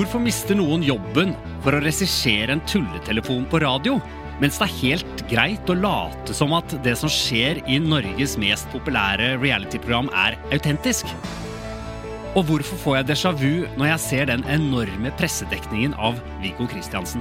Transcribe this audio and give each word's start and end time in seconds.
Hvorfor 0.00 0.22
mister 0.24 0.56
noen 0.56 0.80
jobben 0.80 1.34
for 1.60 1.76
å 1.76 1.80
regissere 1.84 2.54
en 2.54 2.62
tulletelefon 2.64 3.42
på 3.52 3.58
radio, 3.60 3.98
mens 4.40 4.56
det 4.56 4.64
er 4.64 4.78
helt 4.78 5.22
greit 5.28 5.68
å 5.68 5.76
late 5.76 6.32
som 6.32 6.54
at 6.56 6.72
det 6.86 6.94
som 6.96 7.12
skjer 7.12 7.60
i 7.68 7.76
Norges 7.84 8.38
mest 8.40 8.64
populære 8.72 9.34
realityprogram, 9.42 10.08
er 10.16 10.38
autentisk? 10.56 11.04
Og 12.32 12.48
hvorfor 12.48 12.80
får 12.80 12.96
jeg 12.96 13.08
déjà 13.10 13.34
vu 13.42 13.52
når 13.76 13.90
jeg 13.90 14.04
ser 14.06 14.32
den 14.32 14.46
enorme 14.48 15.12
pressedekningen 15.20 15.92
av 16.00 16.16
Viggo 16.40 16.64
Kristiansen? 16.72 17.20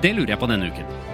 Det 0.00 0.16
lurer 0.16 0.38
jeg 0.38 0.40
på 0.40 0.48
denne 0.54 0.72
uken. 0.72 1.13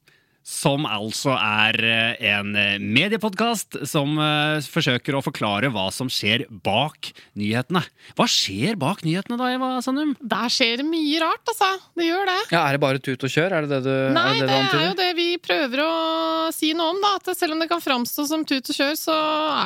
Som 0.41 0.87
altså 0.89 1.35
er 1.37 1.77
eh, 1.85 2.23
en 2.33 2.55
mediepodkast 2.95 3.77
som 3.89 4.15
eh, 4.17 4.57
forsøker 4.65 5.15
å 5.17 5.21
forklare 5.23 5.69
hva 5.73 5.87
som 5.93 6.09
skjer 6.11 6.47
bak 6.65 7.11
nyhetene. 7.37 7.83
Hva 8.17 8.25
skjer 8.29 8.77
bak 8.81 9.03
nyhetene 9.05 9.37
da, 9.37 9.51
Eva 9.53 9.69
Sandum? 9.85 10.15
Der 10.19 10.49
skjer 10.53 10.81
det 10.81 10.87
mye 10.87 11.21
rart, 11.21 11.43
altså. 11.45 11.69
Det 11.97 12.07
gjør 12.09 12.25
det. 12.31 12.39
Ja, 12.55 12.63
Er 12.65 12.77
det 12.77 12.81
bare 12.83 13.03
tut 13.03 13.27
og 13.27 13.33
kjør? 13.33 13.57
Er 13.59 13.67
det 13.67 13.71
det 13.75 13.81
du, 13.85 13.93
Nei, 14.17 14.25
er 14.31 14.39
det, 14.41 14.47
det 14.49 14.59
det 14.71 14.79
er 14.81 14.87
jo 14.87 14.97
det 15.01 15.09
vi 15.19 15.27
prøver 15.41 15.83
å 15.85 15.91
si 16.55 16.71
noe 16.77 16.95
om, 16.95 17.01
da. 17.03 17.13
At 17.21 17.31
selv 17.37 17.55
om 17.55 17.61
det 17.61 17.69
kan 17.71 17.83
framstå 17.83 18.25
som 18.31 18.45
tut 18.47 18.73
og 18.73 18.79
kjør, 18.81 18.97
så 18.97 19.17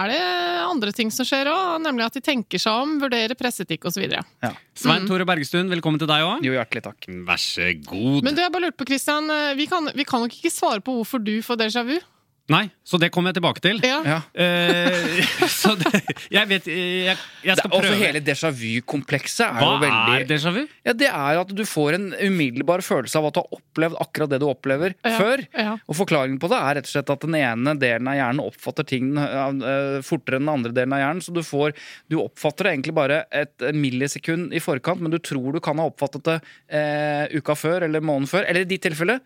er 0.02 0.12
det 0.12 0.22
andre 0.66 0.94
ting 0.96 1.14
som 1.14 1.28
skjer 1.28 1.50
òg. 1.52 1.80
Nemlig 1.86 2.10
at 2.10 2.20
de 2.20 2.26
tenker 2.26 2.62
seg 2.62 2.84
om, 2.84 2.98
vurderer 3.02 3.38
presseetikk 3.40 3.88
osv. 3.88 4.06
Ja. 4.12 4.54
Svein 4.76 5.08
Tore 5.08 5.24
Bergestuen, 5.28 5.70
velkommen 5.72 6.02
til 6.02 6.10
deg 6.12 6.26
òg. 6.26 6.44
Jo, 6.44 6.52
hjertelig 6.58 6.84
takk. 6.84 7.08
Vær 7.30 7.40
så 7.40 7.70
god. 7.88 8.20
Men 8.26 8.36
du, 8.36 8.44
jeg 8.44 8.52
bare 8.52 8.68
lurte 8.68 8.80
på, 8.82 8.90
Christian. 8.90 9.32
Vi 9.56 9.70
kan, 9.72 9.88
vi 9.96 10.04
kan 10.08 10.24
nok 10.26 10.36
ikke 10.36 10.52
svare 10.52 10.75
på 10.84 10.98
hvorfor 11.00 11.24
du 11.24 11.38
får 11.46 11.58
déjà 11.64 11.86
vu. 11.88 11.98
Nei, 12.46 12.68
så 12.86 13.00
det 13.02 13.08
kommer 13.10 13.32
jeg 13.34 13.40
tilbake 13.40 13.62
til. 13.64 13.80
Ja. 13.82 14.04
Ja. 14.06 14.18
Uh, 14.38 15.48
så 15.50 15.72
det, 15.80 16.04
jeg 16.30 16.46
vet 16.52 16.68
Jeg, 16.70 17.16
jeg 17.42 17.56
Det, 17.56 17.56
skal 17.58 17.72
også 17.74 17.88
prøve. 17.90 17.98
hele 18.04 18.22
déjà 18.22 18.52
vu-komplekset 18.54 19.48
er 19.48 19.56
Hva 19.58 19.70
jo 19.72 19.80
veldig 19.82 20.20
er 20.20 20.28
déjà 20.30 20.54
vu? 20.54 20.60
ja, 20.86 20.94
Det 20.94 21.08
er 21.10 21.40
at 21.42 21.54
du 21.58 21.64
får 21.66 21.98
en 21.98 22.06
umiddelbar 22.22 22.84
følelse 22.86 23.18
av 23.18 23.32
at 23.32 23.34
du 23.34 23.42
har 23.42 23.58
opplevd 23.58 23.98
akkurat 24.06 24.30
det 24.36 24.40
du 24.44 24.48
opplever 24.52 24.94
Ja, 25.02 25.16
før. 25.18 25.42
ja. 25.58 25.74
Og 25.90 25.98
forklaringen 25.98 26.38
på 26.38 26.52
det 26.54 26.62
er 26.62 26.78
rett 26.78 26.86
og 26.86 26.94
slett 26.94 27.10
at 27.16 27.26
den 27.26 27.40
ene 27.42 27.74
delen 27.82 28.14
av 28.14 28.20
hjernen 28.20 28.46
oppfatter 28.46 28.86
ting 28.94 29.10
eh, 29.18 30.02
fortere 30.06 30.38
enn 30.38 30.46
den 30.46 30.54
andre 30.54 30.76
delen 30.78 30.94
av 30.94 31.02
hjernen. 31.02 31.26
Så 31.26 31.34
du 31.34 31.42
får 31.42 31.74
Du 32.14 32.20
oppfatter 32.22 32.70
det 32.70 32.76
egentlig 32.76 32.94
bare 33.02 33.24
et 33.34 33.72
millisekund 33.74 34.54
i 34.54 34.62
forkant, 34.62 35.02
men 35.02 35.10
du 35.10 35.18
tror 35.18 35.50
du 35.58 35.64
kan 35.66 35.82
ha 35.82 35.90
oppfattet 35.90 36.22
det 36.30 36.38
eh, 36.70 37.26
uka 37.42 37.58
før 37.58 37.90
eller 37.90 38.06
måneden 38.06 38.30
før. 38.30 38.46
Eller 38.46 38.70
i 38.70 38.70
ditt 38.76 38.86
tilfelle 38.86 39.18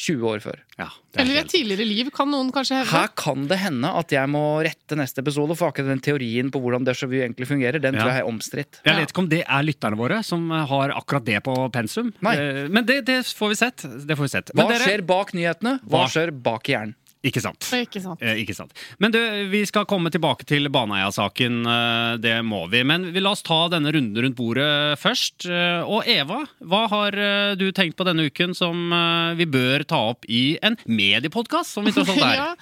20 0.00 0.24
år 0.30 0.40
før. 0.40 0.58
Ja, 0.80 0.86
er 1.12 1.20
Eller 1.20 1.34
i 1.34 1.40
et 1.42 1.50
tidligere 1.52 1.84
liv, 1.84 2.08
kan 2.14 2.30
noen 2.32 2.48
kanskje 2.54 2.78
hevde. 2.78 2.90
Her 2.94 3.08
kan 3.20 3.42
det 3.50 3.58
hende 3.60 3.90
at 4.00 4.12
jeg 4.14 4.30
må 4.32 4.42
rette 4.64 4.96
neste 4.96 5.20
episode, 5.20 5.52
for 5.58 5.68
akkurat 5.68 5.90
den 5.92 6.00
teorien 6.00 6.48
på 6.54 6.60
hvordan 6.62 6.86
déjà 6.88 7.08
vu 7.10 7.18
egentlig 7.20 7.46
fungerer, 7.50 7.80
den 7.82 7.94
Ja. 7.94 8.00
tror 8.00 8.12
jeg 8.14 8.22
er 8.24 8.30
omstridt. 8.30 8.80
Jeg 8.86 8.96
vet 8.96 9.12
ikke 9.12 9.18
om 9.24 9.28
det 9.28 9.42
er 9.46 9.62
lytterne 9.66 9.98
våre 10.00 10.22
som 10.24 10.48
har 10.50 10.94
akkurat 10.96 11.24
det 11.24 11.42
på 11.44 11.54
pensum. 11.74 12.12
Nei. 12.22 12.34
Eh, 12.36 12.68
Men 12.68 12.84
det, 12.86 13.04
det 13.04 13.18
får 13.26 13.48
vi 13.52 13.54
sett. 13.60 13.76
Det 14.06 14.16
får 14.16 14.24
vi 14.24 14.28
sett. 14.38 14.50
Hva 14.54 14.68
dere- 14.70 14.86
skjer 14.88 15.04
bak 15.06 15.32
nyhetene? 15.36 15.80
Hva 15.84 16.06
Hva? 16.06 16.08
skjer 16.08 16.30
bak 16.42 16.62
hjernen? 16.64 16.94
Ikke 17.22 17.40
sant. 17.44 17.66
Ikke 17.76 18.00
sant. 18.00 18.22
Eh, 18.24 18.38
ikke 18.40 18.54
sant. 18.56 18.70
Men 18.98 19.12
du, 19.12 19.18
vi 19.52 19.60
skal 19.68 19.84
komme 19.84 20.08
tilbake 20.12 20.46
til 20.48 20.70
Baneheia-saken. 20.72 21.58
eh, 21.68 22.16
Det 22.22 22.38
må 22.48 22.62
vi. 22.72 22.80
Men 22.88 23.10
vi 23.12 23.20
la 23.20 23.34
oss 23.36 23.42
ta 23.44 23.68
denne 23.68 23.92
runden 23.92 24.16
rundt 24.24 24.36
bordet 24.38 24.96
først. 25.02 25.44
Eh, 25.44 25.82
Og 25.84 26.08
Eva, 26.08 26.46
hva 26.64 26.86
har 26.88 27.12
eh, 27.20 27.54
du 27.60 27.66
tenkt 27.76 27.96
på 28.00 28.06
denne 28.08 28.24
uken 28.30 28.54
som 28.56 28.88
vi 29.36 29.44
bør 29.44 29.84
ta 29.84 29.98
opp 30.14 30.24
i 30.28 30.56
en 30.64 30.76
mediepodkast, 30.88 31.74
som 31.76 31.84
vi 31.84 31.92
tross 31.92 32.08
alt 32.08 32.24
er? 32.30 32.40
Ja. 32.40 32.54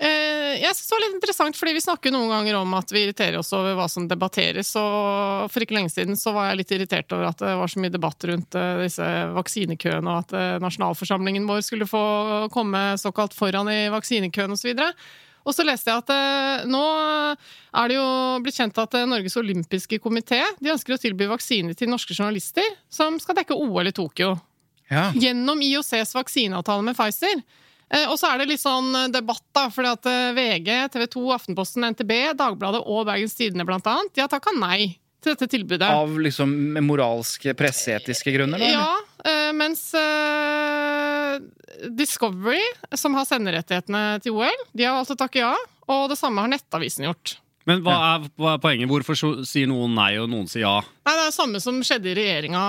Eh, 0.00 0.54
jeg 0.62 0.72
synes 0.72 0.86
det 0.88 0.94
var 0.94 1.02
litt 1.04 1.16
interessant, 1.18 1.56
fordi 1.60 1.74
Vi 1.76 1.82
snakker 1.84 2.12
noen 2.14 2.30
ganger 2.32 2.56
om 2.56 2.72
at 2.78 2.88
vi 2.88 3.02
irriterer 3.04 3.36
oss 3.38 3.52
over 3.52 3.74
hva 3.76 3.84
som 3.92 4.06
debatteres. 4.08 4.72
og 4.80 5.50
For 5.52 5.60
ikke 5.60 5.76
lenge 5.76 5.92
siden 5.92 6.16
så 6.16 6.32
var 6.32 6.48
jeg 6.50 6.62
litt 6.62 6.72
irritert 6.72 7.12
over 7.12 7.28
at 7.28 7.38
det 7.42 7.52
var 7.60 7.68
så 7.68 7.82
mye 7.84 7.92
debatt 7.92 8.24
rundt 8.30 8.56
eh, 8.56 8.80
disse 8.86 9.08
vaksinekøene, 9.36 10.08
og 10.08 10.22
at 10.24 10.32
eh, 10.32 10.58
nasjonalforsamlingen 10.64 11.44
vår 11.48 11.60
skulle 11.66 11.88
få 11.90 12.48
komme 12.54 12.96
såkalt 12.96 13.36
foran 13.36 13.68
i 13.68 13.90
vaksinekøen 13.92 14.56
osv. 14.56 14.72
Og 15.44 15.54
så 15.56 15.64
leste 15.64 15.88
jeg 15.88 16.02
at 16.02 16.66
nå 16.68 16.80
er 17.72 17.88
det 17.88 17.94
jo 17.96 18.08
blitt 18.44 18.58
kjent 18.60 18.76
at 18.82 18.92
Norges 19.08 19.36
olympiske 19.40 19.96
komité 20.04 20.42
de 20.60 20.68
ønsker 20.72 20.92
å 20.96 21.00
tilby 21.00 21.24
vaksiner 21.30 21.72
til 21.76 21.88
norske 21.88 22.12
journalister 22.12 22.66
som 22.92 23.16
skal 23.20 23.38
dekke 23.40 23.56
OL 23.56 23.88
i 23.88 23.92
Tokyo 23.96 24.34
Ja. 24.90 25.10
gjennom 25.16 25.60
IOCs 25.64 26.12
vaksineavtale 26.14 26.84
med 26.84 26.96
Pfizer. 26.98 27.40
Eh, 27.90 28.06
Og 28.10 28.16
så 28.20 28.30
er 28.30 28.40
det 28.40 28.50
litt 28.52 28.62
sånn 28.62 28.90
eh, 28.94 29.08
debatt, 29.12 29.44
da, 29.56 29.66
fordi 29.72 29.90
at 29.90 30.08
eh, 30.10 30.32
VG, 30.36 30.70
TV 30.94 31.06
2, 31.10 31.24
Aftenposten, 31.36 31.86
NTB, 31.90 32.12
Dagbladet 32.38 32.82
og 32.86 33.04
Bergens 33.08 33.34
Tidende 33.38 33.66
blant 33.68 33.86
annet, 33.90 34.12
de 34.14 34.22
har 34.24 34.30
takka 34.30 34.54
nei 34.56 34.94
til 35.20 35.34
dette 35.34 35.50
tilbudet. 35.52 35.84
Av 35.84 36.14
liksom 36.22 36.52
moralske, 36.86 37.52
presseetiske 37.58 38.32
grunner? 38.32 38.62
da, 38.62 38.70
eller? 38.70 38.78
Ja, 38.80 39.50
mens 39.52 39.82
Discovery, 41.92 42.62
som 42.96 43.18
har 43.18 43.26
senderettighetene 43.28 44.04
til 44.24 44.38
OL, 44.38 44.64
de 44.72 44.86
har 44.86 44.96
valgt 44.96 45.12
å 45.12 45.18
takke 45.20 45.42
ja, 45.42 45.52
og 45.92 46.06
det 46.08 46.16
samme 46.16 46.40
har 46.40 46.48
Nettavisen 46.54 47.04
gjort. 47.04 47.34
Men 47.70 47.82
hva 47.86 47.96
er, 48.16 48.28
hva 48.40 48.54
er 48.56 48.62
poenget? 48.62 48.90
Hvorfor 48.90 49.16
så- 49.18 49.46
sier 49.48 49.68
noen 49.70 49.94
nei, 49.96 50.10
og 50.20 50.28
noen 50.32 50.48
sier 50.50 50.66
ja? 50.66 50.76
Nei, 50.80 51.14
Det 51.14 51.22
er 51.22 51.30
det 51.30 51.36
samme 51.38 51.60
som 51.62 51.80
skjedde 51.86 52.10
i 52.12 52.16
regjeringa, 52.18 52.62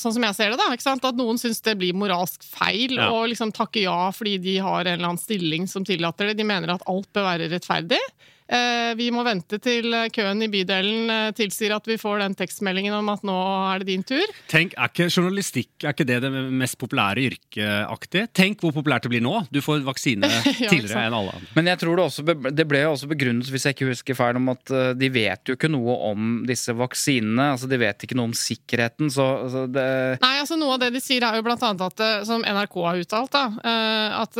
sånn 0.00 0.12
som 0.16 0.22
jeg 0.26 0.34
ser 0.38 0.50
det. 0.50 0.58
da, 0.60 0.70
ikke 0.74 0.82
sant? 0.86 1.04
At 1.04 1.18
noen 1.18 1.38
syns 1.40 1.60
det 1.62 1.76
blir 1.78 1.94
moralsk 1.94 2.42
feil 2.42 2.96
Ja. 2.98 3.10
å 3.10 3.24
liksom 3.28 3.52
takke 3.52 3.82
ja 3.82 4.10
fordi 4.10 4.36
de 4.42 4.56
har 4.58 4.80
en 4.86 4.98
eller 4.98 5.08
annen 5.14 5.22
stilling 5.22 5.68
som 5.68 5.84
tillater 5.84 6.28
det. 6.28 6.36
De 6.38 6.44
mener 6.44 6.70
at 6.74 6.82
alt 6.86 7.08
bør 7.12 7.24
være 7.38 7.50
rettferdig. 7.50 8.02
Eh, 8.46 8.94
vi 8.94 9.08
må 9.10 9.24
vente 9.26 9.58
til 9.58 9.90
køen 10.14 10.44
i 10.44 10.48
bydelen 10.50 11.10
eh, 11.10 11.30
tilsier 11.34 11.74
at 11.74 11.88
vi 11.88 11.96
får 11.98 12.20
den 12.22 12.36
tekstmeldingen 12.38 12.94
om 12.94 13.08
at 13.10 13.24
nå 13.26 13.34
er 13.72 13.82
det 13.82 13.88
din 13.90 14.04
tur. 14.06 14.22
Tenk, 14.50 14.76
Er 14.78 14.92
ikke 14.92 15.08
journalistikk 15.10 15.82
er 15.82 15.94
ikke 15.94 16.06
det 16.06 16.20
det 16.22 16.30
mest 16.30 16.78
populære 16.78 17.24
yrkeaktige? 17.26 18.28
Tenk 18.36 18.62
hvor 18.62 18.74
populært 18.76 19.06
det 19.06 19.12
blir 19.16 19.24
nå! 19.24 19.40
Du 19.50 19.58
får 19.64 19.82
vaksine 19.86 20.30
tidligere 20.44 20.94
ja, 20.94 21.08
enn 21.08 21.18
alle 21.18 21.34
andre. 21.34 21.50
Men 21.58 21.72
jeg 21.72 21.82
tror 21.82 21.98
det, 21.98 22.06
også, 22.06 22.26
det 22.60 22.68
ble 22.70 22.84
også 22.86 23.10
begrunnet, 23.10 23.50
hvis 23.50 23.66
jeg 23.66 23.76
ikke 23.76 23.90
husker 23.90 24.18
feil, 24.18 24.38
om 24.38 24.52
at 24.54 24.74
eh, 24.74 24.92
de 24.98 25.10
vet 25.10 25.50
jo 25.50 25.58
ikke 25.58 25.72
noe 25.72 25.98
om 26.12 26.40
disse 26.46 26.74
vaksinene. 26.76 27.50
Altså, 27.56 27.70
De 27.70 27.80
vet 27.82 28.06
ikke 28.06 28.18
noe 28.18 28.30
om 28.30 28.36
sikkerheten, 28.36 29.10
så, 29.12 29.26
så 29.50 29.66
det 29.66 29.86
Nei, 30.22 30.36
altså 30.40 30.56
Noe 30.56 30.76
av 30.76 30.84
det 30.84 30.92
de 30.94 31.02
sier, 31.02 31.24
er 31.26 31.36
jo 31.36 31.44
blant 31.44 31.62
annet 31.66 31.82
at, 31.84 32.04
som 32.28 32.46
NRK 32.46 32.76
har 32.86 33.02
uttalt, 33.02 33.34
da, 33.34 33.44
eh, 33.58 34.16
at 34.22 34.38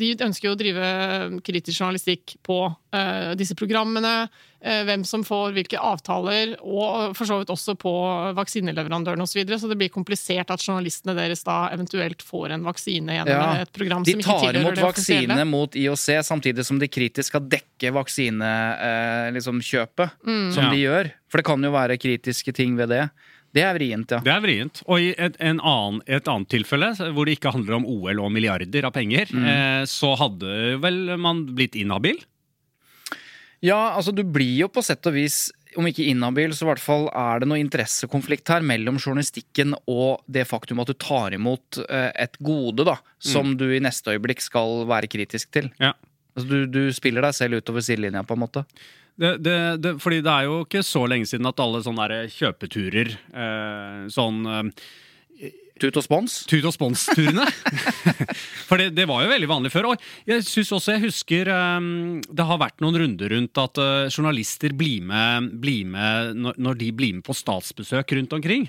de 0.00 0.14
ønsker 0.24 0.48
jo 0.48 0.54
å 0.56 0.58
drive 0.58 0.88
kritisk 1.44 1.82
journalistikk 1.82 2.38
på 2.46 2.62
disse 3.38 3.54
programmene. 3.54 4.28
eh, 4.62 4.82
Hvem 4.84 5.04
som 5.06 5.22
får 5.24 5.52
hvilke 5.56 5.78
avtaler, 5.78 6.56
og 6.60 7.14
for 7.16 7.24
så 7.24 7.38
vidt 7.40 7.48
også 7.54 7.74
på 7.78 7.92
vaksineleverandørene 8.36 9.22
osv. 9.22 9.32
Så, 9.32 9.38
videre. 9.40 9.58
så 9.62 9.68
det 9.70 9.78
blir 9.78 9.88
komplisert 9.94 10.50
at 10.50 10.60
journalistene 10.60 11.14
deres 11.16 11.42
da 11.46 11.70
eventuelt 11.72 12.20
får 12.22 12.50
en 12.56 12.64
vaksine 12.66 13.14
gjennom 13.14 13.28
Ja. 13.40 13.62
et 13.62 13.72
program 13.72 14.04
som 14.04 14.18
ikke 14.18 14.24
tar 14.26 14.40
tilhører 14.52 14.60
imot 14.60 14.74
det 14.74 14.84
offisielle. 14.84 15.28
vaksine 15.28 15.46
mot 15.48 15.72
IOC, 15.76 16.06
samtidig 16.26 16.64
som 16.66 16.78
de 16.78 16.88
kritisk 16.88 17.26
skal 17.32 17.40
dekke 17.48 17.92
vaksinekjøpet, 17.94 19.34
liksom, 19.34 19.60
kjøpet, 19.60 20.10
som 20.52 20.64
Ja. 20.64 20.70
de 20.70 20.76
gjør. 20.84 21.12
For 21.28 21.38
det 21.38 21.44
kan 21.46 21.62
jo 21.62 21.70
være 21.70 21.96
kritiske 21.98 22.52
ting 22.54 22.76
ved 22.76 22.88
det. 22.88 23.10
Det 23.52 23.62
er 23.64 23.74
vrient, 23.74 24.10
ja. 24.12 24.20
Det 24.20 24.30
er 24.32 24.40
vrient. 24.40 24.82
Og 24.86 25.00
i 25.00 25.08
et, 25.18 25.34
en 25.40 25.58
annen, 25.58 26.00
et 26.06 26.22
annet 26.28 26.48
tilfelle, 26.48 26.92
hvor 27.12 27.24
det 27.26 27.38
ikke 27.40 27.50
handler 27.52 27.74
om 27.80 27.84
OL 27.86 28.20
og 28.20 28.30
milliarder 28.30 28.84
av 28.84 28.92
penger, 28.92 29.26
Mm. 29.32 29.44
eh, 29.44 29.82
så 29.86 30.16
hadde 30.16 30.80
vel 30.80 31.16
man 31.18 31.46
blitt 31.46 31.74
inhabil? 31.74 32.18
Ja, 33.64 33.92
altså 33.92 34.12
du 34.16 34.22
blir 34.24 34.54
jo 34.62 34.70
på 34.72 34.82
sett 34.84 35.04
og 35.08 35.16
vis 35.16 35.50
om 35.78 35.86
ikke 35.86 36.06
inhabil, 36.10 36.54
så 36.56 36.64
i 36.64 36.70
hvert 36.72 36.82
fall 36.82 37.06
er 37.14 37.42
det 37.42 37.48
noe 37.50 37.60
interessekonflikt 37.62 38.50
her 38.50 38.64
mellom 38.66 38.98
journalistikken 38.98 39.76
og 39.90 40.22
det 40.26 40.46
faktum 40.50 40.80
at 40.82 40.90
du 40.90 40.96
tar 40.98 41.36
imot 41.36 41.78
eh, 41.86 42.08
et 42.24 42.38
gode 42.42 42.86
da, 42.88 42.96
som 43.22 43.52
du 43.58 43.68
i 43.70 43.82
neste 43.82 44.16
øyeblikk 44.16 44.42
skal 44.42 44.88
være 44.90 45.10
kritisk 45.12 45.52
til. 45.54 45.70
Ja. 45.78 45.92
Altså, 46.34 46.48
du, 46.48 46.64
du 46.70 46.80
spiller 46.94 47.26
deg 47.26 47.36
selv 47.36 47.60
utover 47.60 47.84
sidelinja, 47.84 48.24
på 48.26 48.34
en 48.34 48.42
måte. 48.42 48.64
Det, 49.20 49.36
det, 49.44 49.56
det, 49.84 49.94
fordi 50.00 50.22
det 50.24 50.32
er 50.32 50.48
jo 50.48 50.60
ikke 50.64 50.82
så 50.86 51.04
lenge 51.10 51.28
siden 51.28 51.48
at 51.50 51.60
alle 51.60 51.82
sånne 51.84 52.22
kjøpeturer 52.32 53.10
eh, 53.12 54.04
Sånn 54.14 54.38
eh, 54.48 54.62
Tut 55.80 55.96
og 55.96 56.04
spons. 56.04 56.40
Tut 56.50 56.66
og 56.68 56.74
spons-turene. 56.76 57.46
For 58.68 58.80
det, 58.80 58.90
det 58.98 59.06
var 59.08 59.24
jo 59.24 59.32
veldig 59.32 59.50
vanlig 59.50 59.72
før. 59.72 59.92
Og 59.92 60.02
jeg 60.28 60.44
synes 60.46 60.74
også 60.76 60.96
jeg 60.96 61.06
husker 61.06 61.50
um, 61.52 62.20
det 62.28 62.46
har 62.46 62.60
vært 62.60 62.84
noen 62.84 62.98
runder 63.04 63.32
rundt 63.34 63.62
at 63.62 63.80
uh, 63.80 64.10
journalister 64.12 64.74
blir 64.76 65.06
med, 65.06 65.54
blir 65.62 65.88
med 65.88 66.36
når, 66.38 66.60
når 66.60 66.82
de 66.82 66.92
blir 66.96 67.16
med 67.16 67.26
på 67.26 67.36
statsbesøk 67.36 68.16
rundt 68.18 68.36
omkring. 68.36 68.68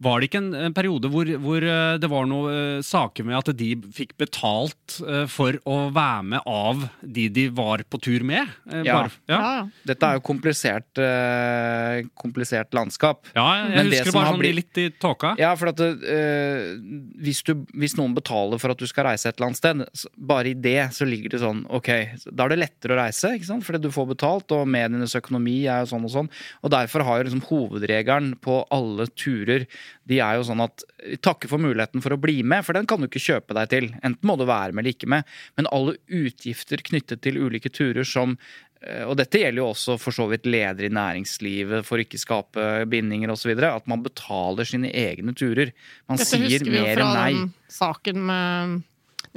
Var 0.00 0.20
det 0.22 0.28
ikke 0.30 0.38
en, 0.40 0.50
en 0.56 0.72
periode 0.76 1.10
hvor, 1.12 1.28
hvor 1.44 1.64
uh, 1.66 1.98
det 2.00 2.08
var 2.08 2.24
noen 2.30 2.78
uh, 2.78 2.82
saker 2.86 3.26
med 3.28 3.36
at 3.36 3.50
de 3.58 3.70
fikk 3.92 4.14
betalt 4.20 4.96
uh, 5.04 5.26
for 5.28 5.58
å 5.68 5.90
være 5.92 6.22
med 6.24 6.46
av 6.48 6.86
de 7.04 7.26
de 7.28 7.44
var 7.52 7.82
på 7.84 8.00
tur 8.00 8.24
med? 8.24 8.48
Uh, 8.64 8.80
Ja. 8.86 8.94
bare- 9.02 9.12
ja. 9.28 9.40
Ja. 9.40 9.66
Dette 9.90 10.08
er 10.08 10.16
jo 10.16 10.22
komplisert, 10.24 10.98
eh, 11.04 12.00
komplisert 12.16 12.72
landskap. 12.72 13.26
ja, 13.36 13.44
jeg 13.68 13.76
jeg 13.76 13.90
husker 14.00 14.12
bare 14.16 14.30
sånn 14.32 14.40
blitt- 14.40 14.56
litt 14.60 14.78
i 14.80 14.86
tåka. 15.02 15.34
Ja, 15.38 15.52
for 15.60 15.68
at 15.74 15.80
uh, 15.80 16.80
hvis, 17.20 17.42
du, 17.44 17.52
hvis 17.76 17.96
noen 17.98 18.14
betaler 18.16 18.58
for 18.62 18.72
at 18.72 18.80
du 18.80 18.86
skal 18.88 19.04
reise 19.10 19.28
et 19.28 19.36
eller 19.38 19.50
annet 19.50 19.60
sted, 19.60 20.08
bare 20.16 20.50
i 20.52 20.54
det 20.54 20.88
så 20.96 21.04
ligger 21.08 21.34
det 21.36 21.42
sånn 21.44 21.60
Ok, 21.70 21.88
da 22.32 22.46
er 22.46 22.54
det 22.54 22.58
lettere 22.64 22.96
å 22.96 23.00
reise, 23.02 23.34
ikke 23.36 23.46
sant? 23.50 23.64
fordi 23.66 23.82
du 23.84 23.90
får 23.92 24.08
betalt, 24.14 24.50
og 24.56 24.66
medienes 24.70 25.14
økonomi 25.18 25.58
er 25.68 25.84
jo 25.84 25.90
sånn 25.92 26.04
og 26.08 26.12
sånn. 26.14 26.30
Og 26.64 26.72
derfor 26.72 27.04
har 27.06 27.20
jo 27.20 27.28
liksom 27.28 27.44
hovedregelen 27.50 28.32
på 28.42 28.62
alle 28.72 29.06
turer 29.12 29.66
de 30.10 30.18
er 30.22 30.38
jo 30.38 30.46
sånn 30.48 30.62
at 30.64 30.84
takke 31.24 31.50
for 31.50 31.62
muligheten 31.62 32.02
for 32.04 32.14
å 32.14 32.20
bli 32.20 32.40
med, 32.42 32.64
for 32.66 32.76
den 32.76 32.88
kan 32.90 33.00
du 33.00 33.08
ikke 33.08 33.22
kjøpe 33.22 33.56
deg 33.56 33.70
til. 33.72 33.86
Enten 34.00 34.26
må 34.26 34.36
du 34.40 34.46
være 34.48 34.74
med 34.74 34.84
eller 34.84 34.96
ikke 34.96 35.10
med, 35.12 35.28
men 35.58 35.70
alle 35.74 35.96
utgifter 36.06 36.82
knyttet 36.86 37.22
til 37.24 37.40
ulike 37.40 37.72
turer 37.72 38.06
som 38.08 38.36
eh, 38.82 39.04
og 39.06 39.16
dette 39.20 39.40
gjelder 39.42 39.62
jo 39.62 39.70
også 39.70 39.96
for 40.00 40.16
så 40.16 40.28
vidt 40.30 40.48
ledere 40.50 40.90
i 40.90 40.94
næringslivet 40.96 41.86
for 41.88 42.02
ikke 42.02 42.20
skape 42.20 42.68
bindinger 42.90 43.32
osv. 43.34 43.54
At 43.70 43.88
man 43.90 44.04
betaler 44.06 44.68
sine 44.68 44.92
egne 44.92 45.34
turer. 45.36 45.74
Man 46.10 46.20
Dette 46.20 46.30
sier 46.32 46.46
husker 46.46 46.70
vi 46.70 46.78
jo 46.78 46.86
Dette 46.86 47.00
fra 47.00 47.10
vi 47.10 47.18
fra 47.18 47.26
den 47.30 47.50
saken 47.80 48.24
med 48.30 48.78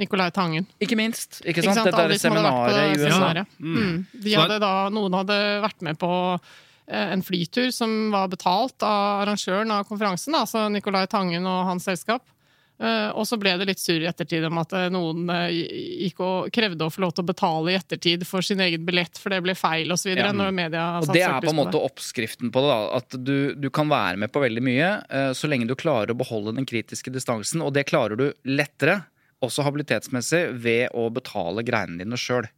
Nicolai 0.00 0.30
Tangen. 0.34 0.66
Ikke 0.82 0.96
minst. 0.98 1.40
ikke 1.44 1.60
Ikke 1.60 1.68
sant? 1.68 1.78
sant? 1.78 1.90
Dette 1.92 2.02
er 2.02 2.10
de 2.10 2.18
som 2.18 2.34
hadde 2.34 2.44
vært 2.48 2.56
på 2.58 2.72
seminaret 2.74 2.98
i 2.98 3.04
USA. 3.04 3.28
Ja. 3.38 3.44
Mm. 3.62 3.98
De 4.24 4.32
hadde 4.34 4.60
da, 4.64 4.72
noen 4.90 5.18
hadde 5.20 5.36
vært 5.62 5.84
med 5.86 6.00
på 6.00 6.10
eh, 6.34 6.54
en 6.86 7.22
flytur 7.24 7.70
som 7.72 8.10
var 8.12 8.28
betalt 8.28 8.84
av 8.84 9.22
arrangøren 9.22 9.70
av 9.72 9.86
konferansen, 9.88 10.34
altså 10.36 10.66
Nicolai 10.68 11.06
Tangen 11.08 11.46
og 11.48 11.62
hans 11.70 11.86
selskap. 11.88 12.26
Eh, 12.82 13.10
og 13.14 13.22
så 13.28 13.36
ble 13.38 13.52
det 13.60 13.68
litt 13.68 13.78
surr 13.78 14.02
i 14.02 14.08
ettertid 14.10 14.42
om 14.48 14.58
at 14.58 14.72
eh, 14.74 14.88
noen 14.90 15.28
eh, 15.30 15.58
gikk 16.08 16.22
og 16.26 16.48
krevde 16.54 16.88
å 16.88 16.90
få 16.90 17.04
lov 17.04 17.12
til 17.14 17.22
å 17.22 17.28
betale 17.28 17.70
i 17.70 17.76
ettertid 17.78 18.24
for 18.26 18.42
sin 18.42 18.62
egen 18.64 18.82
billett, 18.86 19.14
for 19.20 19.30
det 19.30 19.38
ble 19.44 19.54
feil 19.54 19.94
osv. 19.94 20.10
Ja. 20.10 20.32
når 20.34 20.50
media 20.56 20.86
Og 20.98 21.12
det 21.14 21.22
er 21.22 21.38
på 21.44 21.52
en 21.52 21.60
måte 21.60 21.78
oppskriften 21.78 22.50
på 22.54 22.64
det. 22.64 22.72
da, 22.72 22.98
At 22.98 23.18
du, 23.28 23.36
du 23.54 23.70
kan 23.74 23.90
være 23.92 24.18
med 24.24 24.32
på 24.34 24.42
veldig 24.42 24.64
mye 24.66 24.90
eh, 25.06 25.30
så 25.38 25.50
lenge 25.50 25.70
du 25.70 25.76
klarer 25.78 26.10
å 26.10 26.18
beholde 26.18 26.56
den 26.58 26.66
kritiske 26.66 27.14
distansen. 27.14 27.62
Og 27.62 27.70
det 27.76 27.86
klarer 27.92 28.18
du 28.18 28.26
lettere, 28.42 29.04
også 29.44 29.62
habilitetsmessig, 29.66 30.48
ved 30.66 30.90
å 30.98 31.06
betale 31.14 31.62
greiene 31.66 32.02
dine 32.02 32.18
sjøl. 32.18 32.50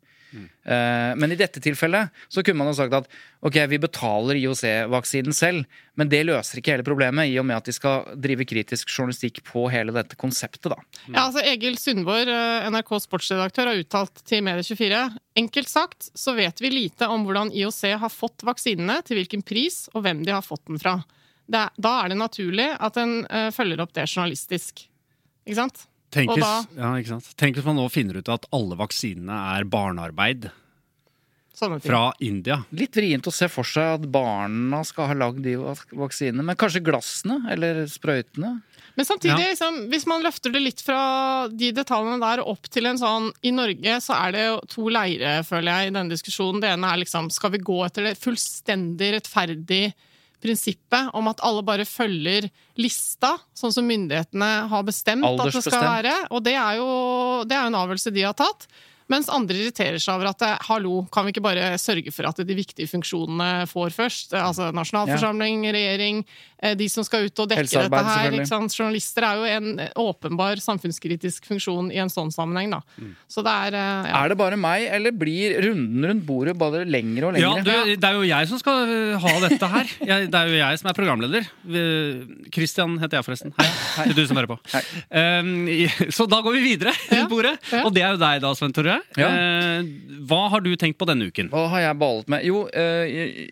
Men 0.66 1.32
i 1.32 1.38
dette 1.38 1.60
tilfellet 1.62 2.14
så 2.32 2.42
kunne 2.42 2.58
man 2.58 2.72
jo 2.72 2.76
sagt 2.78 2.94
at 2.96 3.06
ok, 3.46 3.58
vi 3.70 3.78
betaler 3.78 4.38
IOC-vaksinen 4.40 5.34
selv, 5.36 5.64
men 5.96 6.10
det 6.10 6.24
løser 6.26 6.60
ikke 6.60 6.74
hele 6.74 6.86
problemet, 6.86 7.30
i 7.30 7.36
og 7.40 7.46
med 7.46 7.58
at 7.60 7.68
de 7.68 7.74
skal 7.74 8.04
drive 8.20 8.46
kritisk 8.48 8.90
journalistikk 8.90 9.42
på 9.46 9.66
hele 9.72 9.94
dette 9.96 10.18
konseptet. 10.18 10.68
da. 10.72 10.78
Ja, 11.06 11.26
altså 11.26 11.44
Egil 11.46 11.78
Sundborg, 11.80 12.28
eh, 12.28 12.68
NRK 12.72 12.92
sportsredaktør, 13.06 13.70
har 13.70 13.82
uttalt 13.82 14.24
til 14.26 14.44
Medie24 14.46 15.04
Enkelt 15.36 15.68
sagt 15.68 16.10
så 16.16 16.32
vet 16.32 16.60
vi 16.64 16.70
lite 16.72 17.08
om 17.12 17.26
hvordan 17.26 17.52
IOC 17.52 17.82
har 18.00 18.12
fått 18.12 18.44
vaksinene, 18.46 19.02
til 19.04 19.20
hvilken 19.20 19.44
pris 19.44 19.84
og 19.92 20.06
hvem 20.06 20.24
de 20.24 20.32
har 20.32 20.44
fått 20.44 20.64
den 20.70 20.80
fra. 20.80 20.98
Da 21.46 21.68
er 21.76 22.10
det 22.10 22.18
naturlig 22.18 22.70
at 22.72 22.96
en 23.00 23.20
eh, 23.26 23.50
følger 23.54 23.82
opp 23.84 23.92
det 23.94 24.08
journalistisk. 24.08 24.86
Ikke 25.46 25.60
sant? 25.60 25.84
Tenk 26.16 26.30
Og 26.32 26.38
hvis, 26.38 26.46
da- 26.46 26.80
ja, 26.80 26.92
ikke 27.02 27.12
sant? 27.14 27.26
Tenk 27.36 27.58
hvis 27.58 27.66
man 27.68 27.76
nå 27.76 27.86
finner 27.92 28.16
ut 28.22 28.28
at 28.32 28.46
alle 28.56 28.78
vaksinene 28.80 29.36
er 29.56 29.66
barnearbeid 29.68 30.48
fra 31.56 32.12
India. 32.20 32.58
Litt 32.76 32.96
vrient 32.98 33.24
å 33.28 33.32
se 33.32 33.46
for 33.48 33.64
seg 33.64 33.94
at 34.02 34.02
barna 34.12 34.82
skal 34.84 35.08
ha 35.08 35.14
lagd 35.16 35.40
de 35.44 35.54
vaksinene, 35.96 36.44
men 36.44 36.56
kanskje 36.60 36.82
glassene 36.84 37.38
eller 37.52 37.84
sprøytene? 37.88 38.58
Men 38.96 39.04
samtidig, 39.08 39.38
Ja. 39.40 39.52
liksom, 39.52 39.88
hvis 39.92 40.06
man 40.06 40.22
løfter 40.22 40.52
det 40.52 40.60
litt 40.62 40.80
fra 40.84 41.48
de 41.48 41.70
detaljene 41.72 42.20
der 42.20 42.42
opp 42.44 42.62
til 42.68 42.86
en 42.86 42.96
sånn 43.00 43.30
I 43.42 43.50
Norge 43.52 43.96
så 44.04 44.14
er 44.26 44.32
det 44.32 44.44
jo 44.46 44.60
to 44.68 44.88
leire, 44.88 45.42
føler 45.44 45.72
jeg, 45.72 45.88
i 45.88 45.94
denne 45.96 46.10
diskusjonen. 46.12 46.60
Det 46.60 46.70
ene 46.72 46.92
er 46.92 47.04
liksom 47.04 47.30
Skal 47.32 47.50
vi 47.50 47.58
gå 47.58 47.84
etter 47.86 48.04
det 48.04 48.18
fullstendig 48.20 49.12
rettferdig 49.16 49.94
prinsippet 50.42 51.14
om 51.16 51.30
at 51.30 51.40
alle 51.46 51.62
bare 51.66 51.86
følger 51.88 52.48
lista, 52.80 53.34
sånn 53.56 53.74
som 53.74 53.86
myndighetene 53.88 54.50
har 54.70 54.84
bestemt 54.86 55.26
at 55.26 55.40
det 55.48 55.62
skal 55.64 55.84
være? 55.84 56.14
Og 56.30 56.44
det 56.46 56.56
er 56.60 56.80
jo, 56.80 56.90
det 57.48 57.56
er 57.56 57.64
jo 57.64 57.72
en 57.72 57.80
avgjørelse 57.82 58.14
de 58.14 58.26
har 58.26 58.36
tatt. 58.38 58.68
Mens 59.12 59.28
andre 59.30 59.54
irriterer 59.54 60.00
seg 60.02 60.16
over 60.16 60.32
at 60.32 60.42
eh, 60.42 60.56
hallo, 60.66 61.04
kan 61.14 61.26
vi 61.28 61.30
ikke 61.34 61.44
bare 61.44 61.68
sørge 61.78 62.10
for 62.10 62.26
at 62.26 62.40
de 62.42 62.56
viktige 62.58 62.88
funksjonene 62.90 63.66
får 63.70 63.94
først? 63.94 64.32
Eh, 64.34 64.42
Altså 64.46 64.72
nasjonalforsamling, 64.74 65.62
regjering, 65.74 66.24
eh, 66.62 66.74
de 66.78 66.88
som 66.90 67.04
skal 67.06 67.28
ut 67.28 67.42
og 67.44 67.48
dekke 67.52 67.62
Helsearbeid, 67.62 67.92
dette 68.02 68.16
her. 68.18 68.36
Ikke 68.40 68.48
sant? 68.50 68.74
Journalister 68.74 69.26
er 69.28 69.38
jo 69.38 69.46
en 69.56 69.82
åpenbar 70.02 70.58
samfunnskritisk 70.64 71.46
funksjon 71.46 71.92
i 71.94 72.00
en 72.02 72.10
sånn 72.10 72.32
sammenheng, 72.34 72.74
da. 72.74 72.80
Mm. 72.98 73.12
Så 73.30 73.44
det 73.46 73.54
er 73.68 73.78
ja. 73.78 74.24
Er 74.24 74.32
det 74.34 74.38
bare 74.40 74.58
meg, 74.58 74.88
eller 74.98 75.14
blir 75.14 75.54
runden 75.64 76.08
rundt 76.10 76.26
bordet 76.26 76.56
bare 76.58 76.82
lengre 76.86 77.30
og 77.30 77.38
Ja, 77.38 77.52
lengre? 77.60 77.78
du, 77.86 77.94
det 78.02 78.10
er 78.10 78.18
jo 78.18 78.26
jeg 78.26 78.50
som 78.50 78.58
skal 78.62 78.90
ha 79.22 79.36
dette 79.46 79.70
her. 79.76 79.94
Jeg, 80.06 80.30
det 80.34 80.40
er 80.42 80.50
jo 80.50 80.58
jeg 80.60 80.82
som 80.82 80.90
er 80.90 80.98
programleder. 80.98 81.46
Kristian 81.66 82.66
Christian 82.66 82.96
heter 83.00 83.20
jeg, 83.20 83.24
forresten. 83.26 83.52
Hei. 83.60 83.66
Hei. 83.96 84.06
Du 84.16 84.20
som 84.26 84.36
hører 84.38 84.50
på. 84.50 84.56
Um, 85.08 85.52
så 86.12 86.26
da 86.28 86.40
går 86.44 86.56
vi 86.58 86.62
videre 86.74 86.92
Ja, 87.14 87.26
bordet. 87.30 87.54
ja. 87.70 87.84
Og 87.86 87.94
det 87.94 88.02
er 88.02 88.16
jo 88.16 88.20
deg 88.20 88.42
da, 88.42 88.50
Sven 88.58 88.74
Ja. 89.20 89.30
Eh, 89.30 89.88
hva 90.28 90.42
har 90.52 90.64
du 90.64 90.72
tenkt 90.76 90.98
på 91.00 91.08
denne 91.08 91.30
uken? 91.30 91.50
Hva 91.52 91.68
har 91.74 91.88
jeg 91.88 91.98
ballet 92.00 92.28
med? 92.32 92.44
Jo, 92.46 92.66
eh, 92.68 93.46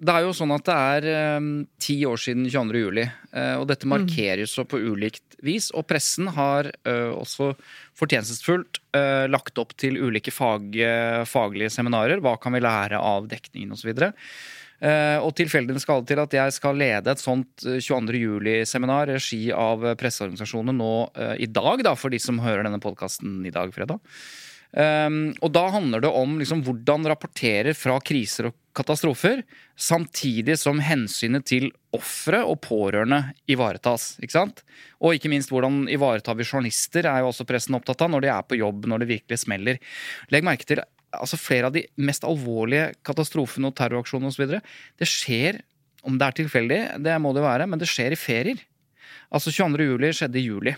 det 0.00 0.14
er 0.14 0.24
jo 0.24 0.32
sånn 0.32 0.52
at 0.54 0.64
det 0.64 0.76
er 0.76 1.08
eh, 1.12 1.48
ti 1.82 1.98
år 2.08 2.20
siden 2.20 2.46
22. 2.48 2.84
juli. 2.86 3.04
eh, 3.32 3.56
og 3.60 3.66
dette 3.68 3.88
markeres 3.90 4.56
jo 4.56 4.64
på 4.64 4.80
ulikt 4.80 5.36
vis. 5.44 5.68
Og 5.76 5.84
pressen 5.88 6.30
har 6.36 6.70
eh, 6.88 7.10
også 7.12 7.52
fortjenestefullt 8.00 8.80
eh, 8.96 9.26
lagt 9.28 9.60
opp 9.60 9.76
til 9.76 10.00
ulike 10.00 10.32
fag, 10.32 10.72
eh, 10.76 11.20
faglige 11.28 11.72
seminarer. 11.76 12.22
Hva 12.24 12.38
kan 12.40 12.56
vi 12.56 12.64
lære 12.64 12.96
av 12.96 13.28
dekningen 13.28 13.76
osv. 13.76 13.92
Uh, 14.80 15.20
og 15.20 15.34
tilfeldigvis 15.36 15.82
skal 15.84 16.00
det 16.00 16.08
til 16.08 16.20
at 16.22 16.34
jeg 16.38 16.52
skal 16.56 16.78
lede 16.80 17.12
et 17.12 17.20
sånt 17.20 17.66
eh, 17.68 17.82
22. 17.84 18.16
juli-seminar 18.16 19.10
i 19.10 19.18
regi 19.18 19.40
av 19.52 19.82
presseorganisasjonene 20.00 20.72
nå 20.72 20.92
i 21.36 21.48
dag, 21.52 21.82
da, 21.84 21.92
for 22.00 22.08
de 22.08 22.16
som 22.16 22.40
hører 22.40 22.64
denne 22.64 22.80
podkasten 22.80 23.42
i 23.44 23.52
dag, 23.52 23.74
fredag. 23.76 24.00
Um, 24.70 25.32
og 25.42 25.50
da 25.50 25.64
handler 25.74 26.04
det 26.04 26.10
om 26.14 26.36
liksom, 26.38 26.60
hvordan 26.62 27.08
rapporterer 27.10 27.74
fra 27.74 27.96
kriser 28.06 28.50
og 28.50 28.56
katastrofer, 28.76 29.42
samtidig 29.74 30.54
som 30.60 30.78
hensynet 30.84 31.48
til 31.50 31.72
ofre 31.96 32.44
og 32.46 32.60
pårørende 32.62 33.34
ivaretas. 33.50 34.14
ikke 34.22 34.36
sant? 34.36 34.62
Og 35.02 35.16
ikke 35.16 35.32
minst 35.32 35.50
hvordan 35.50 35.88
ivaretar 35.90 36.38
vi 36.38 36.46
journalister, 36.46 37.08
er 37.08 37.24
jo 37.24 37.32
også 37.32 37.48
pressen 37.48 37.74
opptatt 37.78 38.06
av 38.06 38.12
når 38.12 38.24
de 38.24 38.30
er 38.30 38.46
på 38.46 38.60
jobb, 38.60 38.86
når 38.86 39.02
det 39.02 39.10
virkelig 39.10 39.42
smeller. 39.42 39.80
Legg 40.30 40.46
merke 40.46 40.68
til 40.68 40.84
altså 41.10 41.38
flere 41.40 41.66
av 41.66 41.74
de 41.74 41.82
mest 41.98 42.22
alvorlige 42.26 42.92
katastrofene 43.06 43.72
og 43.72 43.74
terroraksjonene 43.78 44.30
osv. 44.30 44.60
Det 45.00 45.08
skjer, 45.08 45.58
om 46.06 46.14
det 46.20 46.28
er 46.28 46.38
tilfeldig, 46.44 46.80
det 47.02 47.16
må 47.22 47.34
det 47.34 47.42
være, 47.42 47.66
men 47.66 47.82
det 47.82 47.90
skjer 47.90 48.14
i 48.14 48.20
ferier. 48.20 48.62
Altså 49.34 49.50
22. 49.50 49.88
juli 49.90 50.12
skjedde 50.14 50.38
i 50.38 50.46
juli. 50.46 50.76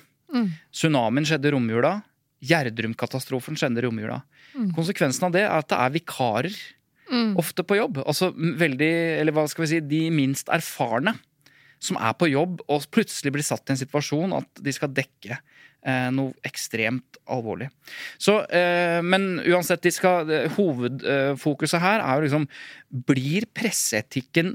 Tsunamien 0.72 1.28
skjedde 1.28 1.50
i 1.50 1.52
romjula. 1.52 1.98
Gjerdrum-katastrofen 2.42 3.58
skjedde 3.58 3.82
i 3.82 3.86
romjula. 3.86 4.22
Konsekvensen 4.76 5.28
av 5.28 5.34
det 5.34 5.44
er 5.46 5.52
at 5.56 5.68
det 5.70 5.78
er 5.78 5.94
vikarer 5.94 6.62
ofte 7.38 7.64
på 7.66 7.76
jobb. 7.76 8.00
Altså 8.06 8.30
veldig, 8.34 8.92
eller 9.20 9.36
hva 9.36 9.44
skal 9.50 9.66
vi 9.66 9.70
si, 9.74 9.82
de 9.84 10.06
minst 10.14 10.50
erfarne 10.52 11.14
som 11.82 11.98
er 11.98 12.14
på 12.18 12.30
jobb 12.30 12.62
og 12.70 12.86
plutselig 12.94 13.32
blir 13.34 13.46
satt 13.46 13.66
i 13.66 13.74
en 13.74 13.80
situasjon 13.80 14.36
at 14.36 14.62
de 14.62 14.74
skal 14.74 14.92
dekke 14.94 15.34
eh, 15.34 16.08
noe 16.14 16.34
ekstremt 16.46 17.18
alvorlig. 17.32 17.68
Så, 18.22 18.38
eh, 18.46 19.00
men 19.02 19.40
uansett, 19.42 19.88
skal, 19.94 20.30
eh, 20.30 20.50
hovedfokuset 20.56 21.82
her 21.82 22.04
er 22.04 22.18
jo 22.18 22.28
liksom 22.28 22.48
Blir 23.08 23.48
presseetikken 23.54 24.54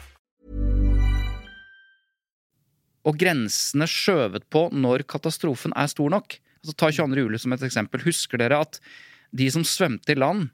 Og 3.07 3.17
grensene 3.21 3.87
skjøvet 3.89 4.45
på 4.53 4.67
når 4.73 5.05
katastrofen 5.09 5.73
er 5.77 5.89
stor 5.91 6.11
nok. 6.13 6.37
Altså, 6.61 6.75
ta 6.77 6.91
22. 6.93 7.23
juli 7.23 7.39
som 7.41 7.55
et 7.55 7.63
eksempel. 7.65 8.03
Husker 8.05 8.41
dere 8.41 8.61
at 8.61 8.81
de 9.33 9.47
som 9.53 9.65
svømte 9.65 10.13
i 10.13 10.19
land, 10.19 10.49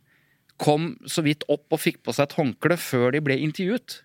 kom 0.58 0.96
så 1.06 1.22
vidt 1.22 1.44
opp 1.54 1.70
og 1.75 1.82
fikk 1.84 2.00
på 2.06 2.13
seg 2.16 2.30
et 2.30 2.38
håndkle 2.39 2.77
før 2.82 3.12
de 3.13 3.22
ble 3.22 3.36
intervjuet? 3.46 4.00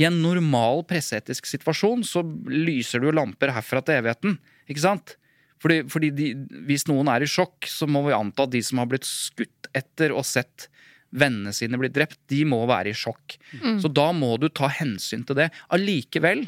I 0.00 0.06
en 0.08 0.22
normal 0.22 0.84
presseetisk 0.88 1.48
situasjon 1.50 2.06
så 2.08 2.22
lyser 2.48 3.02
det 3.02 3.10
jo 3.10 3.18
lamper 3.18 3.52
herfra 3.52 3.82
til 3.84 3.98
evigheten. 4.00 4.38
Ikke 4.70 4.84
sant? 4.86 5.16
Fordi, 5.60 5.82
fordi 5.88 6.10
de, 6.12 6.30
hvis 6.68 6.86
noen 6.88 7.08
er 7.12 7.24
i 7.24 7.28
sjokk, 7.28 7.68
så 7.68 7.88
må 7.88 8.04
vi 8.06 8.16
anta 8.16 8.46
at 8.46 8.52
de 8.54 8.62
som 8.64 8.80
har 8.80 8.88
blitt 8.88 9.06
skutt 9.08 9.68
etter 9.76 10.14
og 10.16 10.24
sett 10.28 10.68
vennene 11.14 11.52
sine 11.54 11.78
bli 11.78 11.92
drept, 11.94 12.18
de 12.32 12.40
må 12.48 12.62
være 12.68 12.90
i 12.90 12.96
sjokk. 12.98 13.36
Så 13.82 13.90
da 13.92 14.08
må 14.16 14.34
du 14.40 14.48
ta 14.48 14.70
hensyn 14.72 15.22
til 15.28 15.38
det. 15.38 15.50
Allikevel 15.74 16.46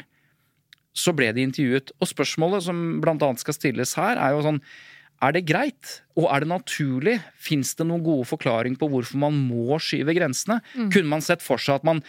så 0.97 1.13
ble 1.15 1.29
de 1.35 1.45
intervjuet. 1.45 1.93
Og 2.01 2.09
spørsmålet 2.09 2.65
som 2.65 2.85
annet 3.05 3.43
skal 3.43 3.57
stilles 3.57 3.93
her, 3.99 4.17
er 4.17 4.35
jo 4.35 4.45
sånn 4.45 4.63
Er 5.21 5.33
det 5.33 5.47
greit? 5.49 6.01
Og 6.17 6.27
er 6.29 6.43
det 6.43 6.49
naturlig? 6.51 7.15
Fins 7.41 7.73
det 7.77 7.87
noen 7.89 8.03
gode 8.05 8.27
forklaring 8.29 8.75
på 8.77 8.89
hvorfor 8.91 9.17
man 9.17 9.37
må 9.47 9.79
skyve 9.81 10.13
grensene? 10.13 10.59
Kunne 10.75 11.09
man 11.09 11.25
sett 11.25 11.41
for 11.41 11.57
seg 11.57 11.79
at 11.79 11.87
man 11.87 12.03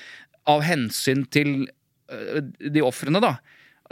av 0.48 0.60
hensyn 0.64 1.26
til 1.28 1.68
øh, 2.12 2.42
de 2.60 2.84
ofrene, 2.84 3.20
da 3.20 3.36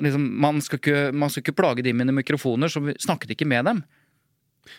liksom, 0.03 0.27
man, 0.41 0.61
skal 0.65 0.81
ikke, 0.81 0.99
man 1.17 1.33
skal 1.33 1.45
ikke 1.45 1.57
plage 1.57 1.85
dem 1.87 2.01
med 2.01 2.13
mikrofoner, 2.17 2.73
så 2.73 2.83
vi 2.85 2.97
snakket 3.03 3.37
ikke 3.37 3.49
med 3.49 3.69
dem. 3.69 3.83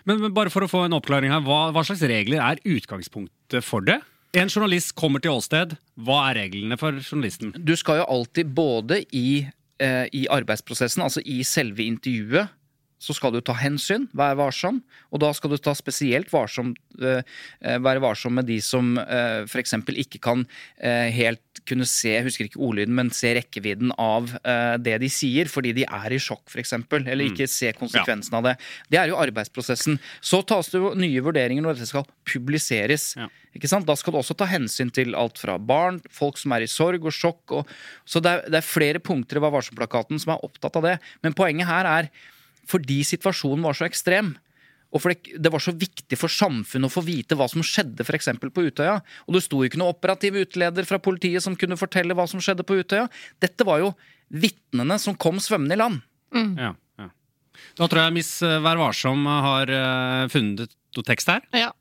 Men, 0.04 0.20
men 0.22 0.34
bare 0.36 0.52
for 0.52 0.66
å 0.66 0.70
få 0.70 0.84
en 0.86 0.98
oppklaring 0.98 1.32
her, 1.32 1.44
hva, 1.46 1.70
hva 1.76 1.84
slags 1.88 2.04
regler 2.10 2.44
er 2.44 2.62
utgangspunktet 2.68 3.66
for 3.66 3.86
det? 3.88 4.02
En 4.38 4.52
journalist 4.52 4.92
kommer 5.00 5.24
til 5.24 5.38
åsted. 5.38 5.78
Hva 6.04 6.26
er 6.30 6.42
reglene 6.44 6.78
for 6.80 6.98
journalisten? 7.00 7.54
Du 7.56 7.74
skal 7.80 8.02
jo 8.02 8.10
alltid 8.18 8.52
både 8.58 9.02
i, 9.16 9.48
i 10.14 10.28
arbeidsprosessen, 10.30 11.04
altså 11.06 11.22
i 11.26 11.44
selve 11.44 11.84
intervjuet, 11.84 12.48
så 12.98 13.13
skal 13.13 13.36
du 13.36 13.42
ta 13.46 13.54
hensyn, 13.58 14.08
være 14.18 14.39
varsom, 14.39 14.82
og 15.13 15.22
da 15.22 15.30
skal 15.38 15.54
du 15.54 15.58
ta 15.62 15.74
spesielt 15.77 16.32
varsom, 16.34 16.74
eh, 17.01 17.22
eh, 17.62 17.77
være 17.77 18.01
varsom 18.01 18.38
med 18.38 18.48
de 18.50 18.58
som 18.63 18.96
uh, 18.98 19.46
f.eks. 19.46 19.75
ikke 19.94 20.22
kan 20.24 20.46
eh, 20.82 21.13
helt 21.13 21.44
kunne 21.68 21.88
se, 21.89 22.12
jeg 22.13 22.25
husker 22.25 22.48
ikke 22.48 22.62
ordlyden, 22.63 22.96
men 22.98 23.12
se 23.13 23.34
rekkevidden 23.38 23.92
av 24.01 24.32
eh, 24.39 24.75
det 24.82 24.98
de 25.04 25.10
sier, 25.12 25.50
fordi 25.51 25.74
de 25.77 25.86
er 25.86 26.16
i 26.16 26.20
sjokk, 26.22 26.46
f.eks., 26.50 26.74
eller 26.98 27.25
ikke 27.27 27.48
se 27.51 27.74
konsekvensen 27.77 28.38
av 28.39 28.48
det. 28.48 28.56
Det 28.94 29.01
er 29.01 29.12
jo 29.12 29.20
arbeidsprosessen. 29.20 30.00
Så 30.22 30.42
tas 30.48 30.72
det 30.74 30.82
jo 30.82 30.94
nye 30.98 31.24
vurderinger 31.24 31.66
når 31.66 31.77
dette 31.77 31.89
skal 31.89 32.08
publiseres. 32.27 33.12
Ja. 33.20 33.27
Ikke 33.58 33.70
sant? 33.72 33.88
Da 33.89 33.98
skal 33.98 34.13
du 34.13 34.22
også 34.22 34.38
ta 34.38 34.48
hensyn 34.50 34.92
til 34.94 35.16
alt 35.18 35.42
fra 35.42 35.58
barn, 35.58 36.00
folk 36.13 36.39
som 36.39 36.56
er 36.56 36.66
i 36.66 36.72
sorg 36.72 37.06
og 37.08 37.16
sjokk. 37.16 37.60
Og, 37.60 37.75
så 38.08 38.22
det 38.24 38.34
er, 38.34 38.48
det 38.54 38.62
er 38.62 38.72
flere 38.72 39.04
punkter 39.04 39.39
i 39.39 39.44
Vær 39.44 39.56
varsom-plakaten 39.56 40.22
som 40.22 40.36
er 40.36 40.44
opptatt 40.46 40.80
av 40.80 40.86
det. 40.86 40.98
Men 41.25 41.38
poenget 41.38 41.70
her 41.70 41.89
er 41.89 42.12
fordi 42.68 43.02
situasjonen 43.08 43.66
var 43.66 43.78
så 43.78 43.88
ekstrem, 43.88 44.36
og 44.96 45.04
fordi 45.04 45.36
det 45.44 45.52
var 45.52 45.62
så 45.64 45.74
viktig 45.76 46.18
for 46.20 46.32
samfunnet 46.32 46.88
å 46.88 46.94
få 46.94 47.04
vite 47.04 47.36
hva 47.36 47.50
som 47.52 47.64
skjedde 47.66 48.06
for 48.08 48.16
eksempel 48.16 48.52
på 48.56 48.64
Utøya. 48.70 49.02
Og 49.28 49.36
det 49.36 49.44
sto 49.44 49.60
jo 49.60 49.68
ikke 49.68 49.80
noen 49.82 49.92
operativ 49.92 50.38
utleder 50.40 50.88
fra 50.88 51.00
politiet 51.04 51.44
som 51.44 51.58
kunne 51.60 51.80
fortelle 51.80 52.16
hva 52.16 52.24
som 52.32 52.40
skjedde 52.44 52.64
på 52.68 52.80
Utøya. 52.80 53.10
Dette 53.44 53.68
var 53.68 53.84
jo 53.84 53.92
vitnene 54.32 54.96
som 55.02 55.18
kom 55.20 55.42
svømmende 55.44 55.76
i 55.76 55.82
land. 55.82 56.00
Ja, 56.36 56.72
ja. 57.02 57.10
Da 57.78 57.88
tror 57.90 58.06
jeg 58.06 58.16
Miss 58.16 58.32
Vær 58.44 58.80
varsom 58.80 59.28
har 59.28 59.72
eh, 59.74 60.24
funnet 60.32 60.72
noe 60.96 61.08
tekst 61.08 61.36
her. 61.36 61.44
Ja. 61.56 61.74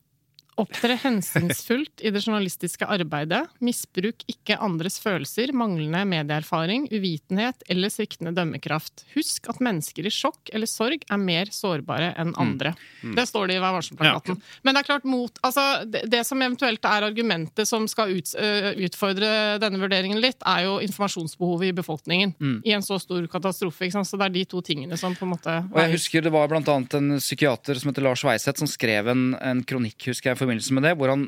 Opptre 0.56 0.94
hensynsfullt 0.96 2.00
i 2.00 2.10
det 2.14 2.22
journalistiske 2.24 2.86
arbeidet. 2.88 3.42
Misbruk 3.60 4.22
ikke 4.30 4.56
andres 4.64 4.96
følelser, 5.02 5.50
manglende 5.52 6.00
medieerfaring, 6.08 6.86
uvitenhet 6.88 7.60
eller 7.68 7.92
sviktende 7.92 8.32
dømmekraft. 8.36 9.04
Husk 9.12 9.50
at 9.52 9.60
mennesker 9.60 10.08
i 10.08 10.12
sjokk 10.12 10.48
eller 10.56 10.70
sorg 10.70 11.04
er 11.12 11.20
mer 11.20 11.52
sårbare 11.52 12.14
enn 12.16 12.32
andre. 12.40 12.72
Det 13.02 13.26
står 13.28 13.50
det 13.50 13.58
i 13.58 13.60
Vær 13.60 13.74
varsom-plakaten. 13.76 14.38
Men 14.64 14.76
det 14.76 14.80
er 14.80 14.88
klart 14.88 15.04
mot 15.04 15.42
altså, 15.44 15.66
det, 15.84 16.06
det 16.12 16.22
som 16.24 16.40
eventuelt 16.40 16.88
er 16.88 17.04
argumentet 17.10 17.68
som 17.68 17.84
skal 17.90 18.16
ut, 18.16 18.32
uh, 18.40 18.70
utfordre 18.88 19.30
denne 19.60 19.82
vurderingen 19.82 20.22
litt, 20.24 20.40
er 20.40 20.64
jo 20.70 20.78
informasjonsbehovet 20.86 21.68
i 21.68 21.76
befolkningen 21.76 22.34
i 22.64 22.72
en 22.72 22.84
så 22.84 22.96
stor 23.02 23.28
katastrofe. 23.28 23.84
Ikke 23.84 23.98
sant? 23.98 24.08
Så 24.08 24.16
det 24.16 24.30
er 24.30 24.36
de 24.38 24.46
to 24.48 24.64
tingene 24.64 24.96
som 24.96 25.12
på 25.16 25.26
en 25.26 25.34
måte 25.34 25.52
Og 25.68 25.78
jeg 25.82 25.92
husker 25.98 26.24
Det 26.24 26.32
var 26.32 26.48
blant 26.48 26.68
annet 26.72 26.96
en 26.96 27.16
psykiater 27.20 27.76
som 27.76 27.92
heter 27.92 28.04
Lars 28.08 28.24
Weiseth, 28.24 28.56
som 28.62 28.70
skrev 28.70 29.12
en, 29.12 29.28
en 29.36 29.60
kronikk 29.66 30.08
husker 30.08 30.32
jeg, 30.32 30.45
i 30.45 30.45
forbindelse 30.46 30.76
med 30.78 30.86
det, 30.86 30.94
hvor 30.96 31.12
han, 31.12 31.26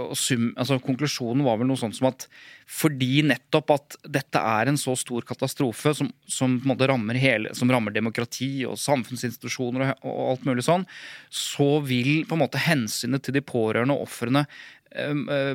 og 0.00 0.16
sum, 0.18 0.50
altså 0.56 0.80
Konklusjonen 0.82 1.44
var 1.46 1.60
vel 1.60 1.68
noe 1.70 1.80
sånt 1.80 1.96
som 1.96 2.08
at 2.10 2.26
fordi 2.64 3.20
nettopp 3.28 3.72
at 3.74 3.96
dette 4.08 4.40
er 4.40 4.70
en 4.70 4.78
så 4.80 4.94
stor 4.96 5.24
katastrofe 5.28 5.92
som, 5.96 6.08
som, 6.24 6.56
på 6.56 6.64
en 6.64 6.72
måte 6.72 6.88
rammer, 6.88 7.18
hele, 7.20 7.52
som 7.56 7.70
rammer 7.70 7.92
demokrati 7.92 8.64
og 8.64 8.78
samfunnsinstitusjoner 8.80 9.84
og, 9.84 10.06
og 10.08 10.30
alt 10.32 10.46
mulig 10.48 10.64
sånn, 10.64 10.86
så 11.28 11.68
vil 11.84 12.24
på 12.24 12.38
en 12.38 12.44
måte 12.46 12.62
hensynet 12.64 13.24
til 13.24 13.36
de 13.36 13.44
pårørende 13.44 13.96
og 13.98 14.08
ofrene 14.08 14.46
eh, 14.46 14.73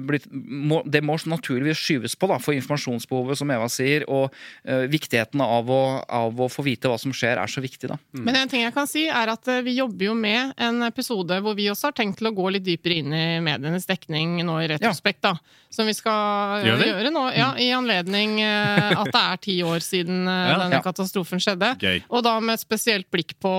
blitt, 0.04 0.26
må, 0.32 0.82
det 0.86 1.02
må 1.06 1.16
naturligvis 1.26 1.80
skyves 1.80 2.16
på 2.20 2.28
da, 2.32 2.38
for 2.44 2.54
informasjonsbehovet, 2.58 3.38
som 3.40 3.52
Eva 3.56 3.70
sier, 3.72 4.04
og 4.12 4.34
eh, 4.66 4.86
viktigheten 4.92 5.42
av 5.46 5.70
å, 5.72 5.80
av 6.06 6.40
å 6.44 6.50
få 6.52 6.66
vite 6.68 6.90
hva 6.92 6.98
som 7.00 7.14
skjer, 7.16 7.40
er 7.40 7.48
så 7.52 7.62
viktig. 7.64 7.88
da. 7.92 7.98
Men 8.20 8.36
en 8.42 8.52
ting 8.52 8.64
jeg 8.66 8.74
kan 8.76 8.88
si 8.90 9.06
er 9.08 9.32
at 9.34 9.48
eh, 9.48 9.62
vi 9.66 9.78
jobber 9.80 10.10
jo 10.10 10.16
med 10.18 10.54
en 10.58 10.84
episode 10.88 11.40
hvor 11.46 11.56
vi 11.58 11.70
også 11.72 11.90
har 11.92 11.98
tenkt 12.00 12.20
til 12.20 12.28
å 12.32 12.36
gå 12.36 12.50
litt 12.56 12.66
dypere 12.68 13.00
inn 13.00 13.14
i 13.16 13.24
medienes 13.46 13.88
dekning 13.90 14.40
nå 14.46 14.60
i 14.64 14.68
retrospekt. 14.74 15.22
da, 15.24 15.36
Som 15.72 15.88
vi 15.88 15.94
skal 15.98 16.66
Gjør 16.66 16.80
vi? 16.84 16.90
gjøre 16.92 17.14
nå, 17.16 17.24
ja, 17.38 17.50
i 17.62 17.70
anledning 17.76 18.40
eh, 18.44 18.92
at 19.00 19.12
det 19.14 19.24
er 19.24 19.42
ti 19.48 19.58
år 19.64 19.80
siden 19.86 20.28
eh, 20.28 20.46
Ja. 20.50 20.58
denne 20.66 20.80
Ja. 20.80 20.84
katastrofen 20.86 21.40
skjedde. 21.42 21.74
Gøy. 21.80 22.04
Og 22.10 22.24
da 22.26 22.36
med 22.40 22.54
et 22.58 22.64
spesielt 22.64 23.10
blikk 23.12 23.36
på, 23.42 23.52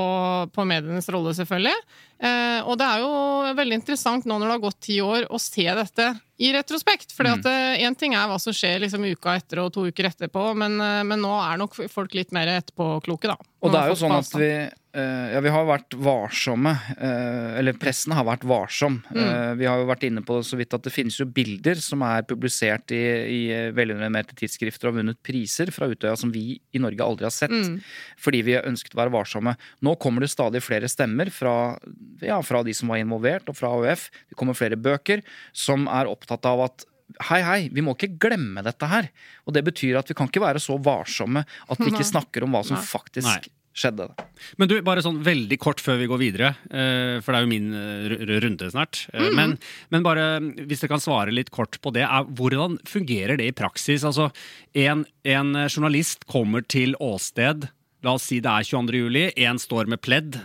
på 0.54 0.64
medienes 0.68 1.08
rolle, 1.12 1.32
selvfølgelig. 1.36 1.76
Eh, 2.20 2.60
og 2.68 2.76
det 2.80 2.84
er 2.84 3.00
jo 3.00 3.54
veldig 3.56 3.76
interessant 3.78 4.26
nå 4.28 4.36
når 4.36 4.46
det 4.50 4.56
har 4.58 4.64
gått 4.66 4.80
ti 4.84 4.98
år, 5.00 5.24
å 5.32 5.38
se 5.40 5.64
dette 5.78 6.20
i 6.40 6.52
retrospekt. 6.52 7.12
For 7.12 7.24
Mm. 7.24 7.42
én 7.78 7.96
ting 7.96 8.14
er 8.14 8.26
hva 8.28 8.38
som 8.40 8.52
skjer 8.52 8.80
liksom 8.80 9.04
uka 9.04 9.36
etter 9.36 9.60
og 9.64 9.72
to 9.72 9.86
uker 9.90 10.04
etterpå, 10.10 10.56
men, 10.56 10.80
eh, 10.80 11.02
men 11.02 11.20
nå 11.20 11.32
er 11.52 11.58
nok 11.58 11.74
folk 11.90 12.14
litt 12.14 12.32
mer 12.32 12.46
etterpåkloke, 12.46 13.28
da. 13.28 13.36
Og 13.62 13.72
det 13.72 13.80
er 13.80 13.88
jo 13.88 13.98
sånn 14.00 14.18
at 14.18 14.32
vi 14.32 14.50
eh, 14.50 14.70
Ja, 14.92 15.38
vi 15.40 15.50
har 15.52 15.66
vært 15.68 15.94
varsomme. 15.94 16.72
eh, 16.98 17.58
eller 17.60 17.76
pressen 17.78 18.12
har 18.12 18.24
vært 18.26 18.42
varsom. 18.42 18.98
Eh, 19.14 19.54
vi 19.54 19.66
har 19.68 19.78
jo 19.78 19.86
vært 19.86 20.02
inne 20.08 20.22
på 20.26 20.40
det 20.40 20.46
så 20.48 20.58
vidt 20.58 20.74
at 20.74 20.82
det 20.82 20.92
finnes 20.92 21.16
jo 21.20 21.26
bilder 21.26 21.78
som 21.78 22.02
er 22.02 22.26
publisert 22.26 22.90
i, 22.90 22.98
i 22.98 23.40
eh, 23.54 24.32
tidsskrifter 24.34 24.88
og 24.88 24.94
har 24.94 25.02
vunnet 25.02 25.22
priser 25.22 25.70
fra 25.70 25.86
Utøya 25.86 26.16
som 26.18 26.32
vi 26.34 26.60
i 26.74 26.82
Norge 26.82 27.06
aldri 27.06 27.24
har 27.28 27.34
sett. 27.34 27.54
Fordi 28.18 28.42
vi 28.42 28.56
har 28.58 28.66
ønsket 28.66 28.94
å 28.96 29.02
være 29.04 29.14
varsomme. 29.14 29.56
Nå 29.80 29.94
kommer 30.02 30.20
det 30.26 30.30
stadig 30.32 30.62
flere 30.62 30.90
stemmer 30.90 31.30
fra, 31.30 31.78
ja, 32.20 32.40
fra 32.42 32.64
de 32.66 32.74
som 32.74 32.90
var 32.90 32.98
involvert, 32.98 33.48
og 33.48 33.56
fra 33.56 33.70
AUF. 33.76 34.10
Det 34.28 34.36
kommer 34.36 34.58
flere 34.58 34.76
bøker 34.80 35.22
som 35.52 35.86
er 35.86 36.10
opptatt 36.10 36.44
av 36.50 36.66
at 36.66 36.86
Hei, 37.26 37.40
hei, 37.42 37.68
vi 37.74 37.82
må 37.82 37.96
ikke 37.96 38.12
glemme 38.22 38.62
dette 38.62 38.86
her. 38.86 39.08
Og 39.42 39.54
det 39.56 39.64
betyr 39.66 39.96
at 39.98 40.06
vi 40.06 40.14
kan 40.14 40.28
ikke 40.30 40.44
være 40.44 40.60
så 40.62 40.76
varsomme 40.78 41.42
at 41.42 41.80
vi 41.82 41.90
ikke 41.90 42.06
snakker 42.14 42.46
om 42.46 42.54
hva 42.54 42.62
som 42.62 42.78
faktisk 42.78 43.26
Nei. 43.26 43.50
Skjedde 43.76 44.08
det. 44.08 44.24
Men 44.58 44.70
du, 44.70 44.74
bare 44.84 45.02
sånn 45.04 45.20
veldig 45.24 45.58
kort 45.62 45.80
før 45.82 46.00
vi 46.00 46.08
går 46.10 46.20
videre, 46.20 46.48
eh, 46.70 47.18
for 47.22 47.32
det 47.32 47.38
er 47.38 47.44
jo 47.46 47.50
min 47.52 47.68
eh, 47.76 48.14
runde 48.42 48.70
snart. 48.72 49.04
Eh, 49.14 49.28
Men, 49.36 49.56
men 49.94 50.06
bare 50.06 50.24
hvis 50.58 50.82
dere 50.82 50.92
kan 50.94 51.02
svare 51.02 51.34
litt 51.34 51.52
kort 51.54 51.78
på 51.82 51.92
det, 51.94 52.02
er 52.06 52.26
hvordan 52.26 52.78
fungerer 52.88 53.38
det 53.40 53.50
i 53.50 53.56
praksis? 53.56 54.04
Altså, 54.06 54.30
en, 54.74 55.04
en 55.24 55.52
journalist 55.68 56.26
kommer 56.30 56.66
til 56.66 56.96
åsted, 56.98 57.68
la 58.02 58.16
oss 58.16 58.26
si 58.30 58.40
det 58.42 58.50
er 58.50 58.66
22. 58.66 59.04
juli, 59.04 59.28
en 59.46 59.60
står 59.60 59.90
med 59.92 60.00
pledd, 60.02 60.40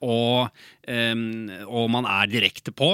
og, 0.00 0.48
og 1.68 1.90
man 1.92 2.06
er 2.08 2.30
direkte 2.32 2.72
på, 2.72 2.88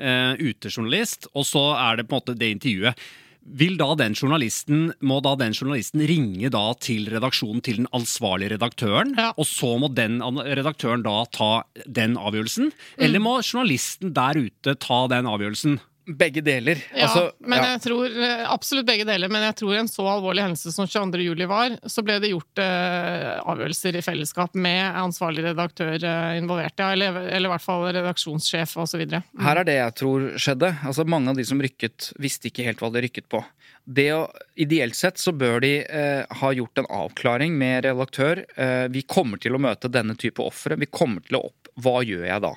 eh, 0.00 0.34
utejournalist, 0.40 1.28
og 1.34 1.46
så 1.48 1.62
er 1.78 2.00
det 2.00 2.06
på 2.08 2.16
en 2.16 2.20
måte 2.22 2.36
det 2.38 2.50
intervjuet. 2.56 3.04
Vil 3.42 3.76
da 3.80 3.94
den 3.96 4.12
journalisten, 4.14 4.92
Må 5.00 5.20
da 5.24 5.34
den 5.36 5.52
journalisten 5.56 6.02
ringe 6.06 6.50
da 6.52 6.74
til 6.78 7.08
redaksjonen 7.10 7.62
til 7.64 7.76
den 7.82 7.88
ansvarlige 7.96 8.56
redaktøren, 8.56 9.14
Ja. 9.16 9.32
og 9.36 9.46
så 9.46 9.78
må 9.80 9.88
den 9.94 10.20
redaktøren 10.20 11.02
da 11.02 11.24
ta 11.32 11.62
den 11.86 12.16
avgjørelsen? 12.16 12.72
Eller 12.98 13.18
må 13.18 13.40
journalisten 13.42 14.12
der 14.12 14.36
ute 14.36 14.74
ta 14.78 15.06
den 15.08 15.26
avgjørelsen? 15.26 15.80
Begge 16.06 16.40
deler. 16.40 16.80
Ja, 16.94 17.06
Altså, 17.10 17.32
men 17.44 17.58
ja. 17.58 17.72
jeg 17.74 17.82
tror 17.84 18.14
eh, 18.14 18.44
absolutt 18.50 18.86
begge 18.88 19.04
deler. 19.08 19.30
Men 19.32 19.44
jeg 19.48 19.56
tror 19.60 19.74
i 19.74 19.80
en 19.82 19.90
så 19.90 20.06
alvorlig 20.08 20.44
hendelse 20.46 20.72
som 20.74 20.88
22. 20.88 21.20
juli 21.24 21.46
var, 21.50 21.76
så 21.86 22.04
ble 22.06 22.18
det 22.22 22.32
gjort 22.32 22.62
eh, 22.62 23.36
avgjørelser 23.40 23.98
i 24.00 24.04
fellesskap 24.04 24.56
med 24.58 24.98
ansvarlig 25.00 25.44
redaktør 25.50 25.96
eh, 25.98 26.38
involvert. 26.40 26.74
Ja, 26.80 26.92
eller, 26.96 27.20
eller 27.28 27.50
i 27.50 27.52
hvert 27.54 27.66
fall 27.66 27.86
redaksjonssjef 27.90 28.76
osv. 28.80 29.06
Her 29.10 29.62
er 29.62 29.68
det 29.68 29.78
jeg 29.78 29.96
tror 30.02 30.28
skjedde. 30.40 30.74
Altså 30.86 31.06
Mange 31.10 31.32
av 31.32 31.40
de 31.40 31.46
som 31.46 31.60
rykket, 31.62 32.12
visste 32.22 32.50
ikke 32.50 32.66
helt 32.68 32.82
hva 32.82 32.92
de 32.94 33.04
rykket 33.06 33.28
på. 33.30 33.42
Det 33.84 34.10
å, 34.14 34.24
Ideelt 34.60 34.96
sett 34.96 35.18
så 35.18 35.32
bør 35.32 35.62
de 35.64 35.72
eh, 35.82 36.38
ha 36.40 36.52
gjort 36.54 36.82
en 36.82 36.88
avklaring 37.00 37.56
med 37.58 37.84
redaktør. 37.88 38.44
Eh, 38.56 38.86
vi 38.92 39.02
kommer 39.08 39.40
til 39.40 39.56
å 39.56 39.62
møte 39.62 39.90
denne 39.92 40.16
type 40.20 40.42
ofre. 40.44 40.78
Vi 40.80 40.90
kommer 40.90 41.24
til 41.26 41.40
å 41.40 41.46
opp... 41.48 41.70
Hva 41.80 42.00
gjør 42.04 42.26
jeg 42.26 42.42
da? 42.44 42.50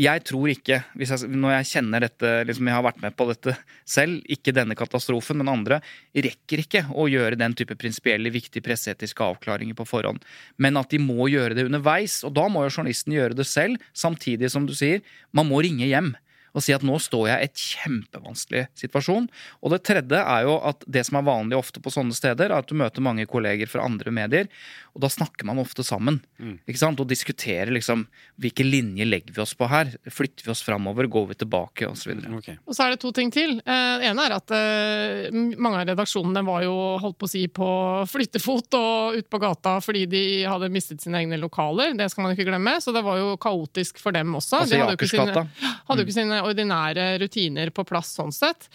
Jeg 0.00 0.22
tror 0.24 0.48
ikke, 0.48 0.78
jeg, 0.96 1.28
når 1.28 1.52
jeg 1.58 1.68
kjenner 1.74 2.04
dette, 2.06 2.28
liksom 2.48 2.70
jeg 2.70 2.76
har 2.78 2.84
vært 2.86 3.02
med 3.02 3.12
på 3.18 3.26
dette 3.28 3.52
selv, 3.84 4.22
ikke 4.32 4.54
denne 4.56 4.76
katastrofen, 4.78 5.36
men 5.42 5.50
andre, 5.52 5.80
rekker 6.16 6.62
ikke 6.62 6.84
å 6.96 7.04
gjøre 7.10 7.36
den 7.40 7.56
type 7.58 7.76
prinsipielle, 7.76 8.32
viktige 8.32 8.64
presseetiske 8.64 9.26
avklaringer 9.26 9.76
på 9.76 9.88
forhånd. 9.90 10.24
Men 10.56 10.80
at 10.80 10.94
de 10.94 11.02
må 11.02 11.28
gjøre 11.28 11.58
det 11.58 11.66
underveis. 11.68 12.22
Og 12.24 12.32
da 12.38 12.46
må 12.48 12.64
jo 12.64 12.72
journalisten 12.72 13.18
gjøre 13.18 13.36
det 13.36 13.48
selv, 13.50 13.82
samtidig 13.92 14.48
som 14.54 14.64
du 14.68 14.72
sier, 14.78 15.04
man 15.36 15.50
må 15.50 15.60
ringe 15.66 15.90
hjem 15.90 16.14
og 16.56 16.64
si 16.64 16.74
at 16.74 16.84
nå 16.86 16.96
står 17.02 17.28
jeg 17.28 17.38
i 17.40 17.48
et 17.48 17.62
kjempevanskelig 17.62 18.64
situasjon. 18.78 19.28
Og 19.62 19.74
det 19.74 19.82
tredje 19.86 20.18
er 20.18 20.46
jo 20.48 20.56
at 20.66 20.82
det 20.90 21.04
som 21.06 21.20
er 21.20 21.28
vanlig 21.28 21.58
ofte 21.58 21.82
på 21.82 21.92
sånne 21.94 22.16
steder, 22.16 22.50
er 22.50 22.58
at 22.58 22.70
du 22.70 22.76
møter 22.78 23.04
mange 23.04 23.26
kolleger 23.30 23.70
fra 23.70 23.84
andre 23.86 24.14
medier, 24.14 24.50
og 24.94 25.02
da 25.04 25.08
snakker 25.12 25.46
man 25.46 25.60
ofte 25.62 25.84
sammen. 25.86 26.18
ikke 26.66 26.78
sant? 26.80 26.98
Og 27.00 27.06
diskuterer 27.08 27.70
liksom 27.70 28.06
hvilke 28.40 28.64
linjer 28.66 29.06
legger 29.06 29.32
vi 29.36 29.42
oss 29.44 29.54
på 29.54 29.68
her? 29.70 29.92
Flytter 30.10 30.46
vi 30.48 30.50
oss 30.50 30.62
framover? 30.66 31.06
Går 31.06 31.28
vi 31.30 31.36
tilbake? 31.44 31.86
Og 31.88 31.96
så 31.96 32.10
videre. 32.10 32.56
Og 32.66 32.74
så 32.74 32.86
er 32.86 32.94
det 32.96 33.00
to 33.04 33.12
ting 33.14 33.30
til. 33.30 33.58
Eh, 33.62 33.98
Det 34.00 34.08
ene 34.10 34.24
er 34.26 34.34
at 34.36 34.50
eh, 34.56 35.30
mange 35.60 35.80
av 35.82 35.86
redaksjonene 35.92 36.42
var 36.46 36.64
jo 36.66 36.74
holdt 37.02 37.18
på 37.20 37.28
å 37.28 37.30
si 37.30 37.44
på 37.48 37.68
flyttefot 38.10 38.74
og 38.80 39.18
ute 39.20 39.28
på 39.30 39.40
gata 39.42 39.76
fordi 39.84 40.06
de 40.10 40.22
hadde 40.48 40.70
mistet 40.72 41.00
sine 41.04 41.20
egne 41.22 41.38
lokaler. 41.40 41.94
Det 41.98 42.10
skal 42.10 42.26
man 42.26 42.34
ikke 42.36 42.48
glemme. 42.50 42.76
Så 42.82 42.92
det 42.96 43.04
var 43.06 43.18
jo 43.20 43.36
kaotisk 43.40 43.98
for 44.02 44.12
dem 44.16 44.34
også. 44.34 44.62
Altså 44.64 44.74
de 44.74 44.80
hadde 44.82 44.96
jo 44.96 45.00
ikke 45.00 45.14
sine, 45.14 45.46
hadde 45.88 46.02
jo 46.02 46.06
ikke 46.08 46.18
sine 46.18 46.42
ordinære 46.46 47.08
rutiner 47.22 47.70
på 47.74 47.84
plass 47.86 48.14
sånn 48.18 48.32
sett. 48.34 48.68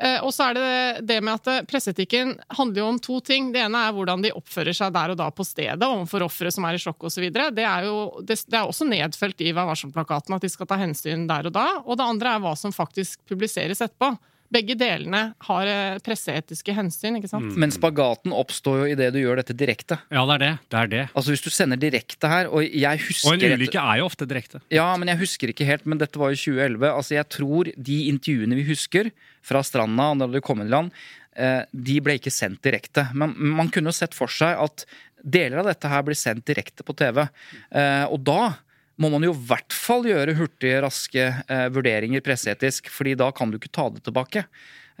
Eh, 0.00 0.18
Og 0.24 0.32
så 0.32 0.48
er 0.50 0.54
det 0.54 1.06
det 1.06 1.18
med 1.22 1.34
at 1.34 1.46
eh, 1.52 1.62
presseetikken 1.68 2.34
handler 2.56 2.82
jo 2.82 2.88
om 2.88 2.98
to 3.02 3.20
ting. 3.20 3.52
Det 3.52 3.60
ene 3.62 3.84
er 3.88 3.92
hvordan 3.92 4.22
de 4.24 4.32
oppfører 4.32 4.74
seg 4.74 4.92
der 4.94 5.12
og 5.12 5.18
da 5.20 5.28
på 5.30 5.44
stedet 5.46 5.82
overfor 5.82 6.24
ofre 6.26 6.50
som 6.54 6.64
er 6.64 6.74
i 6.78 6.82
sjokk 6.82 7.04
osv. 7.10 7.28
Det, 7.32 7.64
er 7.66 7.84
jo- 7.86 8.22
det, 8.24 8.38
det 8.48 8.58
er 8.58 8.66
også 8.66 8.88
nedfelt 8.88 9.40
i 9.44 9.52
Vær 9.52 9.68
varsom-plakaten 9.68 10.34
at 10.34 10.42
de 10.42 10.48
skal 10.52 10.66
ta 10.66 10.76
hensyn 10.80 11.26
der 11.28 11.46
og 11.46 11.52
da. 11.54 11.66
Og 11.84 11.96
det 12.00 12.04
andre 12.08 12.36
er 12.36 12.44
hva 12.44 12.56
som 12.56 12.72
faktisk 12.74 13.20
publiseres 13.28 13.80
etterpå. 13.84 14.14
Begge 14.52 14.74
delene 14.76 15.20
har 15.48 15.64
eh, 15.70 15.98
presseetiske 16.04 16.74
hensyn, 16.76 17.14
ikke 17.16 17.30
sant? 17.30 17.54
Men 17.56 17.70
spagaten 17.72 18.34
oppstår 18.36 18.82
jo 18.82 18.88
idet 18.92 19.06
du 19.14 19.20
gjør 19.22 19.38
dette 19.40 19.54
direkte. 19.56 19.96
Ja, 20.12 20.26
det 20.28 20.34
er 20.34 20.42
det. 20.42 20.50
Det 20.68 20.76
er 20.82 20.90
det. 20.92 21.04
Altså 21.16 21.32
Hvis 21.32 21.44
du 21.46 21.48
sender 21.48 21.80
direkte 21.80 22.28
her, 22.28 22.50
og 22.52 22.60
jeg 22.66 23.00
husker 23.00 23.30
Og 23.32 23.38
en 23.40 23.56
ulykke 23.56 23.80
er 23.80 24.02
jo 24.02 24.08
ofte 24.10 24.28
direkte. 24.28 24.60
Ja, 24.68 24.90
men 25.00 25.08
jeg 25.08 25.22
husker 25.24 25.48
ikke 25.54 25.64
helt, 25.64 25.86
men 25.88 25.96
dette 26.02 26.20
var 26.20 26.34
jo 26.34 26.36
2011. 26.36 26.84
Altså, 26.90 27.14
jeg 27.16 27.28
tror 27.32 27.72
de 27.72 27.96
intervjuene 28.12 28.58
vi 28.60 28.66
husker 28.68 29.08
fra 29.42 29.62
stranda 29.66 30.12
da 30.18 30.28
de 30.30 30.42
kom 30.44 30.62
inn 30.62 30.70
i 30.70 30.74
land, 30.74 30.92
eh, 31.36 31.62
de 31.70 32.00
ble 32.04 32.18
ikke 32.18 32.32
sendt 32.32 32.62
direkte. 32.64 33.08
Men 33.14 33.34
man 33.36 33.70
kunne 33.72 33.92
jo 33.92 34.00
sett 34.00 34.16
for 34.16 34.30
seg 34.30 34.58
at 34.62 34.86
deler 35.22 35.62
av 35.62 35.70
dette 35.70 35.90
her 35.90 36.04
blir 36.06 36.18
sendt 36.18 36.46
direkte 36.48 36.86
på 36.86 36.94
TV. 36.98 37.24
Eh, 37.70 38.04
og 38.10 38.22
da 38.26 38.54
må 39.00 39.08
man 39.12 39.24
jo 39.24 39.32
i 39.34 39.44
hvert 39.48 39.74
fall 39.74 40.06
gjøre 40.06 40.36
hurtige, 40.38 40.82
raske 40.84 41.24
eh, 41.30 41.66
vurderinger 41.72 42.22
presseetisk, 42.24 42.90
fordi 42.92 43.16
da 43.18 43.30
kan 43.34 43.50
du 43.50 43.58
ikke 43.58 43.72
ta 43.72 43.88
det 43.90 44.04
tilbake. 44.06 44.44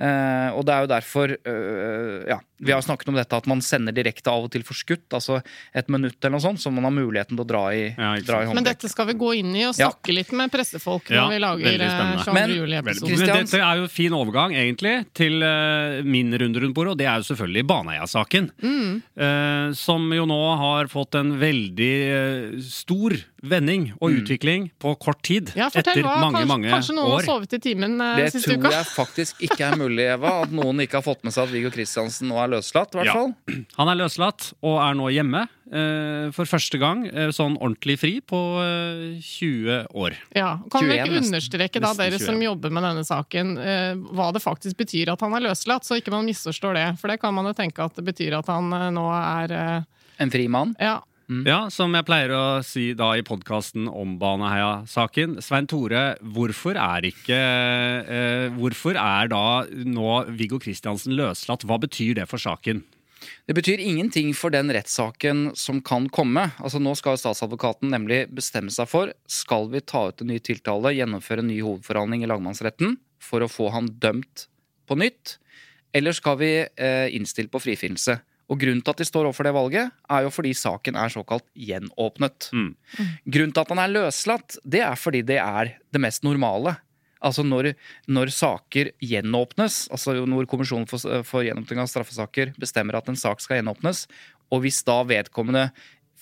Eh, 0.02 0.48
og 0.56 0.64
det 0.66 0.74
er 0.74 0.82
jo 0.82 0.88
derfor 0.90 1.32
uh, 1.46 2.22
Ja, 2.26 2.38
vi 2.58 2.72
har 2.74 2.82
snakket 2.82 3.10
om 3.12 3.18
dette 3.18 3.38
at 3.38 3.46
man 3.50 3.60
sender 3.62 3.94
direkte 3.94 4.32
av 4.32 4.48
og 4.48 4.50
til 4.54 4.64
forskutt, 4.66 5.06
altså 5.14 5.38
et 5.78 5.90
minutt 5.92 6.18
eller 6.20 6.36
noe 6.36 6.42
sånt, 6.42 6.62
så 6.62 6.72
man 6.74 6.86
har 6.88 6.94
muligheten 6.94 7.36
til 7.38 7.44
å 7.44 7.46
dra 7.46 7.62
i, 7.74 7.84
Ja, 7.94 8.12
dra 8.26 8.40
i. 8.42 8.48
Men 8.54 8.66
dette 8.66 8.90
skal 8.90 9.06
vi 9.12 9.16
gå 9.20 9.32
inn 9.38 9.52
i 9.54 9.64
og 9.68 9.76
Ja. 9.78 9.90
snakke 9.92 10.14
litt 10.16 10.32
med 10.34 10.50
pressefolk 10.50 11.10
Ja, 11.10 11.26
når 11.26 11.34
vi 11.36 11.40
lager 11.44 11.70
veldig 11.70 11.86
eh, 11.86 12.24
22. 12.26 12.56
Juli-episoden. 12.58 13.24
Dette 13.32 13.62
er 13.62 13.82
jo 13.82 13.88
fin 13.90 14.16
overgang, 14.18 14.56
egentlig, 14.58 14.94
til 15.14 15.38
uh, 15.42 16.02
min 16.02 16.34
runde 16.34 16.64
rundt 16.64 16.74
bordet, 16.74 16.96
og 16.96 16.98
det 17.02 17.06
er 17.06 17.22
jo 17.22 17.28
selvfølgelig 17.30 17.66
Baneheia-saken. 17.70 18.50
Eh, 18.62 19.66
som 19.78 20.08
jo 20.14 20.26
nå 20.26 20.40
har 20.62 20.90
fått 20.90 21.18
en 21.18 21.36
veldig 21.38 21.92
stor 22.66 23.14
vending 23.42 23.88
og 23.98 24.14
utvikling 24.20 24.68
på 24.80 24.94
kort 25.02 25.22
tid. 25.26 25.50
Ja, 25.58 25.66
fortell 25.72 25.98
etter 25.98 26.06
hva. 26.06 26.14
mange, 26.22 26.38
kanskje, 26.38 26.50
mange 26.52 26.70
kanskje 26.70 26.94
noen 26.94 27.10
har 27.10 27.18
år. 27.18 27.26
sovet 27.26 27.56
i 27.56 27.60
timen 27.62 27.96
eh, 28.00 28.20
Det 28.22 28.42
tror 28.44 28.68
jeg 28.70 28.86
faktisk 28.92 29.42
ikke 29.48 29.66
er 29.66 29.78
mulig, 29.80 29.91
Eva. 30.00 30.42
At 30.46 30.50
noen 30.54 30.80
ikke 30.80 30.96
har 31.00 31.04
fått 31.04 31.24
med 31.24 31.32
seg 31.34 31.44
at 31.44 31.52
Viggo 31.52 31.70
Kristiansen 31.74 32.28
nå 32.30 32.38
er 32.40 32.48
løslatt. 32.54 32.94
i 32.94 32.98
hvert 33.02 33.10
Ja. 33.10 33.26
Han 33.78 33.88
er 33.92 33.98
løslatt 34.00 34.52
og 34.62 34.78
er 34.80 34.94
nå 34.96 35.10
hjemme 35.12 35.42
eh, 35.72 36.30
for 36.32 36.48
første 36.48 36.78
gang 36.80 37.04
eh, 37.10 37.28
sånn 37.34 37.58
ordentlig 37.60 37.98
fri 38.00 38.12
på 38.24 38.40
eh, 38.64 39.20
20 39.20 39.92
år. 39.92 40.16
Ja, 40.34 40.54
Kan 40.72 40.86
vi 40.88 40.96
21 40.96 40.98
ikke 41.02 41.12
nesten. 41.12 41.28
understreke, 41.34 41.80
da, 41.84 41.92
dere 41.98 42.16
21. 42.18 42.26
som 42.30 42.42
jobber 42.42 42.70
med 42.72 42.82
denne 42.88 43.04
saken, 43.04 43.54
eh, 43.60 43.94
hva 44.16 44.32
det 44.32 44.42
faktisk 44.44 44.76
betyr 44.80 45.12
at 45.12 45.20
han 45.20 45.34
er 45.36 45.46
løslatt, 45.50 45.84
så 45.84 46.00
ikke 46.00 46.12
man 46.14 46.24
misforstår 46.28 46.74
det. 46.80 46.86
For 47.02 47.12
det 47.12 47.20
kan 47.20 47.34
man 47.36 47.46
jo 47.50 47.52
tenke 47.58 47.84
at 47.84 47.94
det 47.98 48.04
betyr 48.08 48.38
at 48.40 48.48
han 48.52 48.72
eh, 48.72 48.88
nå 48.94 49.06
er 49.12 49.56
eh, 49.60 49.88
En 50.22 50.30
fri 50.30 50.44
mann. 50.48 50.76
Ja. 50.78 51.00
Ja, 51.46 51.66
som 51.72 51.94
jeg 51.96 52.06
pleier 52.06 52.32
å 52.36 52.44
si 52.66 52.90
da 52.98 53.12
i 53.16 53.24
podkasten 53.26 53.86
om 53.88 54.16
Baneheia-saken. 54.20 55.38
Svein 55.44 55.68
Tore, 55.70 56.16
hvorfor 56.20 56.76
er 56.76 57.06
ikke 57.08 57.38
eh, 57.38 58.48
Hvorfor 58.56 58.98
er 59.00 59.30
da 59.32 59.44
nå 59.68 60.16
Viggo 60.36 60.60
Kristiansen 60.62 61.16
løslatt? 61.16 61.64
Hva 61.68 61.78
betyr 61.82 62.18
det 62.20 62.26
for 62.30 62.42
saken? 62.42 62.82
Det 63.46 63.54
betyr 63.56 63.80
ingenting 63.80 64.32
for 64.36 64.52
den 64.54 64.70
rettssaken 64.74 65.52
som 65.58 65.80
kan 65.84 66.08
komme. 66.12 66.48
Altså 66.58 66.80
Nå 66.82 66.94
skal 66.98 67.20
statsadvokaten 67.20 67.92
nemlig 67.94 68.24
bestemme 68.34 68.72
seg 68.74 68.90
for 68.90 69.14
skal 69.30 69.70
vi 69.72 69.82
ta 69.84 70.08
ut 70.10 70.24
en 70.24 70.32
ny 70.32 70.40
tiltale, 70.42 70.94
gjennomføre 70.98 71.44
en 71.44 71.50
ny 71.50 71.60
hovedforhandling 71.62 72.26
i 72.26 72.30
lagmannsretten 72.30 72.98
for 73.22 73.44
å 73.44 73.50
få 73.50 73.70
han 73.74 73.88
dømt 74.02 74.48
på 74.90 74.98
nytt, 74.98 75.38
eller 75.94 76.14
skal 76.16 76.38
vi 76.40 76.52
eh, 76.66 77.08
innstille 77.14 77.52
på 77.52 77.62
frifinnelse. 77.62 78.18
Og 78.52 78.60
Grunnen 78.60 78.82
til 78.84 78.92
at 78.92 79.00
de 79.00 79.08
står 79.08 79.26
overfor 79.28 79.48
det 79.48 79.54
valget, 79.56 79.92
er 80.12 80.24
jo 80.26 80.32
fordi 80.32 80.52
saken 80.56 80.98
er 81.00 81.12
såkalt 81.12 81.46
gjenåpnet. 81.56 82.50
Mm. 82.52 82.72
Grunnen 83.24 83.54
til 83.56 83.64
at 83.64 83.72
han 83.72 83.80
er 83.80 83.94
løslatt, 83.94 84.58
det 84.62 84.82
er 84.84 84.98
fordi 85.00 85.22
det 85.32 85.38
er 85.40 85.76
det 85.94 86.02
mest 86.04 86.26
normale. 86.26 86.76
Altså 87.22 87.44
når, 87.46 87.72
når 88.10 88.32
saker 88.34 88.92
gjenåpnes, 89.00 89.86
altså 89.94 90.18
når 90.26 90.48
Kommisjonen 90.50 90.88
for, 90.90 91.22
for 91.24 91.46
gjenåpning 91.46 91.80
av 91.80 91.88
straffesaker 91.90 92.52
bestemmer 92.60 92.98
at 92.98 93.08
en 93.08 93.18
sak 93.18 93.40
skal 93.40 93.60
gjenåpnes, 93.60 94.04
og 94.52 94.64
hvis 94.64 94.82
da 94.84 95.00
vedkommende 95.08 95.68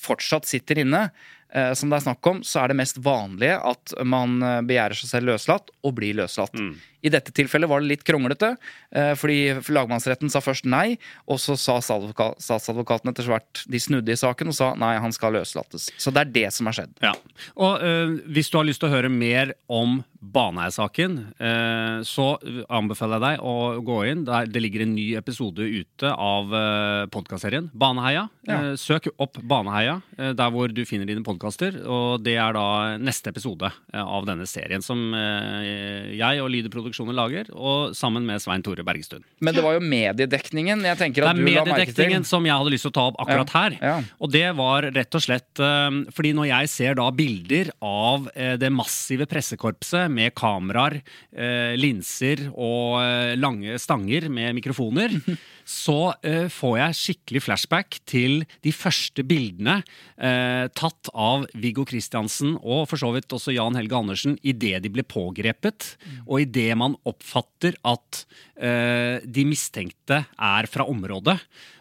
fortsatt 0.00 0.46
sitter 0.48 0.84
inne, 0.84 1.08
eh, 1.52 1.72
som 1.76 1.90
det 1.90 1.98
er 1.98 2.06
snakk 2.06 2.30
om, 2.30 2.44
så 2.46 2.62
er 2.62 2.72
det 2.72 2.78
mest 2.80 3.00
vanlige 3.04 3.58
at 3.72 3.96
man 4.06 4.38
eh, 4.44 4.60
begjærer 4.68 5.00
seg 5.00 5.14
selv 5.14 5.32
løslatt 5.32 5.72
og 5.82 5.96
blir 5.98 6.20
løslatt. 6.22 6.54
I 7.02 7.12
dette 7.12 7.32
tilfellet 7.36 7.70
var 7.70 7.82
det 7.82 7.90
litt 7.90 8.04
kronglete, 8.06 8.54
eh, 8.92 9.12
fordi 9.18 9.40
lagmannsretten 9.72 10.32
sa 10.32 10.42
først 10.44 10.68
nei, 10.68 10.98
og 11.30 11.40
så 11.42 11.56
sa 11.60 11.78
statsadvokaten 11.80 13.12
etter 13.12 13.28
hvert 13.30 13.64
De 13.70 13.80
snudde 13.80 14.12
i 14.12 14.18
saken 14.18 14.52
og 14.52 14.56
sa 14.56 14.72
nei, 14.78 14.96
han 15.00 15.14
skal 15.14 15.34
løslates. 15.38 15.90
Så 16.00 16.12
det 16.14 16.24
er 16.24 16.32
det 16.36 16.46
som 16.56 16.68
har 16.70 16.76
skjedd. 16.80 16.94
Ja. 17.04 17.14
Og 17.56 17.82
øh, 17.84 18.16
hvis 18.30 18.50
du 18.50 18.58
har 18.60 18.68
lyst 18.68 18.82
til 18.82 18.90
å 18.90 18.94
høre 18.94 19.12
mer 19.12 19.54
om 19.70 20.00
Baneheia-saken, 20.20 21.14
øh, 21.40 22.02
så 22.04 22.26
anbefaler 22.68 23.16
jeg 23.16 23.24
deg 23.24 23.44
å 23.48 23.54
gå 23.84 23.98
inn. 24.10 24.24
Der 24.28 24.50
det 24.52 24.60
ligger 24.60 24.84
en 24.84 24.92
ny 24.92 25.06
episode 25.16 25.64
ute 25.64 26.10
av 26.12 26.52
øh, 26.52 27.04
podkastserien 27.12 27.70
Baneheia. 27.72 28.26
Ja. 28.44 28.58
Søk 28.80 29.08
opp 29.16 29.40
Baneheia 29.40 30.00
eh, 30.18 30.34
der 30.36 30.52
hvor 30.52 30.68
du 30.68 30.82
finner 30.84 31.08
dine 31.08 31.24
podkaster. 31.24 31.80
Og 31.88 32.20
det 32.24 32.36
er 32.36 32.52
da 32.56 32.98
neste 33.00 33.32
episode 33.32 33.72
av 33.96 34.28
denne 34.28 34.44
serien 34.48 34.84
som 34.84 35.00
jeg 35.16 36.42
og 36.42 36.50
Lyder 36.96 37.10
og 37.12 37.16
lager, 37.16 37.50
og 37.54 37.94
sammen 37.96 38.24
med 38.26 38.40
Svein 38.42 38.62
Tore 38.66 38.84
Bergestuen. 38.86 39.22
Men 39.40 39.54
det 39.56 39.62
var 39.64 39.76
jo 39.76 39.80
mediedekningen 39.84 40.82
jeg 40.84 40.98
tenker 41.00 41.22
Det 41.22 41.28
at 41.28 41.36
er 41.36 41.38
du 41.38 41.44
la 41.44 41.64
merke 41.64 41.64
til. 41.64 41.76
mediedekningen 41.76 42.24
som 42.26 42.44
jeg 42.48 42.56
hadde 42.56 42.72
lyst 42.74 42.86
til 42.86 42.92
å 42.92 42.96
ta 42.98 43.04
opp 43.10 43.20
akkurat 43.24 43.50
her. 43.56 43.76
ja. 43.80 43.96
Og 44.20 44.30
det 44.32 44.44
var 44.58 44.88
rett 44.94 45.14
og 45.14 45.22
slett 45.24 45.60
eh, 45.62 45.90
fordi 46.16 46.32
når 46.36 46.48
jeg 46.50 46.68
ser 46.74 46.94
da 47.00 47.08
bilder 47.10 47.70
av 47.82 48.28
eh, 48.34 48.56
det 48.60 48.70
massive 48.72 49.26
pressekorpset 49.30 50.10
med 50.10 50.34
kameraer, 50.34 51.00
eh, 51.32 51.74
linser 51.78 52.48
og 52.54 53.00
lange 53.40 53.78
stanger 53.80 54.28
med 54.32 54.54
mikrofoner, 54.58 55.14
så 55.70 56.12
eh, 56.26 56.48
får 56.50 56.76
jeg 56.80 56.98
skikkelig 56.98 57.42
flashback 57.44 58.00
til 58.08 58.42
de 58.64 58.72
første 58.74 59.22
bildene 59.26 59.78
eh, 60.18 60.66
tatt 60.74 61.10
av 61.14 61.46
Viggo 61.54 61.84
Kristiansen 61.88 62.56
og 62.58 62.88
for 62.90 63.00
så 63.00 63.12
vidt 63.14 63.30
også 63.36 63.54
Jan 63.54 63.78
Helge 63.78 63.98
Andersen 63.98 64.36
idet 64.42 64.82
de 64.84 64.90
ble 64.92 65.04
pågrepet, 65.06 65.94
og 66.26 66.42
idet 66.42 66.72
man 66.78 66.96
oppfatter 67.08 67.78
at 67.86 68.24
eh, 68.58 69.22
de 69.22 69.46
mistenkte 69.46 70.24
er 70.34 70.70
fra 70.70 70.88
området. 70.90 71.38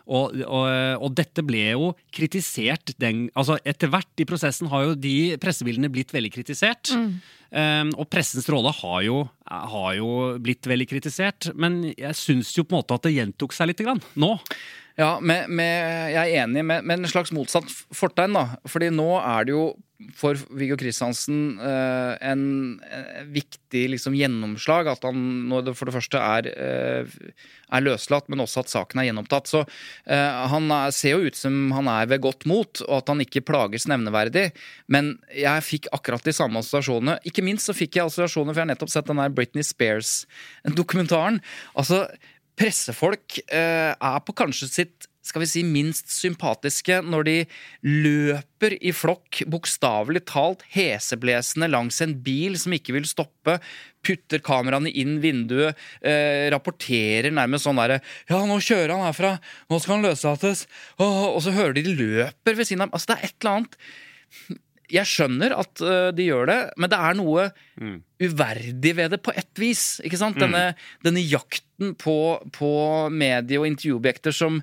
Og, 0.09 0.39
og, 0.41 0.67
og 1.05 1.11
dette 1.17 1.43
ble 1.45 1.67
jo 1.75 1.91
kritisert 2.15 2.95
den, 3.01 3.27
altså 3.37 3.59
Etter 3.67 3.91
hvert 3.93 4.21
i 4.21 4.25
prosessen 4.25 4.69
har 4.71 4.87
jo 4.87 4.95
de 4.97 5.35
pressebildene 5.41 5.91
blitt 5.93 6.13
veldig 6.15 6.31
kritisert. 6.33 6.89
Um, 7.49 7.93
og 7.97 8.05
pressens 8.13 8.49
rolle 8.49 8.73
har 8.81 8.99
jo, 9.05 9.21
har 9.45 9.93
jo 9.97 10.09
blitt 10.41 10.67
veldig 10.69 10.89
kritisert. 10.89 11.51
Men 11.57 11.81
jeg 11.93 12.17
syns 12.17 12.55
jo 12.57 12.65
på 12.65 12.75
en 12.75 12.81
måte 12.81 12.97
at 12.97 13.05
det 13.07 13.15
gjentok 13.15 13.55
seg 13.55 13.71
litt 13.71 13.85
grann, 13.85 14.01
nå. 14.19 14.35
Ja, 14.99 15.13
med, 15.23 15.47
med, 15.47 15.75
jeg 16.11 16.19
er 16.19 16.43
enig 16.43 16.65
med, 16.67 16.83
med 16.83 16.99
en 16.99 17.11
slags 17.11 17.31
motsatt 17.31 17.69
fortegn, 17.95 18.35
da. 18.35 18.57
Fordi 18.67 18.89
nå 18.91 19.13
er 19.21 19.47
det 19.47 19.53
jo 19.55 19.69
for 20.15 20.39
Viggo 20.55 20.77
Kristiansen 20.79 21.57
eh, 21.59 22.13
en, 22.23 22.43
en 22.79 23.31
viktig 23.35 23.81
liksom, 23.93 24.15
gjennomslag 24.15 24.87
at 24.87 25.03
han 25.03 25.17
nå 25.49 25.59
for 25.75 25.89
det 25.89 25.95
første 25.97 26.21
er, 26.23 26.47
eh, 26.51 27.17
er 27.67 27.83
løslatt, 27.83 28.29
men 28.31 28.43
også 28.43 28.63
at 28.63 28.71
saken 28.71 29.01
er 29.01 29.09
gjenopptatt. 29.09 29.51
Så 29.51 29.63
eh, 29.63 30.39
han 30.53 30.71
er, 30.71 30.95
ser 30.95 31.17
jo 31.17 31.27
ut 31.27 31.39
som 31.39 31.57
han 31.75 31.91
er 31.91 32.07
ved 32.11 32.23
godt 32.23 32.47
mot, 32.49 32.83
og 32.87 32.95
at 33.01 33.11
han 33.11 33.23
ikke 33.23 33.43
plages 33.47 33.89
nevneverdig. 33.91 34.49
Men 34.91 35.17
jeg 35.35 35.67
fikk 35.67 35.91
akkurat 35.95 36.27
de 36.27 36.35
samme 36.35 36.63
assosiasjonene. 36.63 37.19
Ikke 37.27 37.43
minst 37.45 37.67
så 37.67 37.75
fikk 37.75 37.99
jeg 37.99 38.07
assosiasjoner, 38.07 38.51
for 38.51 38.63
jeg 38.63 38.67
har 38.69 38.73
nettopp 38.73 38.95
sett 38.95 39.11
den 39.11 39.23
der 39.23 39.35
Britney 39.35 39.67
Spears-dokumentaren. 39.67 41.43
Altså, 41.75 42.05
pressefolk 42.59 43.39
eh, 43.47 43.93
er 43.95 44.19
på 44.25 44.35
kanskje 44.37 44.69
sitt 44.69 45.09
skal 45.29 45.43
vi 45.43 45.49
si 45.49 45.61
minst 45.67 46.09
sympatiske 46.09 46.99
når 47.05 47.25
de 47.27 47.35
løper 47.85 48.75
i 48.81 48.93
flokk, 48.95 49.43
bokstavelig 49.51 50.23
talt 50.29 50.63
heseblesende 50.73 51.69
langs 51.69 51.99
en 52.01 52.15
bil 52.25 52.57
som 52.59 52.73
ikke 52.73 52.95
vil 52.95 53.07
stoppe, 53.09 53.59
putter 54.05 54.41
kameraene 54.45 54.89
inn 54.89 55.19
vinduet, 55.21 55.77
eh, 56.01 56.47
rapporterer 56.53 57.33
nærmest 57.35 57.67
sånn 57.67 57.81
derre 57.81 57.99
Ja, 58.31 58.41
nå 58.47 58.57
kjører 58.63 58.95
han 58.95 59.05
herfra, 59.09 59.35
nå 59.69 59.81
skal 59.83 59.97
han 59.97 60.07
løslates, 60.07 60.65
og, 60.97 61.19
og 61.35 61.43
så 61.45 61.53
hører 61.55 61.77
de 61.77 61.85
de 61.89 61.97
løper 61.99 62.57
ved 62.57 62.67
siden 62.67 62.87
av. 62.87 62.95
Altså, 62.95 63.11
det 63.11 63.19
er 63.19 63.29
et 63.29 63.37
eller 63.39 63.59
annet 63.59 63.79
jeg 64.93 65.09
skjønner 65.09 65.55
at 65.57 65.81
uh, 65.85 66.09
de 66.15 66.27
gjør 66.29 66.49
det, 66.49 66.59
men 66.79 66.91
det 66.91 66.99
er 66.99 67.17
noe 67.19 67.49
uverdig 68.19 68.93
ved 68.97 69.13
det 69.15 69.21
på 69.23 69.33
ett 69.37 69.61
vis. 69.61 69.99
ikke 70.05 70.19
sant? 70.19 70.39
Denne, 70.41 70.73
denne 71.05 71.23
jakten 71.23 71.93
på, 71.99 72.15
på 72.55 72.71
medie- 73.13 73.59
og 73.61 73.67
intervjuobjekter 73.69 74.35
som, 74.35 74.61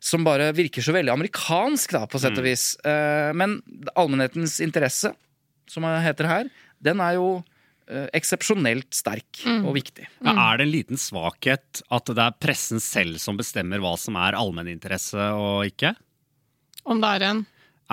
som 0.00 0.26
bare 0.26 0.52
virker 0.56 0.84
så 0.84 0.94
veldig 0.96 1.12
amerikansk, 1.12 1.96
da, 1.96 2.04
på 2.08 2.20
sett 2.22 2.38
og 2.40 2.46
vis. 2.46 2.72
Uh, 2.86 3.32
men 3.36 3.58
allmennhetens 3.94 4.60
interesse, 4.64 5.14
som 5.70 5.86
det 5.88 6.04
heter 6.06 6.30
her, 6.30 6.52
den 6.84 7.02
er 7.04 7.18
jo 7.18 7.28
uh, 7.40 8.06
eksepsjonelt 8.16 8.90
sterk 8.96 9.44
og 9.56 9.74
viktig. 9.76 10.08
Ja, 10.24 10.36
er 10.50 10.60
det 10.60 10.68
en 10.68 10.74
liten 10.74 11.00
svakhet 11.00 11.84
at 11.92 12.12
det 12.12 12.24
er 12.24 12.38
pressen 12.40 12.82
selv 12.82 13.20
som 13.22 13.40
bestemmer 13.40 13.82
hva 13.84 13.96
som 14.00 14.16
er 14.20 14.38
allmenninteresse 14.38 15.32
og 15.36 15.66
ikke? 15.68 15.94
Om 16.84 17.00
det 17.00 17.16
er 17.16 17.28
en 17.30 17.44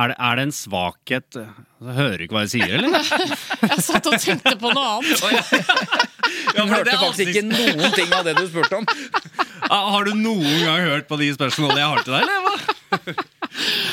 Er 0.02 0.12
det, 0.12 0.16
er 0.18 0.38
det 0.40 0.44
en 0.48 0.54
svakhet 0.56 1.38
Jeg 1.38 1.96
Hører 1.98 2.18
du 2.18 2.24
ikke 2.26 2.38
hva 2.38 2.44
jeg 2.46 2.52
sier, 2.56 2.74
eller? 2.78 2.96
Jeg 3.72 3.84
satt 3.86 4.08
og 4.10 4.16
tenkte 4.22 4.54
på 4.62 4.72
noe 4.74 4.88
annet. 4.98 5.24
Jeg 6.56 6.68
hørte 6.74 6.96
faktisk 7.02 7.32
ikke 7.34 7.44
noen 7.50 7.96
ting 7.98 8.14
av 8.18 8.26
det 8.28 8.36
du 8.40 8.46
spurte 8.50 8.82
om. 8.82 8.88
Ah, 9.72 9.86
Har 9.94 10.04
du 10.04 10.16
noen 10.18 10.66
gang 10.66 10.82
hørt 10.90 11.06
på 11.08 11.16
de 11.22 11.30
spørsmålene 11.32 11.80
jeg 11.80 11.92
har 11.94 12.02
til 12.04 12.16
deg, 12.18 12.24
eller 12.26 12.42
hva? 12.44 13.41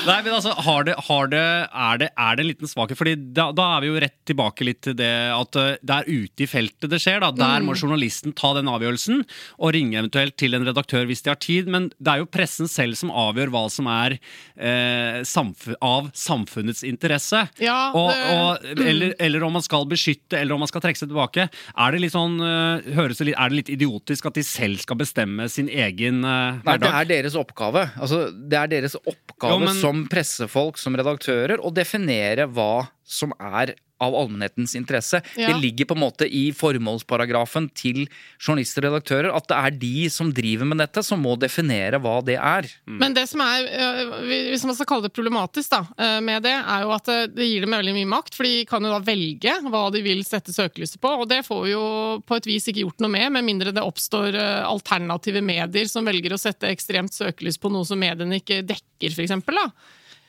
Nei, 0.06 0.18
men 0.24 0.32
altså, 0.36 0.52
har 0.64 0.84
det, 0.86 0.94
har 1.08 1.28
det, 1.32 1.40
er, 1.66 1.98
det, 2.00 2.08
er 2.14 2.36
det 2.38 2.44
en 2.44 2.48
liten 2.52 2.70
svakhet? 2.70 2.98
Fordi 3.00 3.14
da, 3.36 3.48
da 3.56 3.64
er 3.76 3.82
vi 3.84 3.90
jo 3.90 3.98
rett 4.04 4.16
tilbake 4.28 4.66
litt 4.68 4.80
til 4.86 4.94
det 4.98 5.10
at 5.34 5.58
eh, 5.58 5.72
det 5.82 5.96
er 5.96 6.08
ute 6.24 6.44
i 6.44 6.48
feltet 6.50 6.88
det 6.92 7.00
skjer. 7.02 7.20
Da. 7.24 7.32
Der 7.36 7.64
må 7.66 7.74
journalisten 7.78 8.34
ta 8.38 8.52
den 8.56 8.70
avgjørelsen 8.70 9.24
og 9.58 9.72
ringe 9.74 9.98
eventuelt 10.00 10.36
til 10.40 10.54
en 10.56 10.66
redaktør 10.68 11.08
hvis 11.10 11.24
de 11.26 11.32
har 11.32 11.40
tid. 11.42 11.68
Men 11.74 11.90
det 11.98 12.14
er 12.14 12.22
jo 12.22 12.28
pressen 12.30 12.70
selv 12.70 12.96
som 13.00 13.10
avgjør 13.12 13.52
hva 13.54 13.64
som 13.72 13.90
er 13.90 14.16
eh, 14.18 15.20
samf 15.28 15.66
av 15.84 16.10
samfunnets 16.16 16.84
interesse. 16.86 17.42
Ja, 17.62 17.78
og, 17.96 18.12
det- 18.14 18.38
og, 18.38 18.84
eller, 18.86 19.14
eller 19.18 19.46
om 19.48 19.56
man 19.58 19.64
skal 19.66 19.86
beskytte, 19.90 20.38
eller 20.38 20.54
om 20.56 20.62
man 20.64 20.70
skal 20.70 20.84
trekke 20.84 21.02
seg 21.02 21.10
tilbake. 21.10 21.48
Er 21.74 21.94
det 21.96 22.02
litt 22.06 22.14
sånn, 22.14 22.38
eh, 22.44 22.92
høres 22.96 23.20
det 23.20 23.30
litt, 23.32 23.38
er 23.38 23.50
det 23.52 23.60
litt 23.62 23.74
idiotisk 23.74 24.30
at 24.30 24.38
de 24.38 24.46
selv 24.46 24.80
skal 24.86 24.98
bestemme 25.02 25.48
sin 25.52 25.68
egen 25.68 26.22
eh, 26.22 26.62
Nei, 26.62 26.78
det 26.78 26.86
hverdag? 26.86 27.00
er 27.02 27.10
deres 27.12 27.36
oppgave. 27.38 27.88
Altså, 27.98 28.24
det 28.32 28.62
er 28.62 28.72
deres 28.78 28.96
oppgave 29.02 29.57
Jo, 29.60 29.66
men- 29.66 29.80
som 29.80 30.06
pressefolk, 30.08 30.78
som 30.78 30.96
redaktører, 30.96 31.58
å 31.58 31.72
definere 31.72 32.46
hva 32.50 32.88
som 33.04 33.32
er 33.40 33.74
av 34.00 34.14
allmennhetens 34.14 34.74
interesse. 34.78 35.20
Ja. 35.36 35.48
Det 35.52 35.60
ligger 35.62 35.88
på 35.90 35.96
en 35.96 36.02
måte 36.04 36.26
i 36.28 36.52
formålsparagrafen 36.54 37.68
til 37.76 38.04
journalister 38.38 38.86
og 38.86 38.92
redaktører 38.94 39.34
at 39.34 39.48
det 39.50 39.58
er 39.58 39.76
de 39.82 40.08
som 40.12 40.30
driver 40.34 40.68
med 40.70 40.78
dette, 40.82 41.02
som 41.04 41.20
må 41.22 41.34
definere 41.40 42.00
hva 42.02 42.18
det 42.24 42.36
er. 42.38 42.68
Men 42.86 43.14
det 43.16 43.26
som 43.30 43.42
er, 43.44 43.66
øh, 43.68 44.14
hvis 44.52 44.64
man 44.68 44.74
skal 44.78 44.86
kalle 44.86 45.08
det 45.08 45.14
problematisk 45.16 45.70
da, 45.74 45.82
øh, 45.98 46.20
med 46.22 46.42
det, 46.46 46.54
er 46.58 46.82
jo 46.86 46.90
at 46.94 47.04
det- 47.04 47.34
det 47.36 47.46
gir 47.50 47.60
dem 47.66 47.70
veldig 47.70 47.94
mye 47.94 48.06
makt, 48.14 48.34
for 48.34 48.44
de 48.44 48.64
kan 48.64 48.82
jo 48.82 48.90
da 48.90 49.00
velge 49.00 49.58
hva 49.68 49.90
de 49.92 50.02
vil 50.02 50.22
sette 50.24 50.54
søkelyset 50.54 51.00
på, 51.00 51.08
og 51.20 51.28
det 51.28 51.44
får 51.46 51.64
vi 51.64 51.70
jo 51.72 52.22
på 52.26 52.36
et 52.36 52.46
vis 52.46 52.66
ikke 52.68 52.84
gjort 52.86 53.00
noe 53.00 53.10
med, 53.10 53.32
med 53.32 53.44
mindre 53.44 53.72
det 53.74 53.82
oppstår 53.82 54.34
alternative 54.64 55.42
medier 55.42 55.88
som 55.88 56.04
velger 56.04 56.30
å 56.32 56.38
sette 56.40 56.68
ekstremt 56.70 57.12
søkelys 57.12 57.58
på 57.58 57.70
noe 57.70 57.84
som 57.84 57.98
mediene 57.98 58.40
ikke 58.40 58.62
dekker, 58.66 59.14
for 59.14 59.22
eksempel 59.22 59.54
da. 59.54 59.64
Eh, 59.68 59.72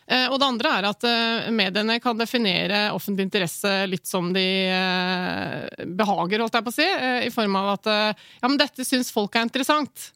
Og 0.09 0.37
det 0.41 0.47
andre 0.47 0.75
er 0.79 0.87
at 0.89 1.05
eh, 1.05 1.49
mediene 1.53 1.99
kan 2.01 2.17
definere 2.17 2.87
offentlig 2.95 3.27
interesse 3.27 3.73
litt 3.89 4.09
som 4.09 4.31
de 4.33 4.45
eh, 4.69 5.83
behager, 5.85 6.41
holdt 6.41 6.57
jeg 6.57 6.65
på 6.65 6.73
å 6.73 6.77
si, 6.79 6.87
eh, 6.87 7.25
i 7.27 7.33
form 7.33 7.59
av 7.59 7.75
at 7.75 7.91
eh, 7.91 8.23
ja, 8.41 8.47
men 8.47 8.57
dette 8.57 8.87
syns 8.87 9.13
folk 9.13 9.37
er 9.37 9.45
interessant. 9.45 10.09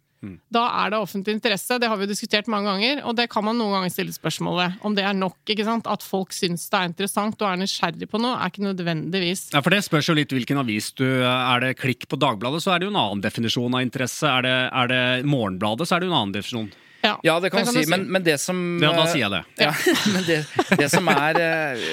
Da 0.53 0.61
er 0.83 0.93
det 0.93 0.99
offentlig 1.03 1.33
interesse, 1.35 1.75
det 1.81 1.89
har 1.91 1.97
vi 1.99 2.05
jo 2.05 2.13
diskutert 2.13 2.47
mange 2.51 2.69
ganger, 2.71 3.01
og 3.03 3.15
det 3.17 3.25
kan 3.31 3.43
man 3.43 3.57
noen 3.59 3.73
ganger 3.75 3.91
stille 3.91 4.13
spørsmål 4.15 4.55
ved. 4.55 4.77
Om 4.87 4.95
det 4.95 5.03
er 5.03 5.17
nok, 5.17 5.35
ikke 5.51 5.65
sant? 5.67 5.89
At 5.91 6.05
folk 6.05 6.31
syns 6.35 6.63
det 6.71 6.79
er 6.79 6.91
interessant 6.91 7.43
og 7.43 7.49
er 7.49 7.59
nysgjerrig 7.59 8.07
på 8.07 8.21
noe, 8.23 8.37
er 8.37 8.53
ikke 8.53 8.63
nødvendigvis 8.63 9.49
Ja, 9.51 9.59
for 9.59 9.75
Det 9.75 9.81
spørs 9.83 10.07
jo 10.07 10.15
litt 10.15 10.31
hvilken 10.31 10.61
avis 10.61 10.93
du 10.95 11.05
Er 11.27 11.59
det 11.65 11.75
klikk 11.81 12.07
på 12.07 12.19
Dagbladet, 12.21 12.63
så 12.63 12.71
er 12.71 12.79
det 12.79 12.87
jo 12.87 12.93
en 12.93 13.01
annen 13.01 13.25
definisjon 13.25 13.75
av 13.75 13.83
interesse. 13.83 14.29
Er 14.29 14.47
det, 14.47 14.55
er 14.71 14.93
det 14.93 15.03
Morgenbladet, 15.27 15.89
så 15.89 15.97
er 15.97 16.03
det 16.03 16.07
jo 16.07 16.15
en 16.15 16.21
annen 16.21 16.37
definisjon. 16.37 16.71
Ja, 17.03 17.39
det 17.43 17.49
kan, 17.51 17.59
Det 17.59 17.65
kan 17.65 17.73
si, 17.73 17.83
du 17.83 17.85
si, 17.85 17.91
men, 17.91 18.05
men 18.11 18.23
det 18.23 18.37
som 18.39 18.59
Ja, 18.81 18.93
da 18.95 19.03
eh, 19.03 19.11
sier 19.11 19.25
jeg 19.25 19.33
det. 19.33 19.41
Ja, 19.59 19.71
men 20.13 20.27
det, 20.27 20.37
det 20.79 20.89
som 20.93 21.09
er 21.11 21.39
eh, 21.43 21.87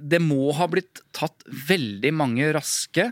Det 0.00 0.20
må 0.24 0.52
ha 0.56 0.68
blitt 0.72 1.02
tatt 1.16 1.44
veldig 1.68 2.12
mange 2.16 2.48
raske 2.56 3.10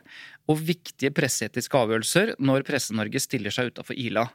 og 0.51 0.63
viktige 0.65 1.13
presseetiske 1.15 1.79
avgjørelser 1.79 2.35
når 2.43 2.65
Presse-Norge 2.67 3.21
stiller 3.23 3.55
seg 3.55 3.71
utafor 3.73 3.99
Ila 3.99 4.27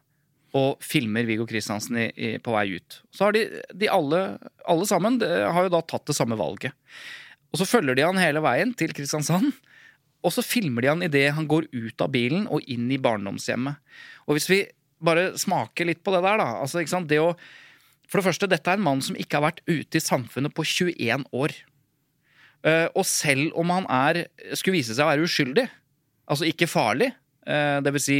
og 0.55 0.83
filmer 0.83 1.27
Viggo 1.27 1.45
Kristiansen 1.49 1.97
i, 1.99 2.05
i, 2.15 2.29
på 2.39 2.53
vei 2.55 2.77
ut. 2.77 3.01
Så 3.11 3.27
har 3.27 3.35
de, 3.35 3.43
de 3.75 3.89
alle, 3.91 4.21
alle 4.69 4.87
sammen 4.89 5.19
de 5.19 5.27
har 5.27 5.67
jo 5.67 5.73
da 5.73 5.81
tatt 5.83 6.07
det 6.07 6.15
samme 6.17 6.37
valget. 6.39 6.71
Og 7.51 7.59
så 7.59 7.67
følger 7.67 7.97
de 7.97 8.05
han 8.05 8.19
hele 8.21 8.41
veien 8.43 8.71
til 8.77 8.93
Kristiansand. 8.95 9.51
Og 10.25 10.33
så 10.33 10.43
filmer 10.45 10.83
de 10.83 10.91
han 10.91 11.03
idet 11.05 11.29
han 11.35 11.47
går 11.49 11.67
ut 11.71 12.03
av 12.03 12.11
bilen 12.15 12.47
og 12.51 12.63
inn 12.71 12.87
i 12.91 12.99
barndomshjemmet. 13.01 13.77
Og 14.27 14.37
hvis 14.37 14.49
vi 14.51 14.61
bare 15.03 15.31
smake 15.39 15.87
litt 15.87 16.03
på 16.05 16.13
det 16.15 16.23
der, 16.25 16.41
da. 16.41 16.49
Altså, 16.63 16.81
ikke 16.81 16.93
sant? 16.93 17.09
Det 17.09 17.19
å, 17.21 17.33
for 18.07 18.19
det 18.19 18.27
første, 18.29 18.49
dette 18.49 18.71
er 18.71 18.79
en 18.79 18.87
mann 18.87 19.03
som 19.05 19.17
ikke 19.19 19.39
har 19.39 19.47
vært 19.49 19.63
ute 19.67 19.99
i 19.99 20.03
samfunnet 20.03 20.55
på 20.55 20.65
21 20.67 21.27
år. 21.37 21.55
Uh, 22.65 22.87
og 22.97 23.05
selv 23.07 23.53
om 23.59 23.69
han 23.71 23.85
er, 23.93 24.25
skulle 24.57 24.79
vise 24.79 24.95
seg 24.95 25.05
å 25.05 25.11
være 25.11 25.27
uskyldig, 25.27 25.67
altså 26.27 26.47
ikke 26.49 26.69
farlig, 26.71 27.11
uh, 27.47 27.77
det 27.85 27.93
vil 27.95 28.03
si 28.03 28.19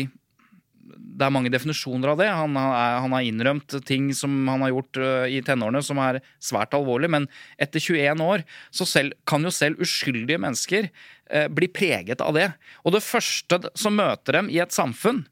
det 1.18 1.26
er 1.26 1.34
mange 1.34 1.52
definisjoner 1.52 2.14
av 2.14 2.20
det. 2.22 2.28
Han, 2.32 2.58
er, 2.60 2.98
han 3.02 3.16
har 3.16 3.26
innrømt 3.26 3.78
ting 3.88 4.10
som 4.16 4.34
han 4.48 4.64
har 4.64 4.74
gjort 4.74 5.00
uh, 5.02 5.26
i 5.30 5.42
tenårene 5.46 5.82
som 5.86 6.00
er 6.04 6.22
svært 6.44 6.76
alvorlig, 6.78 7.10
men 7.14 7.28
etter 7.62 7.82
21 7.84 8.24
år 8.24 8.46
så 8.70 8.88
selv, 8.88 9.18
kan 9.28 9.44
jo 9.46 9.54
selv 9.54 9.82
uskyldige 9.84 10.42
mennesker 10.44 10.90
uh, 10.90 11.48
bli 11.52 11.70
preget 11.74 12.24
av 12.24 12.38
det. 12.38 12.52
Og 12.86 12.96
det 12.96 13.06
første 13.06 13.62
som 13.78 13.98
møter 13.98 14.40
dem 14.40 14.52
i 14.54 14.62
et 14.64 14.76
samfunn, 14.76 15.26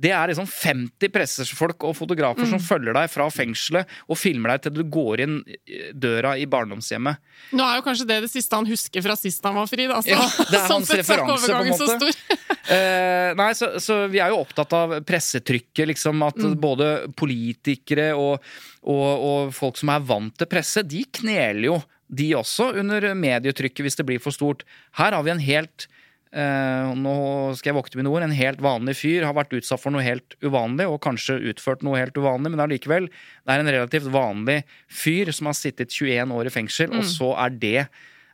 det 0.00 0.12
er 0.14 0.30
liksom 0.30 0.46
50 0.48 1.10
pressefolk 1.12 1.82
og 1.84 1.96
fotografer 1.98 2.46
Mm. 2.46 2.50
som 2.54 2.60
følger 2.62 2.94
deg 2.94 3.10
fra 3.10 3.26
fengselet 3.30 3.86
og 4.08 4.16
filmer 4.16 4.50
deg 4.54 4.62
til 4.62 4.72
du 4.78 4.84
går 4.84 5.20
inn 5.20 5.34
døra 5.92 6.36
i 6.38 6.46
barndomshjemmet. 6.46 7.18
Nå 7.52 7.64
er 7.66 7.76
jo 7.80 7.82
kanskje 7.84 8.06
det 8.08 8.20
det 8.22 8.30
siste 8.32 8.54
han 8.56 8.66
husker 8.70 9.02
fra 9.04 9.16
sist 9.18 9.44
han 9.44 9.54
var 9.58 9.66
fri. 9.66 9.86
Da, 9.90 10.00
så, 10.00 10.08
Ja, 10.14 10.24
det 10.50 10.56
er 10.60 10.66
sånn 10.68 10.80
hans 10.80 10.90
er 10.94 11.02
referanse, 11.02 11.50
på 11.50 11.60
en 11.60 11.74
måte. 11.74 12.12
så. 12.12 12.46
Eh, 12.70 13.32
nei, 13.34 13.48
så, 13.58 13.66
så 13.82 13.94
vi 14.12 14.20
er 14.22 14.30
jo 14.30 14.36
opptatt 14.44 14.70
av 14.76 14.92
pressetrykket, 15.02 15.88
liksom. 15.90 16.20
At 16.22 16.36
Mm. 16.38 16.52
både 16.60 16.86
politikere 17.18 18.12
og, 18.14 18.44
og, 18.86 19.08
og 19.26 19.54
folk 19.56 19.76
som 19.80 19.90
er 19.90 20.04
vant 20.06 20.36
til 20.38 20.46
presse, 20.46 20.84
de 20.86 21.02
kneler 21.10 21.64
jo, 21.66 21.80
de 22.10 22.28
også, 22.38 22.68
under 22.78 23.08
medietrykket 23.18 23.82
hvis 23.86 23.98
det 23.98 24.06
blir 24.06 24.22
for 24.22 24.30
stort. 24.34 24.62
Her 25.00 25.16
har 25.18 25.22
vi 25.26 25.30
en 25.34 25.42
helt 25.42 25.88
eh, 26.32 26.90
nå 26.96 27.14
skal 27.58 27.72
jeg 27.72 27.78
vokte 27.78 27.98
mine 27.98 28.10
ord, 28.12 28.24
en 28.24 28.36
helt 28.36 28.62
vanlig 28.64 28.96
fyr 29.00 29.26
har 29.26 29.36
vært 29.36 29.54
utsatt 29.58 29.82
for 29.82 29.94
noe 29.94 30.04
helt 30.04 30.36
uvanlig, 30.44 30.86
og 30.90 31.02
kanskje 31.04 31.40
utført 31.52 31.84
noe 31.86 31.98
helt 32.00 32.16
uvanlig, 32.18 32.52
men 32.54 32.62
allikevel, 32.64 33.10
det 33.10 33.54
er 33.54 33.64
en 33.64 33.74
relativt 33.74 34.08
vanlig 34.12 34.60
fyr 34.86 35.32
som 35.36 35.50
har 35.50 35.58
sittet 35.58 35.92
21 35.94 36.34
år 36.36 36.50
i 36.50 36.54
fengsel, 36.54 36.94
og 36.96 37.06
så 37.08 37.34
er 37.46 37.60
det 37.60 37.76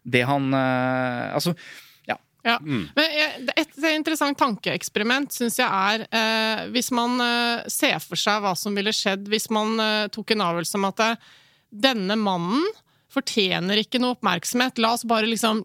det 0.06 0.22
han 0.28 0.52
eh, 0.54 1.34
Altså, 1.34 1.56
ja. 2.06 2.14
Ja. 2.46 2.60
Men 2.62 3.48
et 3.58 3.78
interessant 3.90 4.38
tankeeksperiment 4.38 5.34
syns 5.34 5.58
jeg 5.58 5.66
er 5.66 6.06
eh, 6.06 6.66
hvis 6.70 6.92
man 6.94 7.18
eh, 7.24 7.66
ser 7.72 7.98
for 8.04 8.20
seg 8.20 8.44
hva 8.44 8.54
som 8.54 8.76
ville 8.78 8.94
skjedd 8.94 9.26
hvis 9.32 9.50
man 9.50 9.74
eh, 9.82 10.06
tok 10.14 10.30
en 10.30 10.44
avgjørelse 10.46 10.78
om 10.78 10.86
at 10.92 11.02
denne 11.74 12.14
mannen 12.20 12.62
fortjener 13.12 13.80
ikke 13.80 13.98
noe 14.02 14.14
oppmerksomhet. 14.16 14.78
La 14.82 14.92
oss 14.94 15.06
bare 15.08 15.28
liksom 15.28 15.64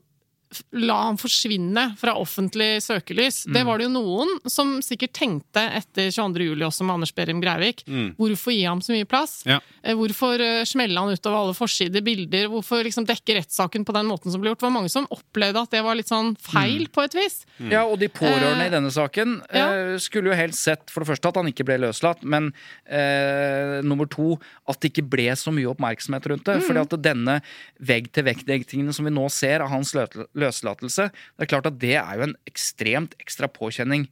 La 0.75 0.97
ham 1.05 1.15
forsvinne 1.21 1.93
fra 1.99 2.13
offentlig 2.19 2.81
søkelys. 2.83 3.45
Det 3.47 3.61
var 3.67 3.79
det 3.79 3.85
jo 3.87 3.93
noen 3.93 4.33
som 4.51 4.73
sikkert 4.83 5.13
tenkte 5.15 5.61
etter 5.77 6.09
22. 6.11 6.43
juli 6.49 6.65
også 6.67 6.83
med 6.83 6.97
Anders 6.97 7.13
Behring 7.15 7.39
Breivik. 7.39 7.85
Hvorfor 8.19 8.51
gi 8.51 8.65
ham 8.67 8.81
så 8.83 8.91
mye 8.91 9.07
plass? 9.07 9.37
Ja. 9.47 9.61
Eh, 9.81 9.95
Hvorfor 9.95 10.41
eh, 10.43 10.63
smelle 10.67 10.99
han 10.99 11.13
utover 11.15 11.37
alle 11.45 11.55
forsider, 11.55 12.03
bilder? 12.03 12.49
Hvorfor 12.51 12.83
liksom 12.83 13.07
dekke 13.07 13.37
rettssaken 13.39 13.85
på 13.87 13.95
den 13.95 14.09
måten 14.11 14.33
som 14.33 14.43
ble 14.43 14.51
gjort? 14.51 14.59
Det 14.59 14.67
var 14.67 14.75
mange 14.75 14.91
som 14.91 15.07
opplevde 15.15 15.63
at 15.63 15.71
det 15.71 15.83
var 15.87 15.95
litt 15.95 16.11
sånn 16.11 16.33
feil, 16.41 16.87
på 16.91 17.05
et 17.07 17.15
vis. 17.15 17.39
Ja, 17.71 17.85
og 17.87 17.95
de 18.01 18.09
pårørende 18.11 18.67
i 18.67 18.73
denne 18.75 18.91
saken 18.91 19.37
ja. 19.55 19.69
eh, 19.71 19.95
skulle 20.03 20.33
jo 20.33 20.37
helst 20.41 20.65
sett 20.67 20.91
for 20.91 21.05
det 21.05 21.13
første 21.13 21.31
at 21.31 21.39
han 21.39 21.47
ikke 21.53 21.63
ble 21.69 21.79
løslatt, 21.85 22.25
men 22.27 22.51
eh, 22.91 23.79
nummer 23.87 24.09
to 24.11 24.33
at 24.67 24.81
det 24.83 24.91
ikke 24.91 25.07
ble 25.15 25.29
så 25.39 25.53
mye 25.55 25.71
oppmerksomhet 25.71 26.27
rundt 26.31 26.47
det. 26.51 26.59
fordi 26.67 26.83
at 26.83 26.97
denne 27.07 27.39
vegg-til-vegg-tingene 27.79 28.93
som 28.95 29.07
vi 29.07 29.13
nå 29.15 29.25
ser 29.31 29.63
av 29.63 29.71
hans 29.73 29.93
lø- 29.95 30.09
løslatelse, 30.41 31.07
det 31.11 31.45
er 31.45 31.51
klart 31.53 31.69
at 31.69 31.79
det 31.81 31.95
er 32.01 32.17
jo 32.17 32.27
en 32.27 32.37
ekstremt 32.49 33.15
ekstra 33.21 33.49
påkjenning 33.51 34.07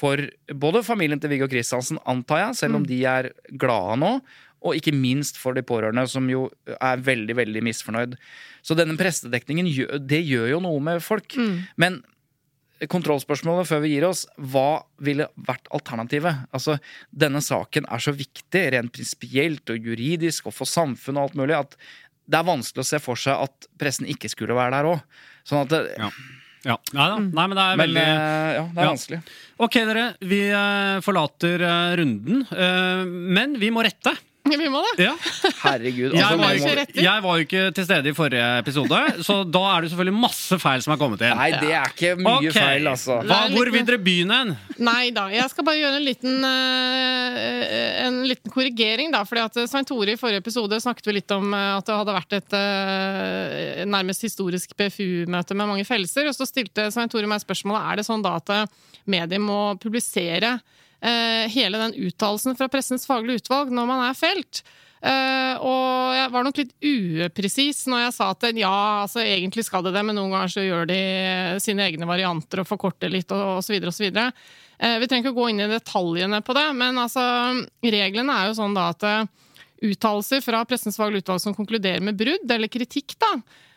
for 0.00 0.22
både 0.60 0.84
familien 0.86 1.20
til 1.20 1.32
Viggo 1.32 1.48
Kristiansen, 1.50 1.98
antar 2.08 2.44
jeg, 2.44 2.60
selv 2.62 2.78
om 2.78 2.86
de 2.86 3.02
er 3.08 3.32
glade 3.60 3.98
nå. 4.00 4.14
Og 4.60 4.76
ikke 4.76 4.92
minst 4.92 5.38
for 5.40 5.56
de 5.56 5.64
pårørende, 5.64 6.04
som 6.08 6.26
jo 6.28 6.46
er 6.76 7.00
veldig 7.00 7.36
veldig 7.38 7.62
misfornøyd. 7.64 8.16
Så 8.60 8.76
denne 8.76 8.96
prestedekningen 9.00 9.68
det 10.04 10.20
gjør 10.28 10.50
jo 10.52 10.62
noe 10.66 10.82
med 10.84 11.00
folk. 11.04 11.32
Men 11.80 12.02
kontrollspørsmålet 12.88 13.68
før 13.68 13.82
vi 13.84 13.94
gir 13.94 14.06
oss, 14.08 14.26
hva 14.36 14.82
ville 15.04 15.26
vært 15.48 15.68
alternativet? 15.76 16.46
Altså, 16.56 16.78
Denne 17.12 17.42
saken 17.44 17.88
er 17.88 18.04
så 18.04 18.14
viktig 18.16 18.62
rent 18.76 18.92
prinsipielt 18.96 19.72
og 19.72 19.90
juridisk 19.90 20.48
og 20.48 20.56
for 20.56 20.68
samfunnet 20.68 21.20
og 21.20 21.28
alt 21.28 21.40
mulig 21.40 21.58
at 21.58 21.76
det 22.30 22.38
er 22.38 22.46
vanskelig 22.46 22.84
å 22.84 22.90
se 22.92 23.00
for 23.02 23.18
seg 23.18 23.42
at 23.48 23.68
pressen 23.80 24.08
ikke 24.08 24.30
skulle 24.30 24.56
være 24.56 24.76
der 24.76 24.88
òg. 24.92 25.00
Sånn 25.48 25.62
at 25.64 25.68
det, 25.72 25.80
Ja. 25.98 26.10
Ja. 26.62 26.74
Nei 26.92 27.06
da. 27.08 27.18
Nei, 27.24 27.44
men 27.48 27.56
det 27.56 27.62
er 27.64 27.76
Men 27.76 27.86
veldig 27.88 28.02
eh, 28.04 28.50
ja, 28.58 28.64
det 28.68 28.80
er 28.80 28.84
Ja. 28.84 28.90
vanskelig. 28.90 29.20
Ok, 29.64 29.72
dere. 29.88 30.02
Vi 30.20 30.40
eh, 30.52 31.00
forlater 31.00 31.62
eh, 31.64 31.96
runden. 31.96 32.42
Men 33.32 33.54
vi 33.58 33.70
må 33.72 33.82
rette. 33.86 34.12
Vi 34.60 34.68
må 34.72 34.80
det. 34.96 35.06
Ja. 35.06 35.14
Herregud. 35.62 36.14
Jeg 36.14 36.24
Altså, 36.24 36.38
var, 36.40 36.54
jo 36.54 36.84
ikke- 36.84 37.02
jeg 37.04 37.22
var 37.24 37.36
jo 37.38 37.44
ikke 37.46 37.62
til 37.76 37.84
stede 37.86 38.10
i 38.10 38.14
forrige 38.16 38.46
episode, 38.60 38.98
så 39.26 39.36
da 39.46 39.62
er 39.76 39.80
det 39.84 39.90
selvfølgelig 39.92 40.16
masse 40.20 40.58
feil 40.62 40.82
som 40.84 40.94
er 40.94 41.00
kommet 41.00 41.22
inn. 41.26 41.36
nei, 41.38 41.50
det 41.60 41.70
er 41.76 41.92
ikke 41.92 42.12
mye 42.20 42.50
okay. 42.50 42.54
feil, 42.56 42.88
altså. 42.90 43.20
Hva, 43.28 43.40
hvor 43.54 43.70
vil 43.72 43.86
dere 43.86 44.00
begynne 44.02 44.40
hen? 44.40 44.52
Nei 44.80 45.10
da, 45.16 45.26
jeg 45.32 45.46
skal 45.52 45.66
bare 45.68 45.80
gjøre 45.80 46.00
en 46.00 46.06
liten, 46.06 46.44
uh, 46.44 48.06
en 48.06 48.20
liten 48.28 48.52
korrigering, 48.54 49.12
da. 49.14 49.22
fordi 49.28 49.44
at 49.44 49.60
Svein 49.70 49.88
Tore 49.88 50.14
i 50.14 50.20
forrige 50.20 50.42
episode 50.42 50.80
snakket 50.82 51.10
vi 51.10 51.16
litt 51.18 51.30
om 51.36 51.54
eh, 51.54 51.68
at 51.76 51.86
det 51.86 51.96
hadde 52.00 52.16
vært 52.16 52.36
et 52.40 52.56
uh, 52.56 53.84
nærmest 53.90 54.26
historisk 54.26 54.74
PFU-møte 54.78 55.56
med 55.56 55.70
mange 55.70 55.86
fellelser. 55.88 56.28
Og 56.30 56.36
så 56.36 56.48
stilte 56.48 56.88
Svein 56.94 57.10
Tore 57.12 57.28
meg 57.30 57.42
spørsmålet 57.42 57.86
er 57.92 58.00
det 58.00 58.06
sånn 58.08 58.24
da 58.24 58.36
at 58.40 58.54
medier 59.10 59.42
må 59.42 59.60
publisere 59.80 60.58
hele 61.00 61.78
den 61.80 61.94
uttalelsen 62.06 62.58
fra 62.58 62.68
Pressens 62.68 63.06
faglige 63.08 63.40
utvalg 63.40 63.70
når 63.72 63.86
man 63.88 64.02
er 64.04 64.18
felt. 64.18 64.60
Eh, 65.00 65.54
og 65.64 66.12
jeg 66.12 66.28
var 66.28 66.44
nok 66.44 66.58
litt 66.60 66.72
upresis 66.84 67.86
når 67.88 68.02
jeg 68.02 68.14
sa 68.18 68.26
at 68.34 68.44
ja, 68.52 68.72
altså 69.06 69.22
egentlig 69.24 69.64
skal 69.64 69.86
det 69.86 69.94
det, 69.96 70.02
men 70.04 70.18
noen 70.18 70.34
ganger 70.34 70.52
så 70.52 70.64
gjør 70.64 70.90
de 70.90 70.98
sine 71.64 71.86
egne 71.88 72.08
varianter 72.08 72.60
og 72.60 72.68
forkorter 72.68 73.12
litt 73.12 73.32
og, 73.32 73.62
osv. 73.62 73.78
videre. 73.80 74.28
Eh, 74.76 74.98
vi 75.00 75.08
trenger 75.08 75.30
ikke 75.30 75.38
gå 75.38 75.48
inn 75.52 75.64
i 75.64 75.70
detaljene 75.72 76.42
på 76.44 76.56
det, 76.56 76.66
men 76.76 77.00
altså 77.00 77.24
reglene 77.80 78.36
er 78.36 78.50
jo 78.50 78.58
sånn 78.60 78.76
da 78.76 78.90
at 78.92 79.08
eh, 79.08 79.24
uttalelser 79.88 80.44
fra 80.44 80.66
Pressens 80.68 81.00
faglige 81.00 81.24
utvalg 81.24 81.44
som 81.46 81.56
konkluderer 81.56 82.04
med 82.04 82.20
brudd 82.20 82.52
eller 82.52 82.68
kritikk, 82.68 83.16
da, 83.20 83.34
eh, 83.38 83.68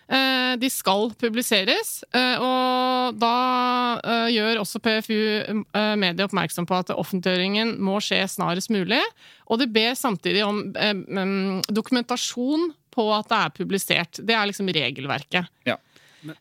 de 0.60 0.70
skal 0.70 1.10
publiseres. 1.20 2.04
eh, 2.14 2.36
Og 2.44 3.16
da 3.22 4.00
eh, 4.04 4.28
gjør 4.36 4.60
også 4.62 4.82
PFU 4.84 5.16
eh, 5.16 5.96
media 6.00 6.28
oppmerksom 6.28 6.68
på 6.70 6.76
at 6.82 6.92
offentliggjøringen 6.94 7.78
må 7.84 8.00
skje 8.04 8.22
snarest 8.30 8.70
mulig. 8.74 9.00
Og 9.48 9.60
de 9.64 9.68
ber 9.72 9.96
samtidig 9.96 10.44
om 10.46 10.60
eh, 10.76 10.94
mm, 10.94 11.64
dokumentasjon 11.72 12.72
på 12.94 13.08
at 13.16 13.32
det 13.32 13.40
er 13.40 13.56
publisert. 13.58 14.20
Det 14.22 14.36
er 14.38 14.46
liksom 14.52 14.70
regelverket. 14.70 15.48
Ja. 15.66 15.80
Men... 16.24 16.38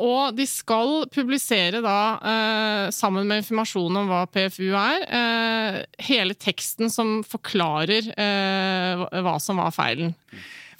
og 0.00 0.30
de 0.32 0.46
skal 0.48 1.02
publisere 1.12 1.82
da, 1.84 1.96
eh, 2.24 2.86
sammen 2.94 3.26
med 3.28 3.42
informasjon 3.42 3.98
om 4.00 4.06
hva 4.08 4.22
PFU 4.32 4.70
er, 4.72 5.02
eh, 5.04 5.76
hele 6.06 6.32
teksten 6.40 6.88
som 6.88 7.18
forklarer 7.28 8.08
eh, 8.14 8.94
hva- 9.02 9.20
hva 9.26 9.34
som 9.44 9.60
var 9.60 9.74
feilen. 9.76 10.14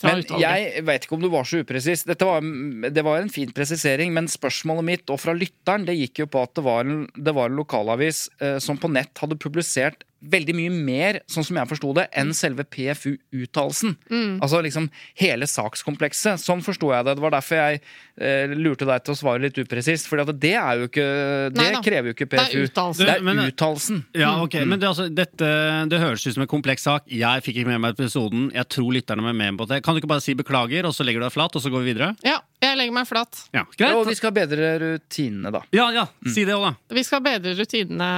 Fra 0.01 0.15
Men 0.15 0.23
utvalget. 0.25 0.45
jeg 0.49 0.85
vet 0.89 1.05
ikke 1.05 1.17
om 1.19 1.25
du 1.25 1.29
var 1.33 1.45
så 1.45 1.61
upresis. 1.61 2.07
Det 2.09 3.05
var 3.05 3.19
en 3.21 3.33
fin 3.33 3.51
presisering, 3.53 4.15
men 4.17 4.31
spørsmålet 4.33 4.87
mitt, 4.87 5.11
og 5.13 5.21
fra 5.21 5.35
lytteren, 5.37 5.85
det 5.89 5.99
gikk 5.99 6.23
jo 6.23 6.31
på 6.33 6.45
at 6.47 6.55
det 6.57 6.65
var 6.65 6.87
en, 6.89 7.03
det 7.17 7.35
var 7.37 7.51
en 7.51 7.59
lokalavis 7.61 8.29
eh, 8.41 8.57
som 8.65 8.81
på 8.81 8.89
nett 8.93 9.21
hadde 9.21 9.37
publisert 9.41 10.07
veldig 10.21 10.55
mye 10.57 10.71
mer, 10.75 11.19
sånn 11.31 11.47
som 11.47 11.57
jeg 11.57 11.69
forsto 11.71 11.93
det, 11.97 12.05
enn 12.21 12.33
selve 12.37 12.65
PFU-uttalelsen. 12.69 13.95
Altså 14.43 14.61
liksom 14.65 14.89
hele 15.21 15.49
sakskomplekset. 15.49 16.41
Sånn 16.43 16.63
forsto 16.65 16.91
jeg 16.93 17.07
det. 17.07 17.15
Det 17.17 17.25
var 17.25 17.35
derfor 17.35 17.61
jeg 17.61 17.81
eh, 18.21 18.53
lurte 18.57 18.89
deg 18.89 19.05
til 19.07 19.15
å 19.15 19.19
svare 19.21 19.43
litt 19.47 19.61
upresist. 19.63 20.09
For 20.11 20.21
det 20.21 20.53
er 20.53 20.83
jo 20.83 20.91
ikke 20.91 21.07
Det 21.55 21.61
Nei 21.61 21.83
krever 21.85 22.11
jo 22.13 22.17
ikke 22.19 22.29
Det 22.29 22.41
er 22.43 22.51
PFU. 22.51 22.67
uttalelsen. 22.69 23.07
Det 23.07 23.17
er 23.17 23.53
uttalelsen. 23.55 24.03
Ja, 24.21 24.35
ok, 24.45 24.59
men 24.67 24.83
det, 24.83 24.91
altså, 24.91 25.09
dette, 25.09 25.51
det 25.91 26.03
høres 26.03 26.27
ut 26.27 26.37
som 26.37 26.45
en 26.45 26.53
kompleks 26.53 26.85
sak. 26.89 27.09
Jeg 27.09 27.47
fikk 27.47 27.63
ikke 27.63 27.73
med 27.73 27.85
meg 27.87 27.97
episoden. 27.97 28.51
Jeg 28.55 28.69
tror 28.73 28.93
lytterne 28.97 29.25
er 29.33 29.41
med 29.41 29.61
på 29.61 29.69
det. 29.71 29.83
Kan 29.85 29.97
du 29.97 30.03
ikke 30.03 30.13
bare 30.13 30.25
si 30.25 30.37
beklager, 30.39 30.89
og 30.89 30.97
så 30.97 31.07
legger 31.07 31.25
du 31.25 31.29
deg 31.29 31.37
flat, 31.37 31.57
og 31.57 31.65
så 31.65 31.73
går 31.73 31.85
vi 31.85 31.95
videre? 31.95 32.13
Ja, 32.27 32.39
jeg 32.71 32.79
legger 32.81 32.97
meg 32.97 33.09
flat. 33.09 33.41
Ja, 33.57 33.65
greit. 33.77 33.95
og 33.99 34.09
vi 34.09 34.17
skal 34.19 34.33
bedre 34.37 34.71
rutinene, 34.83 35.53
da. 35.55 35.63
Ja, 35.77 35.89
ja, 35.95 36.07
si 36.27 36.45
det 36.49 36.55
også, 36.57 36.71
da. 36.73 36.95
Vi 36.99 37.05
skal 37.07 37.23
bedre 37.25 37.55
rutinene 37.59 38.11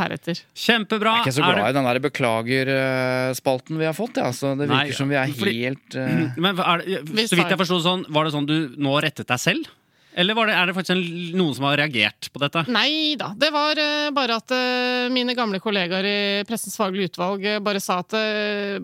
heretter. 0.00 0.42
Kjempebra. 0.54 1.16
Jeg 1.18 1.26
er 1.26 1.30
ikke 1.30 1.36
så 1.38 1.48
glad 1.48 1.64
i 1.68 1.76
den 1.78 1.88
der 1.90 2.00
beklager-spalten 2.08 3.78
vi 3.80 3.88
har 3.88 3.96
fått. 3.96 4.20
Ja. 4.20 4.30
Så 4.34 4.54
det 4.58 4.68
Nei, 4.70 4.84
virker 4.86 4.98
som 5.02 5.10
vi 5.12 5.18
er 5.20 5.34
fordi- 5.34 5.56
helt 5.64 5.98
uh... 5.98 6.38
Men 6.44 6.58
er 6.58 6.84
det, 6.84 7.28
så 7.28 7.38
vidt 7.38 7.52
jeg 7.52 7.60
forsto 7.60 7.80
sånn, 7.84 8.06
var 8.14 8.28
det 8.28 8.34
sånn 8.36 8.48
du 8.48 8.56
nå 8.78 8.96
rettet 9.04 9.28
deg 9.28 9.42
selv? 9.42 9.68
Eller 10.12 10.34
var 10.34 10.48
det, 10.48 10.54
er 10.56 10.66
det 10.66 10.74
faktisk 10.74 10.94
en, 10.94 11.02
noen 11.38 11.54
som 11.54 11.66
har 11.68 11.76
reagert 11.78 12.28
på 12.32 12.40
dette? 12.42 12.64
Nei 12.72 13.14
da. 13.20 13.28
Det 13.38 13.50
var 13.54 13.78
uh, 13.78 14.08
bare 14.16 14.38
at 14.40 14.54
uh, 14.54 15.06
mine 15.12 15.34
gamle 15.36 15.60
kollegaer 15.62 16.08
i 16.08 16.18
Pressens 16.48 16.78
faglige 16.80 17.12
utvalg 17.12 17.44
uh, 17.44 17.58
bare 17.62 17.82
sa 17.82 18.00
at 18.02 18.16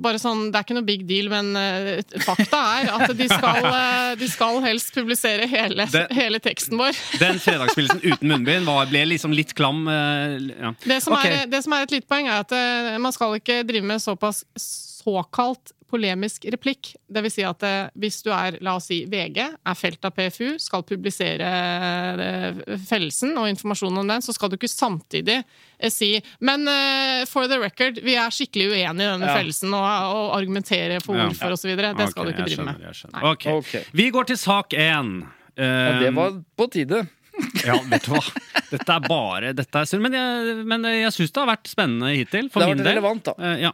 bare 0.01 0.21
sånn, 0.21 0.49
Det 0.53 0.59
er 0.59 0.67
ikke 0.67 0.77
noe 0.77 0.87
big 0.87 1.05
deal, 1.09 1.31
men 1.33 1.53
fakta 2.25 2.61
er 2.79 2.91
at 2.95 3.15
de 3.17 3.29
skal, 3.31 3.69
de 4.21 4.29
skal 4.31 4.61
helst 4.65 4.95
publisere 4.95 5.49
hele, 5.51 5.87
den, 5.91 6.11
hele 6.15 6.41
teksten 6.43 6.79
vår. 6.81 6.97
Den 7.25 7.41
fredagspilsen 7.43 8.03
uten 8.05 8.31
munnbind 8.31 8.69
var, 8.69 8.89
ble 8.91 9.05
liksom 9.15 9.35
litt 9.35 9.55
klam. 9.57 9.87
Ja. 9.89 10.75
Det 10.85 11.01
som, 11.05 11.17
okay. 11.17 11.45
er, 11.45 11.51
det 11.51 11.63
som 11.65 11.75
er 11.77 11.87
et 11.87 11.95
lite 11.97 12.11
poeng, 12.11 12.29
er 12.29 12.45
at 12.45 13.01
man 13.03 13.15
skal 13.15 13.39
ikke 13.39 13.63
drive 13.67 13.87
med 13.89 14.03
såpass 14.03 14.45
såkalt 14.61 15.75
polemisk 15.95 16.45
replikk. 16.51 16.91
Det 17.07 17.23
vil 17.25 17.33
si 17.33 17.45
at 17.47 17.63
eh, 17.67 17.89
hvis 18.03 18.19
du 18.27 18.33
er, 18.35 18.59
la 18.67 18.75
oss 18.81 18.91
si, 18.91 19.01
VG, 19.11 19.39
er 19.47 19.79
felt 19.79 20.05
av 20.09 20.13
PFU, 20.19 20.57
skal 20.61 20.83
publisere 20.87 21.49
eh, 22.19 22.63
fellelsen 22.89 23.37
og 23.41 23.49
informasjon 23.53 24.03
om 24.03 24.11
den, 24.11 24.25
så 24.25 24.35
skal 24.35 24.51
du 24.53 24.59
ikke 24.59 24.71
samtidig 24.73 25.39
eh, 25.41 25.91
si 25.93 26.11
Men 26.45 26.67
uh, 26.69 27.23
for 27.31 27.47
the 27.51 27.59
record, 27.63 28.01
vi 28.05 28.17
er 28.19 28.33
skikkelig 28.35 28.71
uenige 28.73 28.91
i 29.07 29.13
denne 29.15 29.31
Ja. 29.31 29.39
fellelsen, 29.39 29.73
og, 29.75 29.85
og 29.85 30.35
argumentere 30.37 31.01
for 31.05 31.17
hvorfor 31.19 31.55
og 31.55 31.61
så 31.61 31.71
videre. 31.71 31.95
Det 31.97 32.11
skal 32.13 32.25
Ok, 32.25 32.27
du 32.27 32.33
ikke 32.35 32.47
drive 32.49 32.59
skjønner, 32.59 32.79
med. 32.79 32.89
Okay. 32.91 33.01
skjønner. 33.01 33.29
Ok. 33.31 33.47
Ok. 33.85 33.93
Vi 34.03 34.09
går 34.15 34.29
til 34.33 34.39
sak 34.41 34.75
én. 34.77 35.13
ja, 35.57 35.99
Det 36.03 36.11
var 36.17 36.41
på 36.59 36.67
tide. 36.75 37.05
Ja, 37.64 37.79
vet 37.88 38.05
du 38.05 38.12
hva. 38.12 38.20
Dette 38.68 38.94
er 38.94 39.07
bare 39.07 39.53
dette 39.57 39.81
er 39.81 39.88
synd. 39.88 40.05
Men 40.05 40.16
jeg, 40.18 40.55
men 40.68 40.85
jeg 40.90 41.12
syns 41.14 41.33
det 41.33 41.40
har 41.40 41.49
vært 41.49 41.70
spennende 41.70 42.12
hittil. 42.12 42.51
For 42.53 42.61
Det 42.61 42.68
har 42.68 42.75
min 42.75 42.83
vært 42.83 42.90
del. 42.90 42.99
relevant, 42.99 43.31
da. 43.31 43.35
Uh, 43.38 43.57
ja. 43.62 43.73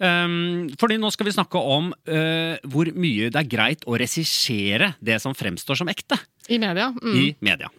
Um, 0.00 0.66
fordi 0.80 0.98
nå 1.02 1.12
skal 1.14 1.28
vi 1.28 1.36
snakke 1.36 1.60
om 1.76 1.92
uh, 1.92 2.56
hvor 2.72 2.90
mye 2.96 3.30
det 3.34 3.42
er 3.42 3.50
greit 3.50 3.86
å 3.86 3.98
regissere 4.00 4.94
det 5.04 5.20
som 5.22 5.36
fremstår 5.36 5.82
som 5.82 5.92
ekte 5.92 6.18
I 6.48 6.60
media. 6.62 6.90
Mm. 6.96 7.16
i 7.16 7.26
media. 7.44 7.72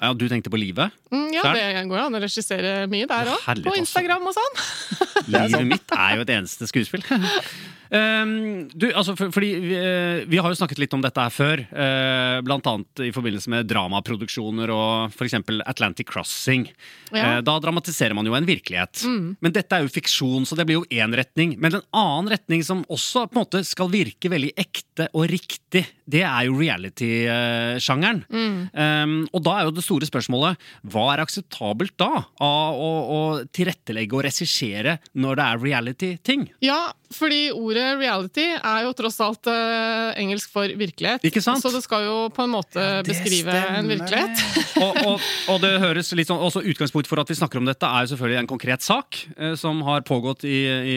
Ja, 0.00 0.14
du 0.16 0.24
tenkte 0.32 0.48
på 0.52 0.56
livet? 0.56 0.94
Mm, 1.12 1.26
ja, 1.34 1.42
det 1.52 1.64
går 1.90 2.06
an 2.06 2.16
å 2.16 2.22
regissere 2.22 2.86
mye 2.88 3.08
der 3.08 3.34
òg. 3.34 3.42
På 3.44 3.52
altså. 3.52 3.76
Instagram 3.82 4.30
og 4.30 4.36
sånn. 4.36 4.62
Livet 5.34 5.66
mitt 5.68 5.92
er 5.92 6.16
jo 6.16 6.24
et 6.24 6.32
eneste 6.38 6.70
skuespill. 6.70 7.04
Um, 7.90 8.68
du, 8.70 8.86
altså, 8.94 9.16
for, 9.18 9.32
fordi 9.34 9.50
vi, 9.64 9.74
eh, 9.74 10.22
vi 10.30 10.38
har 10.38 10.52
jo 10.52 10.58
snakket 10.58 10.78
litt 10.78 10.94
om 10.94 11.02
dette 11.02 11.18
her 11.18 11.32
før. 11.34 11.62
eh, 11.70 12.38
blant 12.46 12.66
annet 12.70 13.02
i 13.02 13.10
forbindelse 13.14 13.50
med 13.50 13.66
dramaproduksjoner 13.70 14.70
og 14.70 15.14
f.eks. 15.16 15.34
Atlantic 15.66 16.06
Crossing. 16.10 16.68
Ja. 17.10 17.38
Eh, 17.38 17.40
da 17.46 17.56
dramatiserer 17.62 18.14
man 18.14 18.28
jo 18.28 18.36
en 18.38 18.46
virkelighet. 18.46 19.02
Men 19.42 19.54
dette 19.54 19.74
er 19.74 19.82
jo 19.82 19.92
fiksjon, 19.92 20.46
så 20.46 20.58
det 20.58 20.68
blir 20.68 20.78
jo 20.80 20.86
én 20.90 21.14
retning. 21.18 21.56
Men 21.58 21.80
en 21.80 21.86
annen 21.90 22.30
retning 22.36 22.62
som 22.66 22.84
også 22.88 23.26
på 23.26 23.36
en 23.36 23.42
måte 23.42 23.64
skal 23.66 23.90
virke 23.92 24.30
veldig 24.30 24.52
ekte 24.60 25.08
og 25.10 25.26
riktig, 25.30 25.84
det 26.10 26.22
er 26.26 26.46
jo 26.46 26.58
reality-sjangeren. 26.60 28.22
Um, 28.30 29.16
og 29.34 29.44
da 29.46 29.56
er 29.56 29.68
jo 29.68 29.74
det 29.74 29.84
store 29.86 30.08
spørsmålet 30.08 30.60
hva 30.90 31.06
er 31.14 31.22
akseptabelt 31.24 31.96
da 32.00 32.24
av 32.42 32.78
å, 32.78 32.90
å 33.10 33.20
tilrettelegge 33.54 34.16
og 34.16 34.24
regissere 34.26 34.98
når 35.18 35.38
det 35.40 35.46
er 35.46 35.62
reality-ting? 35.64 36.48
Ja, 36.64 36.80
fordi 37.10 37.50
ordet 37.50 37.98
reality 37.98 38.44
er 38.54 38.84
jo 38.86 38.92
tross 38.94 39.16
alt 39.24 39.48
uh, 39.50 40.12
engelsk 40.20 40.52
for 40.52 40.70
virkelighet. 40.78 41.24
Ikke 41.26 41.42
sant? 41.42 41.58
Så 41.62 41.72
det 41.74 41.82
skal 41.82 42.04
jo 42.06 42.16
på 42.34 42.44
en 42.46 42.52
måte 42.54 42.84
beskrive 43.06 43.50
en 43.50 43.90
virkelighet. 43.90 44.44
og, 44.84 45.00
og, 45.08 45.26
og 45.50 45.58
det 45.64 45.72
høres 45.82 46.12
litt 46.14 46.30
sånn, 46.30 46.38
også 46.38 46.62
Utgangspunkt 46.70 47.10
for 47.10 47.18
at 47.22 47.30
vi 47.32 47.38
snakker 47.40 47.58
om 47.58 47.66
dette, 47.66 47.88
er 47.88 48.06
jo 48.06 48.12
selvfølgelig 48.14 48.40
en 48.44 48.50
konkret 48.52 48.86
sak 48.86 49.18
uh, 49.40 49.54
som 49.58 49.82
har 49.88 50.06
pågått 50.06 50.46
i, 50.46 50.60
i, 50.70 50.96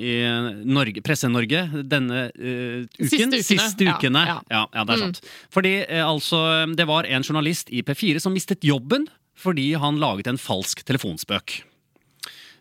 i 0.00 0.14
Norge, 0.64 1.04
Presse-Norge 1.04 1.66
denne 1.84 2.26
uh, 2.32 2.88
uken. 2.96 3.10
Siste 3.10 3.24
ukene. 3.28 3.44
Siste 3.50 3.88
Ja, 3.90 3.96
ukene. 3.98 4.24
ja. 4.26 4.38
Ja, 4.50 4.64
ja, 4.74 4.84
det 4.88 4.96
er 4.96 5.04
sant. 5.04 5.20
Fordi 5.52 5.74
eh, 5.84 6.00
altså, 6.06 6.40
det 6.76 6.86
var 6.88 7.04
en 7.08 7.24
journalist 7.26 7.68
i 7.70 7.84
P4 7.86 8.20
som 8.22 8.32
mistet 8.34 8.64
jobben 8.66 9.06
fordi 9.40 9.70
han 9.80 9.96
laget 10.00 10.28
en 10.28 10.38
falsk 10.40 10.82
telefonspøk. 10.88 11.60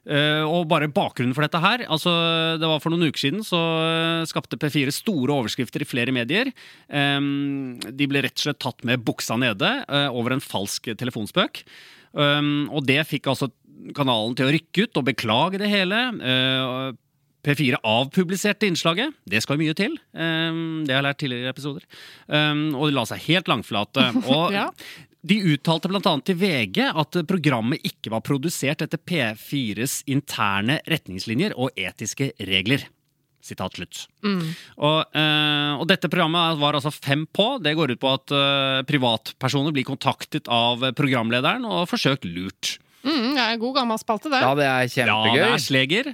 Eh, 0.07 0.43
og 0.47 0.67
bare 0.71 0.88
bakgrunnen 0.89 1.35
for 1.35 1.43
dette 1.43 1.59
her 1.59 1.81
altså 1.91 2.09
Det 2.57 2.65
var 2.65 2.79
For 2.79 2.89
noen 2.89 3.09
uker 3.12 3.19
siden 3.19 3.43
så 3.45 3.59
eh, 3.83 4.27
skapte 4.29 4.57
P4 4.57 4.93
store 4.95 5.35
overskrifter 5.35 5.83
i 5.83 5.88
flere 5.89 6.13
medier. 6.15 6.51
De 6.89 8.07
ble 8.09 8.23
rett 8.23 8.38
og 8.39 8.45
slett 8.47 8.62
tatt 8.63 8.85
med 8.88 9.03
buksa 9.05 9.38
nede 9.39 9.69
eh, 9.85 10.07
over 10.09 10.35
en 10.35 10.43
falsk 10.43 10.91
telefonspøk. 10.99 11.63
Og 12.19 12.79
det 12.88 13.03
fikk 13.05 13.27
altså 13.29 13.51
kanalen 13.95 14.33
til 14.35 14.47
å 14.47 14.53
rykke 14.55 14.88
ut 14.88 14.97
og 14.99 15.05
beklage 15.12 15.59
det 15.62 15.69
hele. 15.71 15.99
Eh, 16.23 16.89
P4 17.45 17.77
avpubliserte 17.88 18.67
innslaget. 18.67 19.13
Det 19.29 19.39
skal 19.43 19.55
jo 19.55 19.63
mye 19.63 19.75
til. 19.77 19.93
Det 20.12 20.91
har 20.91 20.97
jeg 20.97 21.05
lært 21.05 21.19
tidligere 21.21 21.47
i 21.47 21.53
episoder. 21.53 21.85
Og 22.75 22.89
de 22.89 22.97
la 22.97 23.05
seg 23.07 23.21
helt 23.29 23.47
langflate. 23.51 24.09
Og 24.33 24.51
Ja. 24.51 24.65
De 25.21 25.39
uttalte 25.51 25.89
bl.a. 25.91 26.13
til 26.23 26.38
VG 26.39 26.79
at 26.88 27.19
programmet 27.27 27.84
ikke 27.86 28.13
var 28.13 28.23
produsert 28.23 28.86
etter 28.86 29.01
P4s 29.01 30.01
interne 30.12 30.79
retningslinjer 30.88 31.58
og 31.60 31.75
etiske 31.75 32.32
regler. 32.47 32.86
Sitat 33.43 33.77
slutt. 33.79 34.01
Og, 34.77 34.99
eh, 35.15 35.71
og 35.79 35.86
dette 35.88 36.10
programmet 36.12 36.60
var 36.60 36.75
altså 36.75 36.91
fem 36.91 37.25
på. 37.25 37.58
Det 37.63 37.75
går 37.75 37.95
ut 37.95 38.01
på 38.01 38.12
at 38.12 38.36
eh, 38.36 38.82
privatpersoner 38.88 39.75
blir 39.75 39.88
kontaktet 39.88 40.47
av 40.51 40.84
programlederen 40.95 41.67
og 41.67 41.88
forsøkt 41.91 42.27
lurt. 42.27 42.77
Mm, 42.99 43.35
det 43.38 43.41
er 43.41 43.53
en 43.53 43.62
god 43.62 43.75
gammel 43.77 43.99
spalte, 44.01 44.31
det. 44.31 44.39
Ja, 44.43 44.51
det 44.57 44.65
er 44.67 44.89
kjempegøy. 44.91 45.38
Ja, 45.38 45.45
det 45.45 45.53
er 45.55 45.63
sleger. 45.63 46.09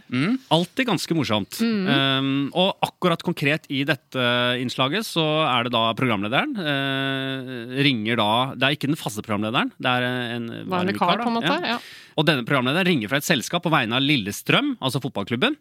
Alltid 0.53 0.89
ganske 0.91 1.17
morsomt. 1.17 1.59
Um, 1.63 2.29
og 2.53 2.85
akkurat 2.85 3.23
konkret 3.25 3.65
i 3.73 3.81
dette 3.87 4.27
innslaget 4.61 5.07
så 5.07 5.25
er 5.47 5.65
det 5.65 5.73
da 5.73 5.87
programlederen 5.97 6.53
uh, 6.59 7.73
ringer 7.85 8.19
da 8.21 8.29
Det 8.53 8.67
er 8.67 8.77
ikke 8.77 8.91
den 8.91 8.99
faste 8.99 9.25
programlederen. 9.25 9.73
Det 9.81 9.95
er 9.97 10.07
en 10.37 10.47
vanlig 10.69 10.97
kar, 10.99 11.15
vikar, 11.15 11.25
på 11.25 11.33
en 11.33 11.39
måte. 11.39 11.57
Ja. 11.73 11.79
Og 12.15 12.29
denne 12.29 12.45
programlederen 12.47 12.87
ringer 12.87 13.11
fra 13.11 13.19
et 13.21 13.27
selskap 13.27 13.65
på 13.65 13.73
vegne 13.73 13.97
av 13.97 14.05
Lillestrøm, 14.05 14.75
altså 14.79 15.01
fotballklubben. 15.03 15.57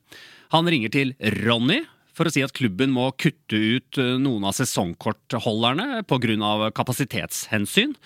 Han 0.54 0.70
ringer 0.70 0.92
til 0.92 1.16
Ronny 1.42 1.80
for 2.14 2.28
å 2.28 2.32
si 2.32 2.44
at 2.44 2.54
klubben 2.54 2.92
må 2.94 3.08
kutte 3.18 3.58
ut 3.58 3.98
eh, 3.98 4.14
noen 4.22 4.46
av 4.46 4.54
sesongkortholderne 4.56 6.04
pga. 6.06 6.70
kapasitetshensyn. 6.76 7.96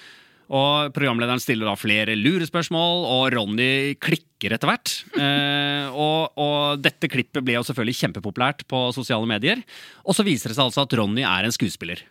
Og 0.49 0.93
Programlederen 0.97 1.41
stiller 1.43 1.69
da 1.69 1.75
flere 1.77 2.15
lurespørsmål, 2.17 3.03
og 3.05 3.25
Ronny 3.35 3.95
klikker 4.01 4.55
etter 4.57 4.71
hvert. 4.71 4.95
Eh, 5.19 5.89
og, 5.99 6.35
og 6.39 6.81
dette 6.85 7.09
klippet 7.11 7.43
ble 7.45 7.57
jo 7.57 7.63
selvfølgelig 7.67 7.97
kjempepopulært 7.99 8.63
på 8.71 8.81
sosiale 8.95 9.27
medier. 9.29 9.61
Og 10.05 10.15
så 10.17 10.23
viser 10.27 10.53
det 10.53 10.57
seg 10.59 10.69
altså 10.69 10.85
at 10.85 10.95
Ronny 10.99 11.25
er 11.27 11.49
en 11.49 11.55
skuespiller. 11.55 12.03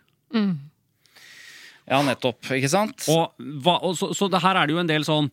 Ja, 1.88 2.02
nettopp. 2.04 2.42
Ikke 2.52 2.68
sant? 2.70 3.06
Og, 3.08 3.32
hva, 3.64 3.78
og 3.86 3.94
så, 3.96 4.10
så 4.16 4.28
det 4.32 4.42
her 4.44 4.58
er 4.60 4.68
det 4.68 4.74
jo 4.76 4.82
en 4.82 4.90
del 4.90 5.06
sånn 5.08 5.30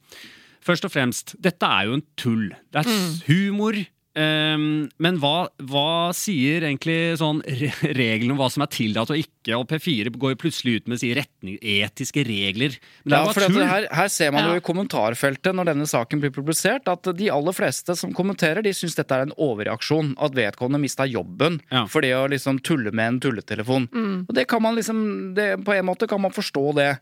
Først 0.66 0.86
og 0.88 0.90
fremst, 0.96 1.36
dette 1.46 1.68
er 1.70 1.86
jo 1.92 1.98
en 2.00 2.02
tull. 2.18 2.48
Det 2.74 2.80
er 2.82 2.88
s- 2.90 3.20
humor. 3.28 3.76
Ehm, 4.20 4.90
men 5.02 5.18
hva, 5.22 5.48
hva 5.70 6.12
sier 6.16 6.64
egentlig 6.66 7.18
sånn 7.20 7.42
re 7.46 7.70
reglene 7.96 8.34
om 8.36 8.40
hva 8.40 8.48
som 8.52 8.64
er 8.66 8.72
tillatt 8.74 9.12
og 9.14 9.20
ikke? 9.22 9.58
Og 9.60 9.68
P4 9.70 10.12
går 10.16 10.34
jo 10.34 10.40
plutselig 10.42 10.76
ut 10.80 10.88
med 10.92 11.02
sier 11.02 11.20
retning, 11.20 11.58
etiske 11.62 12.24
regler. 12.26 12.78
Men 13.04 13.14
det 13.14 13.20
Ja, 13.20 13.34
for 13.36 13.60
her, 13.70 13.88
her 13.92 14.10
ser 14.14 14.32
man 14.36 14.50
jo 14.50 14.56
i 14.60 14.64
kommentarfeltet 14.66 15.54
når 15.58 15.70
denne 15.74 15.88
saken 15.90 16.24
blir 16.24 16.34
publisert, 16.36 16.88
at 16.92 17.12
de 17.18 17.30
aller 17.34 17.54
fleste 17.56 17.96
som 18.00 18.14
kommenterer, 18.16 18.64
de 18.66 18.74
syns 18.74 18.98
dette 18.98 19.14
er 19.16 19.28
en 19.28 19.36
overreaksjon. 19.38 20.16
At 20.18 20.36
vedkommende 20.38 20.82
mista 20.82 21.06
jobben 21.06 21.60
Ja. 21.72 21.86
for 21.86 22.02
det 22.02 22.14
å 22.18 22.26
liksom 22.32 22.60
tulle 22.66 22.92
med 22.96 23.08
en 23.08 23.20
tulletelefon. 23.20 23.90
Og 24.28 24.34
det 24.36 24.48
kan 24.48 24.62
man 24.62 24.76
liksom 24.76 25.34
det, 25.36 25.64
På 25.66 25.74
en 25.76 25.86
måte 25.86 26.08
kan 26.08 26.22
man 26.22 26.32
forstå 26.32 26.76
det. 26.76 27.00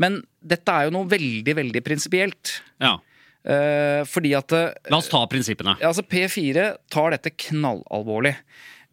Men 0.00 0.22
dette 0.40 0.68
er 0.72 0.86
jo 0.88 0.94
noe 0.94 1.08
veldig, 1.10 1.54
veldig 1.58 1.82
prinsipielt. 1.84 2.60
Ja. 2.80 2.98
Eh, 3.40 4.02
fordi 4.04 4.34
at 4.36 4.52
eh, 4.52 4.74
La 4.92 4.98
oss 5.00 5.08
ta 5.08 5.22
prinsippene. 5.30 5.78
Altså 5.80 6.04
P4 6.04 6.66
tar 6.92 7.14
dette 7.14 7.32
knallalvorlig. 7.46 8.34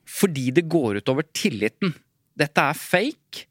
Fordi 0.07 0.51
det 0.55 0.67
går 0.71 1.01
utover 1.01 1.27
tilliten. 1.36 1.91
Dette 2.38 2.63
er 2.63 2.77
fake. 2.79 3.43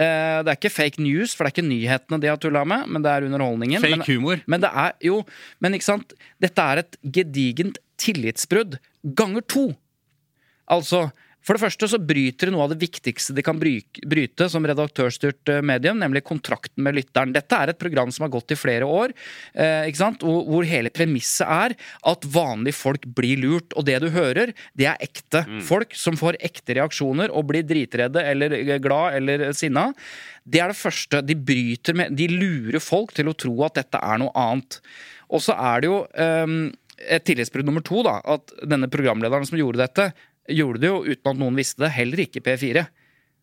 Eh, 0.00 0.40
Det 0.42 0.48
er 0.50 0.56
ikke 0.56 0.72
fake 0.72 1.02
news, 1.04 1.34
for 1.36 1.44
det 1.44 1.52
er 1.52 1.56
ikke 1.58 1.68
nyhetene 1.70 2.20
de 2.22 2.30
har 2.32 2.40
tulla 2.40 2.64
med, 2.64 2.88
men 2.88 3.04
det 3.04 3.12
er 3.12 3.28
underholdningen. 3.28 3.82
Fake 3.84 4.00
men, 4.00 4.06
humor. 4.08 4.42
Men 4.46 4.64
det 4.64 4.70
er 4.72 4.92
jo 5.06 5.22
Men 5.60 5.76
ikke 5.76 5.90
sant? 5.92 6.14
Dette 6.42 6.58
er 6.72 6.82
et 6.82 6.96
gedigent 7.04 7.78
tillitsbrudd 8.00 8.78
ganger 9.04 9.44
to. 9.46 9.66
Altså, 10.70 11.10
for 11.40 11.56
det 11.56 11.62
første 11.62 11.88
så 11.88 11.98
bryter 12.02 12.48
det 12.48 12.54
noe 12.54 12.66
av 12.66 12.74
det 12.74 12.80
viktigste 12.82 13.34
de 13.36 13.44
kan 13.44 13.58
bryte 13.60 14.48
som 14.52 14.66
redaktørstyrt 14.68 15.52
eh, 15.52 15.62
medium, 15.64 15.98
nemlig 16.00 16.22
kontrakten 16.28 16.84
med 16.84 16.98
lytteren. 16.98 17.32
Dette 17.32 17.56
er 17.56 17.72
et 17.72 17.80
program 17.80 18.12
som 18.12 18.26
har 18.26 18.32
gått 18.34 18.52
i 18.52 18.58
flere 18.60 18.88
år, 18.88 19.14
eh? 19.54 19.88
Hvor, 20.20 20.66
hele 20.68 20.92
premisset 20.92 21.48
er 21.48 21.74
at 22.10 22.26
vanlige 22.28 22.76
folk 22.76 23.06
blir 23.16 23.40
lurt. 23.40 23.72
Og 23.78 23.86
det 23.88 23.98
du 24.04 24.10
hører, 24.12 24.52
det 24.76 24.90
er 24.90 25.00
ekte 25.02 25.44
folk 25.66 25.96
som 25.96 26.18
får 26.20 26.38
ekte 26.44 26.76
reaksjoner 26.76 27.32
og 27.32 27.48
blir 27.50 27.64
dritredde 27.66 28.24
eller 28.32 28.56
eh, 28.60 28.76
glad 28.82 29.20
eller 29.20 29.48
sinna. 29.56 29.90
Det 30.44 30.60
er 30.60 30.72
det 30.72 30.80
første. 30.80 31.22
De 31.24 31.36
bryter 31.36 31.96
med 31.96 32.16
De 32.16 32.28
lurer 32.30 32.80
folk 32.82 33.14
til 33.16 33.30
å 33.30 33.36
tro 33.36 33.54
at 33.66 33.80
dette 33.80 34.00
er 34.00 34.20
noe 34.20 34.32
annet. 34.38 34.80
Og 35.30 35.42
så 35.44 35.54
er 35.54 35.82
det 35.82 35.90
jo 35.90 36.00
um, 36.04 36.56
et 37.00 37.24
tillitsbrudd 37.24 37.68
nummer 37.68 37.84
to, 37.86 38.02
da. 38.06 38.18
At 38.34 38.52
denne 38.66 38.90
programlederen 38.90 39.46
som 39.48 39.58
gjorde 39.60 39.82
dette, 39.82 40.10
gjorde 40.48 40.82
det 40.82 40.90
jo 40.90 41.02
uten 41.04 41.32
at 41.32 41.40
noen 41.40 41.58
visste 41.58 41.84
det, 41.84 41.92
heller 41.96 42.24
ikke 42.26 42.42
P4. 42.44 42.86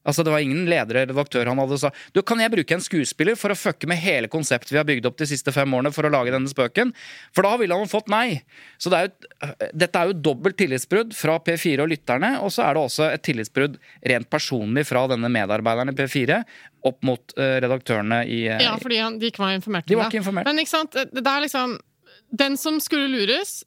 Altså 0.08 0.24
Det 0.24 0.32
var 0.32 0.40
ingen 0.40 0.66
leder 0.70 1.02
eller 1.02 1.12
redaktør 1.12 1.50
han 1.52 1.60
hadde 1.60 1.78
sa 1.82 1.92
Du, 2.16 2.22
kan 2.26 2.40
jeg 2.40 2.54
bruke 2.54 2.76
en 2.78 2.84
skuespiller 2.84 3.36
for 3.40 3.52
å 3.52 3.58
fucke 3.60 3.90
med 3.92 4.00
hele 4.00 4.30
konseptet 4.32 4.72
vi 4.72 4.80
har 4.80 4.88
bygd 4.88 5.10
opp 5.10 5.18
de 5.20 5.28
siste 5.30 5.52
fem 5.56 5.74
årene 5.76 5.92
for 5.96 6.08
å 6.08 6.12
lage 6.14 6.32
denne 6.34 6.50
spøken? 6.52 6.94
For 7.36 7.46
da 7.46 7.56
ville 7.60 7.76
han 7.76 7.92
fått 7.92 8.08
nei. 8.12 8.40
Så 8.80 8.92
det 8.94 9.00
er 9.00 9.10
jo, 9.10 9.52
dette 9.84 10.00
er 10.00 10.12
jo 10.12 10.18
dobbelt 10.30 10.58
tillitsbrudd 10.60 11.16
fra 11.18 11.38
P4 11.44 11.84
og 11.84 11.92
lytterne, 11.92 12.32
og 12.44 12.54
så 12.56 12.64
er 12.68 12.78
det 12.78 12.84
også 12.88 13.10
et 13.12 13.26
tillitsbrudd 13.28 13.78
rent 14.14 14.30
personlig 14.32 14.86
fra 14.88 15.04
denne 15.12 15.32
medarbeideren 15.34 15.92
i 15.92 15.98
P4 15.98 16.40
opp 16.88 17.04
mot 17.08 17.36
uh, 17.36 17.58
redaktørene 17.64 18.24
i 18.32 18.44
uh, 18.48 18.62
Ja, 18.64 18.76
fordi 18.80 19.02
han, 19.04 19.20
de 19.20 19.32
ikke 19.32 19.44
var 19.44 19.58
informert. 19.58 19.90
De 19.90 20.00
var 20.00 20.12
ikke 20.12 20.22
informert. 20.22 20.48
Men 20.48 20.64
ikke 20.64 20.76
sant, 20.78 20.96
det 20.96 21.26
det 21.28 21.34
er 21.34 21.44
liksom 21.44 21.78
Den 22.28 22.56
som 22.60 22.80
skulle 22.84 23.10
lures, 23.12 23.60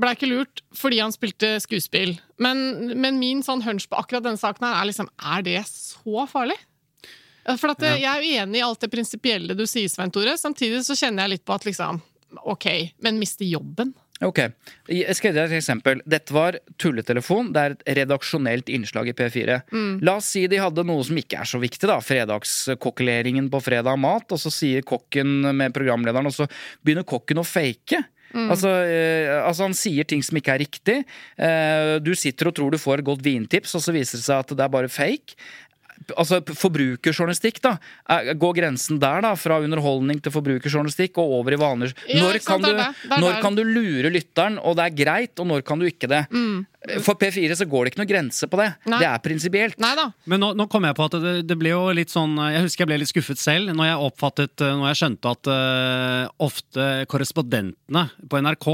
ble 0.00 0.12
ikke 0.16 0.30
lurt 0.30 0.62
fordi 0.76 1.00
han 1.02 1.14
spilte 1.14 1.54
skuespill. 1.62 2.14
Men, 2.42 2.92
men 2.98 3.20
min 3.20 3.42
sånn 3.44 3.64
hunch 3.66 3.88
på 3.90 3.98
akkurat 4.00 4.24
denne 4.24 4.40
saken 4.40 4.66
her 4.68 4.80
er 4.80 4.88
liksom 4.90 5.10
Er 5.20 5.44
det 5.46 5.62
så 5.68 6.26
farlig? 6.30 6.58
For 7.58 7.72
at 7.72 7.82
det, 7.82 7.96
Jeg 8.00 8.06
er 8.06 8.22
uenig 8.22 8.38
enig 8.44 8.60
i 8.62 8.64
alt 8.64 8.84
det 8.84 8.92
prinsipielle 8.92 9.56
du 9.58 9.64
sier, 9.66 9.90
Svein 9.90 10.12
Tore. 10.14 10.36
Samtidig 10.38 10.84
så 10.86 10.96
kjenner 10.98 11.26
jeg 11.26 11.36
litt 11.36 11.46
på 11.48 11.56
at 11.56 11.66
liksom 11.68 12.00
Ok, 12.48 12.64
men 13.04 13.18
miste 13.20 13.44
jobben? 13.44 13.92
Ok, 14.22 14.38
Jeg 14.88 15.16
skal 15.18 15.32
gi 15.32 15.36
deg 15.36 15.50
et 15.50 15.58
eksempel. 15.58 16.00
Dette 16.06 16.34
var 16.34 16.56
tulletelefon. 16.80 17.50
Det 17.52 17.62
er 17.62 17.74
et 17.74 17.82
redaksjonelt 17.98 18.70
innslag 18.70 19.10
i 19.10 19.14
P4. 19.18 19.58
La 20.06 20.14
oss 20.20 20.30
si 20.32 20.44
de 20.50 20.60
hadde 20.62 20.84
noe 20.86 21.02
som 21.04 21.18
ikke 21.18 21.40
er 21.42 21.48
så 21.50 21.58
viktig, 21.62 21.88
da. 21.90 21.98
Fredagskokkeleringen 22.00 23.50
på 23.52 23.60
fredag 23.64 23.98
mat. 24.00 24.30
Og 24.30 24.40
så 24.40 24.52
sier 24.54 24.86
kokken 24.86 25.42
med 25.50 25.74
programlederen, 25.74 26.30
og 26.30 26.36
så 26.36 26.46
begynner 26.84 27.08
kokken 27.08 27.42
å 27.42 27.46
fake. 27.46 27.98
Altså, 28.32 28.70
eh, 28.88 29.30
altså 29.42 29.68
Han 29.68 29.76
sier 29.76 30.08
ting 30.08 30.22
som 30.24 30.38
ikke 30.38 30.54
er 30.54 30.62
riktig. 30.64 30.98
Eh, 31.36 31.96
du 32.02 32.14
sitter 32.18 32.50
og 32.50 32.56
tror 32.56 32.72
du 32.72 32.80
får 32.80 33.02
et 33.02 33.08
godt 33.10 33.24
vintips, 33.24 33.74
og 33.78 33.84
så 33.84 33.94
viser 33.94 34.18
det 34.18 34.26
seg 34.26 34.42
at 34.44 34.54
det 34.56 34.64
er 34.64 34.72
bare 34.72 34.92
fake. 34.92 35.36
Altså, 36.18 36.40
Forbrukerjournalistikk, 36.58 37.60
da. 37.62 37.76
Går 38.34 38.56
grensen 38.58 38.98
der, 39.02 39.22
da? 39.22 39.34
Fra 39.38 39.60
underholdning 39.62 40.18
til 40.24 40.32
forbrukerjournalistikk 40.34 41.18
og 41.22 41.36
over 41.38 41.54
i 41.54 41.60
vaner? 41.60 41.92
Ja, 42.10 42.24
Når, 42.24 42.40
kan, 42.42 42.64
sant, 42.64 42.66
du, 42.66 43.08
når 43.12 43.28
der. 43.28 43.40
kan 43.44 43.54
du 43.58 43.62
lure 43.64 44.10
lytteren, 44.10 44.58
og 44.58 44.76
det 44.80 44.88
er 44.88 44.96
greit, 45.04 45.34
og 45.38 45.46
når 45.52 45.62
kan 45.68 45.78
du 45.78 45.86
ikke 45.86 46.10
det? 46.10 46.24
For 47.06 47.14
P4 47.14 47.54
så 47.54 47.62
går 47.70 47.84
det 47.86 47.92
ikke 47.92 48.00
noe 48.02 48.10
grense 48.10 48.48
på 48.50 48.58
det. 48.58 48.72
Mm. 48.82 48.90
Nei. 48.90 48.98
Det 49.04 49.06
er 49.12 49.20
prinsipielt. 49.22 49.78
Men 50.26 50.42
nå, 50.42 50.48
nå 50.58 50.66
kom 50.72 50.82
jeg 50.88 50.96
på 50.98 51.04
at 51.06 51.14
det, 51.22 51.34
det 51.46 51.56
ble 51.60 51.70
jo 51.70 51.84
litt 51.94 52.10
sånn 52.10 52.34
Jeg 52.50 52.64
husker 52.64 52.82
jeg 52.82 52.88
ble 52.90 52.98
litt 53.04 53.12
skuffet 53.12 53.38
selv 53.38 53.70
når 53.78 53.86
jeg 53.92 54.00
oppfattet 54.08 54.64
Når 54.66 54.88
jeg 54.90 54.98
skjønte 54.98 55.30
at 55.36 55.50
uh, 55.52 56.32
ofte 56.42 56.86
korrespondentene 57.12 58.02
på 58.26 58.40
NRK 58.42 58.66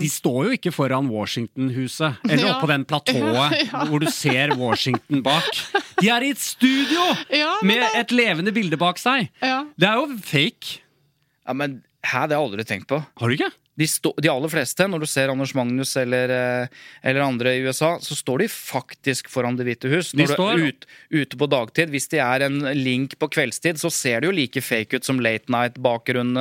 De 0.00 0.08
står 0.08 0.38
jo 0.48 0.56
ikke 0.56 0.72
foran 0.72 1.10
Washington-huset 1.12 2.22
eller 2.24 2.40
Mm. 2.42 2.46
Ja. 2.48 2.56
oppå 2.56 2.66
den 2.72 2.84
platået 2.88 3.58
Ja. 3.68 3.84
hvor 3.90 4.00
du 4.00 4.08
ser 4.10 4.56
Washington 4.58 5.20
bak. 5.22 5.44
De 6.02 6.10
er 6.12 6.26
i 6.26 6.32
et 6.34 6.42
studio 6.42 7.06
Ja, 7.30 7.54
med 7.62 7.80
det- 7.80 7.94
et 8.02 8.14
levende 8.18 8.52
bilde 8.54 8.76
bak 8.80 8.98
seg! 9.00 9.30
Ja. 9.40 9.62
Det 9.78 9.88
er 9.88 10.00
jo 10.02 10.18
fake. 10.28 10.78
Ja, 11.46 11.52
men 11.56 11.80
Hæ, 12.02 12.26
det 12.26 12.34
har 12.34 12.42
jeg 12.42 12.50
aldri 12.50 12.64
tenkt 12.66 12.88
på. 12.90 12.96
Har 12.98 13.30
du 13.30 13.34
ikke? 13.36 13.52
De, 13.78 13.86
stå, 13.86 14.10
de 14.20 14.28
aller 14.28 14.50
fleste, 14.50 14.84
når 14.90 15.00
du 15.00 15.06
ser 15.06 15.30
Anders 15.30 15.52
Magnus 15.54 15.94
eller, 15.96 16.32
eh, 16.34 16.66
eller 17.08 17.22
andre 17.24 17.52
i 17.56 17.62
USA, 17.62 17.92
så 18.02 18.16
står 18.18 18.42
de 18.42 18.48
faktisk 18.52 19.30
foran 19.30 19.54
Det 19.56 19.64
hvite 19.64 19.88
hus. 19.88 20.10
De 20.12 20.26
Når 20.26 20.34
du 20.36 20.42
er 20.42 20.64
ut, 20.72 20.86
ute 21.14 21.38
på 21.38 21.48
dagtid, 21.48 21.88
hvis 21.94 22.08
de 22.10 22.18
er 22.18 22.42
en 22.48 22.58
link 22.76 23.14
på 23.22 23.30
kveldstid, 23.30 23.78
så 23.80 23.88
ser 23.94 24.20
det 24.20 24.28
jo 24.28 24.34
like 24.34 24.60
fake 24.60 24.98
ut 24.98 25.04
som 25.06 25.20
late 25.22 25.46
night-bakgrunn. 25.48 26.34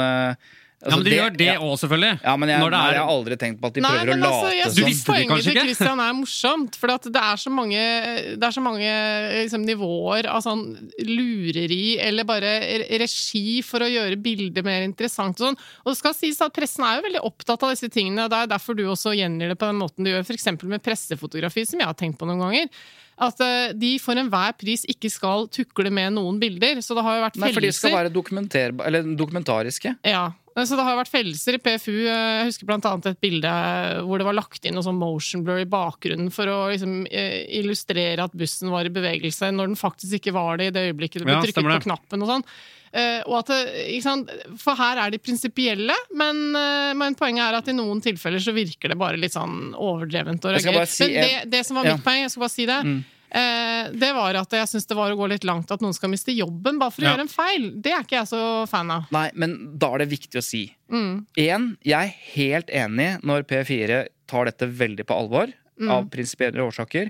Eh, 0.81 0.89
Ja, 0.89 0.95
men 0.97 1.05
De 1.05 1.11
gjør 1.11 1.37
det 1.37 1.45
ja. 1.47 1.59
selvfølgelig. 1.81 2.21
Ja, 2.23 2.35
men 2.37 2.49
jeg, 2.49 2.59
Når 2.59 2.71
det 2.71 2.79
er- 2.79 2.93
jeg 2.93 3.01
har 3.01 3.11
aldri 3.11 3.37
tenkt 3.37 3.61
på 3.61 3.67
at 3.67 3.73
de 3.73 3.81
Nei, 3.81 3.89
prøver 3.91 4.05
men 4.11 4.21
å 4.21 4.31
altså, 4.31 4.41
late 4.41 4.55
jeg 4.55 4.65
Du 4.65 4.71
som 4.71 4.81
Sånn. 4.81 4.89
visste 4.89 5.11
poenget 5.11 5.43
til? 5.43 5.59
Christian 5.61 5.99
er 5.99 6.13
morsomt. 6.13 6.75
For 6.75 6.91
at 6.91 7.03
det 7.03 7.21
er 7.21 7.37
så 7.37 7.51
mange, 7.51 7.81
det 8.37 8.43
er 8.43 8.51
så 8.51 8.61
mange 8.61 8.91
liksom, 9.43 9.65
nivåer 9.65 10.25
av 10.27 10.41
sånn 10.41 10.63
lureri 11.05 11.99
eller 11.99 12.23
bare 12.23 12.53
regi 13.01 13.61
for 13.61 13.79
å 13.85 13.89
gjøre 13.91 14.21
bildet 14.21 14.63
mer 14.63 14.81
interessant. 14.87 15.39
Og, 15.39 15.51
sånn. 15.51 15.59
og 15.85 15.91
det 15.93 15.97
skal 15.97 16.13
sies 16.17 16.41
at 16.41 16.53
pressen 16.53 16.83
er 16.85 16.97
jo 16.99 17.07
veldig 17.09 17.23
opptatt 17.23 17.63
av 17.63 17.75
disse 17.75 17.89
tingene. 17.89 18.25
og 18.25 18.29
Det 18.33 18.39
er 18.43 18.47
derfor 18.47 18.75
du 18.75 18.83
også 18.87 19.15
gjengir 19.15 19.49
det 19.53 19.59
på 19.59 19.69
den 19.69 19.79
måten 19.81 20.03
du 20.03 20.11
gjør, 20.11 20.25
f.eks. 20.25 20.49
med 20.63 20.81
pressefotografi, 20.83 21.65
som 21.67 21.79
jeg 21.79 21.87
har 21.87 21.97
tenkt 21.99 22.17
på 22.17 22.25
noen 22.29 22.41
ganger. 22.41 22.69
At 23.21 23.39
eh, 23.43 23.73
de 23.77 23.97
for 24.01 24.17
enhver 24.17 24.55
pris 24.57 24.85
ikke 24.89 25.11
skal 25.11 25.45
tukle 25.53 25.91
med 25.93 26.15
noen 26.15 26.39
bilder. 26.41 26.81
Så 26.81 26.95
det 26.97 27.03
har 27.05 27.19
jo 27.19 27.25
vært 27.27 27.37
Nei, 27.41 27.51
for 27.53 27.61
de 27.61 27.71
skal 27.75 27.93
være 27.93 28.13
eller 28.87 29.03
dokumentariske. 29.17 29.93
Ja, 30.09 30.31
så 30.67 30.75
det 30.75 30.83
har 30.83 30.97
vært 30.99 31.11
fellelser 31.11 31.55
i 31.55 31.61
PFU. 31.63 31.93
Jeg 32.03 32.47
husker 32.49 32.67
annet 32.89 33.05
et 33.13 33.21
bilde 33.23 33.51
hvor 34.03 34.19
det 34.19 34.25
var 34.27 34.35
lagt 34.35 34.65
inn 34.67 34.75
noe 34.75 34.83
sånn 34.83 34.99
motion 34.99 35.45
blur 35.47 35.61
i 35.63 35.69
bakgrunnen 35.69 36.31
for 36.33 36.45
å 36.51 36.57
liksom, 36.73 37.05
eh, 37.09 37.45
illustrere 37.61 38.19
at 38.25 38.35
bussen 38.35 38.69
var 38.73 38.83
i 38.85 38.91
bevegelse, 38.91 39.47
når 39.55 39.71
den 39.71 39.79
faktisk 39.79 40.19
ikke 40.19 40.33
var 40.35 40.57
det 40.59 40.67
i 40.67 40.75
det 40.75 40.83
øyeblikket 40.91 41.23
det 41.23 41.29
ble 41.29 41.37
Ja, 41.37 41.41
trykket 41.45 41.63
på 41.63 41.81
knappen. 41.87 42.21
og 42.21 42.27
sånn. 42.33 42.43
Eh, 42.93 43.21
og 43.23 43.37
at 43.39 43.47
det? 43.47 44.43
For 44.59 44.75
her 44.75 44.97
er 44.99 45.11
de 45.13 45.17
prinsipielle, 45.23 45.95
men, 46.13 46.41
eh, 46.59 46.91
men 46.99 47.15
poenget 47.15 47.47
er 47.47 47.55
at 47.61 47.67
i 47.71 47.71
noen 47.77 48.01
tilfeller 48.03 48.43
så 48.43 48.51
virker 48.51 48.89
det 48.91 48.97
bare 48.99 49.15
litt 49.15 49.31
sånn 49.31 49.71
overdrevent. 49.79 50.43
Skal 50.43 50.59
reagere. 50.75 50.87
si 50.91 51.07
men 51.07 51.13
det, 51.13 51.49
det 51.49 51.65
som 51.65 51.77
var 51.79 51.85
Ja. 51.85 51.95
mitt 51.95 52.03
poeng, 52.03 52.21
jeg 52.27 52.31
skal 52.31 52.41
bare 52.41 52.51
si 52.51 52.65
det, 52.65 52.79
eh, 52.85 53.03
det 53.31 54.09
var 54.13 54.35
at 54.35 54.51
jeg 54.51 54.67
syns 54.67 54.87
det 54.89 54.97
var 54.97 55.11
å 55.13 55.17
gå 55.17 55.27
litt 55.31 55.45
langt 55.47 55.71
at 55.71 55.79
noen 55.83 55.93
skal 55.95 56.09
miste 56.11 56.33
jobben 56.35 56.77
bare 56.81 56.91
for 56.91 57.01
å 57.01 57.05
Ja. 57.05 57.13
gjøre 57.15 57.25
en 57.27 57.31
feil. 57.31 57.69
Det 57.81 57.91
er 57.93 58.03
ikke 58.03 58.19
jeg 58.19 58.27
så 58.27 58.67
fan 58.67 58.91
av. 58.91 59.05
Nei, 59.11 59.29
men 59.35 59.77
da 59.79 59.93
er 59.93 59.99
det 59.99 60.09
viktig 60.09 60.37
å 60.41 60.43
si. 60.43 60.65
Mm. 60.91 61.25
En, 61.37 61.77
jeg 61.83 61.95
er 61.95 62.15
helt 62.35 62.67
enig 62.69 63.23
når 63.23 63.43
P4 63.47 64.07
tar 64.27 64.45
dette 64.45 64.67
veldig 64.67 65.05
på 65.07 65.15
alvor, 65.15 65.53
Mm. 65.79 65.89
av 65.89 66.09
prinsipielle 66.11 66.59
årsaker. 66.61 67.09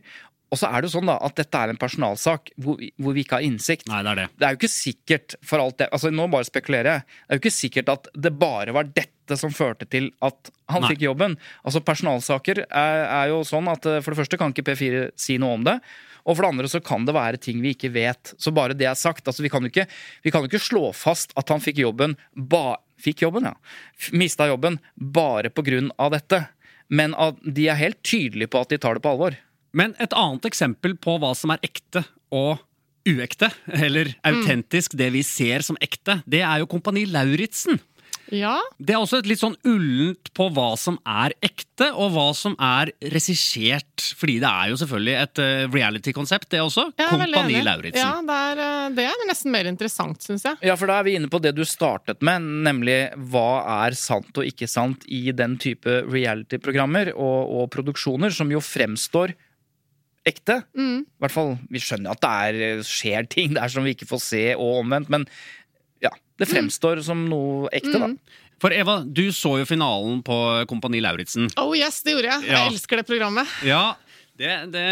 Og 0.51 0.57
så 0.59 0.67
er 0.67 0.82
det 0.82 0.91
jo 0.91 0.99
sånn 0.99 1.05
da, 1.07 1.17
at 1.22 1.36
dette 1.36 1.55
er 1.55 1.69
en 1.69 1.78
personalsak 1.78 2.49
hvor, 2.59 2.78
vi- 2.78 2.91
hvor 2.99 3.13
vi 3.13 3.24
ikke 3.24 3.38
har 3.39 3.41
innsikt. 3.41 3.88
Nei, 3.88 4.03
det 4.03 4.11
er 4.11 4.15
det. 4.15 4.30
Det 4.38 4.45
er 4.47 4.51
jo 4.55 4.57
ikke 4.59 4.69
sikkert 4.69 5.36
for 5.43 5.59
alt 5.59 5.78
det, 5.78 5.89
altså 5.91 6.11
Nå 6.11 6.30
bare 6.30 6.43
spekulerer 6.43 6.84
jeg. 6.84 7.03
Det 7.03 7.32
er 7.32 7.39
jo 7.39 7.39
ikke 7.39 7.59
sikkert 7.86 7.89
at 7.89 8.07
det 8.19 8.38
bare 8.38 8.72
var 8.74 8.84
dette 8.84 9.38
som 9.38 9.49
førte 9.51 9.89
til 9.89 10.11
at 10.22 10.49
han 10.69 10.82
Nei. 10.82 10.89
fikk 10.89 10.99
jobben. 11.07 11.38
Altså 11.65 11.80
Personalsaker 11.84 12.65
er, 12.69 13.05
er 13.07 13.28
jo 13.30 13.41
sånn 13.43 13.67
at 13.72 13.86
eh, 13.86 14.01
for 14.01 14.11
det 14.13 14.19
første 14.28 14.38
kan 14.38 14.51
ikke 14.53 14.65
P4 14.76 15.11
si 15.15 15.38
noe 15.38 15.53
om 15.53 15.63
det. 15.63 15.80
Og 16.26 16.36
for 16.36 16.43
det 16.43 16.51
andre 16.53 16.72
så 16.72 16.82
kan 16.84 17.05
det 17.07 17.15
være 17.17 17.41
ting 17.41 17.61
vi 17.63 17.74
ikke 17.76 17.91
vet. 17.93 18.34
Så 18.38 18.53
bare 18.55 18.78
det 18.78 18.88
er 18.89 18.97
sagt. 18.99 19.28
altså 19.28 19.43
Vi 19.43 19.51
kan 19.51 19.65
jo 19.65 19.72
ikke, 19.72 19.88
kan 20.30 20.45
jo 20.45 20.51
ikke 20.51 20.61
slå 20.61 20.91
fast 20.95 21.36
at 21.39 21.49
han 21.49 21.63
fikk 21.63 21.82
jobben 21.84 22.17
ba, 22.36 22.78
Fikk 23.01 23.24
jobben, 23.24 23.47
ja. 23.49 23.55
Mista 24.13 24.45
jobben 24.45 24.78
bare 24.93 25.49
på 25.49 25.63
grunn 25.65 25.89
av 25.97 26.11
dette. 26.13 26.43
Men 26.91 27.15
at 27.17 27.39
de 27.41 27.69
er 27.72 27.80
helt 27.80 28.01
tydelige 28.05 28.51
på 28.51 28.61
at 28.61 28.74
de 28.74 28.78
tar 28.82 28.97
det 28.97 29.01
på 29.01 29.13
alvor. 29.15 29.38
Men 29.74 29.95
et 30.03 30.13
annet 30.13 30.45
eksempel 30.49 30.97
på 30.99 31.15
hva 31.22 31.32
som 31.38 31.53
er 31.53 31.63
ekte 31.65 32.03
og 32.36 32.59
uekte, 33.07 33.49
eller 33.88 34.11
autentisk, 34.28 34.93
det 34.99 35.09
vi 35.15 35.24
ser 35.26 35.65
som 35.65 35.80
ekte, 35.82 36.19
det 36.30 36.43
er 36.45 36.61
jo 36.61 36.69
Kompani 36.69 37.07
Lauritzen. 37.09 37.80
Ja, 38.32 38.55
Det 38.79 38.95
er 38.95 39.01
også 39.01 39.19
et 39.21 39.27
litt 39.29 39.41
sånn 39.41 39.57
ullent 39.67 40.32
på 40.38 40.47
hva 40.55 40.69
som 40.79 40.97
er 41.07 41.36
ekte, 41.43 41.89
og 41.91 42.13
hva 42.15 42.29
som 42.38 42.55
er 42.61 42.93
regissert. 43.11 44.05
Fordi 44.17 44.38
det 44.41 44.49
er 44.49 44.71
jo 44.71 44.79
selvfølgelig 44.79 45.15
et 45.19 45.41
eh, 45.43 45.65
reality-konsept, 45.73 46.49
det 46.53 46.61
også. 46.63 46.88
er 46.95 47.11
Kompani. 47.11 47.59
Lauritzen. 47.65 47.99
Ja, 47.99 48.21
det 48.25 48.39
er, 48.47 48.63
eh, 48.65 48.88
det 48.97 49.05
er 49.09 49.27
nesten 49.29 49.51
mer 49.53 49.69
interessant, 49.69 50.23
syns 50.23 50.47
jeg. 50.47 50.57
Ja, 50.71 50.77
for 50.79 50.91
da 50.91 50.99
er 51.01 51.07
vi 51.09 51.17
inne 51.19 51.29
på 51.32 51.41
det 51.43 51.53
du 51.57 51.63
startet 51.67 52.23
med, 52.25 52.47
nemlig 52.67 52.99
hva 53.32 53.47
er 53.86 53.97
sant 53.99 54.32
og 54.39 54.47
ikke 54.47 54.69
sant 54.71 55.05
i 55.11 55.27
den 55.36 55.57
type 55.61 56.01
reality-programmer 56.07 57.13
og, 57.15 57.39
og 57.61 57.71
produksjoner, 57.75 58.34
som 58.34 58.51
jo 58.53 58.63
fremstår 58.63 59.36
ekte. 60.27 60.59
Mm. 60.77 60.99
I 61.01 61.23
hvert 61.23 61.34
fall, 61.34 61.55
Vi 61.73 61.82
skjønner 61.82 62.13
at 62.13 62.21
det 62.21 62.29
er, 62.29 62.84
skjer 62.86 63.25
ting 63.32 63.55
der 63.57 63.71
som 63.73 63.86
vi 63.88 63.95
ikke 63.95 64.09
får 64.09 64.21
se, 64.21 64.43
og 64.55 64.84
omvendt, 64.84 65.09
men 65.09 65.25
ja, 66.02 66.12
det 66.38 66.47
Mm. 66.47 66.54
fremstår 66.56 67.04
som 67.06 67.26
noe 67.30 67.70
ekte, 67.72 67.99
da. 67.99 68.10
For 68.62 68.74
Eva, 68.74 68.99
du 69.06 69.24
så 69.34 69.56
jo 69.60 69.66
finalen 69.66 70.22
på 70.24 70.36
Kompani 70.70 70.99
Lauritzen. 71.02 71.47
Oh 71.58 71.74
yes, 71.78 72.02
det 72.06 72.14
gjorde 72.14 72.30
jeg. 72.30 72.47
Ja. 72.52 72.60
Jeg 72.66 72.74
elsker 72.76 72.97
det 73.02 73.08
programmet. 73.08 73.47
Ja, 73.66 73.95
det, 74.38 74.72
det 74.74 74.84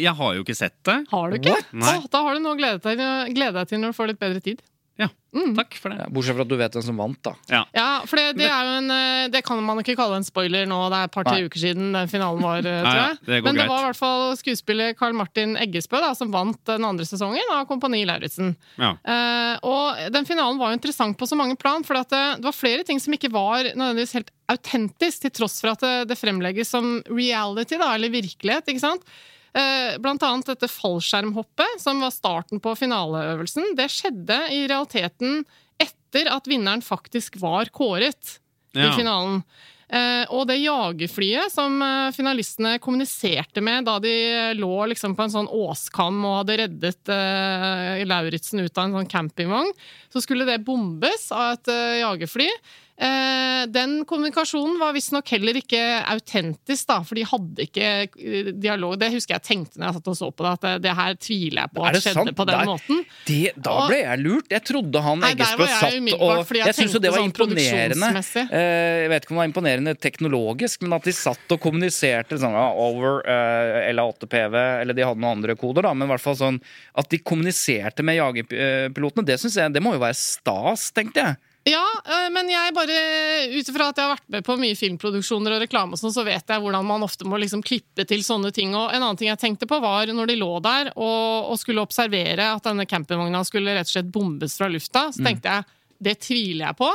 Jeg 0.00 0.14
har 0.16 0.34
jo 0.34 0.42
ikke 0.44 0.56
sett 0.56 0.76
det. 0.84 0.98
Har 1.10 1.30
du 1.30 1.36
ikke? 1.36 1.56
Oh, 1.76 2.06
da 2.10 2.22
har 2.24 2.34
du 2.34 2.40
noe 2.40 2.56
å 2.56 2.58
glede 2.58 2.80
deg, 2.80 3.34
glede 3.36 3.52
deg 3.60 3.68
til 3.68 3.80
når 3.82 3.92
du 3.92 3.96
får 4.00 4.08
litt 4.12 4.20
bedre 4.20 4.40
tid. 4.44 4.62
Ja, 4.98 5.08
Mm. 5.28 5.52
takk 5.54 5.74
for 5.76 5.92
det. 5.92 5.98
Ja, 6.00 6.06
bortsett 6.08 6.34
fra 6.34 6.42
at 6.42 6.48
du 6.48 6.56
vet 6.56 6.72
hvem 6.72 6.82
som 6.82 6.96
vant, 6.96 7.18
da. 7.22 7.34
Ja. 7.52 7.58
Ja, 7.76 8.00
for 8.08 8.16
det, 8.16 8.38
det 8.40 8.46
er 8.48 8.64
jo 8.64 8.70
en 8.80 8.90
eh, 8.90 9.28
Det 9.28 9.42
kan 9.44 9.60
man 9.62 9.76
ikke 9.82 9.94
kalle 9.98 10.16
en 10.16 10.24
spoiler 10.24 10.64
nå, 10.66 10.78
det 10.90 10.96
er 10.98 11.04
et 11.10 11.12
par-tre 11.12 11.42
uker 11.44 11.60
siden 11.60 11.92
den 11.94 12.08
finalen 12.08 12.40
var, 12.42 12.58
eh, 12.64 12.80
tror 12.82 12.96
ja, 12.96 13.04
jeg. 13.12 13.18
det 13.28 13.38
går 13.42 13.44
Men 13.44 13.54
det 13.54 13.60
greit. 13.60 13.70
var 13.74 13.82
i 13.84 13.86
hvert 13.90 14.00
fall 14.00 14.24
skuespiller 14.40 14.96
Carl 14.98 15.12
Martin 15.14 15.52
Eggesbø 15.60 16.00
da, 16.00 16.14
som 16.18 16.32
vant 16.32 16.58
den 16.72 16.82
andre 16.88 17.04
sesongen 17.06 17.52
av 17.54 17.66
Kompani 17.68 18.00
Lauritzen. 18.08 18.56
Ja. 18.80 18.94
Eh, 19.04 19.58
og 19.68 20.00
den 20.16 20.24
finalen 20.26 20.58
var 20.58 20.72
jo 20.72 20.80
interessant 20.80 21.18
på 21.20 21.28
så 21.28 21.36
mange 21.38 21.58
plan, 21.60 21.84
for 21.84 22.00
det, 22.00 22.08
det 22.40 22.48
var 22.48 22.56
flere 22.56 22.82
ting 22.88 22.98
som 22.98 23.12
ikke 23.14 23.30
var 23.30 23.68
nødvendigvis 23.68 24.16
helt 24.18 24.32
autentisk, 24.48 25.20
til 25.28 25.30
tross 25.44 25.60
for 25.60 25.76
at 25.76 25.84
det, 25.84 25.94
det 26.08 26.18
fremlegges 26.18 26.72
som 26.72 26.96
reality, 27.12 27.76
da, 27.78 27.92
eller 27.94 28.10
virkelighet, 28.16 28.66
ikke 28.72 28.80
sant? 28.88 29.04
Eh, 29.56 29.96
Blant 30.02 30.24
annet 30.26 30.50
dette 30.52 30.68
fallskjermhoppet, 30.70 31.80
som 31.80 32.02
var 32.04 32.12
starten 32.14 32.60
på 32.62 32.74
finaleøvelsen. 32.78 33.74
Det 33.78 33.88
skjedde 33.92 34.42
i 34.54 34.66
realiteten 34.68 35.42
etter 35.80 36.30
at 36.32 36.48
vinneren 36.50 36.84
faktisk 36.84 37.38
var 37.40 37.70
kåret 37.74 38.38
i 38.76 38.88
finalen. 38.96 39.42
Eh, 39.88 40.28
og 40.36 40.44
det 40.50 40.58
jagerflyet 40.60 41.48
som 41.48 41.78
eh, 41.80 42.10
finalistene 42.12 42.74
kommuniserte 42.84 43.62
med 43.64 43.86
da 43.88 43.94
de 44.04 44.12
lå 44.58 44.74
liksom 44.92 45.14
på 45.16 45.24
en 45.24 45.32
sånn 45.32 45.48
åskam 45.48 46.18
og 46.28 46.42
hadde 46.42 46.58
reddet 46.60 47.12
Lauritzen 48.04 48.60
ut 48.60 48.76
av 48.76 48.84
en 48.84 48.98
sånn 48.98 49.08
campingvogn, 49.08 49.72
så 50.12 50.20
skulle 50.20 50.44
det 50.48 50.60
bombes 50.66 51.30
av 51.32 51.56
et 51.56 51.72
jagerfly. 52.02 52.50
Eh, 52.98 53.66
den 53.70 54.00
kommunikasjonen 54.10 54.78
var 54.80 54.90
visstnok 54.96 55.28
heller 55.30 55.54
ikke 55.60 55.78
autentisk, 56.10 56.88
da, 56.88 56.96
for 57.06 57.14
de 57.14 57.22
hadde 57.30 57.66
ikke 57.68 57.90
eh, 58.18 58.48
dialog. 58.58 58.96
Det 58.98 59.12
husker 59.12 59.36
jeg 59.36 59.44
tenkte 59.46 59.78
når 59.78 59.86
jeg 59.92 59.96
satt 59.98 60.10
og 60.10 60.16
så 60.18 60.30
på 60.34 60.46
det, 60.46 60.54
at 60.56 60.82
det, 60.82 60.94
her 60.98 61.14
tviler 61.22 61.60
jeg 61.62 61.72
på 61.76 61.84
at 61.86 61.98
skjedde 62.00 62.16
sant? 62.16 62.32
på 62.40 62.46
den 62.48 62.58
Der- 62.58 62.66
måten. 62.66 63.04
Det, 63.28 63.52
da 63.54 63.76
ble 63.86 64.00
jeg 64.02 64.22
lurt. 64.24 64.50
Jeg 64.50 64.64
trodde 64.66 65.02
han 65.04 65.22
Eggesbø 65.28 65.68
satt 65.70 65.94
og 66.18 66.50
jeg 66.56 66.64
Jeg 66.64 66.78
syns 66.80 66.96
jo 66.96 67.02
det 67.04 67.12
var 67.14 67.22
sånn 67.22 67.30
imponerende. 67.30 68.10
Eh, 68.48 68.98
Jeg 68.98 69.12
vet 69.12 69.22
ikke 69.22 69.30
om 69.30 69.38
det 69.38 69.42
var 69.44 69.50
imponerende 69.52 69.94
teknologisk, 70.08 70.82
men 70.82 70.98
at 70.98 71.06
de 71.06 71.14
satt 71.14 71.54
og 71.54 71.62
kommuniserte 71.62 72.40
sånn 72.42 72.56
over 72.58 73.22
eh, 73.22 73.92
LA8PV, 73.94 74.58
eller 74.82 74.98
de 74.98 75.06
hadde 75.06 75.22
noen 75.22 75.38
andre 75.38 75.54
koder, 75.60 75.86
da, 75.86 75.94
men 75.94 76.08
i 76.08 76.12
hvert 76.16 76.24
fall 76.24 76.38
sånn 76.40 76.58
at 76.98 77.14
de 77.14 77.22
kommuniserte 77.22 78.02
med 78.02 78.18
jagerpilotene, 78.18 79.26
det 79.28 79.38
jeg 79.38 79.72
Det 79.72 79.82
må 79.84 79.94
jo 79.94 80.02
være 80.02 80.18
stas, 80.18 80.90
tenkte 80.90 81.22
jeg. 81.22 81.38
Ja, 81.68 81.84
øh, 81.84 82.28
men 82.32 82.48
jeg 82.48 82.74
bare, 82.76 82.98
ut 83.52 83.68
ifra 83.68 83.90
at 83.90 83.98
jeg 83.98 84.06
har 84.06 84.14
vært 84.14 84.28
med 84.32 84.46
på 84.46 84.56
mye 84.60 84.76
filmproduksjoner 84.78 85.56
og 85.56 85.62
reklame, 85.66 85.96
og 85.96 86.00
sånn, 86.00 86.14
så 86.14 86.24
vet 86.26 86.48
jeg 86.48 86.62
hvordan 86.64 86.86
man 86.88 87.04
ofte 87.04 87.28
må 87.28 87.40
liksom 87.40 87.64
klippe 87.66 88.06
til 88.08 88.24
sånne 88.24 88.52
ting. 88.56 88.72
Og 88.78 88.88
en 88.88 89.02
annen 89.02 89.18
ting 89.20 89.30
jeg 89.30 89.42
tenkte 89.42 89.68
på, 89.68 89.80
var 89.84 90.08
når 90.08 90.32
de 90.32 90.38
lå 90.40 90.50
der 90.64 90.92
og, 90.94 91.50
og 91.52 91.60
skulle 91.60 91.84
observere 91.84 92.52
at 92.54 92.68
denne 92.68 92.88
campingvogna 92.88 93.42
skulle 93.46 93.76
rett 93.76 93.90
og 93.90 93.96
slett 93.98 94.14
bombes 94.14 94.56
fra 94.60 94.70
lufta, 94.72 95.08
så 95.12 95.26
tenkte 95.26 95.58
jeg 95.58 95.68
det 95.98 96.14
tviler 96.22 96.68
jeg 96.68 96.78
på. 96.78 96.88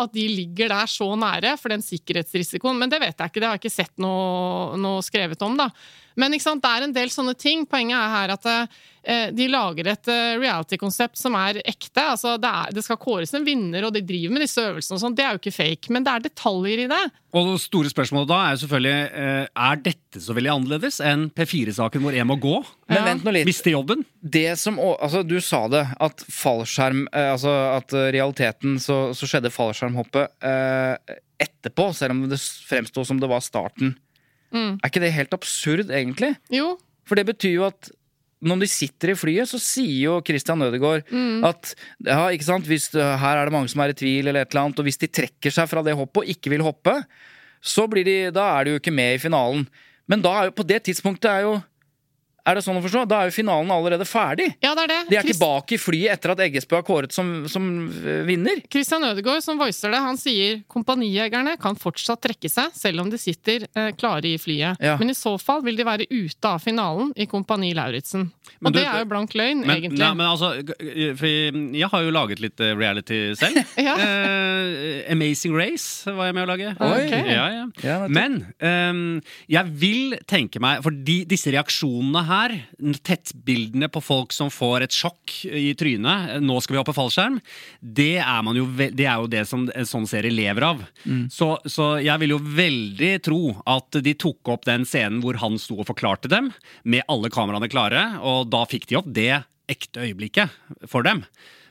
At 0.00 0.14
de 0.16 0.26
ligger 0.32 0.72
der 0.72 0.90
så 0.90 1.08
nære 1.18 1.56
for 1.60 1.72
den 1.74 1.84
sikkerhetsrisikoen. 1.84 2.78
Men 2.80 2.92
det 2.92 3.02
vet 3.02 3.16
jeg 3.16 3.32
ikke, 3.32 3.40
det 3.40 3.48
har 3.48 3.58
jeg 3.58 3.64
ikke 3.64 3.78
sett 3.78 3.96
noe, 4.00 4.78
noe 4.80 5.04
skrevet 5.04 5.42
om. 5.46 5.58
da. 5.60 5.70
Men 6.18 6.34
ikke 6.34 6.46
sant, 6.46 6.62
det 6.64 6.70
er 6.70 6.86
en 6.86 6.94
del 6.94 7.12
sånne 7.12 7.34
ting. 7.38 7.66
Poenget 7.70 7.96
er 7.98 8.12
her 8.14 8.34
at 8.34 8.48
eh, 8.50 9.30
de 9.34 9.46
lager 9.50 9.92
et 9.92 10.10
eh, 10.10 10.36
reality-konsept 10.40 11.18
som 11.20 11.36
er 11.38 11.62
ekte. 11.62 12.02
altså 12.02 12.36
det, 12.40 12.50
er, 12.50 12.74
det, 12.76 12.84
skal 12.86 13.00
kåres 13.00 13.34
en 13.36 13.46
vinner, 13.46 13.86
og 13.86 13.94
de 13.94 14.04
driver 14.06 14.34
med 14.34 14.44
disse 14.44 14.64
øvelsene 14.64 14.98
og 14.98 15.04
sånn. 15.04 15.16
Det 15.16 15.26
er 15.26 15.36
jo 15.36 15.42
ikke 15.42 15.56
fake, 15.56 15.94
men 15.94 16.06
det 16.06 16.14
er 16.14 16.26
detaljer 16.28 16.84
i 16.84 16.88
det. 16.90 17.02
Og 17.30 17.52
det 17.52 17.60
store 17.62 17.92
spørsmålet 17.92 18.26
da 18.26 18.36
er 18.42 18.54
jo 18.56 18.60
selvfølgelig 18.64 18.94
eh, 19.22 19.44
Er 19.62 19.82
dette 19.84 20.18
så 20.18 20.34
veldig 20.34 20.50
annerledes 20.50 20.96
enn 21.06 21.28
P4-saken 21.30 22.02
hvor 22.02 22.16
jeg 22.16 22.26
må 22.26 22.34
gå? 22.42 22.56
Men 22.90 23.06
vent 23.06 23.26
nå 23.26 23.34
litt. 23.36 23.46
Miste 23.46 23.70
jobben? 23.70 24.02
Det 24.18 24.48
som, 24.58 24.80
altså, 24.82 25.22
du 25.22 25.36
sa 25.38 25.62
det, 25.70 25.84
at 26.02 26.24
fallskjerm 26.26 27.04
eh, 27.06 27.30
Altså 27.30 27.54
at 27.76 27.94
realiteten 27.94 28.80
så, 28.82 29.12
så 29.14 29.30
skjedde 29.30 29.54
fallskjermhoppet 29.90 30.44
eh, 30.46 31.18
etterpå, 31.40 31.90
selv 31.96 32.14
om 32.14 32.28
det 32.30 32.38
fremsto 32.68 33.04
som 33.04 33.20
det 33.20 33.28
var 33.30 33.40
starten. 33.44 33.96
Er 34.52 34.90
ikke 34.90 35.02
det 35.02 35.12
helt 35.14 35.34
absurd, 35.34 35.90
egentlig? 35.90 36.34
Jo, 36.50 36.78
For 37.06 37.18
det 37.18 37.26
betyr 37.26 37.54
jo 37.56 37.66
at 37.68 37.90
når 38.40 38.62
de 38.62 38.66
sitter 38.72 39.12
i 39.12 39.14
flyet, 39.18 39.48
så 39.50 39.58
sier 39.60 40.06
jo 40.06 40.20
Christian 40.24 40.62
Ødegaard 40.64 41.02
at 41.44 41.74
ja, 42.06 42.30
ikke 42.32 42.46
sant, 42.46 42.66
hvis, 42.66 42.88
her 42.94 43.36
er 43.36 43.44
det 43.44 43.52
mange 43.52 43.68
som 43.68 43.82
er 43.84 43.92
i 43.92 43.96
tvil, 43.98 44.28
eller 44.30 44.46
et 44.46 44.50
eller 44.54 44.62
annet, 44.64 44.78
og 44.80 44.86
hvis 44.88 44.96
de 45.02 45.10
trekker 45.12 45.52
seg 45.52 45.68
fra 45.68 45.82
det 45.84 45.92
hoppet 45.98 46.22
og 46.22 46.30
ikke 46.32 46.50
vil 46.54 46.64
hoppe, 46.64 46.94
så 47.60 47.84
blir 47.86 48.04
de, 48.04 48.30
da 48.32 48.46
er 48.56 48.64
de 48.64 48.70
jo 48.74 48.80
ikke 48.80 48.94
med 48.96 49.18
i 49.18 49.20
finalen. 49.20 49.66
Men 50.08 50.22
da 50.24 50.32
er 50.38 50.48
jo, 50.48 50.56
på 50.56 50.64
det 50.66 50.80
tidspunktet 50.88 51.28
er 51.30 51.44
jo 51.44 51.58
Er 52.46 52.56
det 52.58 52.64
sånn 52.64 52.78
å 52.78 52.82
forstå? 52.84 53.02
Da 53.10 53.20
er 53.24 53.30
jo 53.30 53.34
finalen 53.36 53.70
allerede 53.74 54.06
ferdig. 54.08 54.46
ja 54.64 54.74
det 54.74 54.84
er 54.86 54.90
det. 54.94 54.98
De 55.10 55.16
er 55.18 55.22
Christ... 55.26 55.38
tilbake 55.40 55.74
i 55.76 55.80
flyet 55.80 56.12
etter 56.14 56.32
at 56.34 56.40
Eggesbø 56.46 56.78
er 56.80 56.86
kåret 56.86 57.12
som, 57.12 57.30
som 57.50 57.66
eh, 58.00 58.22
vinner. 58.28 58.62
Christian 58.72 59.04
Ødegaard 59.04 59.42
som 59.44 59.58
voicer 59.60 59.92
det, 59.92 60.00
han 60.00 60.16
sier 60.20 60.62
kompanijegerne 60.70 61.56
kan 61.60 61.76
fortsatt 61.78 62.22
trekke 62.24 62.48
seg, 62.50 62.72
selv 62.76 63.04
om 63.04 63.10
de 63.12 63.18
sitter 63.20 63.66
eh, 63.74 63.90
klare 63.98 64.32
i 64.34 64.38
flyet. 64.40 64.80
Ja. 64.80 64.96
Men 65.00 65.12
i 65.12 65.16
så 65.18 65.34
fall 65.40 65.62
vil 65.66 65.76
de 65.78 65.86
være 65.88 66.06
ute 66.10 66.48
av 66.54 66.62
finalen 66.64 67.12
i 67.20 67.26
Kompani 67.30 67.72
Lauritzen. 67.76 68.30
Og 68.60 68.72
du- 68.72 68.78
det 68.80 68.86
er 68.86 69.02
jo 69.04 69.10
blank 69.10 69.34
løgn, 69.38 69.60
Men, 69.66 69.76
egentlig. 69.76 69.98
nei, 70.00 70.14
men 70.14 70.26
altså, 70.26 70.50
for 71.20 71.26
jeg 71.76 71.88
har 71.92 72.02
jo 72.06 72.10
laget 72.14 72.40
litt 72.42 72.60
eh, 72.60 72.74
reality 72.76 73.20
selv. 73.38 73.60
Ja. 73.80 73.94
Eh, 73.96 75.12
Amazing 75.12 75.54
Race 75.56 76.10
var 76.10 76.28
jeg 76.28 76.34
med 76.36 76.44
å 76.44 76.50
lage. 76.50 76.72
Oi. 76.80 77.06
Ja, 77.30 77.46
ja. 77.54 77.64
Ja. 77.84 77.96
Men 78.10 78.40
ehm, 78.60 79.20
jeg 79.50 79.72
vil 79.80 80.16
tenke 80.28 80.60
meg 80.62 80.82
For 80.84 80.94
de, 80.94 81.20
disse 81.28 81.50
reaksjonene 81.54 82.22
her, 82.30 82.54
tettbildene 83.04 83.88
på 83.92 84.00
folk 84.02 84.32
som 84.34 84.50
får 84.52 84.86
et 84.86 84.94
sjokk 84.96 85.34
i 85.50 85.72
trynet, 85.78 86.34
eh, 86.36 86.40
nå 86.44 86.56
skal 86.62 86.76
vi 86.76 86.80
hoppe 86.80 86.94
fallskjerm, 86.96 87.38
det 87.82 88.12
er, 88.22 88.40
man 88.46 88.56
jo, 88.58 88.66
det 88.78 89.04
er 89.06 89.20
jo 89.22 89.28
det 89.30 89.44
som 89.50 89.66
en 89.74 89.88
sånn 89.88 90.06
serie 90.10 90.32
lever 90.34 90.66
av. 90.70 90.82
Så, 91.32 91.52
så 91.68 91.92
jeg 92.02 92.22
vil 92.22 92.36
jo 92.36 92.40
veldig 92.40 93.12
tro 93.26 93.40
at 93.68 94.00
de 94.04 94.14
tok 94.14 94.52
opp 94.54 94.66
den 94.68 94.86
scenen 94.88 95.20
hvor 95.24 95.38
han 95.42 95.58
sto 95.60 95.80
og 95.82 95.88
forklarte 95.90 96.30
dem, 96.32 96.52
med 96.84 97.04
alle 97.10 97.30
kameraene 97.32 97.70
klare, 97.72 98.04
og 98.22 98.48
da 98.52 98.64
fikk 98.70 98.88
de 98.90 99.00
opp 99.00 99.10
det 99.10 99.30
ekte 99.70 100.02
øyeblikket 100.08 100.50
for 100.90 101.06
dem. 101.06 101.24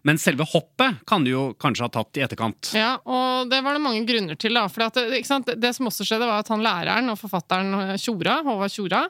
Men 0.08 0.16
selve 0.16 0.46
hoppet 0.48 1.02
kan 1.10 1.26
de 1.28 1.34
jo 1.34 1.42
kanskje 1.60 1.84
ha 1.84 1.90
tatt 1.92 2.16
i 2.16 2.22
etterkant. 2.24 2.70
Ja, 2.78 2.94
og 3.04 3.50
det 3.52 3.58
var 3.66 3.76
det 3.76 3.82
mange 3.84 4.06
grunner 4.08 4.38
til. 4.40 4.56
da. 4.56 4.62
Fordi 4.72 4.86
at, 4.88 4.96
det- 5.02 5.18
ikke 5.20 5.28
sant? 5.28 5.50
Det 5.60 5.74
som 5.76 5.90
også 5.90 6.06
skjedde, 6.08 6.24
var 6.30 6.40
at 6.40 6.48
han 6.54 6.64
læreren 6.64 7.12
og 7.12 7.20
forfatteren 7.20 7.74
eh, 7.82 7.98
Tjora, 8.00 8.38
Håvard 8.48 8.72
Tjora, 8.72 9.02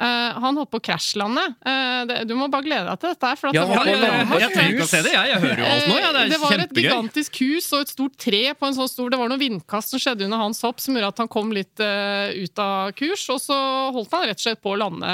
eh, 0.00 0.38
han 0.42 0.56
holdt 0.58 0.70
på 0.70 0.78
å 0.80 0.84
krasjlande. 0.88 1.44
Uh, 1.66 2.04
det- 2.08 2.20
du 2.28 2.34
må 2.38 2.48
bare 2.50 2.62
glede 2.66 2.86
deg 2.88 3.00
til 3.00 3.10
dette. 3.14 3.30
For 3.40 3.48
at 3.48 3.54
Ja, 3.54 3.64
det 3.66 3.76
var, 3.76 3.86
ja, 3.86 3.92
ja, 3.92 4.12
ja, 4.22 4.38
jeg, 4.38 4.52
trenger 4.54 4.74
ikke 4.76 4.86
å 4.86 4.90
se 4.92 5.02
det, 5.02 5.12
jeg. 5.12 5.26
Jeg 5.32 5.40
hører 5.44 5.58
jo 5.58 5.66
alt 5.72 5.88
nå. 5.88 5.96
Ja, 5.98 6.12
det 6.12 6.20
er 6.22 6.28
det 6.28 6.40
var 6.42 6.52
et 6.64 6.74
gigantisk 6.82 7.40
hus 7.42 7.72
og 7.72 7.80
et 7.86 7.88
stort 7.92 8.16
tre 8.18 8.42
på 8.54 8.66
en 8.68 8.74
sånn 8.78 8.88
stor 8.88 9.10
Det 9.10 9.18
var 9.18 9.28
noen 9.28 9.40
vindkast 9.42 9.90
som 9.90 9.98
skjedde 10.02 10.24
under 10.28 10.38
hans 10.38 10.60
hopp 10.62 10.80
som 10.80 10.94
gjorde 10.94 11.08
at 11.14 11.18
han 11.24 11.28
kom 11.28 11.50
litt 11.52 11.80
uh, 11.82 12.30
ut 12.34 12.58
av 12.58 12.92
kurs. 12.98 13.24
Og 13.34 13.40
så 13.42 13.56
holdt 13.92 14.12
han 14.12 14.26
rett 14.28 14.38
og 14.38 14.44
slett 14.46 14.62
på 14.62 14.74
å 14.74 14.78
lande 14.78 15.06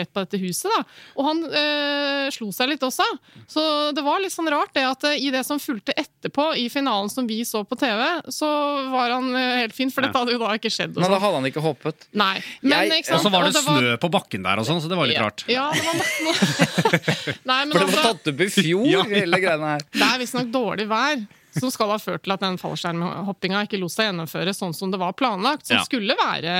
rett 0.00 0.12
på 0.12 0.24
dette 0.24 0.38
huset. 0.40 0.70
da. 0.70 0.82
Og 1.16 1.26
han 1.26 1.44
eh, 1.50 2.30
slo 2.34 2.50
seg 2.54 2.68
litt 2.72 2.82
også. 2.86 3.04
Så 3.50 3.62
det 3.94 4.02
var 4.06 4.20
litt 4.22 4.32
sånn 4.32 4.48
rart 4.50 4.72
det 4.74 4.84
at 4.86 5.04
eh, 5.04 5.18
i 5.20 5.30
det 5.34 5.44
som 5.46 5.58
fulgte 5.60 5.92
etterpå, 5.98 6.54
i 6.56 6.68
finalen 6.72 7.10
som 7.12 7.26
vi 7.26 7.42
så 7.44 7.62
på 7.68 7.76
TV, 7.80 8.00
så 8.32 8.46
var 8.92 9.10
han 9.16 9.30
eh, 9.34 9.56
helt 9.64 9.74
fin, 9.76 9.90
for 9.90 10.02
dette 10.06 10.16
hadde 10.16 10.32
jo 10.32 10.38
da 10.42 10.54
ikke 10.56 10.70
skjedd. 10.72 10.94
Men 10.96 11.04
da 11.06 11.10
sånn. 11.16 11.22
hadde 11.26 11.40
han 11.40 11.48
ikke 11.50 11.64
hoppet. 11.64 12.06
Nei. 12.14 12.40
Men, 12.62 12.86
Jeg- 12.88 13.02
ikke 13.02 13.10
sant? 13.12 13.18
Og 13.20 13.26
så 13.26 13.30
var 13.34 13.44
det 13.48 13.56
Og 13.60 13.64
snø 13.66 13.96
på 14.00 14.10
bakken 14.10 14.29
der 14.38 14.60
og 14.62 14.66
sånn, 14.68 14.78
så 14.82 14.86
det 14.90 14.96
var 14.98 15.10
litt 15.10 15.18
ja, 15.18 15.26
rart. 15.26 15.42
Ja, 15.50 15.66
det 15.74 15.82
var 15.82 15.98
masse 15.98 17.34
Nei, 17.50 17.64
men 17.66 17.74
For 17.74 17.78
det 17.78 17.86
var 17.86 17.90
altså, 17.90 18.06
tatt 18.06 18.30
opp 18.30 18.40
i 18.40 18.48
fjor, 18.54 18.86
Ja, 18.86 19.02
ja. 19.02 19.20
hele 19.20 19.40
greiene 19.42 19.74
her. 19.74 19.80
det 19.98 20.06
er 20.06 20.18
visstnok 20.22 20.48
dårlig 20.54 20.86
vær 20.90 21.26
som 21.58 21.70
skal 21.72 21.90
ha 21.90 21.98
ført 21.98 22.22
til 22.24 22.32
at 22.34 22.40
den 22.44 22.58
fallskjermhoppinga 22.60 23.64
ikke 23.66 23.80
lot 23.82 23.90
seg 23.94 24.10
gjennomføre 24.10 24.52
sånn 24.54 24.74
som 24.76 24.90
det 24.92 25.00
var 25.00 25.12
planlagt. 25.18 25.66
Som 25.66 25.78
Ja. 25.80 25.84
skulle 25.84 26.14
være 26.18 26.54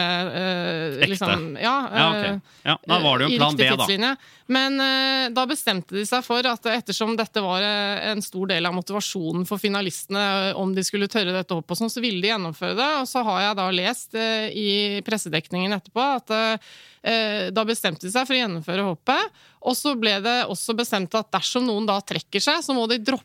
eh, 1.00 1.06
liksom 1.10 1.56
Ja, 1.60 1.76
Ja, 1.94 2.08
ok. 2.10 2.24
eh, 2.24 2.40
Ja, 2.64 2.76
da 2.86 2.98
var 3.00 3.18
det 3.18 3.28
jo 3.28 3.32
en 3.32 3.38
plan 3.38 3.56
riktig 3.56 3.70
tidslinje. 3.78 4.10
da. 4.16 4.16
Men 4.50 4.80
eh, 4.80 5.28
da 5.30 5.46
bestemte 5.46 5.94
de 5.94 6.04
seg 6.04 6.24
for 6.26 6.44
at 6.46 6.62
ettersom 6.66 7.16
dette 7.16 7.40
var 7.42 7.62
eh, 7.62 8.10
en 8.10 8.20
stor 8.22 8.46
del 8.50 8.66
av 8.66 8.74
motivasjonen 8.74 9.46
for 9.46 9.58
finalistene, 9.58 10.50
eh, 10.50 10.56
om 10.58 10.74
de 10.74 10.82
skulle 10.82 11.06
tørre 11.08 11.32
dette 11.32 11.54
hoppet, 11.54 11.70
og 11.70 11.76
sånn, 11.84 11.90
så 11.92 12.00
ville 12.02 12.20
de 12.20 12.28
gjennomføre 12.32 12.74
det. 12.76 12.90
Og 13.00 13.06
så 13.06 13.22
har 13.24 13.40
jeg 13.46 13.56
da 13.56 13.70
lest 13.70 14.14
eh, 14.14 14.48
i 14.50 15.00
pressedekningen 15.06 15.72
etterpå 15.78 16.02
at 16.16 16.60
da 17.02 17.62
bestemte 17.64 18.02
de 18.04 18.10
seg 18.12 18.26
for 18.28 18.34
å 18.36 18.40
gjennomføre 18.42 18.82
hoppet. 18.84 19.30
Og 19.64 19.72
så 19.72 19.94
ble 19.96 20.18
det 20.20 20.34
også 20.52 20.74
bestemt 20.76 21.14
at 21.16 21.30
dersom 21.32 21.64
noen 21.64 21.86
da 21.88 21.96
trekker 22.04 22.40
seg, 22.44 22.60
så 22.60 22.74
må 22.76 22.86
de 22.90 22.98
droppe 23.00 23.24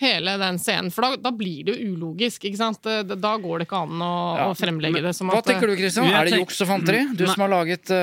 hele 0.00 0.36
den 0.40 0.58
scenen. 0.62 0.92
For 0.94 1.02
da, 1.02 1.16
da 1.28 1.32
blir 1.34 1.64
det 1.66 1.74
jo 1.76 1.94
ulogisk. 1.96 2.44
ikke 2.48 2.60
sant? 2.60 2.86
Da 3.06 3.32
går 3.42 3.60
det 3.62 3.66
ikke 3.66 3.82
an 3.86 4.02
å, 4.04 4.12
Ja, 4.38 4.46
å 4.50 4.56
fremlegge 4.56 5.02
det 5.04 5.12
som 5.16 5.28
Hva 5.30 5.40
at 5.40 5.46
Hva 5.46 5.52
tenker 5.54 5.72
du, 5.72 5.76
Christian? 5.80 6.06
Er 6.10 6.30
det 6.30 6.38
juks 6.38 6.60
og 6.64 6.70
fanteri? 6.70 7.02
Du 7.16 7.24
Nei. 7.24 7.32
som 7.32 7.44
har 7.44 7.52
laget 7.52 7.90
uh, 7.90 7.96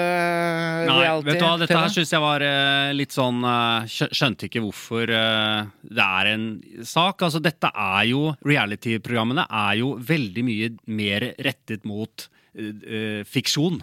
Nei, 0.89 0.99
reality. 1.03 1.29
vet 1.29 1.39
du 1.39 1.45
hva, 1.47 1.53
dette 1.61 1.79
her 1.79 1.93
syns 1.95 2.13
jeg 2.13 2.23
var 2.23 2.45
uh, 2.45 2.91
litt 2.95 3.15
sånn 3.15 3.39
uh, 3.45 3.87
Skjønte 3.87 4.47
ikke 4.47 4.61
hvorfor 4.63 5.09
eh, 5.13 5.71
det 5.83 6.03
er 6.03 6.29
en 6.33 6.45
sak. 6.87 7.23
Altså, 7.25 7.41
dette 7.43 7.69
er 7.69 8.03
jo 8.09 8.33
Reality-programmene 8.45 9.45
er 9.49 9.79
jo 9.81 9.93
veldig 9.99 10.43
mye 10.45 10.69
mer 10.93 11.25
rettet 11.43 11.85
mot 11.89 12.27
eh, 12.57 12.69
eh, 12.69 13.21
fiksjon. 13.27 13.81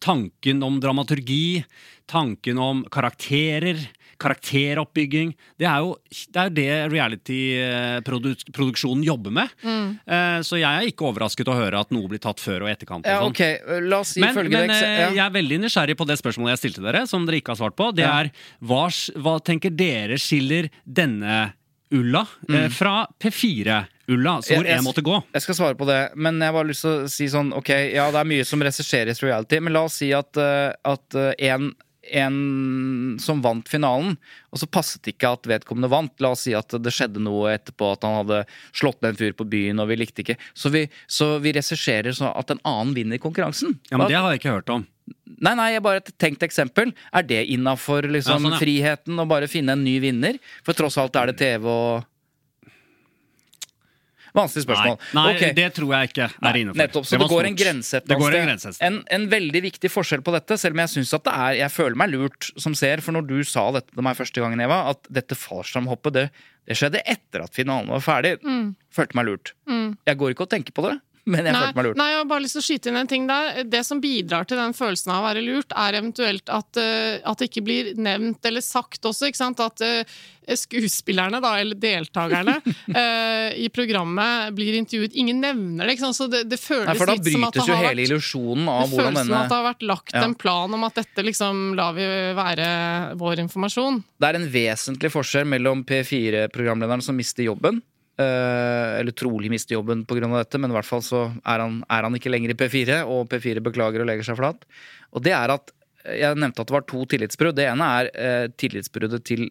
Tanken 0.00 0.62
om 0.64 0.78
dramaturgi, 0.80 1.62
tanken 2.10 2.60
om 2.62 2.84
karakterer, 2.92 3.82
karakteroppbygging. 4.20 5.32
Det 5.58 5.66
er 5.66 5.78
jo 5.82 5.96
det, 6.30 6.38
er 6.44 6.50
det 6.54 6.68
reality-produksjonen 6.92 9.04
jobber 9.06 9.30
med. 9.34 9.48
Mm. 9.64 9.88
Eh, 10.06 10.40
så 10.46 10.56
jeg 10.60 10.70
er 10.70 10.86
ikke 10.90 11.06
overrasket 11.10 11.48
å 11.50 11.54
høre 11.56 11.80
at 11.80 11.90
noe 11.94 12.08
blir 12.10 12.18
tatt 12.22 12.40
før 12.42 12.60
og 12.66 12.70
etterkant. 12.72 13.06
Og 13.06 13.10
Ja, 13.10 13.18
sånn. 13.20 13.30
ok, 13.32 13.40
La 13.90 13.98
oss 14.04 14.10
si 14.14 14.20
Men, 14.24 14.34
men 14.50 14.70
eh, 14.70 14.80
ja. 14.80 14.86
jeg 15.10 15.24
er 15.26 15.30
veldig 15.38 15.58
nysgjerrig 15.64 15.96
på 16.00 16.06
det 16.08 16.16
spørsmålet 16.20 16.50
jeg 16.56 16.62
stilte 16.66 16.82
dere, 16.86 17.00
som 17.10 17.20
dere 17.26 17.36
ikke 17.40 17.52
har 17.54 17.60
svart 17.62 17.76
på. 17.78 17.86
Det 17.96 18.04
er 18.06 18.24
hva, 18.60 18.84
hva 19.20 19.34
tenker 19.44 19.70
dere 19.74 20.16
skiller 20.20 20.64
denne 20.84 21.52
Ulla 21.90 22.22
eh, 22.48 22.68
fra 22.70 23.06
P4-Ulla, 23.18 24.36
så 24.46 24.54
hvor 24.54 24.62
Mm. 24.62 24.66
Jeg- 24.66 24.76
jeg- 24.76 24.84
måtte 24.84 25.02
gå? 25.02 25.22
Jeg 25.34 25.42
skal 25.42 25.54
svare 25.54 25.74
på 25.74 25.86
det, 25.86 26.10
men 26.16 26.38
jeg 26.38 26.46
har 26.46 26.52
bare 26.52 26.68
lyst 26.68 26.80
til 26.82 26.90
å 26.90 27.08
si 27.10 27.24
sånn 27.26 27.52
Ok, 27.52 27.68
ja, 27.94 28.10
det 28.12 28.20
er 28.20 28.24
mye 28.24 28.44
som 28.46 28.60
regisseres 28.62 29.20
reality, 29.22 29.58
men 29.60 29.72
la 29.72 29.80
oss 29.84 29.94
si 29.94 30.12
at, 30.12 30.36
at 30.38 31.14
en, 31.38 31.74
en 32.12 33.16
som 33.22 33.42
vant 33.44 33.66
finalen, 33.68 34.16
og 34.50 34.60
så 34.62 34.68
passet 34.70 35.10
ikke 35.12 35.30
at 35.36 35.48
vedkommende 35.50 35.90
vant. 35.92 36.12
La 36.22 36.32
oss 36.34 36.46
si 36.46 36.54
at 36.56 36.74
det 36.82 36.92
skjedde 36.94 37.22
noe 37.22 37.52
etterpå, 37.54 37.92
at 37.94 38.06
han 38.06 38.18
hadde 38.22 38.40
slått 38.76 39.00
ned 39.02 39.14
en 39.14 39.20
fyr 39.20 39.36
på 39.38 39.46
byen, 39.50 39.82
og 39.82 39.90
vi 39.92 39.98
likte 40.00 40.24
ikke. 40.24 40.38
Så 40.54 40.72
vi, 40.74 40.86
så 41.10 41.36
vi 41.42 41.54
regisserer 41.56 42.14
sånn 42.16 42.32
at 42.34 42.50
en 42.54 42.62
annen 42.66 42.94
vinner 42.96 43.22
konkurransen. 43.22 43.78
Ja, 43.90 43.98
men 43.98 44.08
Det 44.10 44.18
har 44.18 44.30
jeg 44.34 44.42
ikke 44.42 44.56
hørt 44.58 44.74
om. 44.74 44.86
Nei, 45.40 45.54
nei, 45.56 45.70
jeg 45.72 45.82
bare 45.82 46.02
et 46.02 46.10
tenkt 46.20 46.42
eksempel. 46.44 46.90
Er 47.16 47.24
det 47.26 47.40
innafor 47.54 48.04
liksom, 48.04 48.36
Ja, 48.36 48.50
sånn, 48.50 48.54
ja. 48.54 48.60
friheten 48.60 49.22
å 49.22 49.26
bare 49.30 49.48
finne 49.50 49.72
en 49.72 49.84
ny 49.86 49.96
vinner? 50.02 50.36
For 50.66 50.76
tross 50.76 50.98
alt 51.00 51.16
er 51.16 51.30
det 51.30 51.38
TV 51.40 51.64
og 51.70 52.04
Vanskelig 54.36 54.64
spørsmål. 54.66 54.96
Nei, 55.00 55.24
nei 55.24 55.34
okay. 55.34 55.54
det 55.56 55.66
tror 55.76 55.94
jeg 55.96 56.10
ikke 56.10 56.22
er 56.26 56.36
Nei, 56.46 56.52
innenfor. 56.62 56.80
Nettopp, 56.80 57.08
så 57.08 57.18
det, 57.18 57.28
går 57.32 57.48
en 57.48 57.58
stort. 57.82 58.06
Det 58.10 58.18
går 58.20 58.36
en 58.38 58.48
grense 58.48 58.68
et 58.68 58.74
sted. 58.74 58.78
sted. 58.78 58.86
En, 58.88 59.00
en 59.18 59.26
veldig 59.32 59.62
viktig 59.66 59.90
forskjell 59.92 60.24
på 60.26 60.34
dette, 60.36 60.58
selv 60.60 60.78
om 60.78 60.84
jeg 60.84 60.94
synes 60.94 61.14
at 61.18 61.26
det 61.26 61.34
er 61.34 61.58
Jeg 61.64 61.74
føler 61.74 61.98
meg 62.02 62.14
lurt 62.14 62.50
som 62.60 62.76
ser, 62.78 63.04
for 63.04 63.16
når 63.16 63.28
du 63.28 63.36
sa 63.48 63.66
dette 63.76 63.94
til 63.94 64.06
meg 64.06 64.18
første 64.18 64.44
gangen, 64.44 64.62
Eva, 64.64 64.82
at 64.94 65.12
dette 65.20 65.38
fallskjermhoppet, 65.38 66.16
det, 66.16 66.26
det 66.70 66.78
skjedde 66.78 67.02
etter 67.10 67.46
at 67.46 67.56
finalen 67.56 67.90
var 67.92 68.04
ferdig, 68.04 68.36
følte 68.94 69.18
meg 69.18 69.30
lurt. 69.30 69.54
Jeg 69.68 70.20
går 70.20 70.34
ikke 70.34 70.46
og 70.46 70.52
tenker 70.54 70.76
på 70.76 70.86
det, 70.86 70.96
Men 71.30 71.46
jeg 71.46 71.54
Nei, 71.54 71.62
følte 71.68 71.78
meg 71.80 71.88
lurt. 71.90 72.00
nei, 72.00 72.08
jeg 72.10 72.18
har 72.20 72.26
bare 72.32 72.44
lyst 72.44 72.56
til 72.58 72.62
å 72.64 72.66
skyte 72.66 72.90
inn 72.90 72.98
en 73.00 73.10
ting 73.10 73.28
der. 73.30 73.62
Det 73.70 73.84
som 73.86 74.02
bidrar 74.02 74.48
til 74.50 74.58
den 74.60 74.74
følelsen 74.76 75.14
av 75.14 75.22
å 75.22 75.28
være 75.28 75.44
lurt, 75.46 75.72
er 75.78 76.00
eventuelt 76.00 76.50
at, 76.50 76.82
eh, 76.82 77.20
at 77.24 77.40
det 77.40 77.50
ikke 77.50 77.64
blir 77.66 77.94
nevnt 78.00 78.50
eller 78.50 78.64
sagt 78.64 79.06
også. 79.08 79.30
ikke 79.30 79.40
sant? 79.40 79.62
At 79.62 79.84
eh, 79.86 80.02
skuespillerne, 80.56 81.38
da, 81.42 81.52
eller 81.60 81.78
deltakerne, 81.78 82.56
uh, 82.64 83.50
i 83.64 83.68
programmet 83.70 84.50
blir 84.56 84.74
intervjuet. 84.80 85.14
Ingen 85.20 85.38
nevner 85.44 85.86
det. 85.86 85.94
ikke 85.94 86.08
sant? 86.08 86.18
Så 86.18 86.26
det, 86.32 86.40
det 86.50 86.58
føles 86.58 86.88
Nei, 86.90 86.96
for 86.98 87.10
da 87.10 87.14
litt 87.14 87.28
som 87.30 87.44
brytes 87.44 87.68
jo 87.70 87.76
har 87.76 87.86
hele 87.90 88.06
illusjonen 88.08 88.66
det 88.66 88.88
føles 88.96 89.20
som 89.20 89.36
at 89.38 89.52
det 89.52 89.58
har 89.58 89.66
vært 89.68 89.86
lagt 89.86 90.16
Ja. 90.16 90.24
en 90.26 90.34
plan 90.34 90.74
om 90.74 90.86
at 90.88 90.98
dette 90.98 91.22
liksom 91.26 91.60
lar 91.78 91.94
vi 91.94 92.08
være 92.34 92.66
vår 93.20 93.44
informasjon. 93.46 94.00
Det 94.20 94.30
er 94.32 94.40
en 94.40 94.48
vesentlig 94.50 95.12
forskjell 95.14 95.46
mellom 95.54 95.84
P4-programlederen 95.86 97.04
som 97.04 97.16
mister 97.18 97.46
jobben, 97.46 97.78
eller 98.20 99.14
trolig 99.16 99.50
mister 99.52 99.76
jobben 99.76 100.04
pga. 100.08 100.28
dette, 100.28 100.58
men 100.60 100.72
i 100.72 100.76
hvert 100.76 100.88
fall 100.88 101.02
så 101.04 101.20
er 101.44 101.62
han, 101.62 101.80
er 101.88 102.06
han 102.06 102.16
ikke 102.18 102.32
lenger 102.32 102.52
i 102.52 102.58
P4, 102.58 103.02
og 103.08 103.28
P4 103.30 103.62
beklager 103.64 104.02
og 104.02 104.10
legger 104.10 104.26
seg 104.26 104.38
flat. 104.40 104.66
Og 105.12 105.24
det 105.24 105.32
er 105.36 105.56
at 105.56 105.72
Jeg 106.00 106.36
nevnte 106.40 106.62
at 106.62 106.68
det 106.70 106.72
var 106.72 106.84
to 106.88 107.02
tillitsbrudd. 107.04 107.58
Det 107.58 107.66
ene 107.68 107.86
er 108.00 108.06
eh, 108.16 108.46
tillitsbruddet 108.56 109.20
til 109.28 109.50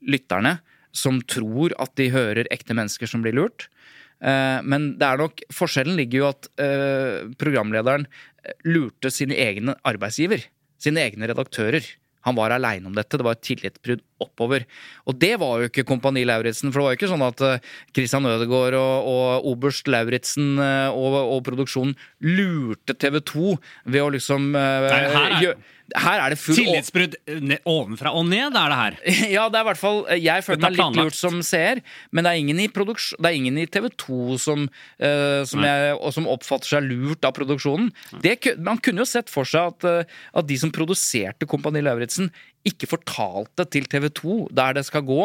lytterne, 0.00 0.54
som 0.96 1.20
tror 1.28 1.74
at 1.78 1.92
de 2.00 2.06
hører 2.10 2.48
ekte 2.50 2.72
mennesker 2.72 3.10
som 3.10 3.20
blir 3.20 3.36
lurt. 3.36 3.68
Eh, 4.20 4.60
Men 4.62 4.94
det 5.00 5.06
er 5.06 5.20
nok, 5.20 5.42
forskjellen 5.52 5.96
ligger 5.98 6.22
jo 6.22 6.28
at 6.30 6.48
eh, 6.60 7.28
programlederen 7.40 8.06
eh, 8.44 8.56
lurte 8.68 9.12
sine 9.12 9.36
egne 9.36 9.76
arbeidsgiver. 9.84 10.44
Sine 10.80 11.04
egne 11.04 11.28
redaktører. 11.30 11.84
Han 12.28 12.36
var 12.36 12.52
aleine 12.52 12.90
om 12.90 12.94
dette. 12.96 13.16
Det 13.16 13.24
var 13.24 13.36
et 13.38 13.44
tillitsbrudd 13.46 14.02
oppover. 14.20 14.66
Og 15.08 15.16
det 15.20 15.32
var 15.40 15.62
jo 15.62 15.70
ikke 15.70 15.86
Kompani 15.88 16.26
Lauritzen. 16.28 16.68
For 16.68 16.80
det 16.80 16.84
var 16.86 16.92
jo 16.94 16.98
ikke 17.00 17.10
sånn 17.14 17.24
at 17.24 17.44
eh, 17.46 17.68
Christian 17.96 18.28
Ødegaard 18.28 18.76
og, 18.76 19.08
og 19.14 19.48
oberst 19.54 19.88
Lauritzen 19.88 20.60
eh, 20.60 20.88
og, 20.92 21.16
og 21.36 21.40
produksjonen 21.48 21.96
lurte 22.26 22.96
TV 23.00 23.20
2 23.32 23.54
ved 23.90 24.04
å 24.04 24.10
liksom 24.12 24.50
uh, 24.52 24.88
Nei, 24.90 25.02
her 25.16 25.36
er- 25.38 25.68
her 25.96 26.22
er 26.22 26.34
det 26.34 26.38
full 26.40 26.58
Tillitsbrudd 26.58 27.16
ovenfra 27.68 28.12
og 28.16 28.26
ned, 28.28 28.56
er 28.56 28.72
det 28.72 28.78
her. 28.80 28.98
ja, 29.36 29.46
det 29.50 29.60
er 29.60 29.64
i 29.64 29.68
hvert 29.70 29.80
fall 29.80 30.00
Jeg 30.20 30.44
føler 30.46 30.62
meg 30.64 30.76
litt 30.76 30.98
lurt 31.00 31.18
som 31.18 31.40
seer, 31.46 31.82
men 32.10 32.26
det 32.26 32.32
er 32.32 32.42
ingen 32.42 32.62
i, 32.62 32.68
det 32.70 33.30
er 33.30 33.36
ingen 33.36 33.58
i 33.60 33.66
TV 33.70 33.88
2 34.00 34.38
som, 34.42 34.66
uh, 35.02 35.40
som, 35.48 35.64
jeg, 35.66 35.96
som 36.16 36.28
oppfatter 36.30 36.76
seg 36.76 36.88
lurt 36.88 37.26
av 37.26 37.34
produksjonen. 37.36 37.90
Det, 38.22 38.36
man 38.60 38.80
kunne 38.82 39.04
jo 39.04 39.08
sett 39.08 39.32
for 39.32 39.48
seg 39.48 39.72
at, 39.72 39.86
eh, 39.88 40.18
at 40.36 40.46
de 40.48 40.56
som 40.60 40.72
produserte 40.74 41.48
Kompani 41.50 41.82
Lauritzen, 41.84 42.30
ikke 42.68 42.88
fortalte 42.90 43.64
til 43.72 43.86
TV 43.90 44.08
2 44.12 44.34
der 44.56 44.74
det 44.76 44.84
skal 44.86 45.04
gå, 45.06 45.20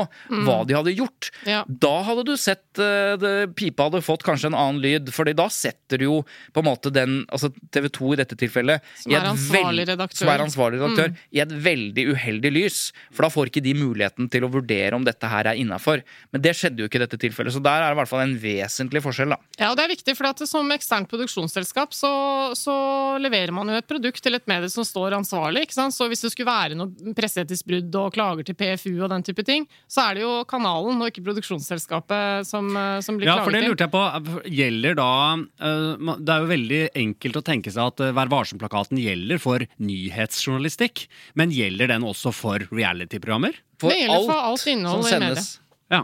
hva 0.45 0.57
de 0.67 0.75
hadde 0.77 0.93
gjort. 0.95 1.29
Ja. 1.47 1.63
Da 1.67 1.91
hadde 2.07 2.23
du 2.27 2.33
sett 2.39 2.63
uh, 2.79 3.15
det, 3.19 3.33
Pipa 3.57 3.89
hadde 3.89 4.01
fått 4.05 4.23
kanskje 4.23 4.51
en 4.51 4.57
annen 4.57 4.81
lyd, 4.83 5.11
Fordi 5.13 5.33
da 5.35 5.47
setter 5.51 5.99
du 5.99 6.05
jo 6.05 6.15
på 6.55 6.61
en 6.63 6.67
måte 6.67 6.91
den 6.93 7.17
Altså 7.33 7.49
TV 7.73 7.87
2 7.93 8.13
i 8.13 8.17
dette 8.19 8.37
tilfellet 8.39 8.83
Som 9.01 9.13
er 9.15 9.27
ansvarlig 9.29 9.85
redaktør. 9.89 10.21
Som 10.23 10.31
er 10.31 10.43
ansvarlig 10.45 10.79
redaktør 10.81 11.11
Mm. 11.11 11.17
i 11.35 11.39
et 11.43 11.51
veldig 11.65 12.03
uheldig 12.15 12.51
lys. 12.55 12.77
For 13.13 13.25
da 13.25 13.29
får 13.33 13.49
ikke 13.51 13.61
de 13.65 13.73
muligheten 13.77 14.29
til 14.31 14.45
å 14.45 14.49
vurdere 14.51 14.95
om 14.97 15.03
dette 15.05 15.27
her 15.29 15.49
er 15.51 15.59
innafor. 15.59 16.01
Men 16.33 16.41
det 16.41 16.53
skjedde 16.57 16.81
jo 16.81 16.87
ikke 16.89 16.99
i 16.99 17.03
dette 17.03 17.19
tilfellet, 17.21 17.53
så 17.53 17.61
der 17.63 17.83
er 17.83 17.89
det 17.91 17.97
i 17.97 17.99
hvert 17.99 18.09
fall 18.11 18.23
en 18.23 18.35
vesentlig 18.41 19.01
forskjell, 19.03 19.33
da. 19.35 19.37
Ja, 19.59 19.69
og 19.71 19.77
det 19.77 19.85
er 19.85 19.91
viktig, 19.93 20.15
for 20.17 20.29
at 20.29 20.41
som 20.47 20.71
eksternt 20.75 21.09
produksjonsselskap 21.11 21.93
så, 21.95 22.11
så 22.57 22.75
leverer 23.21 23.53
man 23.55 23.69
jo 23.71 23.77
et 23.79 23.87
produkt 23.89 24.21
til 24.23 24.37
et 24.37 24.47
medie 24.49 24.71
som 24.71 24.85
står 24.87 25.17
ansvarlig. 25.19 25.65
ikke 25.67 25.77
sant? 25.77 25.95
Så 25.95 26.07
hvis 26.11 26.23
det 26.25 26.31
skulle 26.33 26.49
være 26.51 26.77
noe 26.79 27.13
presseetisk 27.25 27.67
brudd 27.69 27.97
og 27.99 28.13
klager 28.15 28.47
til 28.47 28.57
PFU 28.57 28.93
og 29.03 29.09
den 29.11 29.25
type 29.25 29.45
ting, 29.47 29.67
så 29.91 30.07
er 30.07 30.17
det 30.17 30.25
jo 30.25 30.33
kanalen 30.49 31.01
og 31.01 31.11
ikke 31.11 31.25
produksjonsselskapet 31.25 32.47
som, 32.47 32.69
eh, 32.77 32.99
som 33.05 33.17
blir 33.17 33.29
Ja, 33.29 33.39
for 33.43 33.55
det 33.55 33.65
lurte 33.65 33.87
jeg 33.87 33.93
på. 33.93 34.03
Gjelder 34.45 34.97
da 34.97 35.11
eh, 35.35 36.13
Det 36.19 36.35
er 36.35 36.43
jo 36.43 36.51
veldig 36.51 36.81
enkelt 37.05 37.39
å 37.41 37.45
tenke 37.45 37.73
seg 37.73 37.93
at 37.93 38.03
eh, 38.05 38.13
Vær 38.15 38.31
varsom-plakaten 38.31 39.01
gjelder 39.01 39.41
for 39.41 39.65
nyhetsjournalistikk, 39.81 41.07
men 41.35 41.53
gjelder 41.53 41.91
den 41.95 42.05
også 42.07 42.33
for 42.35 42.67
reality-programmer? 42.71 43.57
For 43.81 43.91
Det 43.91 44.05
gjelder 44.05 44.29
for 44.29 44.51
alt 44.51 44.69
innhold 44.71 45.03
som 45.03 45.09
i 45.09 45.15
ja. 45.15 45.19
sendes. 45.19 45.49
Ja. 45.91 46.03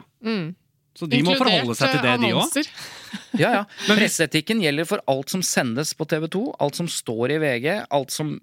Så 0.98 1.08
de 1.10 1.22
må 1.24 1.38
forholde 1.40 1.76
seg 1.80 1.94
til 1.96 2.04
det, 2.04 2.18
de 2.26 2.34
òg? 2.36 2.58
Mm. 2.58 2.74
Ja, 3.36 3.50
ja. 3.52 3.64
Presseetikken 3.90 4.62
gjelder 4.64 4.88
for 4.88 5.02
alt 5.12 5.32
som 5.34 5.42
sendes 5.44 5.92
på 6.00 6.06
TV 6.08 6.30
2, 6.32 6.44
alt 6.64 6.78
som 6.80 6.88
står 6.88 7.34
i 7.36 7.40
VG, 7.44 7.68
alt 7.92 8.14
som 8.14 8.38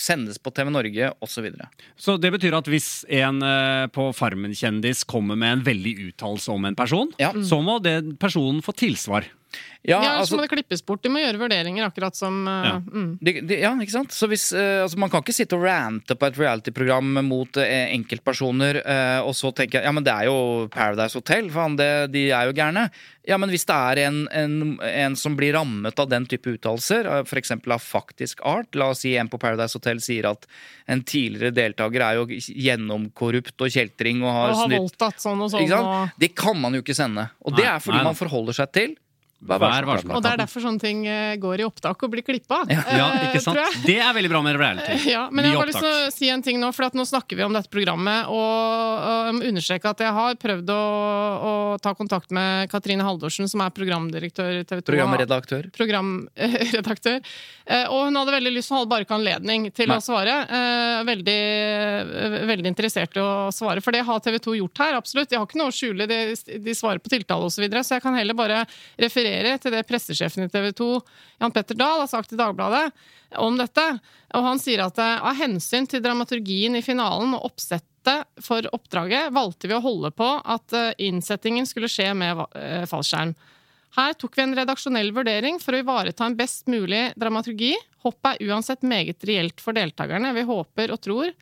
sendes 0.00 0.38
på 0.40 0.52
TV 0.56 0.70
Norge 0.72 1.10
osv. 1.22 1.50
Så 1.96 2.10
så 2.10 2.16
det 2.20 2.32
betyr 2.34 2.56
at 2.58 2.68
hvis 2.72 3.04
en 3.12 3.42
eh, 3.44 3.86
på 3.92 4.08
Farmen-kjendis 4.16 5.04
kommer 5.08 5.36
med 5.38 5.58
en 5.58 5.64
veldig 5.66 5.92
uttalelse 6.10 6.50
om 6.54 6.64
en 6.70 6.78
person, 6.78 7.12
Ja. 7.20 7.32
så 7.32 7.60
må 7.62 7.78
den 7.84 8.16
personen 8.20 8.62
få 8.64 8.72
tilsvar. 8.74 9.28
Ja, 9.82 9.96
Ja, 9.96 9.98
ellers 10.12 10.20
altså, 10.28 10.36
må 10.36 10.42
det 10.44 10.50
klippes 10.52 10.82
bort. 10.86 11.00
De 11.02 11.08
må 11.08 11.22
gjøre 11.22 11.38
vurderinger, 11.40 11.86
akkurat 11.88 12.14
som 12.14 12.42
eh, 12.46 12.66
Ja. 12.68 12.74
mm. 12.84 13.18
de, 13.24 13.32
de, 13.48 13.56
ja, 13.62 13.70
ikke 13.80 13.94
sant? 13.96 14.12
Så 14.12 14.28
hvis, 14.28 14.50
eh, 14.52 14.82
altså, 14.84 14.98
Man 15.00 15.10
kan 15.10 15.22
ikke 15.24 15.32
sitte 15.34 15.56
og 15.56 15.64
rante 15.64 16.14
på 16.20 16.26
et 16.28 16.36
reality-program 16.38 17.22
mot 17.26 17.56
eh, 17.56 17.88
enkeltpersoner 17.96 18.82
eh, 18.84 19.20
og 19.24 19.32
så 19.34 19.50
tenke 19.56 19.80
ja, 19.82 19.90
men 19.92 20.04
det 20.04 20.12
er 20.12 20.28
jo 20.28 20.68
Paradise 20.70 21.16
Hotel, 21.18 21.48
faen, 21.50 21.76
det, 21.80 21.88
de 22.12 22.26
er 22.30 22.50
jo 22.50 22.52
gærne. 22.56 22.90
Ja, 23.28 23.36
men 23.38 23.50
hvis 23.52 23.64
det 23.68 23.74
er 23.76 23.98
en, 24.08 24.20
en, 24.32 24.54
en 24.80 25.16
som 25.16 25.34
blir 25.36 25.52
rammet 25.54 25.98
av 26.00 26.08
den 26.08 26.24
type 26.28 26.52
uttalelser, 26.56 27.08
eh, 27.08 27.24
f.eks. 27.26 27.52
av 27.56 27.80
faktisk 27.80 28.40
art 28.48 28.74
La 28.76 28.90
oss 28.94 29.02
si 29.04 29.16
en 29.16 29.28
på 29.32 29.38
Paradise 29.40 29.76
Hotel 29.78 30.00
sier 30.04 30.28
at 30.30 30.46
en 30.90 31.02
tidligere 31.06 31.52
deltaker 31.56 32.04
er 32.04 32.20
jo 32.20 32.26
gjennomkorrupt 32.30 33.60
og 33.64 33.70
kjeltring 33.72 34.22
og 34.24 34.32
har 34.34 34.50
Og 34.54 34.56
har 34.62 34.68
snytt. 34.70 34.78
voldtatt 34.84 35.22
sånn 35.22 35.40
og 35.44 35.50
sånn. 35.52 35.70
Og, 35.76 36.10
Det 36.20 36.34
kan 36.36 36.58
man 36.60 36.74
jo 36.76 36.82
ikke 36.84 36.96
sende. 36.96 37.28
Og 37.44 37.56
det 37.56 37.66
er 37.66 37.78
fordi 37.82 37.98
nei 38.00 38.04
man 38.10 38.18
forholder 38.18 38.56
seg 38.56 38.72
til 38.76 38.96
Vær 39.40 39.56
Vær 39.62 39.86
varsom. 39.88 40.10
og 40.12 40.20
det 40.22 40.30
er 40.34 40.40
derfor 40.42 40.60
sånne 40.60 40.82
ting 40.82 40.98
eh, 41.08 41.36
går 41.40 41.62
i 41.62 41.64
opptak 41.64 42.02
og 42.04 42.10
blir 42.12 42.20
klippa. 42.26 42.58
Ja, 42.68 42.82
ja, 42.92 43.06
ikke 43.30 43.40
sant? 43.40 43.56
Det 43.86 43.94
er 43.96 44.12
veldig 44.12 44.28
bra 44.32 44.42
med 44.44 44.58
reality. 44.60 44.98
Ja, 45.14 45.22
men 45.32 45.46
jeg 45.48 45.54
har 45.56 45.62
bare 45.62 45.70
lyst 45.72 45.80
til 45.80 45.88
å 45.88 46.10
si 46.12 46.28
en 46.28 46.42
ting 46.44 46.60
nå, 46.60 46.68
for 46.76 46.84
at 46.90 46.94
nå 46.98 47.06
snakker 47.08 47.38
vi 47.40 47.46
om 47.46 47.54
dette 47.56 47.70
programmet. 47.72 48.28
Og, 48.28 48.36
og 48.36 49.40
understreke 49.48 49.88
at 49.94 50.02
jeg 50.04 50.12
har 50.12 50.36
prøvd 50.40 50.74
å, 50.74 50.82
å 51.40 51.52
ta 51.80 51.94
kontakt 51.96 52.30
med 52.36 52.68
Katrine 52.70 53.06
Haldorsen, 53.06 53.48
som 53.48 53.64
er 53.64 53.72
programdirektør 53.72 54.60
i 54.60 54.66
TV 54.68 54.82
2. 54.82 54.86
Programredaktør. 54.92 55.70
Programredaktør. 55.78 57.20
Eh, 57.70 57.84
Og 57.86 58.08
hun 58.08 58.16
hadde 58.18 58.32
veldig 58.34 58.50
lyst, 58.50 58.72
hun 58.72 58.80
hadde 58.80 58.90
bare 58.90 59.04
ikke 59.04 59.14
anledning 59.14 59.68
til 59.76 59.86
Nei. 59.86 59.94
å 60.00 60.02
svare. 60.02 60.32
Eh, 60.42 61.02
Veldig, 61.06 61.36
eh, 61.38 62.34
veldig 62.50 62.66
interessert 62.66 63.14
i 63.14 63.22
å 63.22 63.28
svare, 63.54 63.78
for 63.84 63.94
det 63.94 64.00
har 64.08 64.18
TV 64.24 64.40
2 64.42 64.56
gjort 64.58 64.80
her. 64.82 64.96
absolutt. 64.98 65.30
De 65.30 65.38
har 65.38 65.46
ikke 65.46 65.60
noe 65.60 65.70
å 65.70 65.76
skjule, 65.76 66.08
de, 66.10 66.18
de 66.66 66.74
svarer 66.74 66.98
på 66.98 67.12
tiltale 67.12 67.46
osv. 67.46 67.60
Så, 67.60 67.62
videre, 67.62 67.84
så 67.86 67.94
jeg 67.94 68.02
kan 68.02 68.16
heller 68.18 68.34
bare 68.34 68.64
referere 68.98 69.29
til 69.62 69.74
det 69.74 69.84
pressesjefen 69.88 70.46
i 70.46 70.50
TV 70.52 70.70
2, 70.76 70.88
Jan 71.42 71.54
Petter 71.54 71.78
Dahl, 71.78 72.02
har 72.02 72.10
sagt 72.10 72.34
i 72.34 72.38
Dagbladet 72.40 72.88
om 73.38 73.58
dette. 73.58 73.84
Og 74.34 74.46
han 74.46 74.60
sier 74.62 74.82
at 74.84 74.98
eh, 75.00 75.22
av 75.22 75.38
hensyn 75.38 75.88
til 75.90 76.02
dramaturgien 76.04 76.76
i 76.78 76.84
finalen 76.84 77.36
og 77.36 77.50
oppsettet 77.50 78.26
for 78.42 78.66
oppdraget, 78.74 79.30
valgte 79.34 79.68
vi 79.70 79.76
å 79.76 79.84
holde 79.84 80.10
på 80.16 80.28
at 80.40 80.76
eh, 80.76 80.92
innsettingen 81.06 81.68
skulle 81.68 81.90
skje 81.90 82.10
med 82.18 82.44
eh, 82.58 82.86
fallskjerm. 82.90 83.34
Her 83.96 84.14
tok 84.14 84.36
vi 84.38 84.44
en 84.44 84.54
redaksjonell 84.54 85.10
vurdering 85.14 85.58
for 85.62 85.74
å 85.74 85.80
ivareta 85.82 86.26
en 86.26 86.36
best 86.38 86.68
mulig 86.70 87.08
dramaturgi. 87.18 87.72
Hoppet 88.04 88.36
er 88.38 88.52
uansett 88.52 88.86
meget 88.86 89.24
reelt 89.26 89.62
for 89.62 89.74
deltakerne. 89.74 90.30
Vi 90.36 90.46
håper 90.46 90.94
og 90.94 91.02
tror 91.02 91.32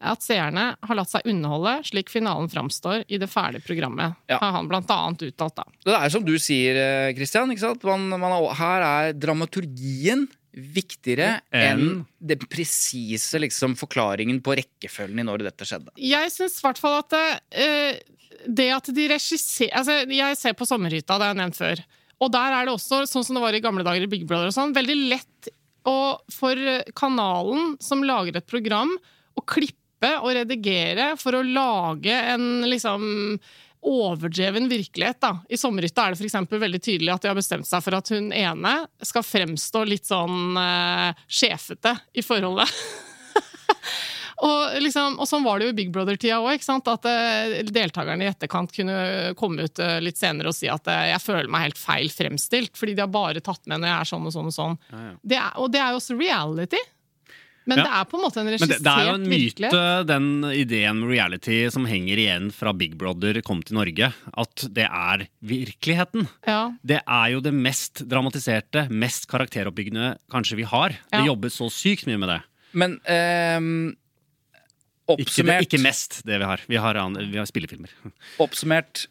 at 0.00 0.22
seerne 0.24 0.76
har 0.82 0.98
latt 0.98 1.10
seg 1.10 1.26
underholde 1.28 1.78
slik 1.88 2.10
finalen 2.12 2.48
framstår 2.52 3.04
i 3.08 3.18
det 3.22 3.28
ferdige 3.32 3.64
programmet, 3.66 4.16
Ja. 4.28 4.38
har 4.42 4.52
han 4.52 4.68
blant 4.68 4.90
annet 4.90 5.22
uttalt 5.30 5.56
da. 5.56 5.64
Det 5.84 5.94
er 5.94 6.10
som 6.10 6.24
du 6.24 6.34
sier, 6.38 6.76
eh, 6.76 7.14
Christian. 7.14 7.50
Ikke 7.50 7.60
sant? 7.64 7.84
Man, 7.84 8.08
man 8.08 8.32
er, 8.32 8.54
her 8.54 8.82
er 8.82 9.12
dramaturgien 9.14 10.26
viktigere 10.56 11.40
enn 11.52 11.80
en 11.80 12.06
den 12.20 12.44
presise 12.48 13.36
liksom, 13.42 13.74
forklaringen 13.76 14.38
på 14.44 14.54
rekkefølgen 14.56 15.20
i 15.20 15.26
når 15.28 15.44
dette 15.50 15.66
skjedde. 15.68 15.92
Jeg 16.00 16.32
syns 16.32 16.56
i 16.60 16.64
hvert 16.64 16.80
fall 16.80 16.98
at 17.02 17.10
det, 17.12 17.26
eh, 17.52 17.98
det 18.46 18.70
at 18.72 18.88
de 18.96 19.08
regisserer 19.10 19.74
altså, 19.76 19.98
Jeg 20.08 20.36
ser 20.40 20.56
på 20.56 20.64
Sommerhytta, 20.68 21.18
det 21.18 21.26
har 21.28 21.34
jeg 21.34 21.40
nevnt 21.42 21.60
før. 21.60 21.84
Og 22.24 22.32
der 22.32 22.52
er 22.56 22.64
det 22.64 22.72
også, 22.72 23.02
sånn 23.04 23.24
som 23.26 23.36
det 23.36 23.42
var 23.44 23.52
i 23.52 23.60
gamle 23.60 23.84
dager 23.84 24.02
i 24.06 24.08
Big 24.08 24.24
Brother, 24.26 24.48
og 24.48 24.56
sånn, 24.56 24.72
veldig 24.72 24.96
lett 25.10 25.50
å, 25.86 26.16
for 26.32 26.56
kanalen 26.96 27.76
som 27.84 28.00
lager 28.02 28.38
et 28.40 28.46
program, 28.48 28.94
å 29.36 29.44
klippe 29.44 29.76
og 30.20 30.34
redigere 30.36 31.12
for 31.20 31.38
å 31.38 31.44
lage 31.46 32.16
en 32.34 32.66
liksom 32.68 33.38
overdreven 33.86 34.66
virkelighet. 34.68 35.20
da. 35.22 35.32
I 35.48 35.58
Sommerhytta 35.60 36.06
er 36.06 36.16
det 36.16 36.30
for 36.50 36.62
veldig 36.62 36.82
tydelig 36.82 37.12
at 37.14 37.22
de 37.22 37.30
har 37.30 37.38
bestemt 37.38 37.68
seg 37.68 37.84
for 37.84 37.94
at 37.94 38.10
hun 38.10 38.32
ene 38.34 38.74
skal 39.04 39.22
fremstå 39.26 39.84
litt 39.86 40.08
sånn 40.08 40.58
uh, 40.58 41.12
sjefete 41.28 41.94
i 42.16 42.24
forholdet. 42.26 42.72
Og, 44.44 44.74
liksom, 44.84 45.14
og 45.16 45.24
sånn 45.24 45.44
var 45.46 45.56
det 45.56 45.64
jo 45.64 45.72
i 45.72 45.76
Big 45.78 45.92
Brother-tida 45.94 46.42
òg. 46.44 46.60
At 46.60 47.06
uh, 47.08 47.54
deltakerne 47.72 48.26
i 48.26 48.28
etterkant 48.28 48.74
kunne 48.74 48.96
komme 49.38 49.64
ut 49.64 49.80
uh, 49.80 49.96
litt 50.04 50.20
senere 50.20 50.52
og 50.52 50.56
si 50.56 50.68
at 50.68 50.90
uh, 50.90 51.06
jeg 51.08 51.22
føler 51.24 51.48
meg 51.52 51.70
helt 51.70 51.80
feil 51.80 52.12
fremstilt, 52.12 52.74
fordi 52.76 52.98
de 52.98 53.04
har 53.06 53.12
bare 53.12 53.40
tatt 53.44 53.64
med 53.64 53.80
når 53.80 53.92
jeg 53.92 53.96
er 53.96 54.10
sånn 54.12 54.28
og 54.28 54.34
sånn 54.36 54.50
og 54.50 54.56
sånn. 54.58 54.76
Det 55.24 55.40
er, 55.40 55.56
og 55.56 55.72
det 55.72 55.80
er 55.80 55.94
jo 55.94 56.02
også 56.02 56.18
reality. 56.20 56.82
Men 57.66 57.78
Ja. 57.78 57.84
det 57.84 57.92
er 57.98 58.04
på 58.06 58.16
en 58.18 58.22
måte 58.22 58.38
en 58.38 58.46
Men 58.46 58.52
regissert 58.54 58.78
virkelighet. 58.78 58.84
det 58.84 58.92
er 58.94 59.06
jo 59.06 59.14
en 59.14 59.28
myte, 59.28 60.06
den 60.06 60.26
ideen 60.54 61.00
med 61.00 61.08
reality 61.10 61.56
som 61.74 61.84
henger 61.84 62.16
igjen 62.22 62.52
fra 62.54 62.72
Big 62.72 62.96
Brother 62.96 63.40
kom 63.42 63.62
til 63.66 63.74
Norge, 63.74 64.12
at 64.38 64.66
det 64.72 64.86
er 64.86 65.26
virkeligheten. 65.42 66.28
Ja. 66.46 66.72
Det 66.86 67.00
er 67.02 67.30
jo 67.34 67.40
det 67.40 67.52
mest 67.54 68.04
dramatiserte, 68.08 68.86
mest 68.90 69.26
karakteroppbyggende 69.26 70.16
kanskje 70.30 70.56
vi 70.56 70.62
har. 70.62 70.90
Ja. 71.10 71.18
Det 71.20 71.26
jobbes 71.26 71.58
så 71.58 71.66
sykt 71.70 72.06
mye 72.06 72.18
med 72.22 72.28
det. 72.36 72.40
Men 72.72 73.00
ehm, 73.06 73.96
Ikke, 75.08 75.16
det, 75.16 75.26
oppsummert, 75.26 75.66
ikke 75.66 75.82
mest 75.82 76.22
det 76.26 76.38
vi 76.38 76.44
har. 76.44 76.60
Vi 76.66 76.76
har, 76.76 76.94
vi 77.30 77.38
har 77.38 77.46
spillefilmer. 77.46 77.90
oppsummert 78.42 79.06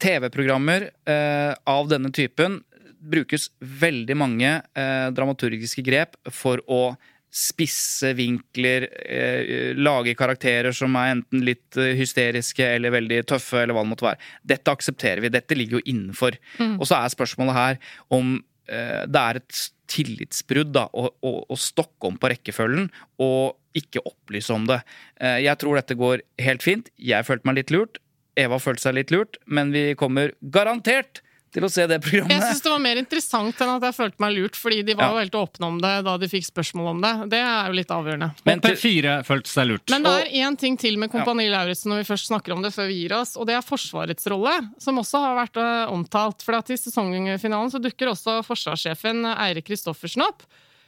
TV-programmer 0.00 0.90
eh, 1.06 1.54
av 1.68 1.88
denne 1.90 2.10
typen 2.14 2.62
brukes 3.00 3.48
veldig 3.60 4.16
mange 4.18 4.48
eh, 4.76 5.10
dramaturgiske 5.16 5.82
grep 5.86 6.16
for 6.34 6.60
å 6.68 6.96
spisse 7.30 8.10
vinkler, 8.18 8.88
eh, 9.06 9.72
lage 9.78 10.16
karakterer 10.18 10.74
som 10.74 10.96
er 10.98 11.14
enten 11.14 11.44
litt 11.46 11.78
eh, 11.78 11.94
hysteriske 11.98 12.66
eller 12.76 12.94
veldig 12.96 13.20
tøffe, 13.30 13.62
eller 13.62 13.76
hva 13.76 13.84
det 13.84 13.92
måtte 13.92 14.08
være. 14.08 14.30
Dette 14.54 14.74
aksepterer 14.74 15.22
vi. 15.22 15.32
Dette 15.32 15.58
ligger 15.58 15.78
jo 15.78 15.86
innenfor. 15.92 16.38
Og 16.80 16.86
så 16.88 16.98
er 16.98 17.14
spørsmålet 17.14 17.58
her 17.58 17.78
om 18.16 18.34
eh, 18.66 19.06
det 19.06 19.22
er 19.22 19.40
et 19.40 19.62
tillitsbrudd 19.90 20.74
da, 20.74 20.86
å, 20.90 21.08
å, 21.26 21.32
å 21.50 21.58
stokke 21.58 22.10
om 22.10 22.18
på 22.20 22.30
rekkefølgen 22.32 22.90
og 23.22 23.56
ikke 23.78 24.02
opplyse 24.06 24.52
om 24.54 24.66
det. 24.68 24.80
Eh, 25.22 25.40
jeg 25.46 25.58
tror 25.62 25.78
dette 25.78 25.98
går 25.98 26.24
helt 26.42 26.66
fint. 26.66 26.90
Jeg 26.98 27.26
følte 27.26 27.48
meg 27.48 27.60
litt 27.60 27.74
lurt. 27.74 28.00
Eva 28.38 28.60
følte 28.62 28.86
seg 28.86 28.96
litt 28.98 29.14
lurt, 29.14 29.38
men 29.46 29.74
vi 29.74 29.90
kommer 29.98 30.34
garantert 30.54 31.22
til 31.52 31.64
å 31.66 31.70
se 31.70 31.86
det 31.90 31.96
Jeg 31.98 32.02
programmet. 32.06 32.42
syns 32.46 32.62
det 32.62 32.70
var 32.70 32.78
mer 32.78 32.96
interessant 33.00 33.60
enn 33.60 33.72
at 33.76 33.82
jeg 33.82 33.94
følte 33.96 34.20
meg 34.22 34.36
lurt, 34.36 34.54
fordi 34.54 34.84
de 34.86 34.94
var 34.94 35.04
Ja. 35.04 35.10
jo 35.10 35.18
helt 35.18 35.38
åpne 35.40 35.66
om 35.66 35.78
det 35.80 36.04
da 36.04 36.16
de 36.16 36.28
fikk 36.30 36.46
spørsmål 36.46 36.90
om 36.94 37.00
det. 37.02 37.30
Det 37.30 37.40
er 37.42 37.66
jo 37.66 37.72
litt 37.72 37.88
avgjørende. 37.90 38.30
Men 38.46 38.60
til- 38.60 38.76
P4 38.76 39.24
følte 39.26 39.48
seg 39.50 39.66
lurt. 39.68 39.90
Men 39.90 40.02
det 40.02 40.14
er 40.28 40.46
én 40.46 40.56
ting 40.58 40.76
til 40.76 40.96
med 40.96 41.10
Kompani 41.10 41.48
Lauritzen 41.50 41.90
når 41.90 42.04
vi 42.04 42.12
først 42.14 42.26
snakker 42.30 42.52
om 42.52 42.62
det 42.62 42.72
før 42.72 42.86
vi 42.86 43.02
gir 43.08 43.12
oss, 43.18 43.36
og 43.36 43.46
det 43.46 43.56
er 43.56 43.62
Forsvarets 43.66 44.26
rolle, 44.30 44.70
som 44.78 44.96
også 44.96 45.18
har 45.20 45.46
vært 45.46 45.56
eh, 45.56 45.90
omtalt. 45.92 46.42
For 46.42 46.54
at 46.54 46.70
i 46.70 46.74
sesongfinalen 46.78 47.70
så 47.70 47.80
dukker 47.82 48.08
også 48.14 48.44
forsvarssjefen 48.46 49.24
Eirik 49.36 49.64
Kristoffersen 49.66 50.22
opp. 50.22 50.42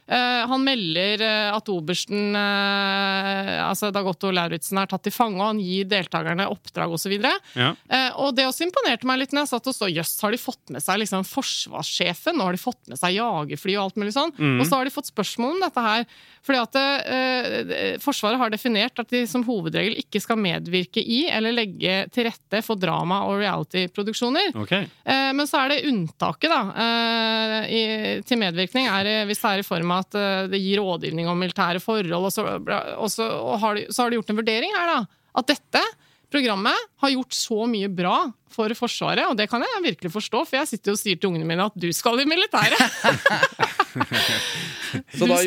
Eh, 0.07 0.41
han 0.49 0.63
melder 0.65 1.21
eh, 1.23 1.49
at 1.55 1.69
obersten 1.71 2.35
eh, 2.35 3.51
altså 3.63 3.87
Dag 3.95 4.07
Otto 4.09 4.33
Lauritzen 4.35 4.81
er 4.81 4.89
tatt 4.91 5.05
til 5.07 5.15
fange, 5.15 5.39
og 5.39 5.53
han 5.53 5.61
gir 5.63 5.87
deltakerne 5.87 6.49
oppdrag 6.51 6.91
osv. 6.97 7.15
Ja. 7.55 7.71
Og 8.19 8.35
det 8.35 8.47
også 8.49 8.67
imponerte 8.67 9.07
meg 9.07 9.21
litt 9.21 9.35
når 9.35 9.45
jeg 9.45 9.53
satt 9.53 9.71
og 9.71 9.77
så 9.77 9.89
jøss, 9.91 10.15
har 10.23 10.35
de 10.35 10.41
fått 10.41 10.73
med 10.75 10.83
seg 10.83 10.99
liksom 11.01 11.25
forsvarssjefen? 11.27 12.37
Nå 12.37 12.49
har 12.49 12.57
de 12.57 12.61
fått 12.61 12.91
med 12.91 12.99
seg 12.99 13.15
jagerfly 13.17 13.77
og 13.77 13.87
alt 13.87 13.99
mulig 14.01 14.15
sånn. 14.15 14.33
Og 14.59 14.65
så 14.67 14.79
har 14.79 14.87
de 14.87 14.93
fått 14.93 15.11
spørsmål 15.11 15.55
om 15.55 15.63
dette 15.63 15.87
her. 15.87 16.07
Fordi 16.43 16.59
at 16.59 16.77
eh, 17.07 17.97
Forsvaret 18.03 18.39
har 18.39 18.51
definert 18.51 18.99
at 18.99 19.11
de 19.13 19.21
som 19.29 19.45
hovedregel 19.47 19.95
ikke 20.01 20.19
skal 20.23 20.39
medvirke 20.41 20.99
i 20.99 21.23
eller 21.31 21.55
legge 21.55 22.01
til 22.13 22.27
rette 22.27 22.59
for 22.65 22.79
drama- 22.79 23.21
og 23.29 23.39
reality-produksjoner. 23.39 24.51
Okay. 24.65 24.89
Eh, 25.07 25.29
men 25.37 25.47
så 25.47 25.61
er 25.63 25.71
det 25.71 25.85
unntaket 25.87 26.51
da, 26.51 26.61
eh, 26.83 27.55
i, 27.71 27.83
til 28.27 28.41
medvirkning 28.41 28.89
er 28.91 29.07
det, 29.07 29.15
hvis 29.29 29.43
det 29.43 29.53
er 29.53 29.63
i 29.63 29.67
form 29.67 29.92
av 29.92 29.92
at 29.95 30.17
eh, 30.19 30.45
det 30.51 30.61
gir 30.61 30.81
rådgivning 30.83 31.29
om 31.29 31.39
militære 31.39 31.81
forhold, 31.83 32.13
og 32.17 32.31
så, 32.33 32.47
og 32.97 33.11
så, 33.11 33.27
og 33.27 33.59
har 33.63 33.77
de, 33.79 33.85
så 33.89 34.03
har 34.03 34.11
de 34.11 34.19
gjort 34.19 34.33
en 34.33 34.41
vurdering 34.41 34.75
her, 34.77 34.91
da. 34.93 35.21
At 35.39 35.49
dette 35.49 35.83
programmet 36.33 36.89
har 37.03 37.13
gjort 37.13 37.37
så 37.37 37.67
mye 37.69 37.89
bra 37.93 38.17
for 38.53 38.73
Forsvaret, 38.77 39.25
og 39.29 39.37
det 39.37 39.49
kan 39.49 39.63
jeg 39.65 39.85
virkelig 39.85 40.13
forstå, 40.13 40.43
for 40.49 40.59
jeg 40.61 40.71
sitter 40.73 40.93
jo 40.93 40.97
og 40.97 41.01
sier 41.01 41.17
til 41.17 41.31
ungene 41.31 41.47
mine 41.49 41.69
at 41.69 41.77
du 41.77 41.89
skal 41.93 42.21
i 42.21 42.29
militæret! 42.29 42.77
Så 45.17 45.25
da 45.27 45.37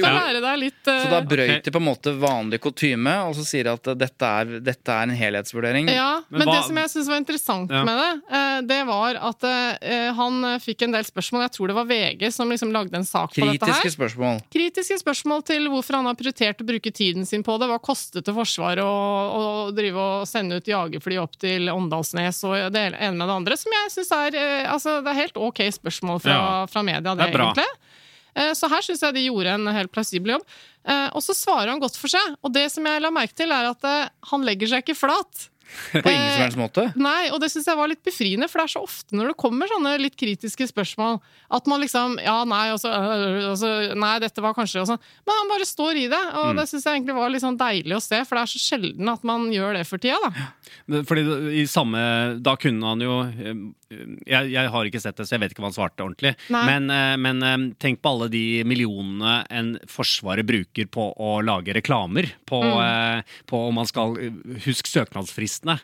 deg 0.43 0.59
litt 0.59 0.89
uh... 0.91 0.99
Så 1.05 1.11
da 1.11 1.21
brøyt 1.27 1.65
de 1.67 1.73
på 1.75 1.81
en 1.81 1.87
måte 1.87 2.13
vanlig 2.19 2.59
kutyme, 2.65 3.13
og 3.29 3.35
så 3.39 3.45
sier 3.47 3.69
de 3.69 3.75
at 3.77 3.91
dette 3.99 4.31
er, 4.41 4.57
dette 4.65 4.95
er 4.95 5.07
en 5.07 5.15
helhetsvurdering. 5.17 5.91
Ja, 5.93 6.23
Men 6.29 6.41
men, 6.43 6.49
hva- 6.51 6.57
det 6.59 6.65
som 6.69 6.81
jeg 6.81 6.93
syns 6.95 7.11
var 7.13 7.21
interessant 7.23 7.71
Ja. 7.75 7.83
med 7.87 8.01
det, 8.01 8.11
eh, 8.39 8.59
det 8.71 8.81
var 8.89 9.19
at 9.31 9.47
eh, 9.47 10.11
han 10.19 10.41
eh, 10.53 10.59
fikk 10.63 10.87
en 10.87 10.97
del 10.97 11.07
spørsmål. 11.07 11.47
Jeg 11.47 11.55
tror 11.57 11.73
det 11.73 11.77
var 11.79 11.89
VG 11.91 12.27
som 12.35 12.51
liksom 12.53 12.73
lagde 12.75 12.99
en 12.99 13.07
sak 13.07 13.35
på 13.37 13.45
dette 13.47 13.67
her. 13.67 13.77
Kritiske 13.77 13.95
spørsmål. 13.97 14.43
Kritiske 14.53 14.99
spørsmål 15.03 15.47
til 15.47 15.71
hvorfor 15.73 16.01
han 16.01 16.11
har 16.11 16.19
prioritert 16.19 16.63
å 16.63 16.69
bruke 16.69 16.93
tiden 16.95 17.27
sin 17.29 17.45
på 17.47 17.59
det. 17.63 17.71
Hva 17.71 17.79
kostet 17.83 18.27
det 18.27 18.35
Forsvaret 18.37 18.83
å, 18.85 18.91
å 18.91 19.45
drive 19.77 20.03
og 20.11 20.27
sende 20.29 20.59
ut 20.61 20.69
jagerfly 20.71 21.21
opp 21.23 21.39
til 21.43 21.71
Åndalsnes 21.73 22.43
og 22.49 22.59
det 22.75 22.87
ene 22.95 23.15
med 23.17 23.27
det 23.29 23.39
andre? 23.41 23.59
Som 23.61 23.75
jeg 23.79 23.95
syns 23.99 24.13
er 24.17 24.39
eh, 24.43 24.55
Altså, 24.67 24.99
det 25.05 25.13
er 25.13 25.21
helt 25.23 25.39
ok 25.41 25.63
spørsmål 25.79 26.19
fra, 26.25 26.37
Ja. 26.37 26.67
fra 26.71 26.83
media, 26.85 27.15
det, 27.15 27.31
Det 27.31 27.33
egentlig. 27.33 27.65
Eh, 28.37 28.53
Så 28.55 28.69
her 28.69 28.85
syns 28.85 29.01
jeg 29.03 29.15
de 29.17 29.27
gjorde 29.31 29.57
en 29.57 29.67
helt 29.73 29.91
plausibel 29.95 30.37
jobb. 30.37 30.47
Eh, 30.87 31.09
Og 31.17 31.23
så 31.25 31.33
svarer 31.35 31.73
han 31.73 31.81
godt 31.83 31.97
for 31.97 32.13
seg. 32.13 32.37
Og 32.45 32.53
det 32.53 32.69
som 32.71 32.85
jeg 32.87 33.01
la 33.03 33.11
merke 33.11 33.35
til, 33.35 33.51
er 33.51 33.71
at 33.73 33.85
eh, 33.85 34.09
han 34.31 34.45
legger 34.47 34.69
seg 34.69 34.85
ikke 34.85 34.99
flat. 35.09 35.49
På 35.91 35.99
ingen 36.07 36.31
som 36.31 36.43
helst 36.45 36.59
måte. 36.61 36.83
Nei, 36.95 37.27
og 37.35 37.41
det 37.43 37.49
syns 37.51 37.67
jeg 37.67 37.75
var 37.77 37.89
litt 37.91 38.03
befriende, 38.07 38.47
for 38.47 38.61
det 38.63 38.69
er 38.69 38.73
så 38.77 38.83
ofte 38.87 39.17
når 39.19 39.33
det 39.33 39.37
kommer 39.43 39.67
sånne 39.67 39.97
litt 39.99 40.15
kritiske 40.15 40.69
spørsmål, 40.71 41.19
at 41.51 41.67
man 41.67 41.83
liksom 41.83 42.15
Ja, 42.23 42.37
nei, 42.47 42.69
og 42.71 42.79
så, 42.79 42.93
øh, 42.95 43.97
Nei, 43.99 44.13
dette 44.23 44.45
var 44.45 44.55
kanskje 44.55 44.85
og 44.85 44.87
sånn. 44.93 45.03
Men 45.27 45.41
han 45.41 45.51
bare 45.51 45.67
står 45.67 45.99
i 46.05 46.07
det, 46.13 46.23
og 46.39 46.53
Mm. 46.55 46.57
det 46.61 46.69
syns 46.71 46.85
jeg 46.87 47.01
egentlig 47.01 47.17
var 47.19 47.31
litt 47.35 47.43
sånn 47.43 47.59
deilig 47.59 47.97
å 47.99 48.01
se, 48.05 48.23
for 48.25 48.37
det 48.39 48.43
er 48.47 48.53
så 48.55 48.63
sjelden 48.63 49.09
at 49.13 49.25
man 49.25 49.51
gjør 49.51 49.75
det 49.81 49.87
for 49.91 49.99
tida, 49.99 50.21
da. 50.23 50.47
Fordi 51.07 51.23
i 51.63 51.67
samme 51.67 52.41
Da 52.43 52.57
kunne 52.57 52.87
han 52.95 53.01
jo 53.01 53.21
eh, 53.23 53.55
jeg, 54.27 54.49
jeg 54.51 54.71
har 54.75 54.85
ikke 54.89 54.99
sett 55.01 55.15
det, 55.17 55.27
så 55.29 55.37
jeg 55.37 55.41
vet 55.45 55.53
ikke 55.55 55.63
hva 55.63 55.69
han 55.71 55.77
svarte 55.77 56.03
ordentlig. 56.03 56.33
Men, 56.51 56.89
eh, 56.91 57.15
men 57.23 57.43
eh, 57.47 57.57
tenk 57.79 58.01
på 58.03 58.11
alle 58.17 58.27
de 58.33 58.65
millionene 58.67 59.45
en 59.55 59.69
Forsvaret 59.87 60.43
bruker 60.49 60.89
på 60.91 61.13
å 61.23 61.37
lage 61.47 61.75
reklamer. 61.77 62.33
På, 62.47 62.63
Mm. 62.67 63.23
på 63.47 63.59
om 63.69 63.75
man 63.79 63.87
skal 63.87 64.15
huske 64.65 64.89
søknadsfristene 64.91 65.77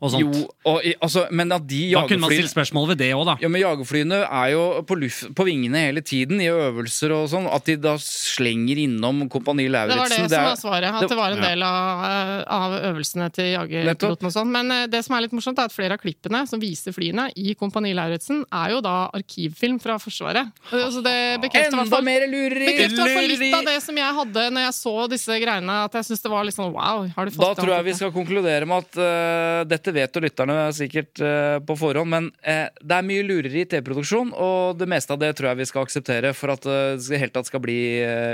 og 0.00 0.10
sånt. 0.14 0.22
Jo, 0.22 0.46
og, 0.66 0.80
altså, 1.04 1.26
men 1.36 1.52
at 1.52 1.66
de 1.68 1.92
da 1.92 2.06
kunne 2.08 2.24
man 2.24 2.32
stilt 2.32 2.50
spørsmål 2.52 2.88
ved 2.94 2.98
det 3.02 3.10
òg, 3.16 3.24
da. 3.28 3.34
ja, 3.42 3.48
men 3.52 3.60
Jagerflyene 3.60 4.22
er 4.24 4.48
jo 4.54 4.62
på, 4.88 4.96
luft, 4.98 5.28
på 5.36 5.44
vingene 5.46 5.82
hele 5.84 6.00
tiden, 6.06 6.40
i 6.40 6.48
øvelser 6.50 7.12
og 7.16 7.28
sånn. 7.32 7.46
At 7.52 7.68
de 7.68 7.76
da 7.76 7.96
slenger 8.00 8.80
innom 8.86 9.26
Kompani 9.30 9.66
Det 9.68 9.72
var 9.76 9.86
det 9.90 9.96
Lauritzen. 9.98 10.28
som 10.30 10.38
er- 10.40 10.48
var 10.48 10.56
svaret, 10.56 10.94
at 11.02 11.08
det 11.12 11.16
var 11.18 11.30
en 11.36 11.42
Ja. 11.42 11.48
del 11.50 11.62
av, 11.62 12.44
av 12.48 12.72
øvelsene 12.90 13.30
til 13.32 13.52
jagerpiloten 13.52 14.29
og 14.30 14.36
sånn. 14.36 14.50
Men 14.54 14.70
eh, 14.74 14.86
det 14.90 15.02
som 15.06 15.16
er 15.16 15.26
litt 15.26 15.34
morsomt, 15.36 15.58
er 15.60 15.70
at 15.70 15.74
flere 15.74 15.96
av 15.98 16.02
klippene 16.02 16.42
som 16.48 16.62
viser 16.62 16.94
flyene 16.96 17.28
i 17.38 17.54
Kompani 17.58 17.92
Lauritzen, 17.96 18.44
er 18.46 18.76
jo 18.76 18.80
da 18.84 18.96
arkivfilm 19.16 19.80
fra 19.82 19.98
Forsvaret. 20.00 20.50
Så 20.70 21.02
det 21.04 21.16
bekrefter 21.42 21.74
i 21.74 21.78
hvert 21.78 21.86
Enda 21.86 21.96
fall 21.96 22.06
mer 22.06 22.26
lureri! 22.30 22.70
Bekrefter 22.70 23.12
i 23.20 23.38
litt 23.40 23.56
av 23.58 23.66
det 23.68 23.78
som 23.84 23.98
jeg 23.98 24.16
hadde 24.20 24.46
når 24.54 24.66
jeg 24.66 24.76
så 24.78 24.94
disse 25.10 25.40
greiene. 25.42 25.78
At 25.88 25.98
jeg 25.98 26.08
synes 26.10 26.24
det 26.24 26.32
var 26.32 26.46
litt 26.46 26.56
sånn 26.56 26.72
wow. 26.74 27.04
Har 27.16 27.28
du 27.28 27.34
fått 27.34 27.44
Da 27.44 27.52
tror 27.58 27.74
jeg 27.76 27.88
vi 27.90 27.96
skal 27.98 28.14
konkludere 28.14 28.68
med 28.68 28.86
at 28.86 29.00
uh, 29.00 29.62
dette 29.68 29.94
vet 29.94 30.16
jo 30.16 30.24
lytterne 30.24 30.56
sikkert 30.76 31.22
uh, 31.24 31.58
på 31.64 31.76
forhånd, 31.80 32.10
men 32.10 32.30
uh, 32.46 32.66
det 32.80 32.98
er 32.98 33.06
mye 33.06 33.26
lureri 33.26 33.64
i 33.64 33.68
TV-produksjon, 33.68 34.32
og 34.32 34.78
det 34.80 34.88
meste 34.90 35.14
av 35.14 35.20
det 35.22 35.32
tror 35.38 35.52
jeg 35.52 35.60
vi 35.62 35.68
skal 35.70 35.86
akseptere 35.86 36.32
for 36.36 36.54
at 36.54 36.64
det 36.64 37.20
helt 37.20 37.34
tatt 37.34 37.48
skal 37.48 37.62
bli 37.62 37.78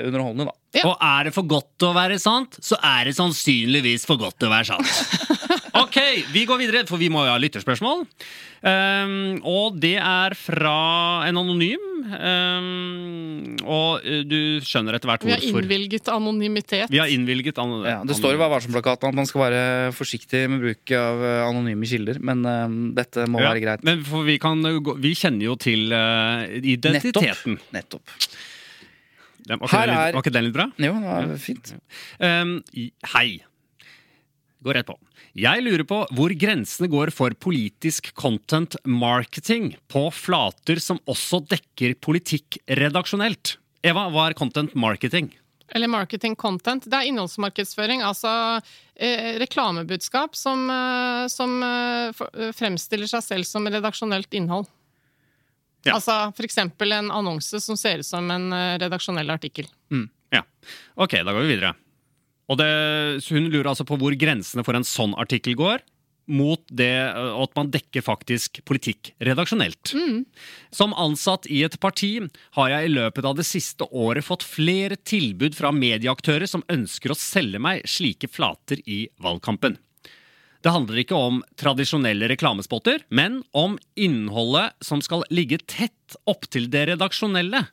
underholdende. 0.07 0.51
da. 0.51 0.57
Ja. 0.77 0.85
Og 0.91 0.97
er 1.01 1.29
det 1.29 1.35
for 1.37 1.49
godt 1.49 1.69
til 1.81 1.91
å 1.91 1.97
være 1.97 2.19
sant, 2.21 2.59
så 2.65 2.79
er 2.85 3.09
det 3.09 3.17
sannsynligvis 3.17 4.07
for 4.09 4.21
godt 4.21 4.39
til 4.41 4.51
å 4.51 4.57
være 4.57 4.75
sant. 4.75 5.63
Ok, 5.85 5.99
vi 6.33 6.45
går 6.49 6.59
videre, 6.63 6.85
for 6.89 7.01
vi 7.01 7.09
må 7.13 7.25
jo 7.27 7.33
ha 7.35 7.39
lytterspørsmål. 7.43 8.05
Um, 8.67 9.13
og 9.47 9.77
det 9.83 9.95
er 10.01 10.35
fra 10.39 10.77
en 11.29 11.37
anonym. 11.39 11.83
Um, 12.07 13.57
og 13.67 14.03
uh, 14.07 14.21
du 14.27 14.61
skjønner 14.65 14.97
etter 14.97 15.11
hvert 15.11 15.25
Vi 15.27 15.33
har 15.35 15.43
hvorfor. 15.43 15.63
innvilget 15.65 16.09
anonymitet. 16.13 16.91
Vi 16.93 17.01
har 17.03 17.11
innvilget 17.13 17.59
an 17.63 17.75
Ja, 17.87 17.99
det 18.07 18.17
står 18.19 18.37
i 18.37 18.41
Vær 18.41 18.51
varsom-plakaten 18.53 19.11
at 19.11 19.17
man 19.19 19.29
skal 19.29 19.45
være 19.47 19.63
forsiktig 19.97 20.45
med 20.53 20.63
bruk 20.65 20.93
av 20.99 21.25
eh, 21.27 21.41
anonyme 21.49 21.89
kilder, 21.91 22.21
men 22.25 22.45
um, 22.47 22.77
dette 22.97 23.27
må 23.31 23.43
Ja, 23.43 23.51
være 23.53 23.65
greit. 23.65 23.85
Men 23.87 24.05
for 24.07 24.27
vi, 24.27 24.39
kan, 24.43 24.63
vi 25.03 25.15
kjenner 25.19 25.49
jo 25.51 25.57
til 25.61 25.93
uh, 25.95 26.47
identiteten. 26.63 27.59
Nettopp. 27.77 28.17
Den- 29.47 29.61
Var 29.63 29.69
ikke, 29.69 29.83
den 29.87 29.95
litt, 29.95 30.27
er- 30.27 30.35
den 30.39 30.49
litt 30.49 30.57
bra? 30.57 30.65
Jo, 30.83 30.95
det 30.99 31.29
var 31.31 31.37
fint. 31.43 31.75
Um, 32.19 32.57
hei. 33.15 33.29
Går 34.67 34.81
rett 34.81 34.89
på. 34.89 34.97
Jeg 35.39 35.63
lurer 35.63 35.85
på 35.87 36.01
hvor 36.17 36.33
grensene 36.35 36.89
går 36.91 37.13
for 37.15 37.35
politisk 37.39 38.09
content 38.19 38.75
marketing 38.83 39.77
på 39.93 40.09
flater 40.11 40.81
som 40.83 40.99
også 41.07 41.45
dekker 41.47 41.95
politikk 42.03 42.59
redaksjonelt. 42.67 43.61
Eva, 43.87 44.09
hva 44.11 44.25
er 44.27 44.35
content 44.39 44.75
marketing? 44.75 45.31
Eller 45.75 45.91
marketing 45.91 46.35
content. 46.39 46.87
Det 46.87 46.99
er 46.99 47.11
innholdsmarkedsføring, 47.11 48.03
altså 48.07 48.33
eh, 48.95 49.37
reklamebudskap 49.43 50.35
som, 50.39 50.67
eh, 50.71 51.27
som 51.31 51.57
eh, 51.63 52.27
eh, 52.27 52.53
fremstiller 52.55 53.11
seg 53.11 53.23
selv 53.27 53.47
som 53.47 53.67
redaksjonelt 53.71 54.35
innhold. 54.35 54.67
Ja. 55.87 55.95
Altså 55.95 56.35
eksempel 56.43 56.95
en 56.97 57.13
annonse 57.15 57.61
som 57.63 57.79
ser 57.79 58.03
ut 58.03 58.07
som 58.07 58.31
en 58.35 58.51
eh, 58.55 58.77
redaksjonell 58.83 59.31
artikkel. 59.31 59.71
Ja. 60.35 60.43
Ok, 60.95 61.21
da 61.23 61.31
går 61.31 61.45
vi 61.45 61.55
videre. 61.55 61.77
Og 62.47 62.61
det, 62.61 62.71
hun 63.31 63.49
lurer 63.51 63.73
altså 63.73 63.87
på 63.89 63.99
hvor 63.99 64.15
grensene 64.19 64.65
for 64.67 64.79
en 64.79 64.87
sånn 64.87 65.17
artikkel 65.19 65.57
går. 65.59 65.83
mot 66.27 66.63
det 66.75 67.07
at 67.15 67.53
man 67.55 67.71
dekker 67.71 68.03
faktisk 68.03 68.59
politikk 68.67 69.13
redaksjonelt. 69.23 69.93
Som 70.75 70.95
ansatt 70.99 71.47
i 71.47 71.63
et 71.67 71.79
parti 71.83 72.19
har 72.59 72.73
jeg 72.73 72.89
i 72.89 72.95
løpet 72.97 73.29
av 73.29 73.37
det 73.39 73.47
siste 73.47 73.87
året 73.95 74.27
fått 74.27 74.47
flere 74.47 74.99
tilbud 74.99 75.55
fra 75.55 75.71
medieaktører 75.71 76.51
som 76.51 76.67
ønsker 76.73 77.15
å 77.15 77.19
selge 77.19 77.63
meg 77.63 77.87
slike 77.87 78.27
flater 78.27 78.83
i 78.91 79.05
valgkampen. 79.23 79.79
Det 80.67 80.73
handler 80.75 80.99
ikke 80.99 81.15
om 81.15 81.43
tradisjonelle 81.61 82.27
reklamespotter, 82.33 83.05
men 83.15 83.45
om 83.55 83.77
innholdet 83.95 84.75
som 84.83 84.99
skal 85.05 85.23
ligge 85.31 85.61
tett 85.63 86.17
opptil 86.27 86.67
det 86.73 86.89
redaksjonelle. 86.91 87.69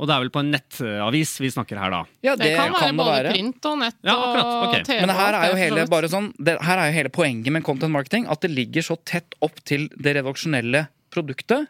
Og 0.00 0.08
det 0.08 0.14
er 0.14 0.22
vel 0.24 0.32
på 0.32 0.40
en 0.40 0.50
nettavis 0.54 1.34
vi 1.42 1.50
snakker 1.52 1.78
her, 1.78 1.92
da. 1.92 2.00
Ja, 2.24 2.36
Det, 2.40 2.54
kan 2.56 2.72
være 2.72 2.94
både 2.96 3.34
print 3.34 3.68
og 3.68 3.78
nett 3.82 3.98
Ja, 4.00 4.14
akkurat, 4.16 4.48
okay. 4.48 4.80
og 4.80 4.88
TV. 4.88 5.00
Men 5.04 5.14
her 5.18 5.36
er 5.38 5.50
jo 5.50 5.58
hele, 5.60 6.08
sånn, 6.14 6.32
det, 6.40 6.56
her 6.64 6.80
er 6.80 6.88
jo 6.90 6.96
hele 6.96 7.12
poenget 7.12 7.52
med 7.52 7.66
content 7.66 7.92
marketing 7.92 8.26
at 8.32 8.40
det 8.44 8.50
ligger 8.54 8.86
så 8.86 8.96
tett 9.04 9.36
opp 9.44 9.60
til 9.68 9.90
det 10.00 10.16
redaksjonelle 10.16 10.86
produktet 11.12 11.68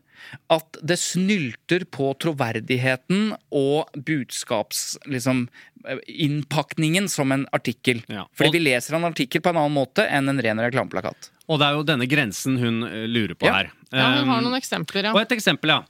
at 0.52 0.78
det 0.86 0.98
snylter 1.00 1.84
på 1.90 2.12
troverdigheten 2.22 3.32
og 3.58 3.90
budskaps... 4.06 4.98
Liksom, 5.10 5.48
eh, 5.82 5.98
innpakningen 6.06 7.08
som 7.10 7.32
en 7.34 7.46
artikkel. 7.52 8.04
Ja. 8.06 8.28
Fordi 8.38 8.58
vi 8.58 8.64
leser 8.68 8.96
en 8.96 9.08
artikkel 9.08 9.42
på 9.42 9.52
en 9.52 9.58
annen 9.64 9.76
måte 9.76 10.06
enn 10.06 10.30
en 10.30 10.42
ren 10.42 10.62
reklameplakat. 10.62 11.32
Og 11.50 11.58
det 11.60 11.68
er 11.68 11.78
jo 11.78 11.86
denne 11.86 12.08
grensen 12.10 12.58
hun 12.62 12.84
eh, 12.86 13.06
lurer 13.10 13.34
på 13.34 13.50
Ja. 13.50 13.58
her. 13.60 13.72
Ja, 13.90 14.06
hun 14.20 14.30
har 14.30 14.38
Um, 14.38 14.46
noen 14.46 14.56
eksempler, 14.60 15.10
ja. 15.10 15.12
Og 15.12 15.20
et 15.20 15.34
eksempel, 15.34 15.74
ja. 15.74 15.82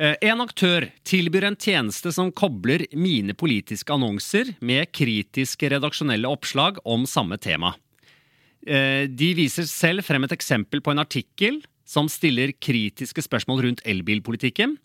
Eh, 0.00 0.16
En 0.24 0.40
aktør 0.40 0.86
tilbyr 1.04 1.44
en 1.50 1.58
tjeneste 1.60 2.12
som 2.14 2.30
kobler 2.32 2.86
mine 2.96 3.34
politiske 3.36 3.92
annonser 3.92 4.54
med 4.64 4.88
kritiske 4.96 5.68
redaksjonelle 5.74 6.28
oppslag 6.30 6.80
om 6.88 7.04
samme 7.04 7.36
tema. 7.36 7.74
Eh, 8.66 9.04
De 9.04 9.34
viser 9.36 9.68
selv 9.68 10.04
frem 10.06 10.24
et 10.24 10.32
eksempel 10.32 10.80
på 10.80 10.94
en 10.94 11.04
artikkel 11.04 11.60
som 11.84 12.08
stiller 12.08 12.54
kritiske 12.56 13.20
spørsmål 13.26 13.64
rundt 13.66 13.84
elbilpolitikken. 13.84 14.78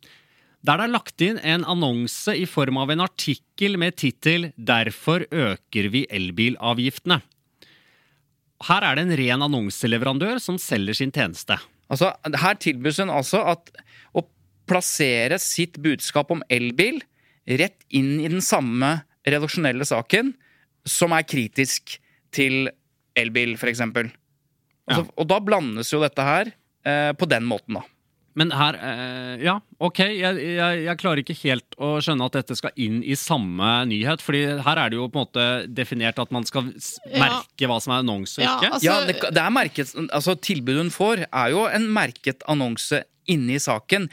Der 0.65 0.77
det 0.77 0.83
er 0.83 0.91
lagt 0.91 1.21
inn 1.21 1.37
en 1.37 1.63
annonse 1.63 2.33
i 2.35 2.45
form 2.45 2.77
av 2.81 2.89
en 2.91 3.05
artikkel 3.05 3.77
med 3.77 3.95
tittel 3.95 4.51
'Derfor 4.57 5.27
øker 5.31 5.89
vi 5.91 6.07
elbilavgiftene'. 6.09 7.21
Her 8.63 8.81
er 8.83 8.95
det 8.95 9.03
en 9.05 9.17
ren 9.17 9.41
annonseleverandør 9.41 10.41
som 10.41 10.57
selger 10.57 10.95
sin 10.95 11.11
tjeneste. 11.11 11.59
Altså, 11.91 12.15
her 12.25 12.55
tilbys 12.55 12.97
hun 12.97 13.09
altså 13.09 13.45
at 13.45 13.69
plassere 14.67 15.37
sitt 15.41 15.77
budskap 15.83 16.31
om 16.33 16.43
elbil 16.51 17.01
rett 17.47 17.77
inn 17.93 18.19
i 18.23 18.27
den 18.31 18.41
samme 18.41 19.03
redaksjonelle 19.25 19.85
saken 19.85 20.33
som 20.85 21.13
er 21.17 21.25
kritisk 21.25 21.97
til 22.35 22.69
elbil, 23.17 23.55
f.eks. 23.57 23.81
Altså, 23.85 25.05
Og 25.17 25.27
da 25.29 25.39
blandes 25.41 25.89
jo 25.93 26.01
dette 26.03 26.21
her 26.25 26.49
eh, 26.85 27.11
på 27.17 27.25
den 27.29 27.45
måten, 27.49 27.79
da. 27.79 27.85
Men 28.35 28.49
her 28.51 28.75
eh, 28.75 29.43
Ja, 29.45 29.53
ok. 29.79 30.01
Jeg, 30.11 30.35
jeg, 30.57 30.81
jeg 30.83 30.99
klarer 30.99 31.21
ikke 31.23 31.37
helt 31.39 31.77
å 31.79 31.93
skjønne 32.03 32.25
at 32.27 32.35
dette 32.35 32.57
skal 32.59 32.73
inn 32.83 32.97
i 33.07 33.15
samme 33.15 33.69
nyhet. 33.87 34.19
fordi 34.21 34.41
her 34.65 34.81
er 34.81 34.91
det 34.91 34.97
jo 34.99 35.05
på 35.07 35.21
en 35.21 35.23
måte 35.23 35.45
definert 35.71 36.19
at 36.19 36.33
man 36.35 36.43
skal 36.45 36.67
merke 36.67 37.63
Ja. 37.63 37.69
hva 37.71 37.77
som 37.81 37.93
er 37.95 38.03
annonse 38.03 38.41
og 38.41 38.43
Ja, 38.43 38.57
ikke. 38.59 38.73
altså- 38.75 38.85
Ja, 38.89 38.97
det, 39.07 39.15
det 39.37 39.41
er 39.45 39.55
merket, 39.55 39.95
altså 40.11 40.35
Tilbudet 40.35 40.83
hun 40.83 40.91
får, 40.91 41.23
er 41.31 41.49
jo 41.55 41.63
en 41.65 41.87
merket 41.95 42.43
annonse 42.51 43.05
inni 43.31 43.59
saken. 43.61 44.09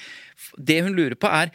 Det 0.57 0.81
hun 0.85 0.97
lurer 0.97 1.19
på, 1.19 1.31
er 1.31 1.53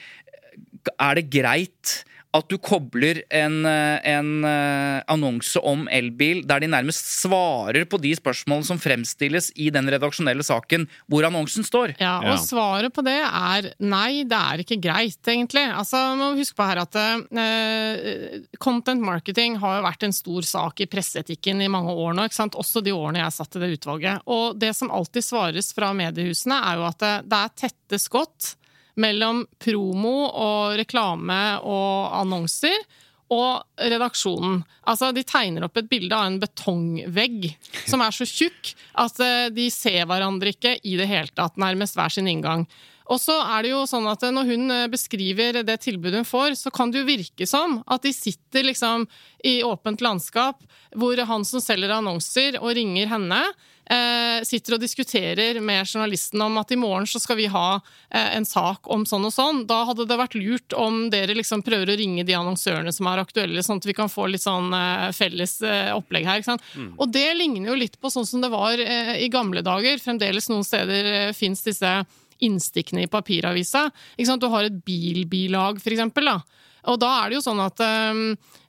Er 0.99 1.15
det 1.15 1.29
greit 1.29 2.03
at 2.37 2.49
du 2.51 2.57
kobler 2.61 3.21
en, 3.33 3.59
eh, 3.65 3.97
en 4.13 4.45
eh, 4.47 5.03
annonse 5.09 5.61
om 5.65 5.85
elbil 5.93 6.43
der 6.47 6.63
de 6.63 6.69
nærmest 6.71 7.05
svarer 7.21 7.87
på 7.89 7.99
de 8.01 8.13
spørsmålene 8.17 8.67
som 8.67 8.81
fremstilles 8.81 9.49
i 9.55 9.69
den 9.73 9.89
redaksjonelle 9.91 10.45
saken 10.45 10.87
hvor 11.09 11.27
annonsen 11.27 11.65
står? 11.67 11.95
Ja, 12.01 12.17
og 12.31 12.41
svaret 12.43 12.93
på 12.95 13.03
det 13.05 13.17
er 13.23 13.71
nei, 13.83 14.23
det 14.27 14.37
er 14.37 14.63
ikke 14.63 14.79
greit, 14.81 15.19
egentlig. 15.27 15.65
Altså, 15.71 15.99
man 16.13 16.21
må 16.21 16.41
huske 16.41 16.57
på 16.57 16.67
her 16.67 16.81
at 16.81 16.97
uh, 16.97 18.37
content 18.63 19.03
marketing 19.03 19.57
har 19.61 19.79
jo 19.79 19.87
vært 19.87 20.05
en 20.07 20.15
stor 20.15 20.47
sak 20.47 20.83
i 20.83 20.89
presseetikken 20.89 21.63
i 21.63 21.71
mange 21.71 21.93
år 21.93 22.15
nå, 22.17 22.27
ikke 22.27 22.39
sant? 22.39 22.57
også 22.57 22.83
de 22.85 22.95
årene 22.95 23.23
jeg 23.23 23.35
satt 23.37 23.57
i 23.57 23.63
det 23.63 23.73
utvalget. 23.77 24.23
Og 24.29 24.57
det 24.59 24.73
som 24.77 24.91
alltid 24.93 25.25
svares 25.25 25.73
fra 25.75 25.93
mediehusene, 25.97 26.61
er 26.71 26.79
jo 26.79 26.87
at 26.89 27.03
det, 27.03 27.13
det 27.31 27.41
er 27.43 27.59
tette 27.65 28.01
skott 28.01 28.55
mellom 28.99 29.45
promo 29.61 30.15
og 30.29 30.77
reklame 30.79 31.41
og 31.63 32.15
annonser. 32.21 32.77
Og 33.27 33.59
redaksjonen. 33.75 34.61
Altså, 34.87 35.09
De 35.11 35.19
tegner 35.27 35.65
opp 35.65 35.75
et 35.75 35.89
bilde 35.91 36.15
av 36.15 36.29
en 36.29 36.37
betongvegg 36.39 37.49
som 37.83 37.99
er 37.99 38.15
så 38.15 38.23
tjukk 38.23 38.71
at 39.03 39.19
eh, 39.19 39.49
de 39.51 39.65
ser 39.67 40.05
hverandre 40.07 40.53
ikke 40.55 40.77
i 40.87 40.95
det 40.95 41.09
hele 41.11 41.27
tatt, 41.35 41.59
nærmest 41.59 41.99
hver 41.99 42.13
sin 42.13 42.29
inngang. 42.31 42.63
Og 43.11 43.19
så 43.23 43.35
er 43.39 43.63
det 43.63 43.71
jo 43.71 43.85
sånn 43.87 44.07
at 44.11 44.23
Når 44.31 44.49
hun 44.51 44.73
eh, 44.73 44.87
beskriver 44.91 45.61
det 45.67 45.79
tilbudet 45.83 46.21
hun 46.21 46.27
får, 46.27 46.57
så 46.59 46.71
kan 46.73 46.91
det 46.91 47.01
jo 47.01 47.09
virke 47.09 47.47
som 47.49 47.81
at 47.87 48.03
de 48.03 48.13
sitter 48.15 48.67
liksom 48.67 49.07
i 49.47 49.59
åpent 49.63 50.03
landskap, 50.03 50.63
hvor 50.95 51.19
han 51.29 51.45
som 51.47 51.63
selger 51.63 51.93
annonser 51.93 52.59
og 52.61 52.75
ringer 52.79 53.11
henne, 53.11 53.41
eh, 53.43 53.75
sitter 54.47 54.75
og 54.75 54.81
diskuterer 54.81 55.59
med 55.63 55.87
journalisten 55.87 56.41
om 56.43 56.57
at 56.59 56.71
i 56.71 56.77
morgen 56.79 57.07
så 57.07 57.19
skal 57.21 57.37
vi 57.39 57.47
ha 57.51 57.79
eh, 58.09 58.35
en 58.35 58.45
sak 58.45 58.89
om 58.91 59.05
sånn 59.07 59.27
og 59.27 59.33
sånn. 59.33 59.63
Da 59.69 59.83
hadde 59.87 60.07
det 60.09 60.17
vært 60.19 60.37
lurt 60.37 60.75
om 60.77 61.07
dere 61.13 61.35
liksom 61.37 61.63
prøver 61.65 61.93
å 61.93 61.97
ringe 61.99 62.25
de 62.27 62.35
annonsørene 62.37 62.93
som 62.93 63.09
er 63.11 63.23
aktuelle, 63.23 63.63
sånn 63.63 63.81
at 63.81 63.87
vi 63.87 63.95
kan 63.97 64.11
få 64.11 64.27
litt 64.31 64.43
sånn 64.43 64.73
eh, 64.75 65.07
felles 65.15 65.57
eh, 65.65 65.91
opplegg 65.95 66.27
her. 66.27 66.41
Ikke 66.41 66.51
sant? 66.53 66.67
Og 66.97 67.11
det 67.13 67.27
ligner 67.39 67.71
jo 67.71 67.79
litt 67.79 67.99
på 68.01 68.11
sånn 68.13 68.27
som 68.27 68.43
det 68.43 68.51
var 68.53 68.79
eh, 68.83 69.15
i 69.23 69.31
gamle 69.33 69.63
dager. 69.65 69.99
Fremdeles 70.03 70.49
noen 70.51 70.67
steder 70.67 71.11
eh, 71.13 71.33
fins 71.37 71.63
disse 71.65 71.97
innstikkene 72.43 73.07
i 73.07 73.11
papiravisa. 73.11 73.87
Ikke 74.15 74.29
sant? 74.29 74.43
Du 74.43 74.51
har 74.53 74.67
et 74.67 74.83
bilbilag, 74.85 75.81
for 75.81 75.95
eksempel. 75.95 76.29
Da. 76.29 76.41
Og 76.87 76.99
da 77.01 77.09
er 77.21 77.29
det 77.29 77.37
jo 77.37 77.43
sånn 77.45 77.59
at 77.63 77.81
eh, 77.83 78.21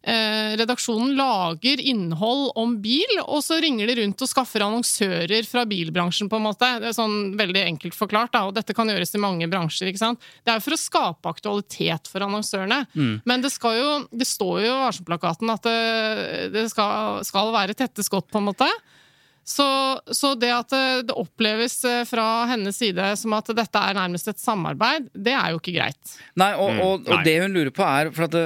eh, 0.03 0.57
redaksjonen 0.59 1.15
lager 1.19 1.81
innhold 1.81 2.51
om 2.59 2.77
bil, 2.83 3.15
og 3.25 3.41
så 3.47 3.61
ringer 3.63 3.91
de 3.91 3.99
rundt 4.01 4.25
og 4.25 4.31
skaffer 4.31 4.65
annonsører 4.67 5.47
fra 5.49 5.65
bilbransjen, 5.69 6.31
på 6.31 6.41
en 6.41 6.47
måte. 6.49 6.71
Det 6.83 6.91
er 6.91 6.99
sånn 6.99 7.37
veldig 7.39 7.65
enkelt 7.65 7.99
forklart, 7.99 8.35
da, 8.35 8.45
og 8.49 8.57
dette 8.59 8.77
kan 8.77 8.91
gjøres 8.91 9.15
i 9.15 9.23
mange 9.23 9.49
bransjer. 9.51 9.93
ikke 9.93 10.03
sant? 10.03 10.31
Det 10.43 10.53
er 10.53 10.61
jo 10.61 10.67
for 10.67 10.77
å 10.77 10.83
skape 10.83 11.35
aktualitet 11.35 12.11
for 12.11 12.27
annonsørene. 12.27 12.85
Men 13.29 13.45
det, 13.45 13.53
skal 13.55 13.79
jo, 13.79 13.91
det 14.11 14.29
står 14.29 14.63
jo 14.65 14.73
i 14.73 14.79
varselplakaten 14.87 15.55
at 15.55 15.67
det, 15.69 16.49
det 16.55 16.69
skal, 16.73 17.23
skal 17.27 17.55
være 17.55 17.79
tette 17.79 18.07
skott, 18.07 18.31
på 18.33 18.43
en 18.43 18.51
måte. 18.51 18.69
Så, 19.49 19.67
så 20.13 20.35
det 20.37 20.51
at 20.53 20.73
det, 20.75 21.09
det 21.09 21.15
oppleves 21.17 21.79
eh, 21.89 22.03
fra 22.05 22.45
hennes 22.51 22.77
side 22.77 23.07
som 23.17 23.33
at 23.33 23.49
dette 23.57 23.81
er 23.81 23.97
nærmest 23.97 24.29
et 24.29 24.43
samarbeid, 24.43 25.07
det 25.17 25.33
er 25.33 25.55
jo 25.55 25.61
ikke 25.63 25.73
greit. 25.79 26.17
Nei, 26.37 26.51
og, 26.53 26.75
og, 26.77 27.07
og 27.09 27.15
Nei. 27.15 27.23
det 27.25 27.39
hun 27.47 27.57
lurer 27.57 27.73
på 27.73 27.87
er 27.89 28.11
for 28.13 28.29
at 28.29 28.35
det, 28.37 28.45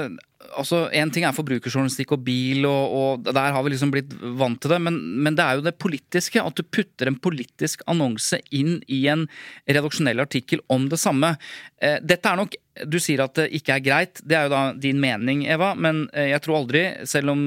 altså, 0.59 0.87
En 0.95 1.11
ting 1.13 1.25
er 1.27 1.35
forbrukerjournalistikk 1.35 2.15
og 2.15 2.23
bil, 2.25 2.67
og, 2.69 2.95
og 2.97 3.29
der 3.29 3.55
har 3.55 3.63
vi 3.65 3.73
liksom 3.73 3.93
blitt 3.93 4.13
vant 4.39 4.59
til 4.61 4.73
det, 4.73 4.79
men, 4.85 4.99
men 5.25 5.37
det 5.37 5.45
er 5.45 5.59
jo 5.59 5.65
det 5.65 5.75
politiske. 5.81 6.41
At 6.41 6.57
du 6.59 6.63
putter 6.63 7.09
en 7.09 7.19
politisk 7.19 7.83
annonse 7.89 8.39
inn 8.55 8.77
i 8.91 9.03
en 9.11 9.27
redaksjonell 9.69 10.23
artikkel 10.23 10.63
om 10.73 10.89
det 10.91 10.99
samme. 11.01 11.35
Eh, 11.83 11.99
dette 12.03 12.29
er 12.29 12.39
nok 12.39 12.59
Du 12.89 12.97
sier 12.97 13.21
at 13.21 13.35
det 13.37 13.51
ikke 13.53 13.75
er 13.75 13.83
greit. 13.85 14.21
Det 14.25 14.33
er 14.33 14.47
jo 14.47 14.53
da 14.53 14.61
din 14.73 14.97
mening, 15.01 15.43
Eva, 15.45 15.73
men 15.77 16.07
eh, 16.09 16.31
jeg 16.31 16.41
tror 16.41 16.63
aldri, 16.63 16.81
selv 17.09 17.35
om 17.35 17.43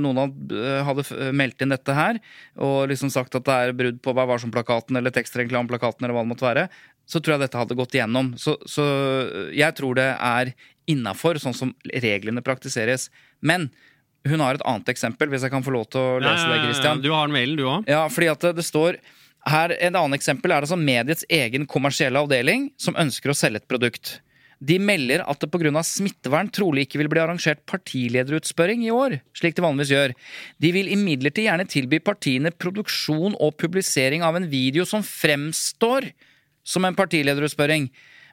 noen 0.00 0.22
eh, 0.56 0.80
hadde 0.86 1.32
meldt 1.36 1.60
inn 1.60 1.74
dette 1.74 1.96
her, 1.96 2.20
og 2.56 2.88
liksom 2.88 3.12
sagt 3.12 3.36
at 3.36 3.44
det 3.44 3.58
er 3.58 3.76
brudd 3.76 4.00
på 4.00 4.14
Vær 4.16 4.30
varsom-plakaten 4.30 4.96
eller 4.96 5.12
tekstreklameplakaten 5.12 6.06
eller 6.06 6.16
hva 6.16 6.24
det 6.24 6.32
måtte 6.32 6.48
være, 6.48 6.66
så 7.10 7.20
tror 7.20 7.36
jeg 7.36 7.44
dette 7.44 7.60
hadde 7.60 7.76
gått 7.76 7.96
igjennom. 7.98 8.32
Så, 8.40 8.56
så 8.70 8.86
jeg 9.52 9.76
tror 9.76 9.98
det 9.98 10.12
er 10.14 10.54
innafor, 10.90 11.40
sånn 11.42 11.56
som 11.56 11.72
reglene 12.02 12.42
praktiseres. 12.44 13.08
Men 13.40 13.68
hun 14.28 14.42
har 14.44 14.58
et 14.58 14.66
annet 14.68 14.90
eksempel, 14.92 15.30
hvis 15.32 15.46
jeg 15.46 15.52
kan 15.52 15.64
få 15.64 15.72
lov 15.74 15.88
til 15.92 16.02
å 16.02 16.20
lese 16.22 16.48
det, 16.50 16.60
Christian. 16.66 17.00
Du 17.04 17.12
har 17.14 17.30
mailen, 17.32 17.56
du 17.56 17.64
òg. 17.68 17.88
Ja, 17.88 18.04
fordi 18.12 18.30
at 18.32 18.44
det, 18.44 18.56
det 18.60 18.66
står 18.68 19.00
her, 19.48 19.72
Et 19.72 19.88
annet 19.88 20.18
eksempel 20.18 20.52
er 20.52 20.60
altså 20.60 20.76
mediets 20.76 21.24
egen 21.32 21.64
kommersielle 21.64 22.20
avdeling 22.20 22.66
som 22.76 22.98
ønsker 23.00 23.32
å 23.32 23.36
selge 23.38 23.62
et 23.62 23.70
produkt. 23.70 24.18
De 24.60 24.76
melder 24.76 25.22
at 25.24 25.40
det 25.40 25.48
pga. 25.48 25.80
smittevern 25.80 26.50
trolig 26.52 26.84
ikke 26.84 27.00
vil 27.00 27.08
bli 27.08 27.22
arrangert 27.22 27.64
partilederutspørring 27.64 28.84
i 28.84 28.92
år, 28.92 29.22
slik 29.32 29.56
det 29.56 29.64
vanligvis 29.64 29.94
gjør. 29.94 30.12
De 30.60 30.72
vil 30.76 30.92
imidlertid 30.92 31.46
gjerne 31.46 31.64
tilby 31.64 32.02
partiene 32.04 32.52
produksjon 32.52 33.38
og 33.40 33.56
publisering 33.56 34.22
av 34.22 34.36
en 34.36 34.50
video 34.50 34.84
som 34.84 35.00
fremstår 35.00 36.10
som 36.60 36.84
en 36.84 36.94
partilederutspørring, 36.94 37.88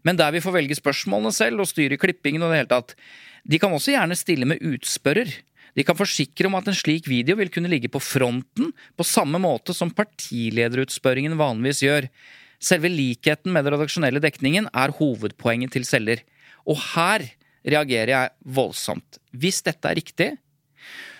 men 0.07 0.15
der 0.19 0.31
vi 0.31 0.41
får 0.43 0.55
velge 0.55 0.77
spørsmålene 0.79 1.33
selv 1.35 1.63
og 1.63 1.67
styre 1.67 1.99
klippingen 1.99 2.45
og 2.45 2.53
det 2.53 2.61
hele 2.61 2.71
tatt. 2.71 2.95
De 3.43 3.59
kan 3.59 3.73
også 3.75 3.93
gjerne 3.93 4.15
stille 4.15 4.47
med 4.47 4.63
utspørrer. 4.63 5.29
De 5.75 5.85
kan 5.85 5.97
forsikre 5.97 6.47
om 6.47 6.55
at 6.57 6.69
en 6.71 6.77
slik 6.77 7.09
video 7.11 7.35
vil 7.37 7.51
kunne 7.53 7.69
ligge 7.71 7.91
på 7.91 8.01
fronten 8.01 8.71
på 8.97 9.05
samme 9.05 9.41
måte 9.43 9.75
som 9.75 9.91
partilederutspørringen 9.93 11.35
vanligvis 11.37 11.83
gjør. 11.85 12.09
Selve 12.57 12.89
likheten 12.89 13.53
med 13.53 13.67
den 13.67 13.75
redaksjonelle 13.75 14.23
dekningen 14.23 14.71
er 14.71 14.95
hovedpoenget 14.97 15.75
til 15.75 15.85
selger. 15.85 16.23
Og 16.65 16.79
her 16.95 17.27
reagerer 17.67 18.13
jeg 18.13 18.35
voldsomt. 18.57 19.19
Hvis 19.35 19.61
dette 19.67 19.91
er 19.91 19.99
riktig, 19.99 20.31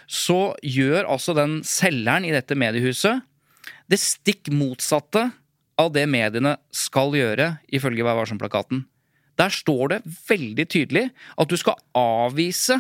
så 0.07 0.55
gjør 0.63 1.11
altså 1.11 1.35
den 1.38 1.59
selgeren 1.67 2.25
i 2.25 2.33
dette 2.33 2.55
mediehuset 2.57 3.19
det 3.91 3.99
stikk 3.99 4.49
motsatte 4.51 5.29
av 5.78 5.91
det 5.93 6.05
mediene 6.09 6.55
skal 6.73 7.13
gjøre, 7.15 7.57
ifølge 7.73 8.05
Vær 8.05 8.17
varsom-plakaten. 8.19 8.86
Der 9.38 9.53
står 9.53 9.91
det 9.93 9.97
veldig 10.30 10.65
tydelig 10.73 11.09
at 11.38 11.49
du 11.51 11.57
skal 11.59 11.78
avvise 11.97 12.80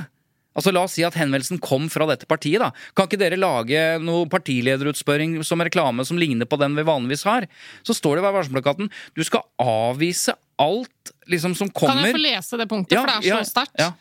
Altså 0.57 0.71
La 0.73 0.81
oss 0.87 0.95
si 0.97 1.03
at 1.05 1.13
henvendelsen 1.13 1.59
kom 1.61 1.83
fra 1.93 2.07
dette 2.09 2.25
partiet. 2.25 2.57
da. 2.57 2.71
Kan 2.97 3.05
ikke 3.05 3.19
dere 3.21 3.37
lage 3.37 3.77
noe 4.01 4.25
partilederutspørring 4.25 5.35
som 5.45 5.61
reklame 5.61 6.01
som 6.01 6.17
ligner 6.17 6.49
på 6.49 6.57
den 6.57 6.73
vi 6.73 6.81
vanligvis 6.81 7.21
har? 7.29 7.45
Så 7.85 7.93
står 7.93 8.17
det 8.17 8.23
i 8.23 8.25
Vær 8.25 8.33
varsom-plakaten 8.39 8.89
du 9.13 9.21
skal 9.21 9.45
avvise 9.61 10.33
alt 10.57 11.11
liksom 11.29 11.53
som 11.53 11.69
kommer 11.69 12.01
Kan 12.01 12.09
jeg 12.09 12.17
få 12.17 12.23
lese 12.23 12.57
det 12.57 12.65
punktet, 12.71 12.97
Ja, 12.97 13.03
for 13.05 13.11
det 13.11 13.29
er 13.29 13.37
så 13.37 13.43
ja, 13.43 13.51
sterkt? 13.51 13.77
ja. 13.77 13.91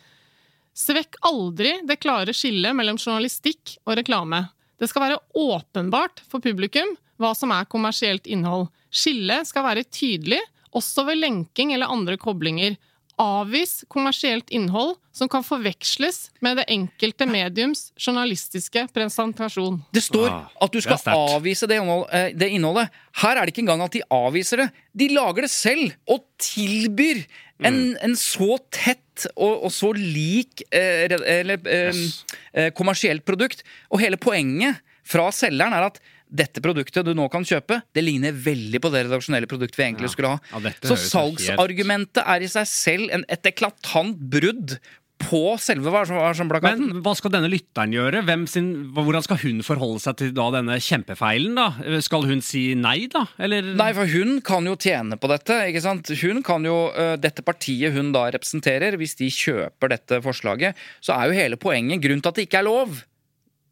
Svekk 0.76 1.20
aldri 1.28 1.74
det 1.84 1.98
klare 2.00 2.32
skillet 2.32 2.72
mellom 2.76 2.96
journalistikk 2.96 3.76
og 3.84 3.98
reklame. 4.00 4.46
Det 4.80 4.88
skal 4.88 5.10
være 5.10 5.20
åpenbart 5.36 6.24
for 6.24 6.40
publikum 6.40 6.96
hva 7.20 7.34
som 7.36 7.52
er 7.52 7.68
kommersielt 7.68 8.24
innhold. 8.28 8.70
Skillet 8.96 9.48
skal 9.50 9.66
være 9.66 9.84
tydelig, 9.92 10.40
også 10.76 11.04
ved 11.08 11.20
lenking 11.20 11.72
eller 11.76 11.92
andre 11.92 12.16
koblinger. 12.20 12.76
Avvis 13.16 13.78
kommersielt 13.88 14.50
innhold 14.52 14.98
som 15.16 15.28
kan 15.32 15.40
forveksles 15.46 16.18
med 16.44 16.58
det 16.60 16.66
enkelte 16.74 17.24
mediums 17.24 17.86
journalistiske 17.96 18.82
presentasjon. 18.92 19.78
Det 19.96 20.02
står 20.04 20.28
Ah, 20.28 20.50
at 20.66 20.74
du 20.74 20.82
skal 20.84 21.00
avvise 21.14 21.64
det, 21.70 21.78
eh, 21.80 22.32
det 22.36 22.50
innholdet. 22.52 22.90
Her 23.22 23.36
er 23.40 23.46
det 23.46 23.54
ikke 23.54 23.64
engang 23.64 23.80
at 23.86 23.92
de 23.96 24.02
avviser 24.12 24.56
det. 24.66 24.68
De 24.92 25.08
lager 25.14 25.46
det 25.46 25.50
selv 25.50 25.94
og 26.06 26.26
tilbyr 26.38 27.24
en, 27.64 27.72
Mm. 27.94 27.96
en 28.02 28.16
så 28.20 28.58
tett 28.70 29.26
og, 29.34 29.64
og 29.64 29.70
så 29.72 29.94
lik 29.96 30.60
eh, 30.70 31.08
eller, 31.08 31.56
eh, 31.64 31.94
Yes. 31.96 32.24
eh, 32.52 32.70
kommersielt 32.70 33.24
produkt. 33.24 33.62
Og 33.90 33.98
hele 34.00 34.18
poenget 34.20 34.76
fra 35.02 35.30
selgeren 35.32 35.72
er 35.72 35.86
at 35.88 35.98
dette 36.28 36.60
produktet 36.60 37.04
du 37.06 37.12
nå 37.14 37.28
kan 37.30 37.44
kjøpe, 37.46 37.82
det 37.94 38.02
ligner 38.04 38.32
veldig 38.32 38.80
på 38.82 38.90
det 38.92 39.06
redaksjonelle 39.06 39.46
produktet 39.50 39.76
vi 39.78 39.84
egentlig 39.86 40.08
Ja. 40.10 40.14
skulle 40.16 40.28
ha. 40.34 40.38
Ja, 40.58 40.70
så 40.82 40.96
salgsargumentet 40.98 42.22
helt- 42.24 42.36
er 42.36 42.42
i 42.42 42.48
seg 42.48 42.66
selv 42.66 43.10
en, 43.12 43.24
et 43.28 43.42
eklatant 43.46 44.18
brudd 44.18 44.78
på 45.18 45.56
selve 45.58 45.88
varsom-plakaten. 45.88 46.90
Men 46.92 47.00
hva 47.02 47.14
skal 47.16 47.30
denne 47.32 47.48
lytteren 47.48 47.90
gjøre? 47.94 48.20
Sin, 48.52 48.92
hvordan 48.92 49.22
skal 49.24 49.38
hun 49.38 49.62
forholde 49.62 49.98
seg 50.02 50.16
til 50.18 50.32
da 50.36 50.50
denne 50.50 50.76
kjempefeilen? 50.76 51.54
da? 51.56 52.00
Skal 52.04 52.26
hun 52.28 52.42
si 52.42 52.74
nei, 52.74 53.06
da? 53.06 53.24
Eller 53.38 53.62
Nei, 53.62 53.92
for 53.94 54.04
hun 54.06 54.42
kan 54.42 54.66
jo 54.66 54.74
tjene 54.76 55.16
på 55.18 55.26
dette. 55.32 55.56
ikke 55.72 55.80
sant? 55.80 56.06
Hun 56.20 56.42
kan 56.42 56.62
jo, 56.64 56.92
øh, 56.92 57.16
Dette 57.16 57.40
partiet 57.42 57.94
hun 57.94 58.12
da 58.12 58.26
representerer, 58.30 58.94
hvis 58.98 59.16
de 59.16 59.30
kjøper 59.30 59.88
dette 59.88 60.20
forslaget, 60.20 60.74
så 61.00 61.16
er 61.16 61.28
jo 61.32 61.38
hele 61.40 61.56
poenget 61.56 62.02
Grunnen 62.02 62.20
til 62.20 62.28
at 62.28 62.34
det 62.34 62.48
ikke 62.50 62.58
er 62.58 62.68
lov, 62.68 63.02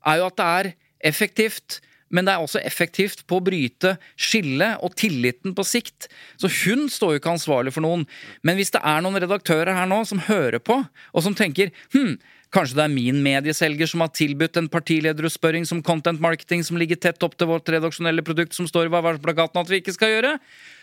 er 0.07 0.17
jo 0.17 0.27
at 0.27 0.37
det 0.37 0.47
er 0.47 0.75
effektivt. 1.05 1.81
Men 2.13 2.27
det 2.27 2.35
er 2.35 2.45
også 2.45 2.63
effektivt 2.63 3.25
på 3.31 3.39
å 3.39 3.45
bryte 3.45 3.95
skillet 4.21 4.83
og 4.85 4.95
tilliten 4.99 5.55
på 5.57 5.65
sikt. 5.67 6.09
Så 6.41 6.51
hun 6.65 6.87
står 6.93 7.15
jo 7.15 7.23
ikke 7.23 7.35
ansvarlig 7.35 7.75
for 7.75 7.85
noen. 7.87 8.05
Men 8.45 8.59
hvis 8.59 8.75
det 8.75 8.83
er 8.85 9.03
noen 9.05 9.19
redaktører 9.23 9.75
her 9.77 9.89
nå 9.91 10.03
som 10.09 10.23
hører 10.29 10.61
på, 10.63 10.83
og 10.85 11.27
som 11.27 11.37
tenker 11.37 11.75
hm, 11.97 12.17
Kanskje 12.55 12.77
det 12.79 12.85
er 12.85 12.93
min 12.93 13.17
medieselger 13.19 13.89
som 13.91 14.05
har 14.05 14.13
tilbudt 14.15 14.61
en 14.61 14.69
partilederutspørring 14.71 15.65
som 15.67 15.81
content 15.83 16.21
marketing 16.23 16.63
som 16.63 16.79
ligger 16.79 17.01
tett 17.03 17.27
opp 17.27 17.35
til 17.35 17.49
vårt 17.51 17.67
redaksjonelle 17.73 18.23
produkt 18.23 18.55
som 18.55 18.69
står 18.71 18.87
i 18.87 18.93
plakaten 19.25 19.59
at 19.59 19.73
vi 19.73 19.81
ikke 19.83 19.97
skal 19.97 20.13
gjøre. 20.13 20.37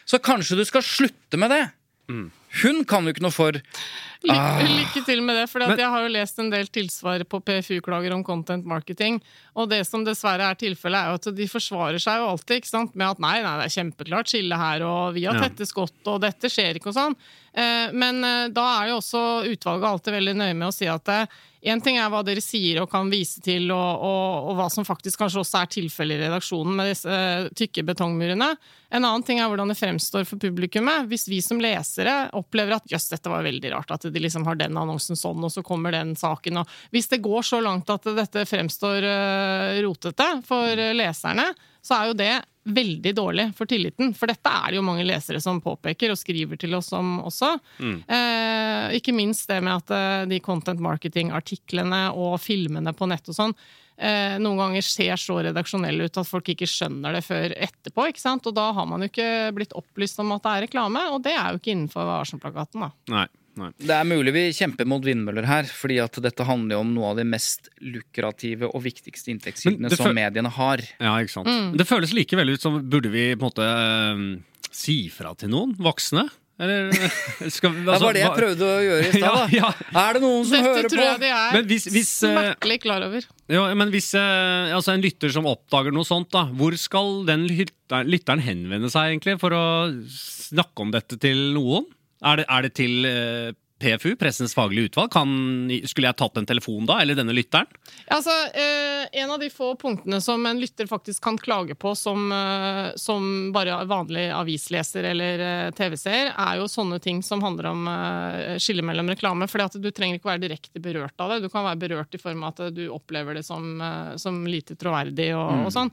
Så 0.03 0.19
kanskje 0.19 0.59
du 0.59 0.65
skal 0.67 0.83
slutte 0.83 1.39
med 1.39 1.53
det. 1.53 1.63
Hun 2.59 2.83
kan 2.87 3.05
jo 3.07 3.13
ikke 3.13 3.23
noe 3.23 3.33
for 3.35 3.59
Lykke, 4.21 4.37
Ah. 4.37 4.59
lykke 4.61 5.01
til 5.01 5.21
med 5.25 5.33
det, 5.33 5.47
for 5.49 5.63
jeg 5.65 5.89
har 5.89 6.03
jo 6.03 6.09
lest 6.13 6.37
en 6.37 6.51
del 6.51 6.67
tilsvar 6.69 7.23
på 7.25 7.39
PFU-klager 7.41 8.13
om 8.13 8.21
content 8.23 8.67
marketing. 8.69 9.17
Og 9.57 9.67
det 9.71 9.81
som 9.87 10.03
dessverre 10.05 10.45
er 10.45 10.59
tilfellet, 10.61 10.99
er 10.99 11.09
jo 11.09 11.17
at 11.17 11.35
de 11.39 11.47
forsvarer 11.49 11.97
seg 11.97 12.21
jo 12.21 12.29
alltid 12.29 12.61
ikke 12.61 12.69
sant? 12.69 12.93
med 12.95 13.07
at 13.07 13.19
nei, 13.23 13.41
nei, 13.41 13.57
det 13.57 13.65
er 13.65 13.81
kjempeklart 13.81 14.29
skille 14.29 14.57
her, 14.61 14.85
og 14.85 15.15
vi 15.17 15.25
har 15.25 15.39
tette 15.41 15.65
skott, 15.65 15.97
og 16.05 16.21
dette 16.21 16.51
skjer 16.53 16.77
ikke 16.77 16.91
og 16.91 16.99
sånn. 16.99 17.15
Eh, 17.51 17.89
men 17.97 18.21
eh, 18.23 18.49
da 18.53 18.67
er 18.83 18.91
jo 18.91 18.99
også 19.01 19.23
utvalget 19.49 19.89
alltid 19.89 20.13
veldig 20.19 20.35
nøye 20.37 20.53
med 20.59 20.69
å 20.69 20.75
si 20.75 20.85
at 20.85 21.09
én 21.09 21.27
en 21.73 21.81
ting 21.81 21.97
er 22.01 22.09
hva 22.09 22.23
dere 22.25 22.41
sier 22.41 22.79
og 22.81 22.89
kan 22.89 23.09
vise 23.11 23.41
til, 23.43 23.67
og, 23.69 24.01
og, 24.01 24.49
og 24.49 24.55
hva 24.57 24.65
som 24.73 24.85
faktisk 24.85 25.21
kanskje 25.21 25.43
også 25.43 25.59
er 25.59 25.69
tilfellet 25.75 26.17
i 26.17 26.23
redaksjonen 26.23 26.77
med 26.77 26.89
disse 26.89 27.09
eh, 27.09 27.49
tykke 27.57 27.83
betongmurene. 27.85 28.47
En 28.91 29.05
annen 29.05 29.25
ting 29.25 29.39
er 29.39 29.49
hvordan 29.49 29.69
det 29.69 29.77
fremstår 29.77 30.25
for 30.29 30.41
publikummet. 30.41 31.05
Hvis 31.11 31.27
vi 31.29 31.37
som 31.45 31.61
lesere 31.61 32.31
opplever 32.41 32.75
at 32.77 32.91
jøss, 32.91 33.09
dette 33.13 33.31
var 33.31 33.45
veldig 33.45 33.73
rart, 33.73 33.93
at 33.95 34.07
de 34.11 34.23
liksom 34.23 34.45
har 34.49 34.59
den 34.59 34.77
annonsen 34.77 35.19
sånn, 35.19 35.41
og 35.45 35.53
så 35.53 35.63
kommer 35.65 35.95
den 35.95 36.15
saken, 36.19 36.61
og 36.61 36.77
hvis 36.93 37.11
det 37.13 37.21
går 37.23 37.45
så 37.47 37.61
langt 37.63 37.89
at 37.93 38.07
dette 38.17 38.45
fremstår 38.49 39.07
eh, 39.07 39.81
rotete 39.85 40.31
for 40.47 40.71
eh, 40.75 40.95
leserne, 40.97 41.51
så 41.81 41.97
er 41.97 42.09
jo 42.09 42.17
det 42.17 42.33
veldig 42.63 43.13
dårlig 43.17 43.47
for 43.57 43.65
tilliten. 43.65 44.13
For 44.13 44.29
dette 44.29 44.49
er 44.53 44.69
det 44.69 44.77
jo 44.77 44.85
mange 44.85 45.05
lesere 45.07 45.41
som 45.41 45.61
påpeker 45.63 46.13
og 46.13 46.19
skriver 46.19 46.59
til 46.61 46.75
oss 46.77 46.91
om 46.93 47.15
også. 47.25 47.55
Eh, 48.05 48.97
ikke 48.99 49.15
minst 49.17 49.49
det 49.49 49.61
med 49.65 49.79
at 49.79 49.93
eh, 49.95 50.25
de 50.29 50.41
content 50.45 50.81
marketing-artiklene 50.83 52.11
og 52.13 52.37
filmene 52.43 52.93
på 52.93 53.09
nett 53.09 53.31
og 53.33 53.37
sånn 53.37 53.55
eh, 54.01 54.37
noen 54.41 54.59
ganger 54.59 54.85
ser 54.85 55.19
så 55.21 55.37
redaksjonelle 55.45 56.07
ut 56.07 56.21
at 56.21 56.29
folk 56.29 56.49
ikke 56.53 56.69
skjønner 56.69 57.17
det 57.17 57.23
før 57.25 57.53
etterpå. 57.53 58.07
ikke 58.09 58.23
sant? 58.23 58.47
Og 58.49 58.55
da 58.57 58.71
har 58.77 58.87
man 58.89 59.03
jo 59.03 59.11
ikke 59.11 59.51
blitt 59.55 59.75
opplyst 59.77 60.21
om 60.23 60.33
at 60.35 60.43
det 60.45 60.55
er 60.55 60.65
reklame, 60.67 61.05
og 61.13 61.21
det 61.25 61.35
er 61.37 61.53
jo 61.53 61.61
ikke 61.61 61.75
innenfor 61.75 62.09
Varsom-plakaten. 62.09 62.85
da. 62.87 62.91
Nei. 63.13 63.27
nei. 63.61 63.71
Det 63.77 63.95
er 63.97 64.09
mulig 64.09 64.35
vi 64.35 64.45
kjemper 64.57 64.89
mot 64.89 65.05
vindmøller 65.05 65.47
her, 65.49 65.69
fordi 65.69 66.01
at 66.03 66.21
dette 66.23 66.47
handler 66.47 66.77
jo 66.79 66.83
om 66.85 66.93
noe 66.97 67.13
av 67.13 67.21
de 67.21 67.27
mest 67.29 67.71
lukrative 67.83 68.71
og 68.71 68.85
viktigste 68.87 69.33
inntektskildene 69.35 69.93
som 69.93 70.15
mediene 70.17 70.53
har. 70.57 70.83
Ja, 70.97 71.17
ikke 71.21 71.37
sant. 71.37 71.51
Mm. 71.51 71.73
Det 71.79 71.89
føles 71.89 72.15
likevel 72.17 72.55
ut 72.55 72.63
som 72.63 72.81
burde 72.81 73.13
vi 73.13 73.31
på 73.35 73.45
en 73.45 73.49
måte 73.49 73.71
eh, 73.71 74.25
si 74.71 75.03
fra 75.13 75.35
til 75.37 75.53
noen 75.53 75.75
voksne? 75.79 76.25
Eller 76.61 76.91
skal 77.55 77.73
vi 77.73 77.85
Det 77.87 77.97
var 78.03 78.13
det 78.13 78.21
jeg 78.21 78.33
prøvde 78.37 78.67
å 78.67 78.81
gjøre 78.85 79.07
i 79.07 79.11
stad. 79.15 79.55
Ja, 79.55 79.69
ja. 79.71 79.71
Er 80.03 80.17
det 80.17 80.21
noen 80.25 80.43
som 80.45 80.57
Dette 80.57 80.67
hører 80.67 80.91
tror 80.93 81.03
jeg 81.07 81.21
de 81.23 81.31
er 81.33 81.55
Men 81.57 81.69
hvis, 81.71 81.87
hvis, 81.89 82.11
eh, 82.27 82.35
smertelig 82.35 82.77
klar 82.83 83.05
over. 83.07 83.25
ja, 83.55 83.63
men 83.81 83.93
hvis 83.95 84.11
eh, 84.19 84.75
altså 84.75 84.93
en 84.93 85.05
lytter 85.05 85.33
som 85.33 85.49
oppdager 85.49 85.95
noe 85.95 86.07
sånt, 86.07 86.29
da, 86.35 86.45
hvor 86.59 86.77
skal 86.77 87.23
den 87.29 87.47
lytteren, 87.49 88.11
lytteren 88.11 88.45
henvende 88.45 88.91
seg 88.93 89.15
egentlig 89.15 89.39
for 89.41 89.57
å 89.57 89.65
snakke 90.13 90.85
om 90.85 90.93
dette 90.93 91.17
til 91.21 91.49
noen? 91.55 91.89
Er 92.21 92.37
det, 92.43 92.45
er 92.53 92.67
det 92.67 92.73
til 92.77 93.09
eh, 93.09 93.51
PFU, 93.81 94.13
Pressens 94.21 94.53
faglige 94.55 94.91
utvalg? 94.91 95.09
Kan, 95.13 95.31
skulle 95.89 96.07
jeg 96.11 96.17
tatt 96.21 96.37
den 96.37 96.47
telefonen 96.49 96.87
da, 96.89 96.99
eller 97.01 97.17
denne 97.17 97.33
lytteren? 97.35 97.67
Altså, 98.13 98.35
eh, 98.53 99.07
En 99.21 99.31
av 99.33 99.39
de 99.41 99.49
få 99.51 99.73
punktene 99.75 100.21
som 100.23 100.45
en 100.45 100.59
lytter 100.61 100.87
faktisk 100.87 101.23
kan 101.25 101.37
klage 101.41 101.75
på 101.75 101.91
som, 101.97 102.29
eh, 102.31 102.91
som 102.95 103.51
bare 103.51 103.81
vanlig 103.89 104.27
avisleser 104.31 105.03
eller 105.11 105.43
eh, 105.47 105.71
TV-seer, 105.75 106.31
er 106.37 106.61
jo 106.61 106.69
sånne 106.71 107.01
ting 107.03 107.19
som 107.25 107.41
handler 107.43 107.71
om 107.73 107.87
eh, 107.91 108.55
skille 108.61 108.85
mellom 108.85 109.09
reklame. 109.11 109.49
fordi 109.51 109.65
at 109.67 109.81
du 109.81 109.91
trenger 109.91 110.19
ikke 110.21 110.31
være 110.31 110.45
direkte 110.45 110.79
berørt 110.79 111.17
av 111.19 111.33
det. 111.35 111.41
Du 111.43 111.49
kan 111.49 111.65
være 111.67 111.81
berørt 111.81 112.15
i 112.15 112.21
form 112.21 112.43
av 112.47 112.53
at 112.61 112.73
du 112.77 112.85
opplever 112.93 113.35
det 113.35 113.45
som, 113.45 113.81
eh, 113.81 114.15
som 114.21 114.45
lite 114.47 114.77
troverdig 114.79 115.31
og, 115.35 115.51
Mm. 115.51 115.65
og 115.65 115.71
sånn. 115.73 115.91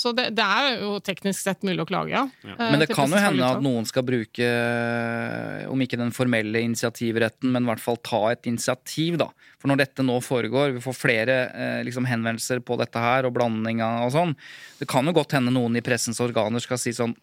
Så 0.00 0.14
det, 0.16 0.30
det 0.32 0.44
er 0.44 0.78
jo 0.80 0.94
teknisk 1.04 1.42
sett 1.44 1.66
mulig 1.66 1.82
å 1.84 1.88
klage, 1.88 2.14
ja. 2.14 2.22
ja. 2.46 2.54
Men 2.58 2.80
det 2.80 2.88
kan 2.88 3.10
jo 3.12 3.20
hende 3.20 3.44
at 3.44 3.60
noen 3.60 3.84
skal 3.88 4.06
bruke, 4.08 4.46
om 5.68 5.82
ikke 5.84 5.98
den 6.00 6.12
formelle 6.16 6.62
initiativretten, 6.64 7.50
men 7.52 7.66
i 7.66 7.70
hvert 7.70 7.82
fall 7.84 7.98
ta 8.00 8.22
et 8.32 8.48
initiativ, 8.48 9.18
da. 9.20 9.28
For 9.60 9.68
når 9.68 9.82
dette 9.82 10.06
nå 10.06 10.16
foregår, 10.24 10.72
vi 10.78 10.82
får 10.84 10.96
flere 10.96 11.36
eh, 11.52 11.78
liksom 11.84 12.08
henvendelser 12.08 12.62
på 12.64 12.78
dette 12.80 13.02
her, 13.02 13.28
og 13.28 13.36
blandinga 13.36 13.90
og 14.06 14.14
sånn, 14.16 14.32
det 14.80 14.88
kan 14.88 15.04
jo 15.04 15.16
godt 15.20 15.36
hende 15.36 15.52
noen 15.52 15.76
i 15.76 15.84
pressens 15.84 16.20
organer 16.24 16.64
skal 16.64 16.80
si 16.80 16.96
sånn 16.96 17.16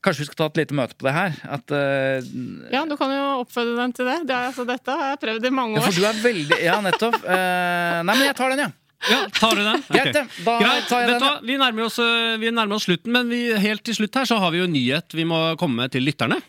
Kanskje 0.00 0.22
vi 0.22 0.26
skal 0.30 0.36
ta 0.38 0.46
et 0.48 0.58
lite 0.62 0.72
møte 0.78 0.94
på 0.96 1.04
det 1.04 1.12
her? 1.12 1.34
At 1.52 1.72
uh, 1.76 2.24
Ja, 2.72 2.86
du 2.88 2.94
kan 2.96 3.10
jo 3.12 3.24
oppfordre 3.42 3.74
dem 3.82 3.92
til 3.92 4.06
det. 4.08 4.14
det 4.30 4.32
er, 4.32 4.46
altså, 4.48 4.64
dette 4.64 4.94
har 4.96 5.10
jeg 5.10 5.18
prøvd 5.26 5.44
i 5.44 5.50
mange 5.52 5.76
Ja, 5.76 5.82
år. 5.82 5.90
for 5.90 6.00
du 6.00 6.06
er 6.08 6.22
veldig 6.22 6.60
Ja, 6.64 6.76
nettopp. 6.86 7.18
Uh, 7.20 7.98
nei, 8.08 8.14
men 8.14 8.22
jeg 8.30 8.38
tar 8.38 8.54
den, 8.54 8.62
jeg. 8.64 8.72
Ja, 9.08 9.22
tar 9.32 9.56
du 9.56 9.62
den? 9.64 9.82
Greit, 9.94 10.12
Da 10.44 10.54
tar 10.88 11.00
jeg 11.00 11.08
vet 11.08 11.16
den, 11.16 11.24
hva? 11.24 11.32
Vi 11.46 11.56
nærmer, 11.56 11.86
oss, 11.88 11.98
øh, 12.04 12.36
vi 12.42 12.50
nærmer 12.52 12.76
oss 12.76 12.84
slutten, 12.88 13.12
men 13.16 13.30
vi, 13.32 13.44
helt 13.56 13.84
til 13.86 13.96
slutt 13.96 14.20
her 14.20 14.28
så 14.28 14.36
har 14.42 14.52
vi 14.52 14.60
jo 14.60 14.68
en 14.68 14.74
nyhet 14.76 15.16
vi 15.16 15.24
må 15.28 15.38
komme 15.60 15.84
med 15.86 15.94
til 15.94 16.04
lytterne. 16.04 16.40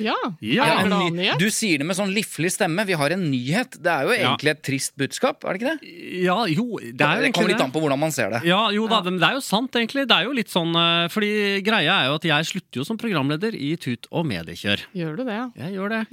Ja, 0.00 0.14
Ja, 0.40 0.64
er 0.64 0.88
En 0.88 1.38
Du 1.40 1.46
sier 1.52 1.78
det 1.80 1.86
med 1.86 1.96
sånn 1.96 2.12
liflig 2.12 2.50
stemme. 2.52 2.84
Vi 2.88 2.96
har 2.96 3.12
en 3.12 3.22
nyhet. 3.30 3.76
Det 3.80 3.92
er 3.92 4.02
jo 4.08 4.12
Ja. 4.12 4.30
egentlig 4.34 4.50
et 4.50 4.62
trist 4.64 4.96
budskap, 4.96 5.44
er 5.44 5.52
det 5.56 5.60
ikke 5.62 5.72
det? 5.72 6.22
Ja, 6.24 6.36
jo, 6.48 6.78
det 6.80 7.00
er 7.00 7.16
jo 7.16 7.22
det 7.26 7.32
kommer 7.36 7.48
litt 7.52 7.60
an 7.60 7.72
på 7.72 7.80
hvordan 7.80 7.98
man 8.00 8.12
ser 8.12 8.30
det. 8.30 8.42
Ja, 8.48 8.70
jo 8.72 8.86
da, 8.88 9.02
men 9.02 9.18
det 9.20 9.28
er 9.28 9.34
jo 9.36 9.40
sant, 9.44 9.72
egentlig. 9.72 10.06
Det 10.08 10.16
er 10.16 10.24
jo 10.24 10.32
litt 10.32 10.48
sånn, 10.52 10.72
øh, 10.76 11.08
fordi 11.12 11.62
greia 11.64 12.02
er 12.02 12.06
jo 12.10 12.14
at 12.20 12.28
jeg 12.28 12.44
slutter 12.52 12.80
jo 12.80 12.84
som 12.84 12.96
programleder 13.00 13.54
i 13.54 13.76
Tut 13.76 14.06
og 14.10 14.26
Mediekjør. 14.26 14.84
Gjør 14.96 15.16
du 15.16 15.24
det? 15.24 15.40
Jeg 15.60 15.72
gjør 15.76 15.88
det. 15.88 16.06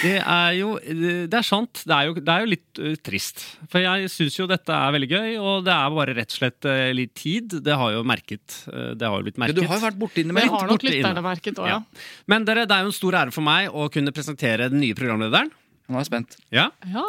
Det 0.00 0.14
er 0.24 0.52
jo 0.56 0.70
Det 0.80 1.36
er 1.36 1.44
sant. 1.44 1.82
Det 1.84 1.92
er 1.92 2.06
jo, 2.08 2.14
det 2.16 2.32
er 2.32 2.44
jo 2.46 2.48
litt 2.48 2.80
uh, 2.80 2.94
trist. 3.04 3.42
For 3.70 3.82
jeg 3.84 4.08
syns 4.10 4.38
jo 4.38 4.46
dette 4.48 4.72
er 4.72 4.94
veldig 4.96 5.08
gøy, 5.10 5.34
og 5.42 5.66
det 5.66 5.74
er 5.74 5.96
bare 5.98 6.14
rett 6.16 6.32
og 6.32 6.38
slett 6.40 6.68
uh, 6.70 6.86
litt 6.96 7.12
tid. 7.18 7.58
Det 7.66 7.76
har 7.76 7.92
jo 7.98 8.00
merket. 8.08 8.56
Uh, 8.72 8.94
Det 8.96 9.04
har 9.04 9.18
jo 9.20 9.26
blitt 9.28 9.36
Ja, 9.36 9.42
merket. 9.44 9.60
du 9.60 9.66
har 9.68 9.76
jo 9.76 9.84
vært 9.84 9.98
borti 10.00 10.22
Det 10.22 10.24
innimellom. 10.24 10.54
har 10.56 10.72
nok 10.72 10.86
lytterne 10.88 11.24
merket 11.26 11.60
òg, 11.60 11.68
ja. 11.68 11.76
Ja. 11.82 12.06
Men 12.32 12.46
dere, 12.48 12.64
det 12.64 12.78
er 12.78 12.86
jo 12.86 12.92
en 12.94 12.96
stor 12.96 13.18
ære 13.20 13.34
for 13.36 13.44
meg 13.44 13.68
å 13.68 13.90
kunne 13.92 14.14
presentere 14.16 14.70
den 14.72 14.80
nye 14.80 14.96
programlederen. 14.96 15.52
Nå 15.90 15.98
er 15.98 16.04
jeg 16.06 16.08
spent. 16.08 16.38
Ja. 16.54 16.70
ja. 16.88 17.06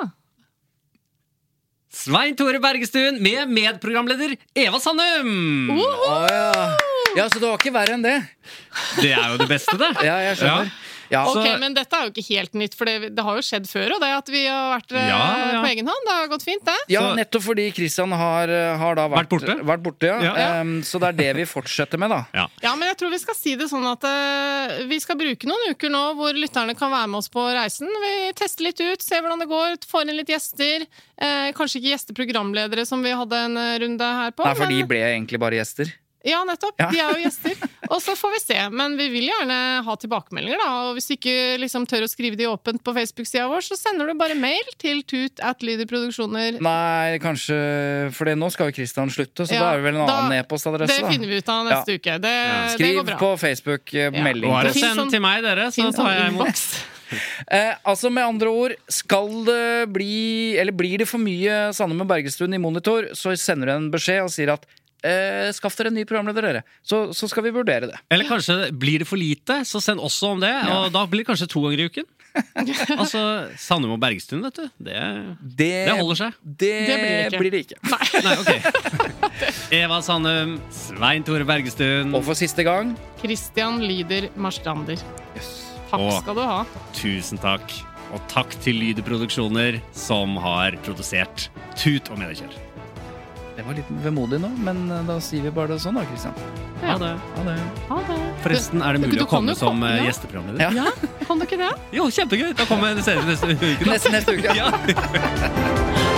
Svein 1.93 2.35
Tore 2.35 2.59
Bergestuen 2.59 3.19
med 3.21 3.51
medprogramleder 3.53 4.33
Eva 4.57 4.79
Sandum! 4.81 5.69
Å, 5.77 6.17
ja. 6.25 6.69
Ja, 7.13 7.27
så 7.29 7.37
det 7.37 7.45
var 7.45 7.59
ikke 7.61 7.73
verre 7.75 7.93
enn 7.93 8.01
det. 8.05 8.15
Det 8.97 9.11
er 9.13 9.27
jo 9.29 9.37
det 9.43 9.45
beste, 9.51 9.75
det. 9.77 9.91
Ja, 10.01 10.15
jeg 10.31 10.39
skjønner. 10.41 10.71
Ja. 10.71 10.79
Ok, 11.21 11.45
Så- 11.45 11.59
Men 11.59 11.73
dette 11.77 11.93
er 11.93 12.07
jo 12.07 12.11
ikke 12.11 12.25
helt 12.35 12.53
nytt, 12.53 12.73
for 12.75 12.85
det, 12.85 13.13
det 13.15 13.23
har 13.23 13.35
jo 13.35 13.41
skjedd 13.45 13.67
før, 13.69 13.93
og 13.95 14.01
det 14.01 14.09
at 14.17 14.27
vi 14.33 14.45
har 14.47 14.79
vært 14.79 14.91
eh, 14.97 15.07
Ja, 15.07 15.19
ja. 15.53 15.61
på 15.61 15.69
egen 15.69 15.87
hånd. 15.87 16.03
Det 16.07 16.13
har 16.17 16.27
gått 16.27 16.43
fint, 16.43 16.65
det. 16.65 16.77
Ja, 16.89 17.01
Så- 17.01 17.15
nettopp 17.15 17.43
fordi 17.43 17.67
Christian 17.73 18.11
har, 18.11 18.47
har 18.77 18.95
da 18.95 19.07
vært, 19.07 19.29
Vært 19.29 19.29
borte? 19.29 19.57
Vært 19.63 19.83
borte 19.83 20.07
ja. 20.09 20.19
Ja. 20.23 20.59
Em, 20.61 20.81
så 20.81 20.99
det 20.99 21.09
er 21.13 21.17
det 21.21 21.35
vi 21.35 21.45
fortsetter 21.45 21.99
med, 21.99 22.09
da. 22.09 22.25
Ja. 22.33 22.47
Ja, 22.63 22.75
men 22.75 22.87
jeg 22.89 22.97
tror 22.97 23.11
vi 23.11 23.19
skal 23.19 23.35
si 23.35 23.55
det 23.55 23.69
sånn 23.69 23.85
at 23.91 24.03
uh, 24.03 24.83
vi 24.87 24.99
skal 24.99 25.15
bruke 25.15 25.45
noen 25.45 25.69
uker 25.75 25.89
nå 25.93 26.15
hvor 26.17 26.33
lytterne 26.33 26.75
kan 26.77 26.91
være 26.91 27.07
med 27.09 27.17
oss 27.21 27.29
på 27.29 27.43
reisen. 27.53 27.87
Vi 27.87 28.33
tester 28.33 28.63
litt 28.63 28.79
ut, 28.81 29.01
ser 29.01 29.21
hvordan 29.21 29.39
det 29.39 29.47
går, 29.51 29.77
får 29.85 30.09
inn 30.09 30.17
litt 30.17 30.27
gjester. 30.33 30.87
Uh, 31.21 31.51
kanskje 31.53 31.79
ikke 31.81 31.93
gjesteprogramledere 31.93 32.85
som 32.87 33.03
vi 33.03 33.11
hadde 33.11 33.33
en 33.33 33.57
eh, 33.57 33.77
runde 33.79 34.01
her 34.03 34.31
på. 34.31 34.43
Nei, 34.47 34.53
for 34.55 34.65
de 34.71 34.83
ble 34.89 35.01
egentlig 35.13 35.39
bare 35.39 35.59
gjester. 35.59 35.91
Ja, 36.23 36.39
nettopp. 36.47 36.77
Ja. 36.79 36.87
De 36.87 36.99
er 37.03 37.17
jo 37.17 37.23
gjester. 37.25 37.57
Og 37.91 37.99
så 37.99 38.13
får 38.15 38.31
vi 38.31 38.39
se. 38.39 38.57
Men 38.71 38.93
vi 38.95 39.09
vil 39.11 39.25
gjerne 39.27 39.57
ha 39.83 39.95
tilbakemeldinger, 39.99 40.61
da. 40.61 40.67
Og 40.87 40.95
hvis 40.95 41.09
du 41.09 41.17
ikke 41.17 41.33
liksom 41.59 41.83
tør 41.89 42.05
å 42.05 42.09
skrive 42.11 42.39
de 42.39 42.47
åpent 42.47 42.79
på 42.83 42.93
Facebook-sida 42.95 43.49
vår, 43.51 43.65
så 43.67 43.75
sender 43.75 44.07
du 44.07 44.15
bare 44.19 44.37
mail 44.39 44.71
til 44.79 45.01
tut 45.03 45.43
at 45.43 45.65
lyderproduksjoner. 45.67 46.61
Nei, 46.63 47.19
kanskje 47.23 47.57
For 48.15 48.31
nå 48.39 48.49
skal 48.55 48.71
jo 48.71 48.77
Christian 48.79 49.11
slutte, 49.11 49.43
så 49.49 49.57
Ja, 49.57 49.65
da 49.65 49.73
er 49.73 49.83
det 49.83 49.87
vel 49.89 49.99
en 49.99 50.07
annen 50.07 50.37
e-postadresse. 50.39 50.95
Det 50.95 51.11
finner 51.11 51.27
vi 51.33 51.41
ut 51.43 51.51
av 51.51 51.67
neste 51.67 51.99
uke. 51.99 52.15
Det, 52.23 52.31
det 52.31 52.71
Skriv 52.77 52.95
går 53.01 53.09
bra. 53.11 53.19
på 53.25 53.33
Facebook 53.43 53.93
eh, 53.93 54.07
Ja. 54.07 54.23
melding. 54.23 54.51
Bare 54.55 54.71
Det 54.71 54.79
send 54.79 55.11
til 55.11 55.23
meg, 55.27 55.43
dere, 55.43 55.67
så 55.75 55.91
tar 55.91 56.11
jeg 56.15 56.33
imot. 56.33 56.65
Eh, 57.45 57.75
altså 57.85 58.09
Med 58.09 58.25
andre 58.25 58.49
ord, 58.49 58.71
skal 58.89 59.43
det 59.45 59.89
bli 59.93 60.55
Eller 60.57 60.73
blir 60.73 60.97
det 60.97 61.05
for 61.05 61.21
mye 61.21 61.67
Sanne 61.75 61.93
med 61.93 62.07
Bergestuen 62.09 62.55
i 62.55 62.57
monitor, 62.57 63.11
så 63.13 63.35
sender 63.37 63.69
du 63.69 63.73
en 63.75 63.91
beskjed 63.93 64.23
og 64.23 64.31
sier 64.33 64.49
at 64.55 64.65
eh, 65.03 65.51
skaff 65.55 65.75
dere 65.79 65.91
en 65.91 65.97
ny 65.99 66.05
programleder, 66.09 66.45
dere. 66.47 66.63
Så, 66.85 67.05
så 67.15 67.29
skal 67.31 67.45
vi 67.47 67.53
vurdere 67.55 67.89
det. 67.91 67.99
Eller 68.13 68.27
kanskje 68.29 68.71
blir 68.71 69.03
det 69.03 69.07
for 69.09 69.19
lite, 69.19 69.61
så 69.67 69.81
send 69.83 70.01
også 70.03 70.33
om 70.35 70.43
det. 70.43 70.53
Og 70.73 70.89
da 70.95 71.05
blir 71.09 71.23
det 71.23 71.29
kanskje 71.31 71.49
to 71.51 71.63
ganger 71.65 71.83
i 71.83 71.87
uken. 71.91 72.09
altså 72.97 73.19
Sandum 73.61 73.91
og 73.93 73.99
Bergstuen, 74.01 74.41
vet 74.47 74.57
du. 74.57 74.63
Det, 74.87 74.95
Det, 75.61 75.67
det 75.85 75.97
holder 75.99 76.17
seg. 76.23 76.39
Det, 76.41 76.71
Det 76.89 76.97
blir 76.97 77.11
det 77.13 77.27
ikke. 77.27 77.41
blir 77.43 77.53
det 77.53 77.61
ikke. 77.67 77.77
Nei, 78.25 78.35
ok. 78.41 79.11
Eva 79.83 79.99
Sandum, 80.05 80.55
Svein 80.73 81.25
Tore 81.27 81.45
Bergestuen. 81.45 82.13
Og 82.17 82.25
for 82.25 82.37
siste 82.39 82.65
gang 82.65 82.95
Christian 83.21 83.81
Lyder 83.85 84.31
Marstrander. 84.35 84.97
Takk 85.93 85.99
og, 86.01 86.13
skal 86.23 86.39
du 86.39 86.41
ha. 86.41 86.59
Tusen 86.97 87.37
takk. 87.41 87.75
Og 88.13 88.21
takk 88.29 88.53
til 88.61 88.77
Lyder 88.81 89.05
Produksjoner, 89.05 89.77
som 89.97 90.37
har 90.41 90.77
produsert 90.85 91.49
Tut 91.77 92.09
og 92.13 92.21
Mediekjør. 92.21 92.72
Det 93.55 93.61
var 93.67 93.75
litt 93.77 93.89
vemodig 94.01 94.39
nå, 94.41 94.49
men 94.65 94.79
eh, 94.89 95.03
da 95.05 95.19
sier 95.21 95.43
vi 95.45 95.51
bare 95.53 95.75
det 95.75 95.81
sånn, 95.83 95.99
da, 95.99 96.03
Christian. 96.09 96.33
Ha 96.81 96.95
det. 96.99 97.11
Ha 97.37 97.43
det. 97.47 97.57
Ha 97.91 97.99
det. 98.09 98.17
Forresten, 98.43 98.81
er 98.81 98.97
det 98.97 99.03
mulig 99.05 99.19
du 99.19 99.25
å 99.27 99.29
komme 99.29 99.53
som 99.55 99.69
komme, 99.75 99.91
Ja, 99.93 100.01
ja. 100.01 100.07
gjesteprogramleder? 100.09 100.63
Ja. 100.63 100.87
Ja, 100.89 101.11
kan 101.29 101.39
du 101.39 101.45
ikke 101.45 101.59
det? 101.61 101.69
Jo, 101.99 102.09
kjempegøy! 102.17 102.49
Da 102.57 102.65
kommer 102.71 102.95
jeg 102.95 103.05
senere 103.05 103.29
neste 103.29 103.53
uke. 103.53 103.71
da. 103.85 103.91
Neste, 103.93 104.15
neste 104.17 104.37
uke. 104.39 104.57
Ja. 104.57 106.13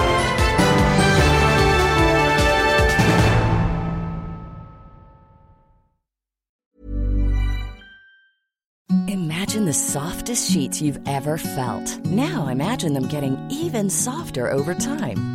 Imagine 9.08 9.66
the 9.66 9.74
softest 9.74 10.52
sheets 10.52 10.82
you've 10.82 11.00
ever 11.08 11.38
felt. 11.38 12.06
Now 12.06 12.48
imagine 12.48 12.94
them 12.94 13.08
getting 13.08 13.38
even 13.50 13.90
softer 13.90 14.50
over 14.52 14.74
time. 14.74 15.35